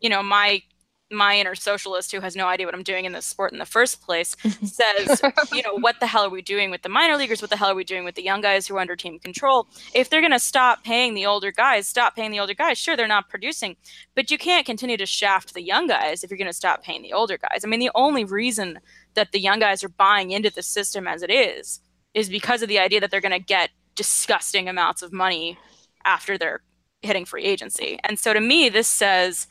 you 0.00 0.08
know, 0.08 0.20
my 0.22 0.62
my 1.10 1.36
inner 1.36 1.54
socialist 1.54 2.12
who 2.12 2.20
has 2.20 2.36
no 2.36 2.46
idea 2.46 2.66
what 2.66 2.74
I'm 2.74 2.82
doing 2.82 3.04
in 3.04 3.12
this 3.12 3.24
sport 3.24 3.52
in 3.52 3.58
the 3.58 3.64
first 3.64 4.02
place 4.02 4.36
says, 4.62 5.22
you 5.52 5.62
know, 5.62 5.74
what 5.74 6.00
the 6.00 6.06
hell 6.06 6.24
are 6.24 6.30
we 6.30 6.42
doing 6.42 6.70
with 6.70 6.82
the 6.82 6.88
minor 6.88 7.16
leaguers? 7.16 7.40
What 7.40 7.50
the 7.50 7.56
hell 7.56 7.70
are 7.70 7.74
we 7.74 7.84
doing 7.84 8.04
with 8.04 8.14
the 8.14 8.22
young 8.22 8.40
guys 8.40 8.66
who 8.66 8.76
are 8.76 8.80
under 8.80 8.96
team 8.96 9.18
control? 9.18 9.68
If 9.94 10.10
they're 10.10 10.20
going 10.20 10.32
to 10.32 10.38
stop 10.38 10.84
paying 10.84 11.14
the 11.14 11.26
older 11.26 11.50
guys, 11.50 11.88
stop 11.88 12.14
paying 12.14 12.30
the 12.30 12.40
older 12.40 12.54
guys. 12.54 12.78
Sure, 12.78 12.96
they're 12.96 13.08
not 13.08 13.28
producing, 13.28 13.76
but 14.14 14.30
you 14.30 14.38
can't 14.38 14.66
continue 14.66 14.96
to 14.96 15.06
shaft 15.06 15.54
the 15.54 15.62
young 15.62 15.86
guys 15.86 16.22
if 16.22 16.30
you're 16.30 16.38
going 16.38 16.46
to 16.46 16.52
stop 16.52 16.82
paying 16.82 17.02
the 17.02 17.12
older 17.12 17.38
guys. 17.38 17.64
I 17.64 17.68
mean, 17.68 17.80
the 17.80 17.90
only 17.94 18.24
reason 18.24 18.80
that 19.14 19.32
the 19.32 19.40
young 19.40 19.60
guys 19.60 19.82
are 19.82 19.88
buying 19.88 20.30
into 20.30 20.50
the 20.50 20.62
system 20.62 21.06
as 21.06 21.22
it 21.22 21.30
is 21.30 21.80
is 22.14 22.28
because 22.28 22.62
of 22.62 22.68
the 22.68 22.78
idea 22.78 23.00
that 23.00 23.10
they're 23.10 23.20
going 23.20 23.32
to 23.32 23.38
get 23.38 23.70
disgusting 23.94 24.68
amounts 24.68 25.02
of 25.02 25.12
money 25.12 25.58
after 26.04 26.38
they're 26.38 26.62
hitting 27.02 27.24
free 27.24 27.44
agency. 27.44 27.98
And 28.04 28.18
so 28.18 28.32
to 28.32 28.40
me, 28.40 28.68
this 28.68 28.88
says 28.88 29.46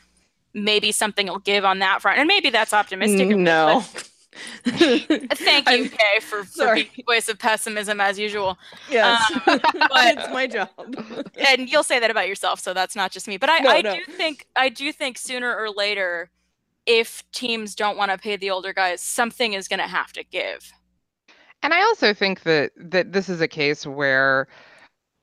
maybe 0.58 0.92
something 0.92 1.28
will 1.28 1.40
give 1.40 1.64
on 1.64 1.80
that 1.80 2.02
front. 2.02 2.20
And 2.20 2.28
maybe 2.28 2.50
that's 2.50 2.74
optimistic. 2.74 3.30
no. 3.30 3.84
Thank 4.66 5.10
you, 5.10 5.74
I'm- 5.74 5.90
Kay, 5.98 6.20
for, 6.22 6.44
for 6.44 6.76
being 6.76 6.88
the 6.96 7.04
voice 7.04 7.28
of 7.30 7.40
pessimism 7.40 8.00
as 8.02 8.20
usual. 8.20 8.58
yes, 8.90 9.32
Um, 9.32 9.42
it's 9.66 10.30
my 10.34 10.46
job. 10.48 10.70
And 11.48 11.70
you'll 11.70 11.84
say 11.84 12.00
that 12.00 12.12
about 12.12 12.28
yourself, 12.28 12.60
so 12.60 12.74
that's 12.74 12.96
not 12.96 13.12
just 13.12 13.28
me. 13.28 13.38
But 13.38 13.50
I, 13.50 13.60
No, 13.60 13.70
I 13.72 13.82
no. 13.82 13.96
do 13.96 14.04
think 14.12 14.46
I 14.56 14.70
do 14.70 14.92
think 14.92 15.18
sooner 15.18 15.56
or 15.56 15.70
later, 15.72 16.30
if 16.86 17.24
teams 17.32 17.74
don't 17.74 17.98
want 17.98 18.12
to 18.12 18.18
pay 18.18 18.36
the 18.36 18.52
older 18.52 18.74
guys, 18.74 19.02
something 19.02 19.54
is 19.54 19.68
going 19.68 19.80
to 19.80 19.88
have 19.88 20.14
to 20.14 20.24
give. 20.24 20.72
And 21.64 21.74
I 21.74 21.82
also 21.82 22.14
think 22.14 22.44
that 22.44 22.72
that 22.78 23.14
this 23.14 23.30
is 23.30 23.42
a 23.42 23.48
case 23.48 23.88
where, 23.88 24.48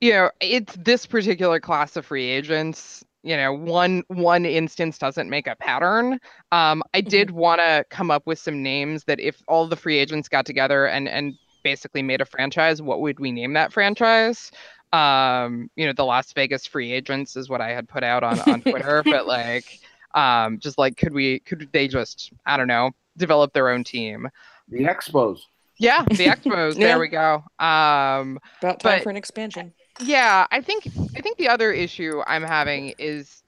you 0.01 0.11
know, 0.11 0.29
it's 0.41 0.75
this 0.75 1.05
particular 1.05 1.61
class 1.61 1.95
of 1.95 2.05
free 2.05 2.25
agents. 2.27 3.04
You 3.25 3.35
know, 3.35 3.51
one 3.53 4.03
one 4.07 4.45
instance 4.45 4.99
doesn't 4.99 5.31
make 5.31 5.47
a 5.47 5.55
pattern. 5.55 6.19
Um, 6.51 6.83
I 6.93 7.01
did 7.01 7.31
want 7.31 7.59
to 7.59 7.83
come 7.89 8.11
up 8.11 8.27
with 8.27 8.37
some 8.37 8.61
names 8.61 9.03
that 9.05 9.19
if 9.19 9.41
all 9.47 9.67
the 9.67 9.75
free 9.75 9.97
agents 9.97 10.29
got 10.29 10.45
together 10.45 10.85
and 10.85 11.09
and 11.09 11.33
basically 11.63 12.03
made 12.03 12.21
a 12.21 12.25
franchise, 12.25 12.83
what 12.83 13.01
would 13.01 13.19
we 13.19 13.31
name 13.31 13.53
that 13.53 13.73
franchise? 13.73 14.51
Um, 14.93 15.71
you 15.75 15.87
know, 15.87 15.93
the 15.93 16.05
Las 16.05 16.31
Vegas 16.33 16.67
free 16.67 16.91
agents 16.91 17.35
is 17.35 17.49
what 17.49 17.61
I 17.61 17.71
had 17.71 17.89
put 17.89 18.03
out 18.03 18.23
on 18.23 18.39
on 18.41 18.61
Twitter, 18.61 19.01
but 19.03 19.25
like, 19.39 19.79
um, 20.13 20.59
just 20.59 20.77
like, 20.77 20.95
could 20.95 21.11
we 21.11 21.39
could 21.39 21.67
they 21.73 21.87
just 21.87 22.31
I 22.45 22.57
don't 22.57 22.67
know 22.67 22.91
develop 23.17 23.53
their 23.53 23.69
own 23.69 23.83
team? 23.83 24.29
The 24.69 24.83
Expos. 24.83 25.39
Yeah, 25.79 26.03
the 26.03 26.27
Expos. 26.27 26.77
Yeah. 26.77 26.87
There 26.89 26.99
we 26.99 27.07
go. 27.07 27.43
Um, 27.59 28.37
About 28.61 28.79
time 28.79 28.97
But- 28.99 29.03
for 29.03 29.09
an 29.09 29.17
expansion. 29.17 29.73
Yeah, 29.99 30.47
I 30.51 30.61
think 30.61 30.87
I 31.15 31.21
think 31.21 31.37
the 31.37 31.47
other 31.47 31.71
issue 31.71 32.21
I'm 32.27 32.43
having 32.43 32.93
is 32.97 33.43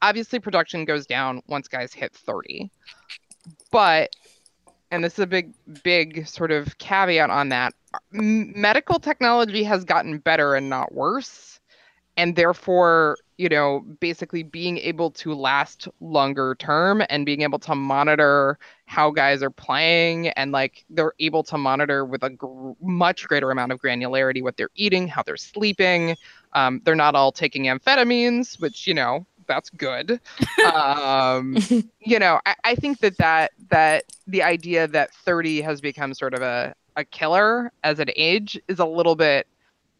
obviously 0.00 0.38
production 0.38 0.84
goes 0.84 1.06
down 1.06 1.42
once 1.46 1.68
guys 1.68 1.92
hit 1.92 2.12
30. 2.12 2.70
But 3.70 4.14
and 4.90 5.02
this 5.02 5.14
is 5.14 5.20
a 5.20 5.26
big 5.26 5.54
big 5.82 6.26
sort 6.26 6.52
of 6.52 6.76
caveat 6.78 7.30
on 7.30 7.48
that. 7.50 7.74
Medical 8.10 8.98
technology 8.98 9.62
has 9.64 9.84
gotten 9.84 10.18
better 10.18 10.54
and 10.54 10.68
not 10.68 10.94
worse. 10.94 11.60
And 12.16 12.36
therefore, 12.36 13.16
you 13.42 13.48
know, 13.48 13.80
basically 13.98 14.44
being 14.44 14.78
able 14.78 15.10
to 15.10 15.34
last 15.34 15.88
longer 15.98 16.54
term 16.60 17.02
and 17.10 17.26
being 17.26 17.40
able 17.40 17.58
to 17.58 17.74
monitor 17.74 18.56
how 18.86 19.10
guys 19.10 19.42
are 19.42 19.50
playing 19.50 20.28
and 20.28 20.52
like 20.52 20.84
they're 20.88 21.12
able 21.18 21.42
to 21.42 21.58
monitor 21.58 22.04
with 22.04 22.22
a 22.22 22.30
gr- 22.30 22.70
much 22.80 23.26
greater 23.26 23.50
amount 23.50 23.72
of 23.72 23.80
granularity 23.80 24.44
what 24.44 24.56
they're 24.56 24.70
eating, 24.76 25.08
how 25.08 25.24
they're 25.24 25.36
sleeping. 25.36 26.14
Um, 26.52 26.80
they're 26.84 26.94
not 26.94 27.16
all 27.16 27.32
taking 27.32 27.64
amphetamines, 27.64 28.60
which 28.60 28.86
you 28.86 28.94
know 28.94 29.26
that's 29.48 29.70
good. 29.70 30.20
um, 30.72 31.56
you 31.98 32.20
know, 32.20 32.38
I, 32.46 32.54
I 32.62 32.74
think 32.76 33.00
that 33.00 33.18
that 33.18 33.50
that 33.70 34.04
the 34.28 34.44
idea 34.44 34.86
that 34.86 35.12
30 35.12 35.62
has 35.62 35.80
become 35.80 36.14
sort 36.14 36.32
of 36.32 36.42
a 36.42 36.76
a 36.94 37.04
killer 37.04 37.72
as 37.82 37.98
an 37.98 38.10
age 38.14 38.60
is 38.68 38.78
a 38.78 38.84
little 38.84 39.16
bit 39.16 39.48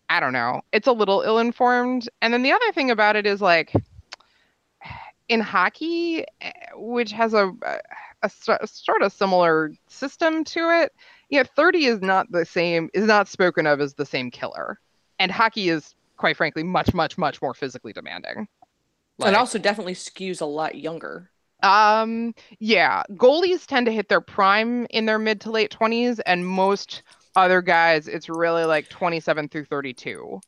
I 0.09 0.21
don't 0.21 0.33
know. 0.33 0.61
It's 0.73 0.87
a 0.87 0.93
little 0.93 1.23
ill-informed. 1.23 2.09
And 2.21 2.35
then 2.35 2.43
the 2.43 2.53
other 2.53 2.73
thing 2.73 2.91
about 2.91 3.17
it 3.17 3.27
is 3.27 3.41
like 3.41 3.73
in 5.29 5.41
hockey, 5.41 6.25
eh, 6.41 6.53
which 6.75 7.13
has 7.13 7.33
a 7.35 7.51
a, 7.63 8.31
a 8.61 8.67
sort 8.67 9.03
of 9.03 9.13
similar 9.13 9.73
system 9.89 10.45
to 10.45 10.61
it. 10.83 10.93
Yeah, 11.31 11.45
30 11.45 11.87
is 11.87 12.01
not 12.03 12.31
the 12.31 12.45
same 12.45 12.91
is 12.95 13.05
not 13.07 13.29
spoken 13.29 13.67
of 13.67 13.81
as 13.81 13.95
the 13.95 14.07
same 14.07 14.31
killer. 14.31 14.79
And 15.19 15.31
hockey 15.33 15.69
is 15.71 15.95
quite 16.17 16.37
frankly 16.37 16.63
much 16.63 16.93
much 16.95 17.17
much 17.17 17.41
more 17.41 17.55
physically 17.55 17.93
demanding. 17.93 18.37
and 18.37 18.49
Like- 19.19 19.37
also 19.37 19.59
definitely 19.59 19.95
skews 19.95 20.41
a 20.41 20.45
lot 20.47 20.75
younger. 20.75 21.31
um, 21.63 22.35
yeah, 22.59 23.03
goalies 23.13 23.67
tend 23.67 23.87
to 23.87 23.93
hit 23.93 24.09
their 24.09 24.21
prime 24.21 24.87
in 24.91 25.07
their 25.07 25.19
mid 25.19 25.41
to 25.43 25.51
late 25.51 25.71
20s, 25.71 26.21
and 26.27 26.47
most 26.47 27.03
other 27.37 27.63
guys, 27.63 28.09
it's 28.09 28.29
really 28.29 28.65
like 28.65 28.89
27 28.89 29.49
through 29.49 29.65
32, 29.67 30.41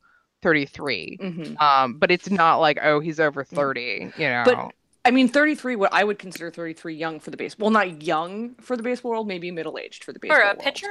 33. 0.42 1.18
hmm 1.20 1.56
Um, 1.62 1.94
but 1.98 2.10
it's 2.10 2.30
not 2.30 2.56
like, 2.56 2.78
oh, 2.82 3.00
he's 3.00 3.20
over 3.20 3.44
30, 3.44 4.12
you 4.16 4.28
know. 4.28 4.42
But 4.44 4.72
I 5.06 5.10
mean, 5.10 5.28
33, 5.28 5.76
what 5.76 5.92
I 5.92 6.02
would 6.04 6.18
consider 6.18 6.50
33 6.50 6.94
young 6.94 7.20
for 7.20 7.30
the 7.30 7.36
baseball. 7.36 7.66
Well, 7.66 7.72
not 7.72 8.02
young 8.02 8.54
for 8.56 8.76
the 8.76 8.82
baseball 8.82 9.10
world, 9.12 9.28
maybe 9.28 9.50
middle 9.50 9.78
aged 9.78 10.02
for 10.04 10.12
the 10.12 10.18
baseball 10.18 10.38
For 10.38 10.42
a 10.42 10.46
world. 10.48 10.58
pitcher? 10.60 10.88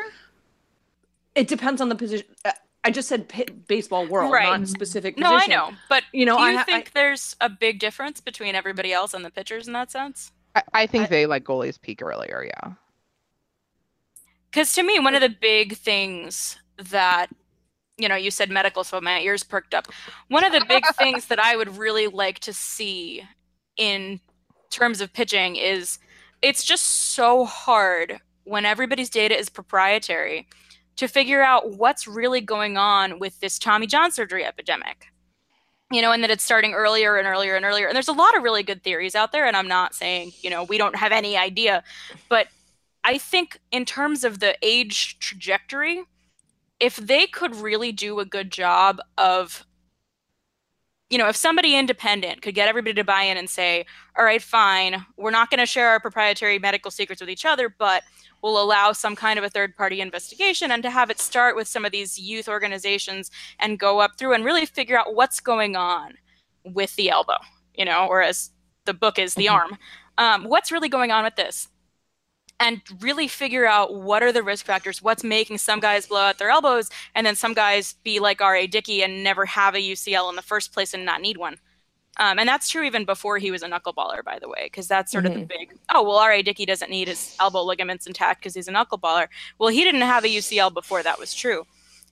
It 1.36 1.48
depends 1.48 1.82
on 1.82 1.90
the 1.90 1.96
position. 1.96 2.28
uh, 2.46 2.52
I 2.84 2.92
just 2.92 3.08
said 3.08 3.30
pi- 3.30 3.46
baseball 3.68 4.06
world, 4.06 4.32
Right. 4.32 4.60
not 4.60 4.68
specific 4.68 5.18
No, 5.18 5.30
I 5.30 5.34
position. 5.36 5.52
know. 5.52 5.72
But 5.90 6.04
You 6.12 6.26
know, 6.26 6.38
do 6.38 6.44
you 6.44 6.50
I, 6.50 6.56
ha- 6.58 6.64
think 6.66 6.92
there's 6.94 7.36
a 7.42 7.50
big 7.50 7.80
difference 7.80 8.20
between 8.22 8.56
everybody 8.56 8.92
else 8.94 9.14
and 9.14 9.24
the 9.24 9.32
pitchers 9.32 9.68
in 9.68 9.74
that 9.74 9.90
sense? 9.90 10.32
I, 10.56 10.64
I 10.74 10.86
think 10.86 11.06
I- 11.06 11.08
they 11.08 11.26
like 11.26 11.44
goalies 11.44 11.80
peak 11.82 12.02
earlier, 12.02 12.46
yeah. 12.46 12.74
Because 14.54 14.72
to 14.74 14.84
me, 14.84 15.00
one 15.00 15.16
of 15.16 15.22
the 15.22 15.30
big 15.30 15.76
things 15.76 16.58
that, 16.78 17.28
you 17.98 18.08
know, 18.08 18.16
you 18.16 18.30
said 18.30 18.52
medical, 18.52 18.84
so 18.84 19.02
my 19.02 19.20
ears 19.20 19.42
perked 19.42 19.74
up. 19.74 19.88
One 20.28 20.44
of 20.44 20.52
the 20.52 20.64
big 20.70 20.84
things 20.96 21.26
that 21.26 21.40
I 21.40 21.56
would 21.56 21.76
really 21.76 22.06
like 22.06 22.38
to 22.42 22.54
see 22.54 23.24
in 23.78 24.20
terms 24.70 25.02
of 25.02 25.12
pitching 25.12 25.56
is 25.56 25.98
it's 26.44 26.64
just 26.64 26.84
so 26.84 27.46
hard 27.46 28.20
when 28.44 28.64
everybody's 28.64 29.10
data 29.10 29.36
is 29.36 29.50
proprietary 29.50 30.48
to 30.98 31.08
figure 31.08 31.42
out 31.42 31.72
what's 31.72 32.08
really 32.08 32.42
going 32.42 32.78
on 32.78 33.18
with 33.18 33.40
this 33.40 33.58
Tommy 33.58 33.88
John 33.88 34.12
surgery 34.12 34.46
epidemic. 34.46 35.08
You 35.92 36.02
know, 36.02 36.12
and 36.12 36.24
that 36.24 36.30
it's 36.30 36.44
starting 36.44 36.74
earlier 36.74 37.18
and 37.18 37.28
earlier 37.28 37.56
and 37.56 37.66
earlier. 37.66 37.88
And 37.88 37.96
there's 37.96 38.08
a 38.08 38.14
lot 38.14 38.38
of 38.38 38.44
really 38.44 38.64
good 38.64 38.84
theories 38.84 39.16
out 39.16 39.32
there. 39.32 39.46
And 39.46 39.56
I'm 39.56 39.68
not 39.68 39.96
saying, 39.96 40.32
you 40.42 40.50
know, 40.50 40.64
we 40.64 40.78
don't 40.78 40.96
have 40.96 41.12
any 41.12 41.38
idea. 41.38 41.84
But 42.30 42.48
I 43.04 43.18
think 43.18 43.60
in 43.72 43.86
terms 43.86 44.24
of 44.24 44.40
the 44.40 44.58
age 44.62 45.20
trajectory, 45.20 46.04
if 46.80 46.96
they 46.96 47.28
could 47.28 47.56
really 47.56 47.92
do 47.92 48.20
a 48.20 48.26
good 48.26 48.52
job 48.52 49.00
of 49.18 49.66
you 51.10 51.20
know, 51.20 51.28
if 51.28 51.36
somebody 51.36 51.76
independent 51.76 52.42
could 52.42 52.56
get 52.56 52.68
everybody 52.68 52.96
to 52.96 53.04
buy 53.04 53.22
in 53.22 53.38
and 53.38 53.48
say, 53.48 53.86
all 54.18 54.26
right, 54.26 54.42
fine, 54.42 55.06
we're 55.16 55.30
not 55.30 55.52
going 55.52 55.60
to 55.60 55.66
share 55.68 55.90
our 55.90 56.00
proprietary 56.00 56.58
medical 56.58 56.90
secrets 56.90 57.22
with 57.22 57.30
each 57.30 57.46
other, 57.46 57.70
but 57.70 58.02
we'll 58.42 58.60
allow 58.60 58.92
some 58.94 59.16
kind 59.16 59.38
of 59.38 59.46
a 59.46 59.50
third 59.50 59.76
party 59.76 60.02
investigation 60.02 60.72
and 60.72 60.82
to 60.82 60.90
have 60.90 61.12
it 61.12 61.20
start 61.20 61.56
with 61.56 61.68
some 61.68 61.86
of 61.86 61.92
these 61.92 62.18
youth 62.18 62.50
organizations 62.50 63.30
and 63.60 63.78
go 63.78 64.00
up 64.00 64.18
through 64.18 64.34
and 64.34 64.44
really 64.44 64.66
figure 64.66 64.98
out 64.98 65.14
what's 65.14 65.40
going 65.40 65.76
on 65.76 66.16
with 66.66 66.96
the 66.96 67.12
elbow, 67.12 67.38
you 67.76 67.86
know, 67.86 68.08
or 68.08 68.24
as 68.24 68.50
the 68.86 68.94
book 68.94 69.20
is 69.20 69.36
the 69.36 69.46
mm-hmm. 69.46 69.56
arm. 69.56 69.78
Um, 70.18 70.44
what's 70.46 70.72
really 70.72 70.90
going 70.90 71.12
on 71.12 71.24
with 71.24 71.36
this? 71.36 71.68
And 72.64 72.82
really 73.02 73.28
figure 73.28 73.66
out 73.66 73.94
what 73.94 74.24
are 74.24 74.32
the 74.32 74.42
risk 74.42 74.66
factors, 74.66 75.02
what's 75.02 75.22
making 75.24 75.58
some 75.58 75.82
guys 75.82 76.08
blow 76.08 76.22
out 76.22 76.38
their 76.38 76.50
elbows, 76.50 76.90
and 77.14 77.28
then 77.28 77.36
some 77.36 77.54
guys 77.54 77.96
be 78.04 78.20
like 78.22 78.42
R.A. 78.42 78.68
Dickey 78.68 79.04
and 79.04 79.22
never 79.22 79.46
have 79.46 79.76
a 79.76 79.80
UCL 79.80 80.30
in 80.30 80.38
the 80.38 80.42
first 80.42 80.72
place 80.72 80.94
and 80.94 81.04
not 81.04 81.20
need 81.20 81.36
one. 81.36 81.58
Um, 82.18 82.40
and 82.40 82.48
that's 82.48 82.70
true 82.70 82.84
even 82.84 83.04
before 83.04 83.38
he 83.38 83.52
was 83.52 83.64
a 83.64 83.68
knuckleballer, 83.68 84.24
by 84.24 84.40
the 84.40 84.48
way, 84.48 84.62
because 84.64 84.88
that's 84.88 85.12
sort 85.12 85.26
mm-hmm. 85.26 85.42
of 85.42 85.48
the 85.50 85.54
mm-hmm. 85.54 85.72
big, 85.72 85.78
oh, 85.94 86.04
well, 86.04 86.18
R.A. 86.18 86.42
Dickey 86.42 86.66
doesn't 86.66 86.90
need 86.90 87.10
his 87.10 87.36
elbow 87.42 87.64
ligaments 87.64 88.08
intact 88.08 88.40
because 88.40 88.56
he's 88.56 88.70
a 88.70 88.72
knuckleballer. 88.72 89.28
Well, 89.60 89.70
he 89.70 89.84
didn't 89.84 90.02
have 90.02 90.24
a 90.24 90.30
UCL 90.30 90.74
before 90.74 91.04
that 91.04 91.20
was 91.20 91.34
true. 91.34 91.66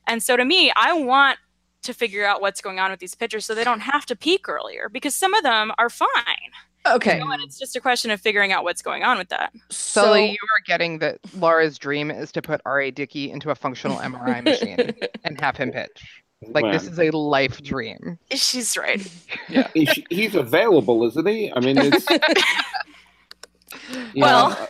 And 0.05 0.21
so 0.21 0.35
to 0.35 0.43
me, 0.43 0.73
I 0.75 0.91
want 0.91 1.39
to 1.83 1.93
figure 1.93 2.25
out 2.25 2.41
what's 2.41 2.59
going 2.59 2.79
on 2.79 2.91
with 2.91 2.99
these 2.99 3.15
pitchers 3.15 3.45
so 3.45 3.55
they 3.55 3.63
don't 3.63 3.79
have 3.79 4.05
to 4.07 4.15
peak 4.17 4.49
earlier 4.49 4.89
because 4.89 5.15
some 5.15 5.33
of 5.33 5.43
them 5.43 5.71
are 5.77 5.89
fine. 5.89 6.51
Okay. 6.85 7.17
You 7.17 7.25
know, 7.25 7.31
and 7.31 7.43
it's 7.43 7.59
just 7.59 7.75
a 7.75 7.79
question 7.79 8.11
of 8.11 8.19
figuring 8.19 8.51
out 8.51 8.63
what's 8.63 8.81
going 8.81 9.03
on 9.03 9.17
with 9.17 9.29
that. 9.29 9.53
So, 9.69 10.03
Sully, 10.03 10.31
you 10.31 10.37
are 10.37 10.63
getting 10.65 10.99
that 10.99 11.19
Laura's 11.35 11.77
dream 11.77 12.09
is 12.09 12.31
to 12.33 12.41
put 12.41 12.61
R.A. 12.65 12.91
Dickey 12.91 13.31
into 13.31 13.51
a 13.51 13.55
functional 13.55 13.97
MRI 13.97 14.43
machine 14.43 14.93
and 15.23 15.39
have 15.39 15.57
him 15.57 15.71
pitch. 15.71 16.21
Like 16.47 16.71
this 16.71 16.87
is 16.87 16.99
a 16.99 17.11
life 17.11 17.61
dream. 17.61 18.17
She's 18.31 18.75
right. 18.75 19.07
Yeah. 19.49 19.67
he's 20.09 20.33
available, 20.33 21.05
isn't 21.05 21.27
he? 21.27 21.51
I 21.53 21.59
mean, 21.59 21.77
it's. 21.77 22.05
well, 24.15 24.49
know, 24.49 24.55
uh, 24.55 24.67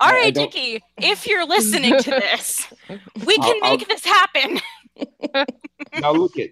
R.A. 0.00 0.32
Dickey, 0.32 0.82
if 0.96 1.26
you're 1.26 1.46
listening 1.46 1.96
to 1.98 2.10
this, 2.10 2.66
we 3.24 3.36
can 3.36 3.60
I'll, 3.62 3.70
make 3.70 3.82
I'll... 3.82 3.88
this 3.88 4.04
happen. 4.04 4.60
now 6.00 6.12
look 6.12 6.38
at 6.38 6.50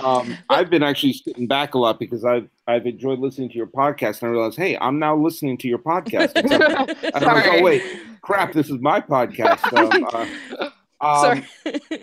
um, 0.00 0.36
I've 0.50 0.70
been 0.70 0.82
actually 0.82 1.14
sitting 1.14 1.46
back 1.46 1.74
a 1.74 1.78
lot 1.78 1.98
because 1.98 2.24
I've 2.24 2.48
I've 2.66 2.86
enjoyed 2.86 3.18
listening 3.18 3.48
to 3.50 3.56
your 3.56 3.66
podcast, 3.66 4.22
and 4.22 4.28
I 4.28 4.32
realized, 4.32 4.56
hey, 4.56 4.76
I'm 4.80 4.98
now 4.98 5.16
listening 5.16 5.58
to 5.58 5.68
your 5.68 5.78
podcast. 5.78 6.32
I 7.14 7.34
was, 7.34 7.44
oh 7.46 7.62
wait, 7.62 7.82
crap, 8.22 8.52
this 8.52 8.70
is 8.70 8.78
my 8.80 9.00
podcast. 9.00 9.72
Um, 9.72 10.72
uh, 11.00 11.30
um, 11.30 11.44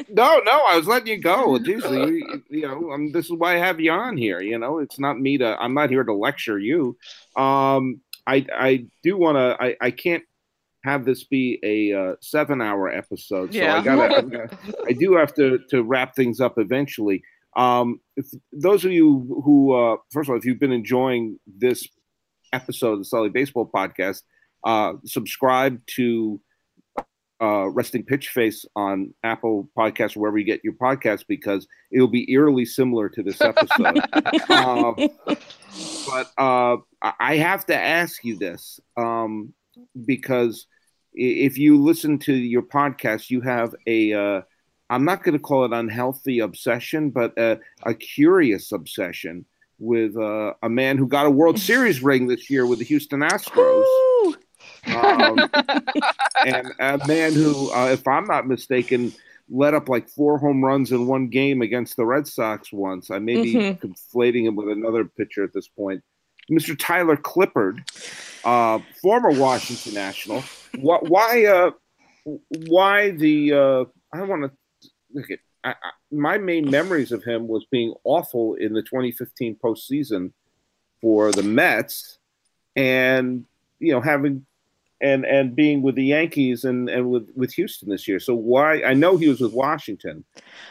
no, 0.10 0.40
no, 0.40 0.66
I 0.68 0.76
was 0.76 0.88
letting 0.88 1.08
you 1.08 1.22
go. 1.22 1.58
Usually, 1.58 2.18
you, 2.18 2.44
you 2.50 2.62
know, 2.64 2.92
um, 2.92 3.12
this 3.12 3.26
is 3.26 3.34
why 3.34 3.56
I 3.56 3.58
have 3.60 3.80
you 3.80 3.92
on 3.92 4.18
here. 4.18 4.42
You 4.42 4.58
know, 4.58 4.80
it's 4.80 5.00
not 5.00 5.20
me 5.20 5.38
to. 5.38 5.56
I'm 5.62 5.74
not 5.74 5.90
here 5.90 6.04
to 6.04 6.14
lecture 6.14 6.60
you. 6.60 6.98
Um, 7.36 8.02
I 8.26 8.46
I 8.54 8.86
do 9.04 9.18
want 9.18 9.38
to. 9.38 9.64
I 9.64 9.76
I 9.80 9.92
can't 9.92 10.24
have 10.84 11.06
this 11.06 11.24
be 11.26 11.60
a 11.64 11.94
uh, 11.94 12.16
seven 12.22 12.62
hour 12.62 12.90
episode. 12.90 13.54
So 13.54 13.60
yeah. 13.60 13.78
I 13.78 13.84
gotta, 13.84 14.50
I 14.88 14.94
do 14.94 15.16
have 15.16 15.34
to 15.36 15.60
to 15.70 15.84
wrap 15.84 16.16
things 16.16 16.40
up 16.40 16.58
eventually. 16.58 17.24
Um, 17.58 18.00
if 18.16 18.28
those 18.54 18.86
of 18.86 18.92
you 18.92 19.42
who, 19.44 19.74
uh, 19.74 19.98
first 20.14 20.30
of 20.30 20.34
all, 20.34 20.38
if 20.38 20.46
you've 20.46 20.60
been 20.60 20.72
enjoying 20.72 21.40
this 21.46 21.88
episode 22.54 22.94
of 22.94 23.00
the 23.00 23.06
Sully 23.06 23.30
Baseball 23.30 23.70
Podcast, 23.74 24.22
uh, 24.64 24.94
subscribe 25.06 25.82
to 25.96 26.40
uh, 27.42 27.68
Resting 27.70 28.04
Pitch 28.04 28.30
Face 28.30 28.66
on 28.76 29.14
Apple 29.24 29.70
Podcasts, 29.78 30.16
or 30.16 30.22
wherever 30.22 30.38
you 30.38 30.46
get 30.46 30.64
your 30.64 30.74
podcast, 30.74 31.26
because 31.28 31.68
it'll 31.92 32.08
be 32.08 32.32
eerily 32.32 32.66
similar 32.66 33.10
to 33.10 33.24
this 33.24 33.42
episode. 33.42 34.00
um, 34.50 34.96
but 36.08 36.32
uh, 36.38 36.78
I 37.20 37.38
have 37.38 37.66
to 37.68 37.76
ask 37.76 38.24
you 38.24 38.38
this 38.38 38.80
um, 38.96 39.54
because 40.06 40.68
if 41.14 41.58
you 41.58 41.82
listen 41.82 42.20
to 42.20 42.34
your 42.34 42.64
podcast, 42.64 43.30
you 43.30 43.42
have 43.42 43.74
a 43.88 44.14
uh, 44.14 44.42
I'm 44.90 45.06
not 45.06 45.24
going 45.24 45.34
to 45.34 45.40
call 45.40 45.66
it 45.66 45.74
unhealthy 45.74 46.40
obsession, 46.40 47.10
but 47.10 47.38
a, 47.38 47.60
a 47.84 47.94
curious 47.94 48.72
obsession 48.72 49.46
with 49.80 50.16
uh, 50.18 50.54
a 50.64 50.70
man 50.70 50.98
who 50.98 51.08
got 51.08 51.26
a 51.26 51.30
World 51.30 51.60
Series 51.60 52.02
ring 52.02 52.28
this 52.28 52.50
year 52.50 52.66
with 52.66 52.80
the 52.80 52.86
Houston 52.86 53.20
Astros. 53.20 53.86
Um, 54.88 55.50
and 56.46 56.72
a 56.80 57.00
man 57.08 57.34
who, 57.34 57.72
uh, 57.74 57.90
if 57.92 58.08
I'm 58.08 58.26
not 58.26 58.48
mistaken, 58.48 59.14
let 59.50 59.74
up 59.74 59.90
like 59.90 60.10
four 60.10 60.38
home 60.38 60.64
runs 60.64 60.92
in 60.92 61.08
one 61.08 61.28
game 61.28 61.62
against 61.62 61.98
the 61.98 62.06
Red 62.06 62.28
Sox 62.28 62.72
once. 62.72 63.12
I 63.12 63.20
may 63.20 63.42
be 63.42 63.54
mm-hmm. 63.54 63.86
conflating 63.86 64.46
him 64.46 64.56
with 64.56 64.70
another 64.70 65.06
pitcher 65.06 65.44
at 65.44 65.54
this 65.54 65.68
point. 65.68 66.04
Mr. 66.52 66.78
Tyler 66.78 67.18
Clippard, 67.18 67.80
uh, 68.46 68.80
former 69.02 69.32
Washington 69.32 69.94
National. 69.94 70.44
Why, 70.80 70.98
why, 71.02 71.46
uh, 71.46 71.72
why 72.68 73.12
the, 73.12 73.54
uh, 73.54 73.86
I 74.14 74.18
don't 74.18 74.30
want 74.30 74.44
to 74.44 74.52
look 75.14 75.32
at 75.32 75.40
I, 75.64 75.72
I, 75.72 75.92
my 76.12 76.38
main 76.38 76.70
memories 76.70 77.12
of 77.12 77.24
him 77.24 77.48
was 77.48 77.66
being 77.72 77.94
awful 78.04 78.56
in 78.56 78.74
the 78.74 78.82
2015 78.82 79.58
postseason 79.64 80.32
for 81.02 81.32
the 81.32 81.44
Mets, 81.44 82.20
and 82.76 83.46
you 83.80 83.92
know 83.92 84.02
having 84.02 84.46
and 85.02 85.26
and 85.26 85.56
being 85.56 85.82
with 85.82 85.96
the 85.96 86.06
Yankees 86.06 86.64
and 86.64 86.90
and 86.90 87.10
with 87.10 87.30
with 87.36 87.54
Houston 87.54 87.90
this 87.90 88.08
year. 88.08 88.20
So 88.20 88.34
why 88.34 88.82
I 88.84 88.94
know 88.94 89.18
he 89.18 89.28
was 89.28 89.42
with 89.42 89.54
Washington. 89.54 90.24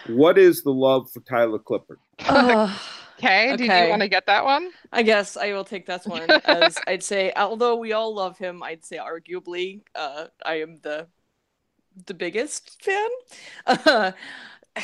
What 0.08 0.38
is 0.38 0.62
the 0.62 0.72
love 0.72 1.10
for 1.10 1.20
Tyler 1.20 1.58
Clippard? 1.58 1.98
Uh, 2.20 2.76
okay, 3.18 3.52
okay. 3.52 3.56
do 3.56 3.64
you 3.64 3.90
want 3.90 4.02
to 4.02 4.08
get 4.08 4.26
that 4.26 4.44
one? 4.44 4.70
I 4.92 5.02
guess 5.02 5.36
I 5.36 5.52
will 5.52 5.64
take 5.64 5.86
that 5.86 6.06
one. 6.06 6.30
As 6.44 6.78
I'd 6.86 7.02
say, 7.02 7.32
although 7.36 7.76
we 7.76 7.92
all 7.92 8.14
love 8.14 8.38
him, 8.38 8.62
I'd 8.62 8.84
say 8.84 8.98
arguably, 8.98 9.82
uh, 9.94 10.26
I 10.44 10.60
am 10.60 10.78
the 10.82 11.06
the 12.04 12.14
biggest 12.14 12.82
fan. 12.82 13.08
Uh, 13.66 14.12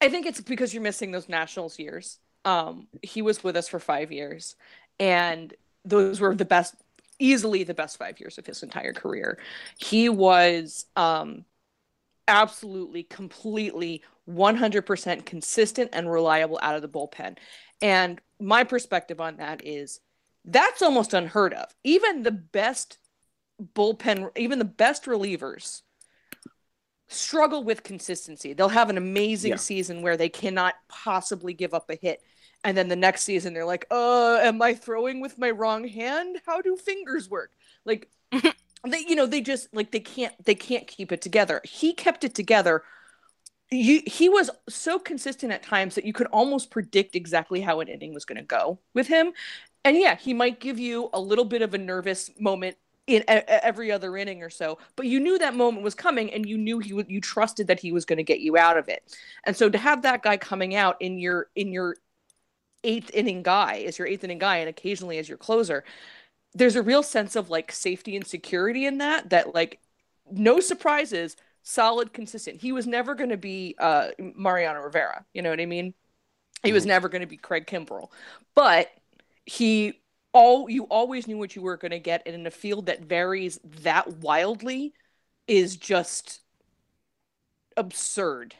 I 0.00 0.08
think 0.08 0.26
it's 0.26 0.40
because 0.40 0.74
you're 0.74 0.82
missing 0.82 1.10
those 1.10 1.28
nationals 1.28 1.78
years. 1.78 2.18
Um, 2.44 2.86
he 3.02 3.22
was 3.22 3.42
with 3.42 3.56
us 3.56 3.68
for 3.68 3.80
five 3.80 4.12
years, 4.12 4.56
and 5.00 5.54
those 5.84 6.20
were 6.20 6.34
the 6.34 6.44
best, 6.44 6.74
easily 7.18 7.64
the 7.64 7.74
best 7.74 7.96
five 7.96 8.20
years 8.20 8.38
of 8.38 8.46
his 8.46 8.62
entire 8.62 8.92
career. 8.92 9.38
He 9.78 10.08
was 10.08 10.86
um, 10.96 11.44
absolutely, 12.28 13.04
completely, 13.04 14.02
100% 14.28 15.24
consistent 15.24 15.90
and 15.92 16.10
reliable 16.10 16.58
out 16.62 16.76
of 16.76 16.82
the 16.82 16.88
bullpen. 16.88 17.36
And 17.80 18.20
my 18.40 18.64
perspective 18.64 19.20
on 19.20 19.36
that 19.36 19.64
is 19.64 20.00
that's 20.44 20.82
almost 20.82 21.14
unheard 21.14 21.54
of. 21.54 21.74
Even 21.84 22.22
the 22.22 22.30
best 22.30 22.98
bullpen, 23.74 24.30
even 24.36 24.58
the 24.58 24.64
best 24.64 25.04
relievers 25.04 25.82
struggle 27.08 27.62
with 27.62 27.82
consistency. 27.82 28.52
They'll 28.52 28.68
have 28.68 28.90
an 28.90 28.98
amazing 28.98 29.52
yeah. 29.52 29.56
season 29.58 30.02
where 30.02 30.16
they 30.16 30.28
cannot 30.28 30.74
possibly 30.88 31.54
give 31.54 31.74
up 31.74 31.88
a 31.90 31.96
hit. 31.96 32.22
And 32.64 32.76
then 32.76 32.88
the 32.88 32.96
next 32.96 33.22
season 33.22 33.54
they're 33.54 33.64
like, 33.64 33.86
"Uh, 33.90 34.38
am 34.42 34.60
I 34.60 34.74
throwing 34.74 35.20
with 35.20 35.38
my 35.38 35.50
wrong 35.50 35.86
hand? 35.86 36.40
How 36.46 36.60
do 36.60 36.76
fingers 36.76 37.30
work?" 37.30 37.52
Like 37.84 38.10
they 38.32 39.04
you 39.06 39.14
know, 39.14 39.26
they 39.26 39.40
just 39.40 39.72
like 39.74 39.92
they 39.92 40.00
can't 40.00 40.34
they 40.44 40.54
can't 40.54 40.86
keep 40.86 41.12
it 41.12 41.20
together. 41.22 41.60
He 41.64 41.92
kept 41.92 42.24
it 42.24 42.34
together. 42.34 42.82
You, 43.70 44.00
he 44.06 44.28
was 44.28 44.48
so 44.68 44.98
consistent 44.98 45.52
at 45.52 45.62
times 45.64 45.96
that 45.96 46.04
you 46.04 46.12
could 46.12 46.28
almost 46.28 46.70
predict 46.70 47.16
exactly 47.16 47.60
how 47.60 47.80
an 47.80 47.88
inning 47.88 48.14
was 48.14 48.24
going 48.24 48.36
to 48.36 48.44
go 48.44 48.78
with 48.94 49.08
him. 49.08 49.32
And 49.84 49.96
yeah, 49.96 50.14
he 50.14 50.34
might 50.34 50.60
give 50.60 50.78
you 50.78 51.10
a 51.12 51.20
little 51.20 51.44
bit 51.44 51.62
of 51.62 51.74
a 51.74 51.78
nervous 51.78 52.30
moment 52.38 52.76
in 53.06 53.22
every 53.28 53.92
other 53.92 54.16
inning 54.16 54.42
or 54.42 54.50
so 54.50 54.78
but 54.96 55.06
you 55.06 55.20
knew 55.20 55.38
that 55.38 55.54
moment 55.54 55.84
was 55.84 55.94
coming 55.94 56.32
and 56.32 56.48
you 56.48 56.58
knew 56.58 56.80
he 56.80 56.92
would 56.92 57.08
you 57.08 57.20
trusted 57.20 57.68
that 57.68 57.80
he 57.80 57.92
was 57.92 58.04
going 58.04 58.16
to 58.16 58.22
get 58.22 58.40
you 58.40 58.56
out 58.56 58.76
of 58.76 58.88
it. 58.88 59.16
And 59.44 59.56
so 59.56 59.68
to 59.68 59.78
have 59.78 60.02
that 60.02 60.22
guy 60.22 60.36
coming 60.36 60.74
out 60.74 60.96
in 61.00 61.18
your 61.18 61.48
in 61.54 61.72
your 61.72 61.96
eighth 62.84 63.10
inning 63.14 63.42
guy 63.42 63.84
as 63.86 63.98
your 63.98 64.08
eighth 64.08 64.24
inning 64.24 64.38
guy 64.38 64.58
and 64.58 64.68
occasionally 64.68 65.18
as 65.18 65.28
your 65.28 65.38
closer 65.38 65.84
there's 66.54 66.76
a 66.76 66.82
real 66.82 67.02
sense 67.02 67.36
of 67.36 67.50
like 67.50 67.70
safety 67.70 68.16
and 68.16 68.26
security 68.26 68.86
in 68.86 68.98
that 68.98 69.30
that 69.30 69.54
like 69.54 69.80
no 70.30 70.60
surprises 70.60 71.36
solid 71.62 72.12
consistent. 72.12 72.60
He 72.60 72.72
was 72.72 72.86
never 72.86 73.14
going 73.14 73.30
to 73.30 73.36
be 73.36 73.76
uh 73.78 74.10
mariano 74.18 74.80
rivera 74.80 75.24
you 75.32 75.42
know 75.42 75.50
what 75.50 75.60
i 75.60 75.66
mean? 75.66 75.94
He 76.62 76.72
was 76.72 76.82
mm-hmm. 76.82 76.90
never 76.90 77.08
going 77.08 77.20
to 77.20 77.28
be 77.28 77.36
craig 77.36 77.66
kimbrel 77.66 78.10
but 78.54 78.90
he 79.44 80.00
all 80.36 80.68
you 80.68 80.84
always 80.84 81.26
knew 81.26 81.38
what 81.38 81.56
you 81.56 81.62
were 81.62 81.78
going 81.78 81.92
to 81.92 81.98
get 81.98 82.22
and 82.26 82.34
in 82.34 82.46
a 82.46 82.50
field 82.50 82.86
that 82.86 83.00
varies 83.00 83.58
that 83.82 84.06
wildly 84.18 84.92
is 85.48 85.76
just 85.76 86.40
absurd. 87.76 88.54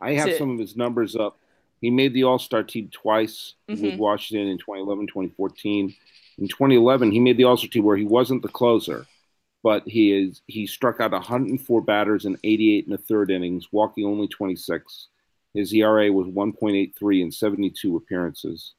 I 0.00 0.12
have 0.12 0.28
to- 0.28 0.38
some 0.38 0.50
of 0.50 0.58
his 0.58 0.76
numbers 0.76 1.16
up. 1.16 1.38
He 1.80 1.90
made 1.90 2.14
the 2.14 2.22
All 2.24 2.38
Star 2.38 2.62
team 2.62 2.88
twice 2.92 3.54
with 3.66 3.80
Mhm. 3.82 3.98
Washington 3.98 4.46
in 4.48 4.58
2011, 4.58 5.08
2014. 5.08 5.94
In 6.38 6.46
2011, 6.48 7.10
he 7.10 7.18
made 7.18 7.36
the 7.36 7.44
All 7.44 7.56
Star 7.56 7.68
team 7.68 7.82
where 7.82 7.96
he 7.96 8.04
wasn't 8.04 8.42
the 8.42 8.48
closer, 8.48 9.06
but 9.64 9.86
he 9.88 10.12
is 10.12 10.42
he 10.46 10.66
struck 10.66 11.00
out 11.00 11.12
104 11.12 11.80
batters 11.82 12.24
in 12.24 12.38
88 12.44 12.84
in 12.84 12.92
the 12.92 12.98
third 12.98 13.32
innings, 13.32 13.72
walking 13.72 14.04
only 14.04 14.28
26. 14.28 15.08
His 15.54 15.74
ERA 15.74 16.10
was 16.12 16.28
1.83 16.28 17.20
in 17.20 17.32
72 17.32 17.96
appearances. 17.96 18.74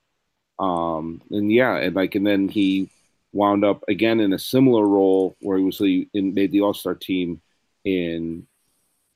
Um, 0.64 1.22
and 1.30 1.52
yeah, 1.52 1.76
and 1.76 1.96
like, 1.96 2.16
and 2.16 2.26
then 2.26 2.48
he 2.48 2.90
wound 3.34 3.66
up 3.66 3.84
again 3.90 4.20
in 4.22 4.32
a 4.32 4.40
similar 4.40 4.88
role 4.88 5.36
where 5.42 5.58
he 5.58 5.64
was 5.64 5.78
the, 5.78 6.08
in, 6.14 6.34
made 6.34 6.52
the 6.52 6.62
All 6.62 6.74
Star 6.74 6.96
team 6.96 7.42
in 7.84 8.48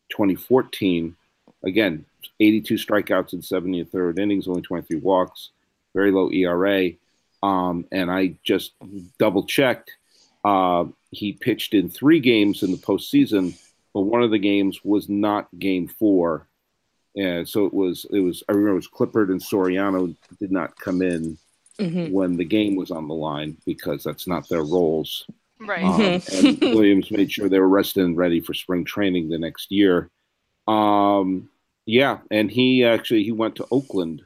2014. 0.09 1.15
Again, 1.63 2.05
82 2.39 2.75
strikeouts 2.75 3.33
in 3.33 3.41
70 3.41 3.79
and 3.79 3.91
third 3.91 4.19
innings, 4.19 4.47
only 4.47 4.61
23 4.61 4.97
walks, 4.97 5.51
very 5.95 6.11
low 6.11 6.29
ERA. 6.31 6.91
Um, 7.41 7.85
and 7.91 8.11
I 8.11 8.35
just 8.43 8.73
double 9.17 9.45
checked. 9.45 9.91
Uh, 10.43 10.85
he 11.11 11.33
pitched 11.33 11.73
in 11.73 11.89
three 11.89 12.19
games 12.19 12.63
in 12.63 12.71
the 12.71 12.77
postseason, 12.77 13.57
but 13.93 14.01
one 14.01 14.21
of 14.21 14.31
the 14.31 14.39
games 14.39 14.81
was 14.83 15.07
not 15.07 15.47
game 15.57 15.87
four. 15.87 16.47
And 17.17 17.49
so 17.49 17.65
it 17.65 17.73
was, 17.73 18.05
it 18.11 18.19
was, 18.19 18.43
I 18.47 18.51
remember 18.51 18.71
it 18.73 18.75
was 18.75 18.87
Clippard 18.87 19.31
and 19.31 19.41
Soriano 19.41 20.15
did 20.39 20.51
not 20.51 20.77
come 20.79 21.01
in 21.01 21.37
Mhm. 21.79 22.11
when 22.11 22.37
the 22.37 22.45
game 22.45 22.75
was 22.75 22.89
on 22.91 23.07
the 23.07 23.13
line 23.13 23.55
because 23.65 24.03
that's 24.03 24.25
not 24.27 24.47
their 24.49 24.63
roles. 24.63 25.25
Right. 25.59 25.83
Um, 25.83 26.21
and 26.33 26.59
Williams 26.61 27.11
made 27.11 27.31
sure 27.31 27.49
they 27.49 27.59
were 27.59 27.67
rested 27.69 28.03
and 28.05 28.15
ready 28.17 28.39
for 28.39 28.53
spring 28.53 28.83
training 28.85 29.29
the 29.29 29.37
next 29.39 29.71
year. 29.71 30.09
Um, 30.67 31.49
yeah, 31.85 32.19
and 32.31 32.49
he 32.51 32.83
actually 32.83 33.23
he 33.23 33.31
went 33.31 33.55
to 33.57 33.67
Oakland 33.71 34.23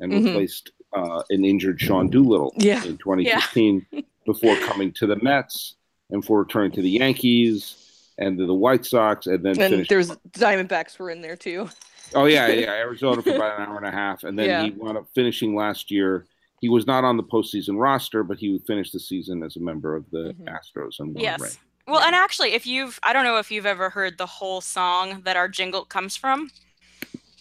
and 0.00 0.12
Mhm. 0.12 0.26
replaced 0.26 0.70
uh, 0.94 1.22
an 1.30 1.44
injured 1.44 1.80
Sean 1.80 2.08
Doolittle 2.10 2.52
Yeah. 2.58 2.84
in 2.84 2.98
2015 2.98 3.86
before 4.26 4.54
coming 4.56 4.92
to 4.92 5.06
the 5.06 5.16
Mets 5.16 5.74
and 6.10 6.22
for 6.24 6.40
returning 6.40 6.70
to 6.72 6.82
the 6.82 6.90
Yankees 6.90 8.10
and 8.18 8.38
the 8.38 8.52
White 8.52 8.84
Sox 8.84 9.26
and 9.26 9.42
then 9.44 9.52
And 9.60 9.70
finished. 9.72 9.88
there's 9.90 10.10
Diamondbacks 10.32 10.98
were 10.98 11.10
in 11.10 11.20
there 11.22 11.34
too. 11.36 11.68
Oh 12.14 12.24
yeah, 12.26 12.46
yeah, 12.48 12.70
Arizona 12.72 13.22
for 13.22 13.34
about 13.34 13.60
an 13.60 13.66
hour 13.68 13.76
and 13.76 13.86
a 13.86 13.90
half, 13.90 14.24
and 14.24 14.38
then 14.38 14.46
Yeah. 14.48 14.62
he 14.64 14.70
wound 14.70 14.98
up 14.98 15.06
finishing 15.14 15.54
last 15.54 15.90
year. 15.90 16.26
He 16.60 16.68
was 16.68 16.86
not 16.86 17.02
on 17.04 17.16
the 17.16 17.24
postseason 17.24 17.78
roster, 17.80 18.22
but 18.22 18.38
he 18.38 18.58
finished 18.66 18.92
the 18.92 19.00
season 19.00 19.42
as 19.42 19.56
a 19.56 19.60
member 19.60 19.96
of 19.96 20.08
the 20.10 20.34
Mhm. 20.40 20.44
Astros 20.48 21.00
and 21.00 21.14
won 21.14 21.16
a 21.20 21.22
Yes. 21.22 21.40
ring. 21.40 21.50
Well, 21.88 22.00
and 22.00 22.14
actually, 22.14 22.52
if 22.52 22.64
you've, 22.66 23.00
I 23.02 23.12
don't 23.12 23.24
know 23.24 23.38
if 23.38 23.50
you've 23.50 23.66
ever 23.66 23.90
heard 23.90 24.16
the 24.16 24.26
whole 24.26 24.60
song 24.60 25.22
that 25.24 25.36
our 25.36 25.48
jingle 25.48 25.84
comes 25.84 26.16
from. 26.16 26.50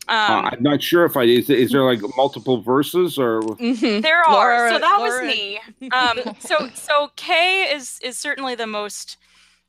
Um, 0.08 0.18
uh, 0.46 0.50
I'm 0.52 0.64
not 0.64 0.82
sure 0.82 1.06
if 1.06 1.16
I 1.16 1.24
is, 1.24 1.50
is 1.52 1.72
there 1.72 1.84
like 1.84 2.02
multiple 2.18 2.62
verses 2.64 3.20
or 3.20 3.42
Mhm. 3.42 4.02
there 4.02 4.24
are. 4.24 4.34
Laura- 4.34 4.72
so 4.72 4.80
that 4.80 4.98
Laura- 4.98 5.26
was 5.28 5.36
me. 5.36 5.60
Um, 5.94 6.36
so 6.40 6.70
so 6.74 7.12
Kay 7.16 7.72
is 7.72 8.00
is 8.02 8.18
certainly 8.18 8.56
the 8.56 8.66
most 8.68 9.18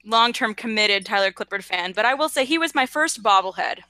long 0.06 0.32
term 0.32 0.54
committed 0.54 1.04
Tyler 1.04 1.30
Clippard 1.30 1.62
fan, 1.62 1.92
but 1.92 2.06
I 2.06 2.14
will 2.14 2.30
say 2.30 2.46
he 2.46 2.56
was 2.56 2.74
my 2.74 2.86
first 2.86 3.22
bobblehead. 3.22 3.80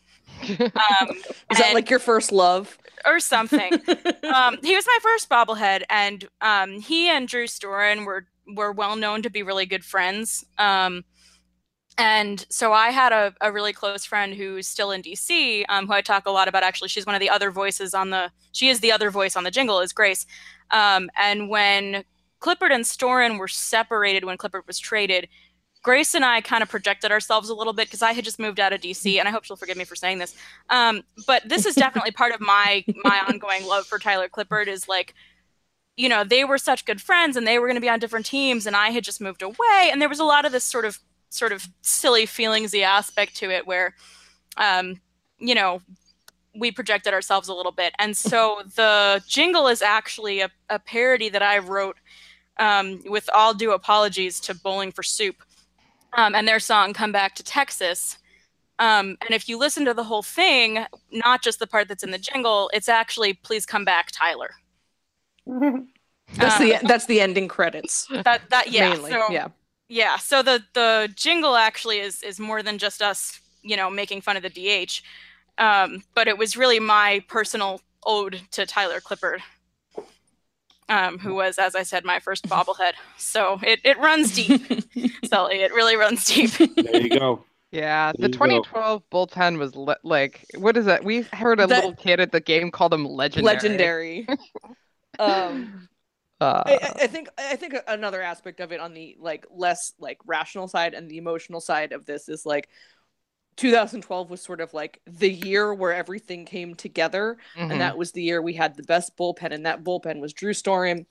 Um, 0.43 1.09
Is 1.51 1.59
that 1.59 1.73
like 1.75 1.91
your 1.91 1.99
first 1.99 2.33
love? 2.33 2.79
or 3.07 3.21
something? 3.21 3.73
um, 4.35 4.59
he 4.63 4.75
was 4.75 4.87
my 4.87 4.99
first 5.03 5.29
bobblehead, 5.29 5.83
and 5.91 6.29
um, 6.41 6.81
he 6.81 7.09
and 7.09 7.29
Drew 7.29 7.47
Storen 7.47 8.05
were 8.05 8.27
were 8.55 8.73
well 8.73 8.97
known 8.97 9.23
to 9.23 9.31
be 9.31 9.43
really 9.43 9.67
good 9.67 9.85
friends. 9.85 10.45
Um, 10.59 11.05
and 11.99 12.45
so 12.49 12.73
I 12.73 12.91
had 12.91 13.13
a, 13.13 13.35
a 13.41 13.53
really 13.53 13.73
close 13.73 14.05
friend 14.05 14.35
who's 14.35 14.67
still 14.67 14.91
in 14.91 15.03
DC, 15.03 15.65
um, 15.69 15.87
who 15.87 15.93
I 15.93 16.01
talk 16.01 16.27
a 16.27 16.31
lot 16.31 16.49
about. 16.49 16.63
Actually, 16.63 16.89
she's 16.89 17.07
one 17.07 17.15
of 17.15 17.21
the 17.21 17.31
other 17.31 17.51
voices 17.51 17.95
on 17.95 18.11
the. 18.11 18.31
She 18.53 18.69
is 18.69 18.81
the 18.81 18.93
other 18.93 19.11
voice 19.11 19.37
on 19.37 19.45
the 19.45 19.51
jingle. 19.51 19.81
Is 19.81 19.93
Grace. 19.93 20.27
Um, 20.71 21.11
and 21.17 21.49
when 21.49 22.05
Clippard 22.41 22.73
and 22.73 22.85
Storen 22.85 23.39
were 23.39 23.49
separated, 23.49 24.25
when 24.25 24.39
Clippard 24.39 24.67
was 24.67 24.79
traded. 24.79 25.29
Grace 25.83 26.15
and 26.15 26.25
I 26.25 26.41
kind 26.41 26.63
of 26.63 26.69
projected 26.69 27.11
ourselves 27.11 27.49
a 27.49 27.55
little 27.55 27.73
bit 27.73 27.89
because 27.89 28.03
I 28.03 28.13
had 28.13 28.25
just 28.25 28.39
moved 28.39 28.61
out 28.61 28.73
of 28.73 28.81
DC, 28.81 29.19
and 29.19 29.27
I 29.27 29.33
hope 29.33 29.45
she'll 29.45 29.57
forgive 29.57 29.77
me 29.77 29.85
for 29.85 29.97
saying 29.97 30.19
this. 30.19 30.35
Um, 30.71 31.03
but 31.27 31.49
this 31.49 31.67
is 31.67 31.75
definitely 31.75 32.13
part 32.13 32.33
of 32.33 32.41
my 32.41 32.85
my 33.05 33.21
ongoing 33.29 33.67
love 33.67 33.87
for 33.87 33.99
Tyler 33.99 34.29
Clippard 34.29 34.69
is 34.69 34.89
like, 34.89 35.15
you 35.97 36.09
know, 36.09 36.23
they 36.23 36.45
were 36.45 36.59
such 36.59 36.85
good 36.85 37.01
friends 37.01 37.37
and 37.37 37.47
they 37.47 37.59
were 37.59 37.67
going 37.67 37.77
to 37.77 37.81
be 37.81 37.89
on 37.89 37.99
different 37.99 38.27
teams, 38.27 38.67
and 38.67 38.77
I 38.77 38.91
had 38.91 39.03
just 39.03 39.21
moved 39.21 39.43
away, 39.43 39.91
and 39.91 40.01
there 40.01 40.09
was 40.09 40.21
a 40.21 40.25
lot 40.25 40.45
of 40.45 40.53
this 40.53 40.65
sort 40.65 40.85
of 40.85 41.01
sort 41.31 41.53
of 41.53 41.67
silly 41.83 42.27
feelingsy 42.27 42.83
aspect 42.83 43.35
to 43.37 43.51
it 43.51 43.67
where, 43.67 43.95
um, 44.59 45.01
you 45.39 45.55
know, 45.55 45.81
we 46.55 46.71
projected 46.71 47.13
ourselves 47.13 47.49
a 47.49 47.55
little 47.55 47.73
bit, 47.73 47.93
and 47.99 48.17
so 48.17 48.63
the 48.77 49.21
jingle 49.27 49.67
is 49.67 49.83
actually 49.83 50.43
a, 50.43 50.51
a 50.71 50.79
parody 50.79 51.29
that 51.29 51.43
I 51.43 51.59
wrote. 51.59 51.97
Um, 52.59 53.01
with 53.07 53.31
all 53.35 53.55
due 53.55 53.73
apologies 53.73 54.39
to 54.41 54.55
Bowling 54.55 54.93
for 54.93 55.03
Soup, 55.03 55.43
um, 56.15 56.35
and 56.35 56.47
their 56.47 56.61
song 56.61 56.93
"Come 56.93 57.13
Back 57.13 57.35
to 57.37 57.43
Texas." 57.43 58.19
Um, 58.79 59.17
and 59.21 59.31
if 59.31 59.49
you 59.49 59.59
listen 59.59 59.85
to 59.85 59.95
the 59.95 60.05
whole 60.05 60.23
thing, 60.23 60.85
not 61.11 61.43
just 61.43 61.59
the 61.59 61.67
part 61.67 61.89
that's 61.89 62.03
in 62.03 62.11
the 62.11 62.19
jingle, 62.19 62.71
it's 62.73 62.89
actually 62.89 63.35
"Please 63.35 63.67
Come 63.67 63.85
Back, 63.85 64.11
Tyler." 64.13 64.51
That's 66.35 66.59
the 66.59 66.79
that's 66.83 67.07
the 67.07 67.21
ending 67.21 67.49
credits. 67.49 68.07
That 68.25 68.49
that 68.51 68.71
yeah, 68.71 68.91
mainly. 68.91 69.11
so, 69.11 69.31
yeah. 69.31 69.49
yeah. 69.89 70.17
So 70.17 70.43
the 70.43 70.63
the 70.73 71.13
jingle 71.15 71.57
actually 71.57 71.99
is 71.99 72.23
is 72.23 72.41
more 72.41 72.63
than 72.63 72.79
just 72.79 73.03
us, 73.03 73.41
you 73.63 73.77
know, 73.77 73.91
making 73.91 74.23
fun 74.23 74.37
of 74.37 74.43
the 74.43 74.49
DH. 74.49 75.03
Um, 75.59 76.03
but 76.15 76.29
it 76.29 76.39
was 76.39 76.57
really 76.57 76.81
my 76.81 77.23
personal 77.29 77.83
ode 78.05 78.41
to 78.53 78.65
Tyler 78.65 79.01
Clippard, 79.01 79.41
um, 80.89 81.19
who 81.19 81.35
was, 81.35 81.59
as 81.59 81.75
I 81.75 81.83
said, 81.83 82.05
my 82.05 82.19
first 82.21 82.49
bobblehead. 82.49 82.93
So 83.17 83.59
it 83.63 83.81
it 83.85 83.99
runs 83.99 84.35
deep, 84.35 84.63
Sully. 85.25 85.61
It 85.63 85.73
really 85.73 85.97
runs 85.97 86.25
deep. 86.27 86.51
there 86.77 87.01
you 87.01 87.09
go. 87.11 87.45
Yeah, 87.71 88.13
There 88.19 88.29
the 88.29 88.33
you 88.35 88.39
go. 88.39 88.63
2012 88.63 89.03
bullpen 89.11 89.59
was 89.59 89.75
le- 89.75 89.97
like, 90.03 90.45
what 90.59 90.77
is 90.77 90.85
that? 90.85 91.05
We 91.05 91.23
heard 91.33 91.59
a 91.59 91.67
That- 91.67 91.77
little 91.77 91.95
kid 91.95 92.21
at 92.21 92.31
the 92.31 92.41
game 92.41 92.71
call 92.71 92.89
them 92.91 93.07
legendary. 93.07 93.47
Legendary. 93.55 94.27
um 95.19 95.89
Uh, 96.41 96.63
I, 96.67 96.73
I- 96.73 97.05
I 97.05 97.07
think 97.07 97.29
I 97.39 97.55
think 97.57 97.75
another 97.87 98.21
aspect 98.21 98.59
of 98.61 98.73
it 98.73 98.81
on 98.81 98.95
the 98.95 99.17
like 99.21 99.47
less 99.51 99.93
like 100.01 100.19
rational 100.27 100.67
side 100.67 100.93
and 100.93 101.09
the 101.09 101.17
emotional 101.19 101.61
side 101.61 101.93
of 101.93 102.05
this 102.05 102.29
is 102.29 102.45
like 102.45 102.69
2012 103.57 104.31
was 104.31 104.41
sort 104.41 104.61
of 104.61 104.73
like 104.75 105.01
the 105.07 105.31
year 105.31 105.75
where 105.75 105.93
everything 105.93 106.45
came 106.45 106.75
together 106.75 107.37
mhm. 107.57 107.71
and 107.71 107.81
that 107.81 107.97
was 107.99 108.13
the 108.13 108.23
year 108.23 108.41
we 108.43 108.55
had 108.55 108.77
the 108.77 108.83
best 108.85 109.17
bullpen 109.17 109.53
and 109.53 109.67
that 109.67 109.85
bullpen 109.85 110.21
was 110.21 110.33
Drew 110.33 110.53
Storen, 110.53 111.07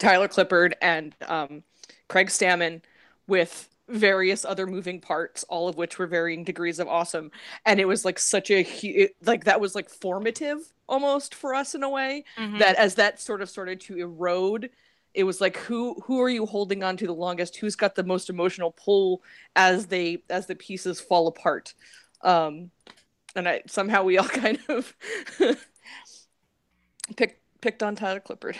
Tyler 0.00 0.28
Clippard 0.28 0.74
and 0.82 1.14
um, 1.26 1.62
Craig 2.08 2.28
Stammen 2.28 2.82
with 3.26 3.68
various 3.88 4.44
other 4.46 4.66
moving 4.66 5.00
parts 5.00 5.44
all 5.44 5.68
of 5.68 5.76
which 5.76 5.98
were 5.98 6.06
varying 6.06 6.42
degrees 6.42 6.78
of 6.78 6.88
awesome 6.88 7.30
and 7.66 7.78
it 7.78 7.84
was 7.84 8.02
like 8.04 8.18
such 8.18 8.50
a 8.50 8.62
hu- 8.62 9.08
like 9.26 9.44
that 9.44 9.60
was 9.60 9.74
like 9.74 9.90
formative 9.90 10.58
almost 10.88 11.34
for 11.34 11.54
us 11.54 11.74
in 11.74 11.82
a 11.82 11.88
way 11.90 12.24
Mhm. 12.38 12.58
that 12.60 12.76
as 12.76 12.94
that 12.94 13.20
sort 13.20 13.42
of 13.42 13.50
started 13.50 13.80
to 13.82 13.98
erode 13.98 14.70
it 15.14 15.24
was 15.24 15.40
like 15.40 15.56
who 15.56 15.94
who 16.04 16.20
are 16.20 16.28
you 16.28 16.44
holding 16.44 16.82
on 16.82 16.96
to 16.96 17.06
the 17.06 17.14
longest 17.14 17.56
who's 17.56 17.76
got 17.76 17.94
the 17.94 18.02
most 18.02 18.28
emotional 18.28 18.72
pull 18.72 19.22
as 19.56 19.86
they 19.86 20.22
as 20.28 20.46
the 20.46 20.54
pieces 20.54 21.00
fall 21.00 21.26
apart 21.28 21.74
um 22.22 22.70
and 23.36 23.48
i 23.48 23.62
somehow 23.66 24.02
we 24.02 24.18
all 24.18 24.28
kind 24.28 24.58
of 24.68 24.94
picked 27.16 27.40
picked 27.60 27.82
on 27.82 27.94
tyler 27.94 28.20
clippard 28.20 28.56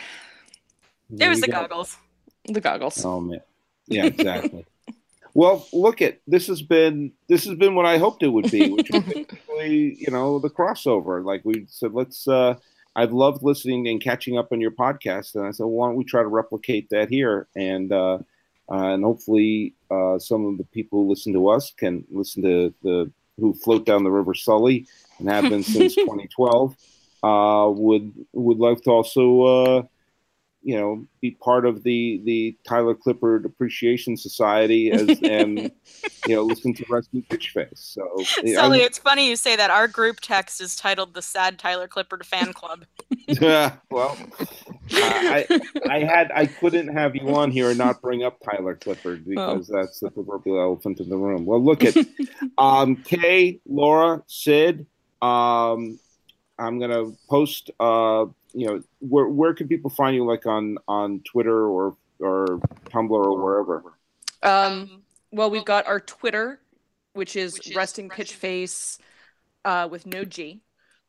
it 1.19 1.29
was 1.29 1.41
the 1.41 1.47
go. 1.47 1.61
goggles. 1.61 1.97
the 2.45 2.61
goggles 2.61 3.05
Oh 3.05 3.21
man, 3.21 3.41
yeah, 3.87 4.07
exactly. 4.07 4.65
well, 5.35 5.67
look 5.73 6.01
at 6.01 6.21
this 6.27 6.47
has 6.47 6.63
been 6.63 7.13
this 7.29 7.45
has 7.45 7.57
been 7.57 7.75
what 7.75 7.87
I 7.87 7.99
hoped 7.99 8.23
it 8.23 8.29
would 8.29 8.51
be, 8.51 8.71
which 8.71 8.91
was 8.91 9.05
you 9.59 10.11
know 10.11 10.39
the 10.39 10.51
crossover. 10.51 11.23
Like 11.25 11.43
we 11.45 11.67
said, 11.69 11.93
let's. 11.93 12.27
uh 12.27 12.57
I've 12.97 13.13
loved 13.13 13.43
listening 13.43 13.89
and 13.89 14.01
catching 14.01 14.39
up 14.39 14.53
on 14.53 14.61
your 14.61 14.71
podcast, 14.71 15.35
and 15.35 15.47
I 15.47 15.51
said, 15.51 15.67
why 15.67 15.89
don't 15.89 15.97
we 15.97 16.05
try 16.05 16.23
to 16.23 16.29
replicate 16.29 16.91
that 16.91 17.09
here? 17.09 17.49
And 17.57 17.93
uh, 17.93 18.19
uh, 18.71 18.95
and 18.95 19.05
hopefully, 19.05 19.75
uh, 19.91 20.19
some 20.19 20.47
of 20.47 20.59
the 20.59 20.65
people 20.65 21.03
who 21.03 21.11
listen 21.11 21.33
to 21.35 21.49
us 21.49 21.73
can 21.77 22.05
listen 22.11 22.43
to 22.43 22.73
the 22.83 23.11
who 23.39 23.53
float 23.53 23.85
down 23.85 24.05
the 24.05 24.11
River 24.11 24.35
Sully 24.35 24.87
and 25.19 25.29
have 25.29 25.49
been 25.51 25.63
since 25.63 25.95
2012. 25.97 26.77
Uh, 27.23 27.71
would 27.71 28.13
would 28.33 28.59
love 28.59 28.83
to 28.83 28.91
also 28.91 29.43
uh, 29.43 29.83
you 30.65 30.75
know 30.75 31.07
be 31.21 31.33
part 31.43 31.67
of 31.67 31.83
the 31.85 32.21
the 32.25 32.57
Tyler 32.67 32.95
Clippard 32.95 33.45
Appreciation 33.45 34.17
Society 34.17 34.91
as 34.91 35.21
and 35.23 35.59
you 36.27 36.35
know 36.35 36.43
listen 36.43 36.73
to 36.75 36.85
Resting 36.89 37.23
Pitch 37.29 37.51
Face. 37.51 37.69
So 37.75 38.03
Sully, 38.25 38.57
I'm- 38.57 38.73
it's 38.73 38.99
funny 38.99 39.29
you 39.29 39.37
say 39.37 39.55
that. 39.57 39.71
Our 39.71 39.87
group 39.87 40.21
text 40.21 40.61
is 40.61 40.75
titled 40.75 41.13
"The 41.13 41.23
Sad 41.23 41.59
Tyler 41.59 41.87
Clippard 41.87 42.25
Fan 42.25 42.55
Club." 42.55 42.87
yeah, 43.29 43.77
well, 43.91 44.17
I, 44.93 45.47
I 45.89 45.99
had 46.01 46.33
I 46.35 46.47
couldn't 46.47 46.89
have 46.89 47.15
you 47.15 47.29
on 47.35 47.51
here 47.51 47.69
and 47.69 47.79
not 47.79 48.01
bring 48.01 48.25
up 48.25 48.39
Tyler 48.43 48.75
Clippard 48.75 49.27
because 49.27 49.71
oh. 49.71 49.77
that's 49.77 50.01
the 50.01 50.11
proverbial 50.11 50.59
elephant 50.59 50.99
in 50.99 51.11
the 51.11 51.17
room. 51.17 51.45
Well, 51.45 51.63
look 51.63 51.85
at 51.85 51.95
um, 52.59 52.97
Kay, 52.97 53.61
Laura, 53.67 54.23
Sid. 54.27 54.87
Um, 55.21 55.99
I'm 56.59 56.79
gonna 56.79 57.13
post. 57.29 57.71
Uh, 57.79 58.27
you 58.55 58.67
know, 58.67 58.83
where 59.01 59.27
where 59.27 59.53
can 59.53 59.69
people 59.69 59.91
find 59.91 60.15
you? 60.15 60.25
Like 60.25 60.47
on 60.47 60.79
on 60.89 61.21
Twitter 61.21 61.67
or 61.67 61.97
or 62.21 62.61
Tumblr 62.87 63.11
or 63.11 63.43
wherever. 63.43 63.83
Um, 64.43 65.03
well, 65.33 65.51
we've 65.51 65.65
got 65.65 65.87
our 65.87 66.01
Twitter, 66.01 66.61
which 67.15 67.35
is, 67.35 67.55
which 67.55 67.71
is 67.71 67.77
resting, 67.77 68.09
resting 68.09 68.11
pitch 68.11 68.35
face 68.35 68.99
uh, 69.65 69.89
with 69.91 70.07
no 70.07 70.25
G. 70.25 70.63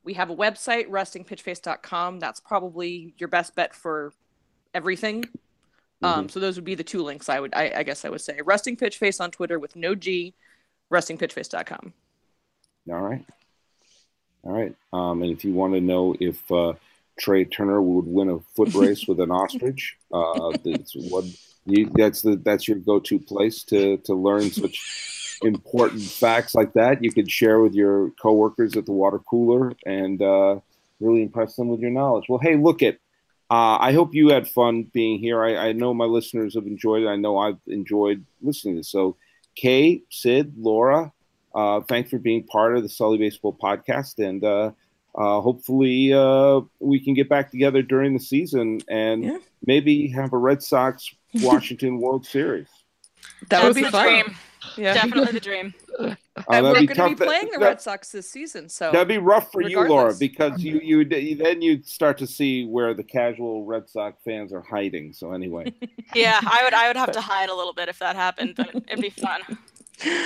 We 0.04 0.14
have 0.14 0.30
a 0.30 0.36
website, 0.36 0.88
restingpitchface.com. 0.88 2.20
That's 2.20 2.40
probably 2.40 3.14
your 3.18 3.28
best 3.28 3.56
bet 3.56 3.74
for 3.74 4.14
everything. 4.74 5.26
Um, 6.02 6.12
mm-hmm. 6.12 6.20
Um, 6.20 6.30
so 6.30 6.40
those 6.40 6.56
would 6.56 6.66
be 6.66 6.76
the 6.76 6.84
two 6.84 7.04
links 7.04 7.30
I 7.30 7.40
would, 7.40 7.54
I, 7.54 7.72
I, 7.78 7.84
guess 7.84 8.06
I 8.06 8.10
would 8.10 8.22
say. 8.22 8.40
Resting 8.44 8.76
Pitch 8.76 8.98
Face 8.98 9.20
on 9.20 9.32
Twitter 9.32 9.60
with 9.60 9.76
no 9.76 9.96
G, 9.96 10.34
restingpitchface.com. 10.92 11.94
All 12.92 13.02
right. 13.02 13.26
All 14.44 14.52
right. 14.52 14.76
Um, 14.94 15.24
and 15.24 15.32
if 15.32 15.44
you 15.44 15.54
want 15.54 15.74
to 15.74 15.82
know 15.82 16.16
if 16.20 16.52
uh, 16.52 16.74
Trea 17.20 17.46
Turner 17.46 17.82
would 17.82 18.06
win 18.06 18.30
a 18.30 18.40
foot 18.56 18.74
race 18.76 19.08
with 19.08 19.20
an 19.20 19.32
ostrich, 19.32 19.98
uh, 20.12 20.52
that's 20.64 20.94
what 20.96 21.26
you, 21.66 21.92
that's 21.96 22.22
the 22.22 22.36
that's 22.38 22.68
your 22.68 22.78
go-to 22.78 23.20
place 23.20 23.64
to 23.64 23.98
to 23.98 24.14
learn 24.14 24.52
such 24.52 25.40
important 25.44 26.02
facts 26.02 26.56
like 26.56 26.72
that 26.74 27.04
you 27.04 27.12
could 27.12 27.30
share 27.30 27.60
with 27.60 27.74
your 27.74 28.12
coworkers 28.22 28.78
at 28.78 28.86
the 28.86 28.92
water 28.92 29.20
cooler 29.20 29.74
and 29.86 30.22
uh, 30.22 30.60
really 31.00 31.22
impress 31.22 31.56
them 31.56 31.68
with 31.68 31.80
your 31.80 31.92
knowledge. 31.92 32.26
Well, 32.30 32.40
hey, 32.40 32.56
look 32.56 32.82
at. 32.82 32.96
Uh, 33.48 33.78
I 33.80 33.94
hope 33.94 34.16
you 34.16 34.30
had 34.30 34.48
fun 34.48 34.90
being 34.92 35.20
here. 35.20 35.44
I, 35.44 35.68
I, 35.68 35.72
know 35.72 35.94
my 35.94 36.06
listeners 36.06 36.56
have 36.56 36.66
enjoyed 36.66 37.04
it. 37.04 37.08
I 37.08 37.16
know 37.16 37.38
I've 37.38 37.60
enjoyed 37.68 38.26
listening 38.42 38.74
to 38.74 38.80
this. 38.80 38.90
So, 38.90 39.18
Kay, 39.56 40.02
Sid, 40.10 40.56
Laura, 40.58 41.14
uh, 41.54 41.82
thanks 41.82 42.10
for 42.10 42.18
being 42.18 42.42
part 42.44 42.76
of 42.76 42.82
the 42.82 42.90
Sully 42.90 43.20
Baseball 43.20 43.56
podcast. 43.62 44.18
And 44.18 44.44
uh, 45.18 45.40
hopefully 45.40 46.14
uh, 46.14 46.62
we 46.80 47.00
can 47.00 47.14
get 47.14 47.30
back 47.30 47.50
together 47.50 47.82
during 47.82 48.14
the 48.14 48.20
season 48.20 48.82
and 48.88 49.24
yeah. 49.24 49.38
maybe 49.66 50.08
have 50.10 50.34
a 50.34 50.38
Red 50.38 50.62
Sox 50.62 51.14
Washington 51.36 52.00
World 52.00 52.26
Series. 52.26 52.68
That 53.50 53.64
would 53.64 53.76
be 53.76 53.84
fun. 53.84 54.08
Dream. 54.08 54.36
Yeah. 54.78 54.94
Definitely 54.94 55.34
the 55.34 55.40
dream. 55.40 55.74
Uh, 56.38 56.44
and 56.52 56.66
we're 56.66 56.74
going 56.74 57.16
to 57.16 57.16
be 57.16 57.26
playing 57.26 57.50
the 57.50 57.58
Red 57.58 57.80
Sox 57.80 58.12
this 58.12 58.30
season, 58.30 58.68
so 58.68 58.92
that'd 58.92 59.08
be 59.08 59.18
rough 59.18 59.54
for 59.54 59.60
regardless. 59.60 59.88
you, 59.88 59.96
Laura, 59.96 60.14
because 60.20 60.62
you, 60.62 60.82
you 60.82 61.00
you 61.00 61.36
then 61.38 61.62
you'd 61.62 61.88
start 61.88 62.18
to 62.18 62.28
see 62.28 62.66
where 62.66 62.94
the 62.94 63.04
casual 63.04 63.64
Red 63.64 63.90
Sox 63.90 64.22
fans 64.26 64.52
are 64.52 64.60
hiding. 64.62 65.14
So 65.14 65.32
anyway, 65.32 65.74
yeah, 66.14 66.42
I 66.44 66.62
would 66.66 66.74
I 66.74 66.88
would 66.90 66.98
have 66.98 67.14
to 67.14 67.22
hide 67.22 67.48
a 67.48 67.56
little 67.56 67.72
bit 67.72 67.88
if 67.88 68.00
that 68.00 68.18
happened, 68.18 68.56
but 68.58 68.68
it'd 68.76 69.00
be 69.00 69.12
fun. 69.12 69.40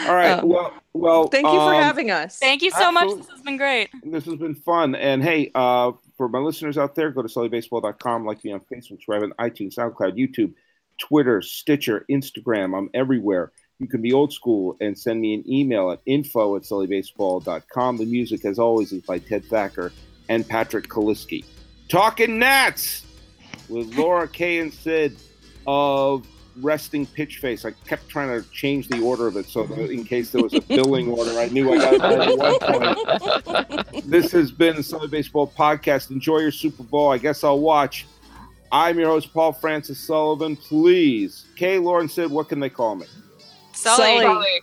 All 0.08 0.16
right. 0.16 0.40
Um, 0.40 0.50
well, 0.50 0.74
well. 0.94 1.28
Thank 1.28 1.46
you 1.46 1.54
for 1.54 1.76
um, 1.76 1.82
having 1.82 2.12
us. 2.12 2.38
Thank 2.40 2.62
you 2.62 2.72
so 2.72 2.88
absolutely. 2.88 3.18
much. 3.18 3.26
This 3.26 3.36
has 3.36 3.42
been 3.42 3.58
great. 3.58 3.90
This 4.04 4.26
has 4.26 4.36
been 4.36 4.56
fun. 4.56 4.96
And 4.96 5.24
hey, 5.24 5.52
uh, 5.54 5.92
for 6.18 6.28
my 6.28 6.40
listeners 6.40 6.78
out 6.78 6.96
there, 6.96 7.12
go 7.12 7.22
to 7.22 7.28
sullybaseball.com, 7.28 8.26
like 8.26 8.44
me 8.44 8.52
on 8.52 8.62
Facebook, 8.62 8.88
subscribe 8.88 9.24
on 9.24 9.32
iTunes, 9.40 9.76
SoundCloud, 9.76 10.18
YouTube, 10.18 10.54
Twitter, 10.98 11.42
Stitcher, 11.42 12.06
Instagram. 12.10 12.78
I'm 12.78 12.90
everywhere. 12.94 13.52
You 13.80 13.88
can 13.88 14.02
be 14.02 14.12
old 14.12 14.34
school 14.34 14.76
and 14.82 14.98
send 14.98 15.22
me 15.22 15.34
an 15.34 15.50
email 15.50 15.92
at 15.92 16.02
info 16.06 16.58
at 16.58 16.64
sullybaseball.com. 16.64 17.98
The 17.98 18.06
music, 18.06 18.44
as 18.44 18.60
always, 18.60 18.92
is 18.92 19.02
by 19.04 19.20
Ted 19.20 19.46
Thacker 19.46 19.94
and 20.28 20.48
Patrick 20.48 20.88
Kaliski. 20.88 21.46
Talking 21.88 22.38
Nats 22.40 23.06
with 23.70 23.96
Laura 23.98 24.28
Kay 24.28 24.60
and 24.60 24.74
Sid 24.74 25.16
of 25.66 26.28
Resting 26.62 27.06
Pitch 27.06 27.38
Face. 27.38 27.66
I 27.66 27.72
kept 27.88 28.10
trying 28.10 28.30
to 28.30 28.50
change 28.52 28.88
the 28.88 29.02
order 29.02 29.28
of 29.28 29.38
it 29.38 29.48
so 29.48 29.64
in 29.64 30.04
case 30.04 30.32
there 30.32 30.44
was 30.44 30.54
a 30.54 30.62
billing 30.62 31.10
order, 31.10 31.32
I 31.40 31.48
knew 31.48 31.72
I 31.74 31.78
got 31.78 31.94
it 31.94 32.02
at 32.02 32.38
one 32.38 33.86
point. 33.86 34.10
This 34.10 34.32
has 34.32 34.52
been 34.52 34.76
the 34.76 34.84
Sully 34.84 35.08
Baseball 35.08 35.48
Podcast. 35.48 36.12
Enjoy 36.12 36.40
your 36.40 36.52
Super 36.52 36.84
Bowl. 36.84 37.12
I 37.12 37.18
guess 37.18 37.44
I'll 37.44 37.60
watch. 37.60 38.06
I'm 38.72 39.00
your 39.00 39.08
host, 39.08 39.34
Paul 39.34 39.52
Francis 39.52 40.00
Sullivan. 40.00 40.56
Please, 40.56 41.46
Kay, 41.56 41.80
Lauren, 41.80 42.08
Sid, 42.08 42.30
what 42.30 42.50
can 42.50 42.60
they 42.60 42.70
call 42.70 42.96
me? 42.96 43.08
Sully. 43.74 44.22
Sully. 44.22 44.62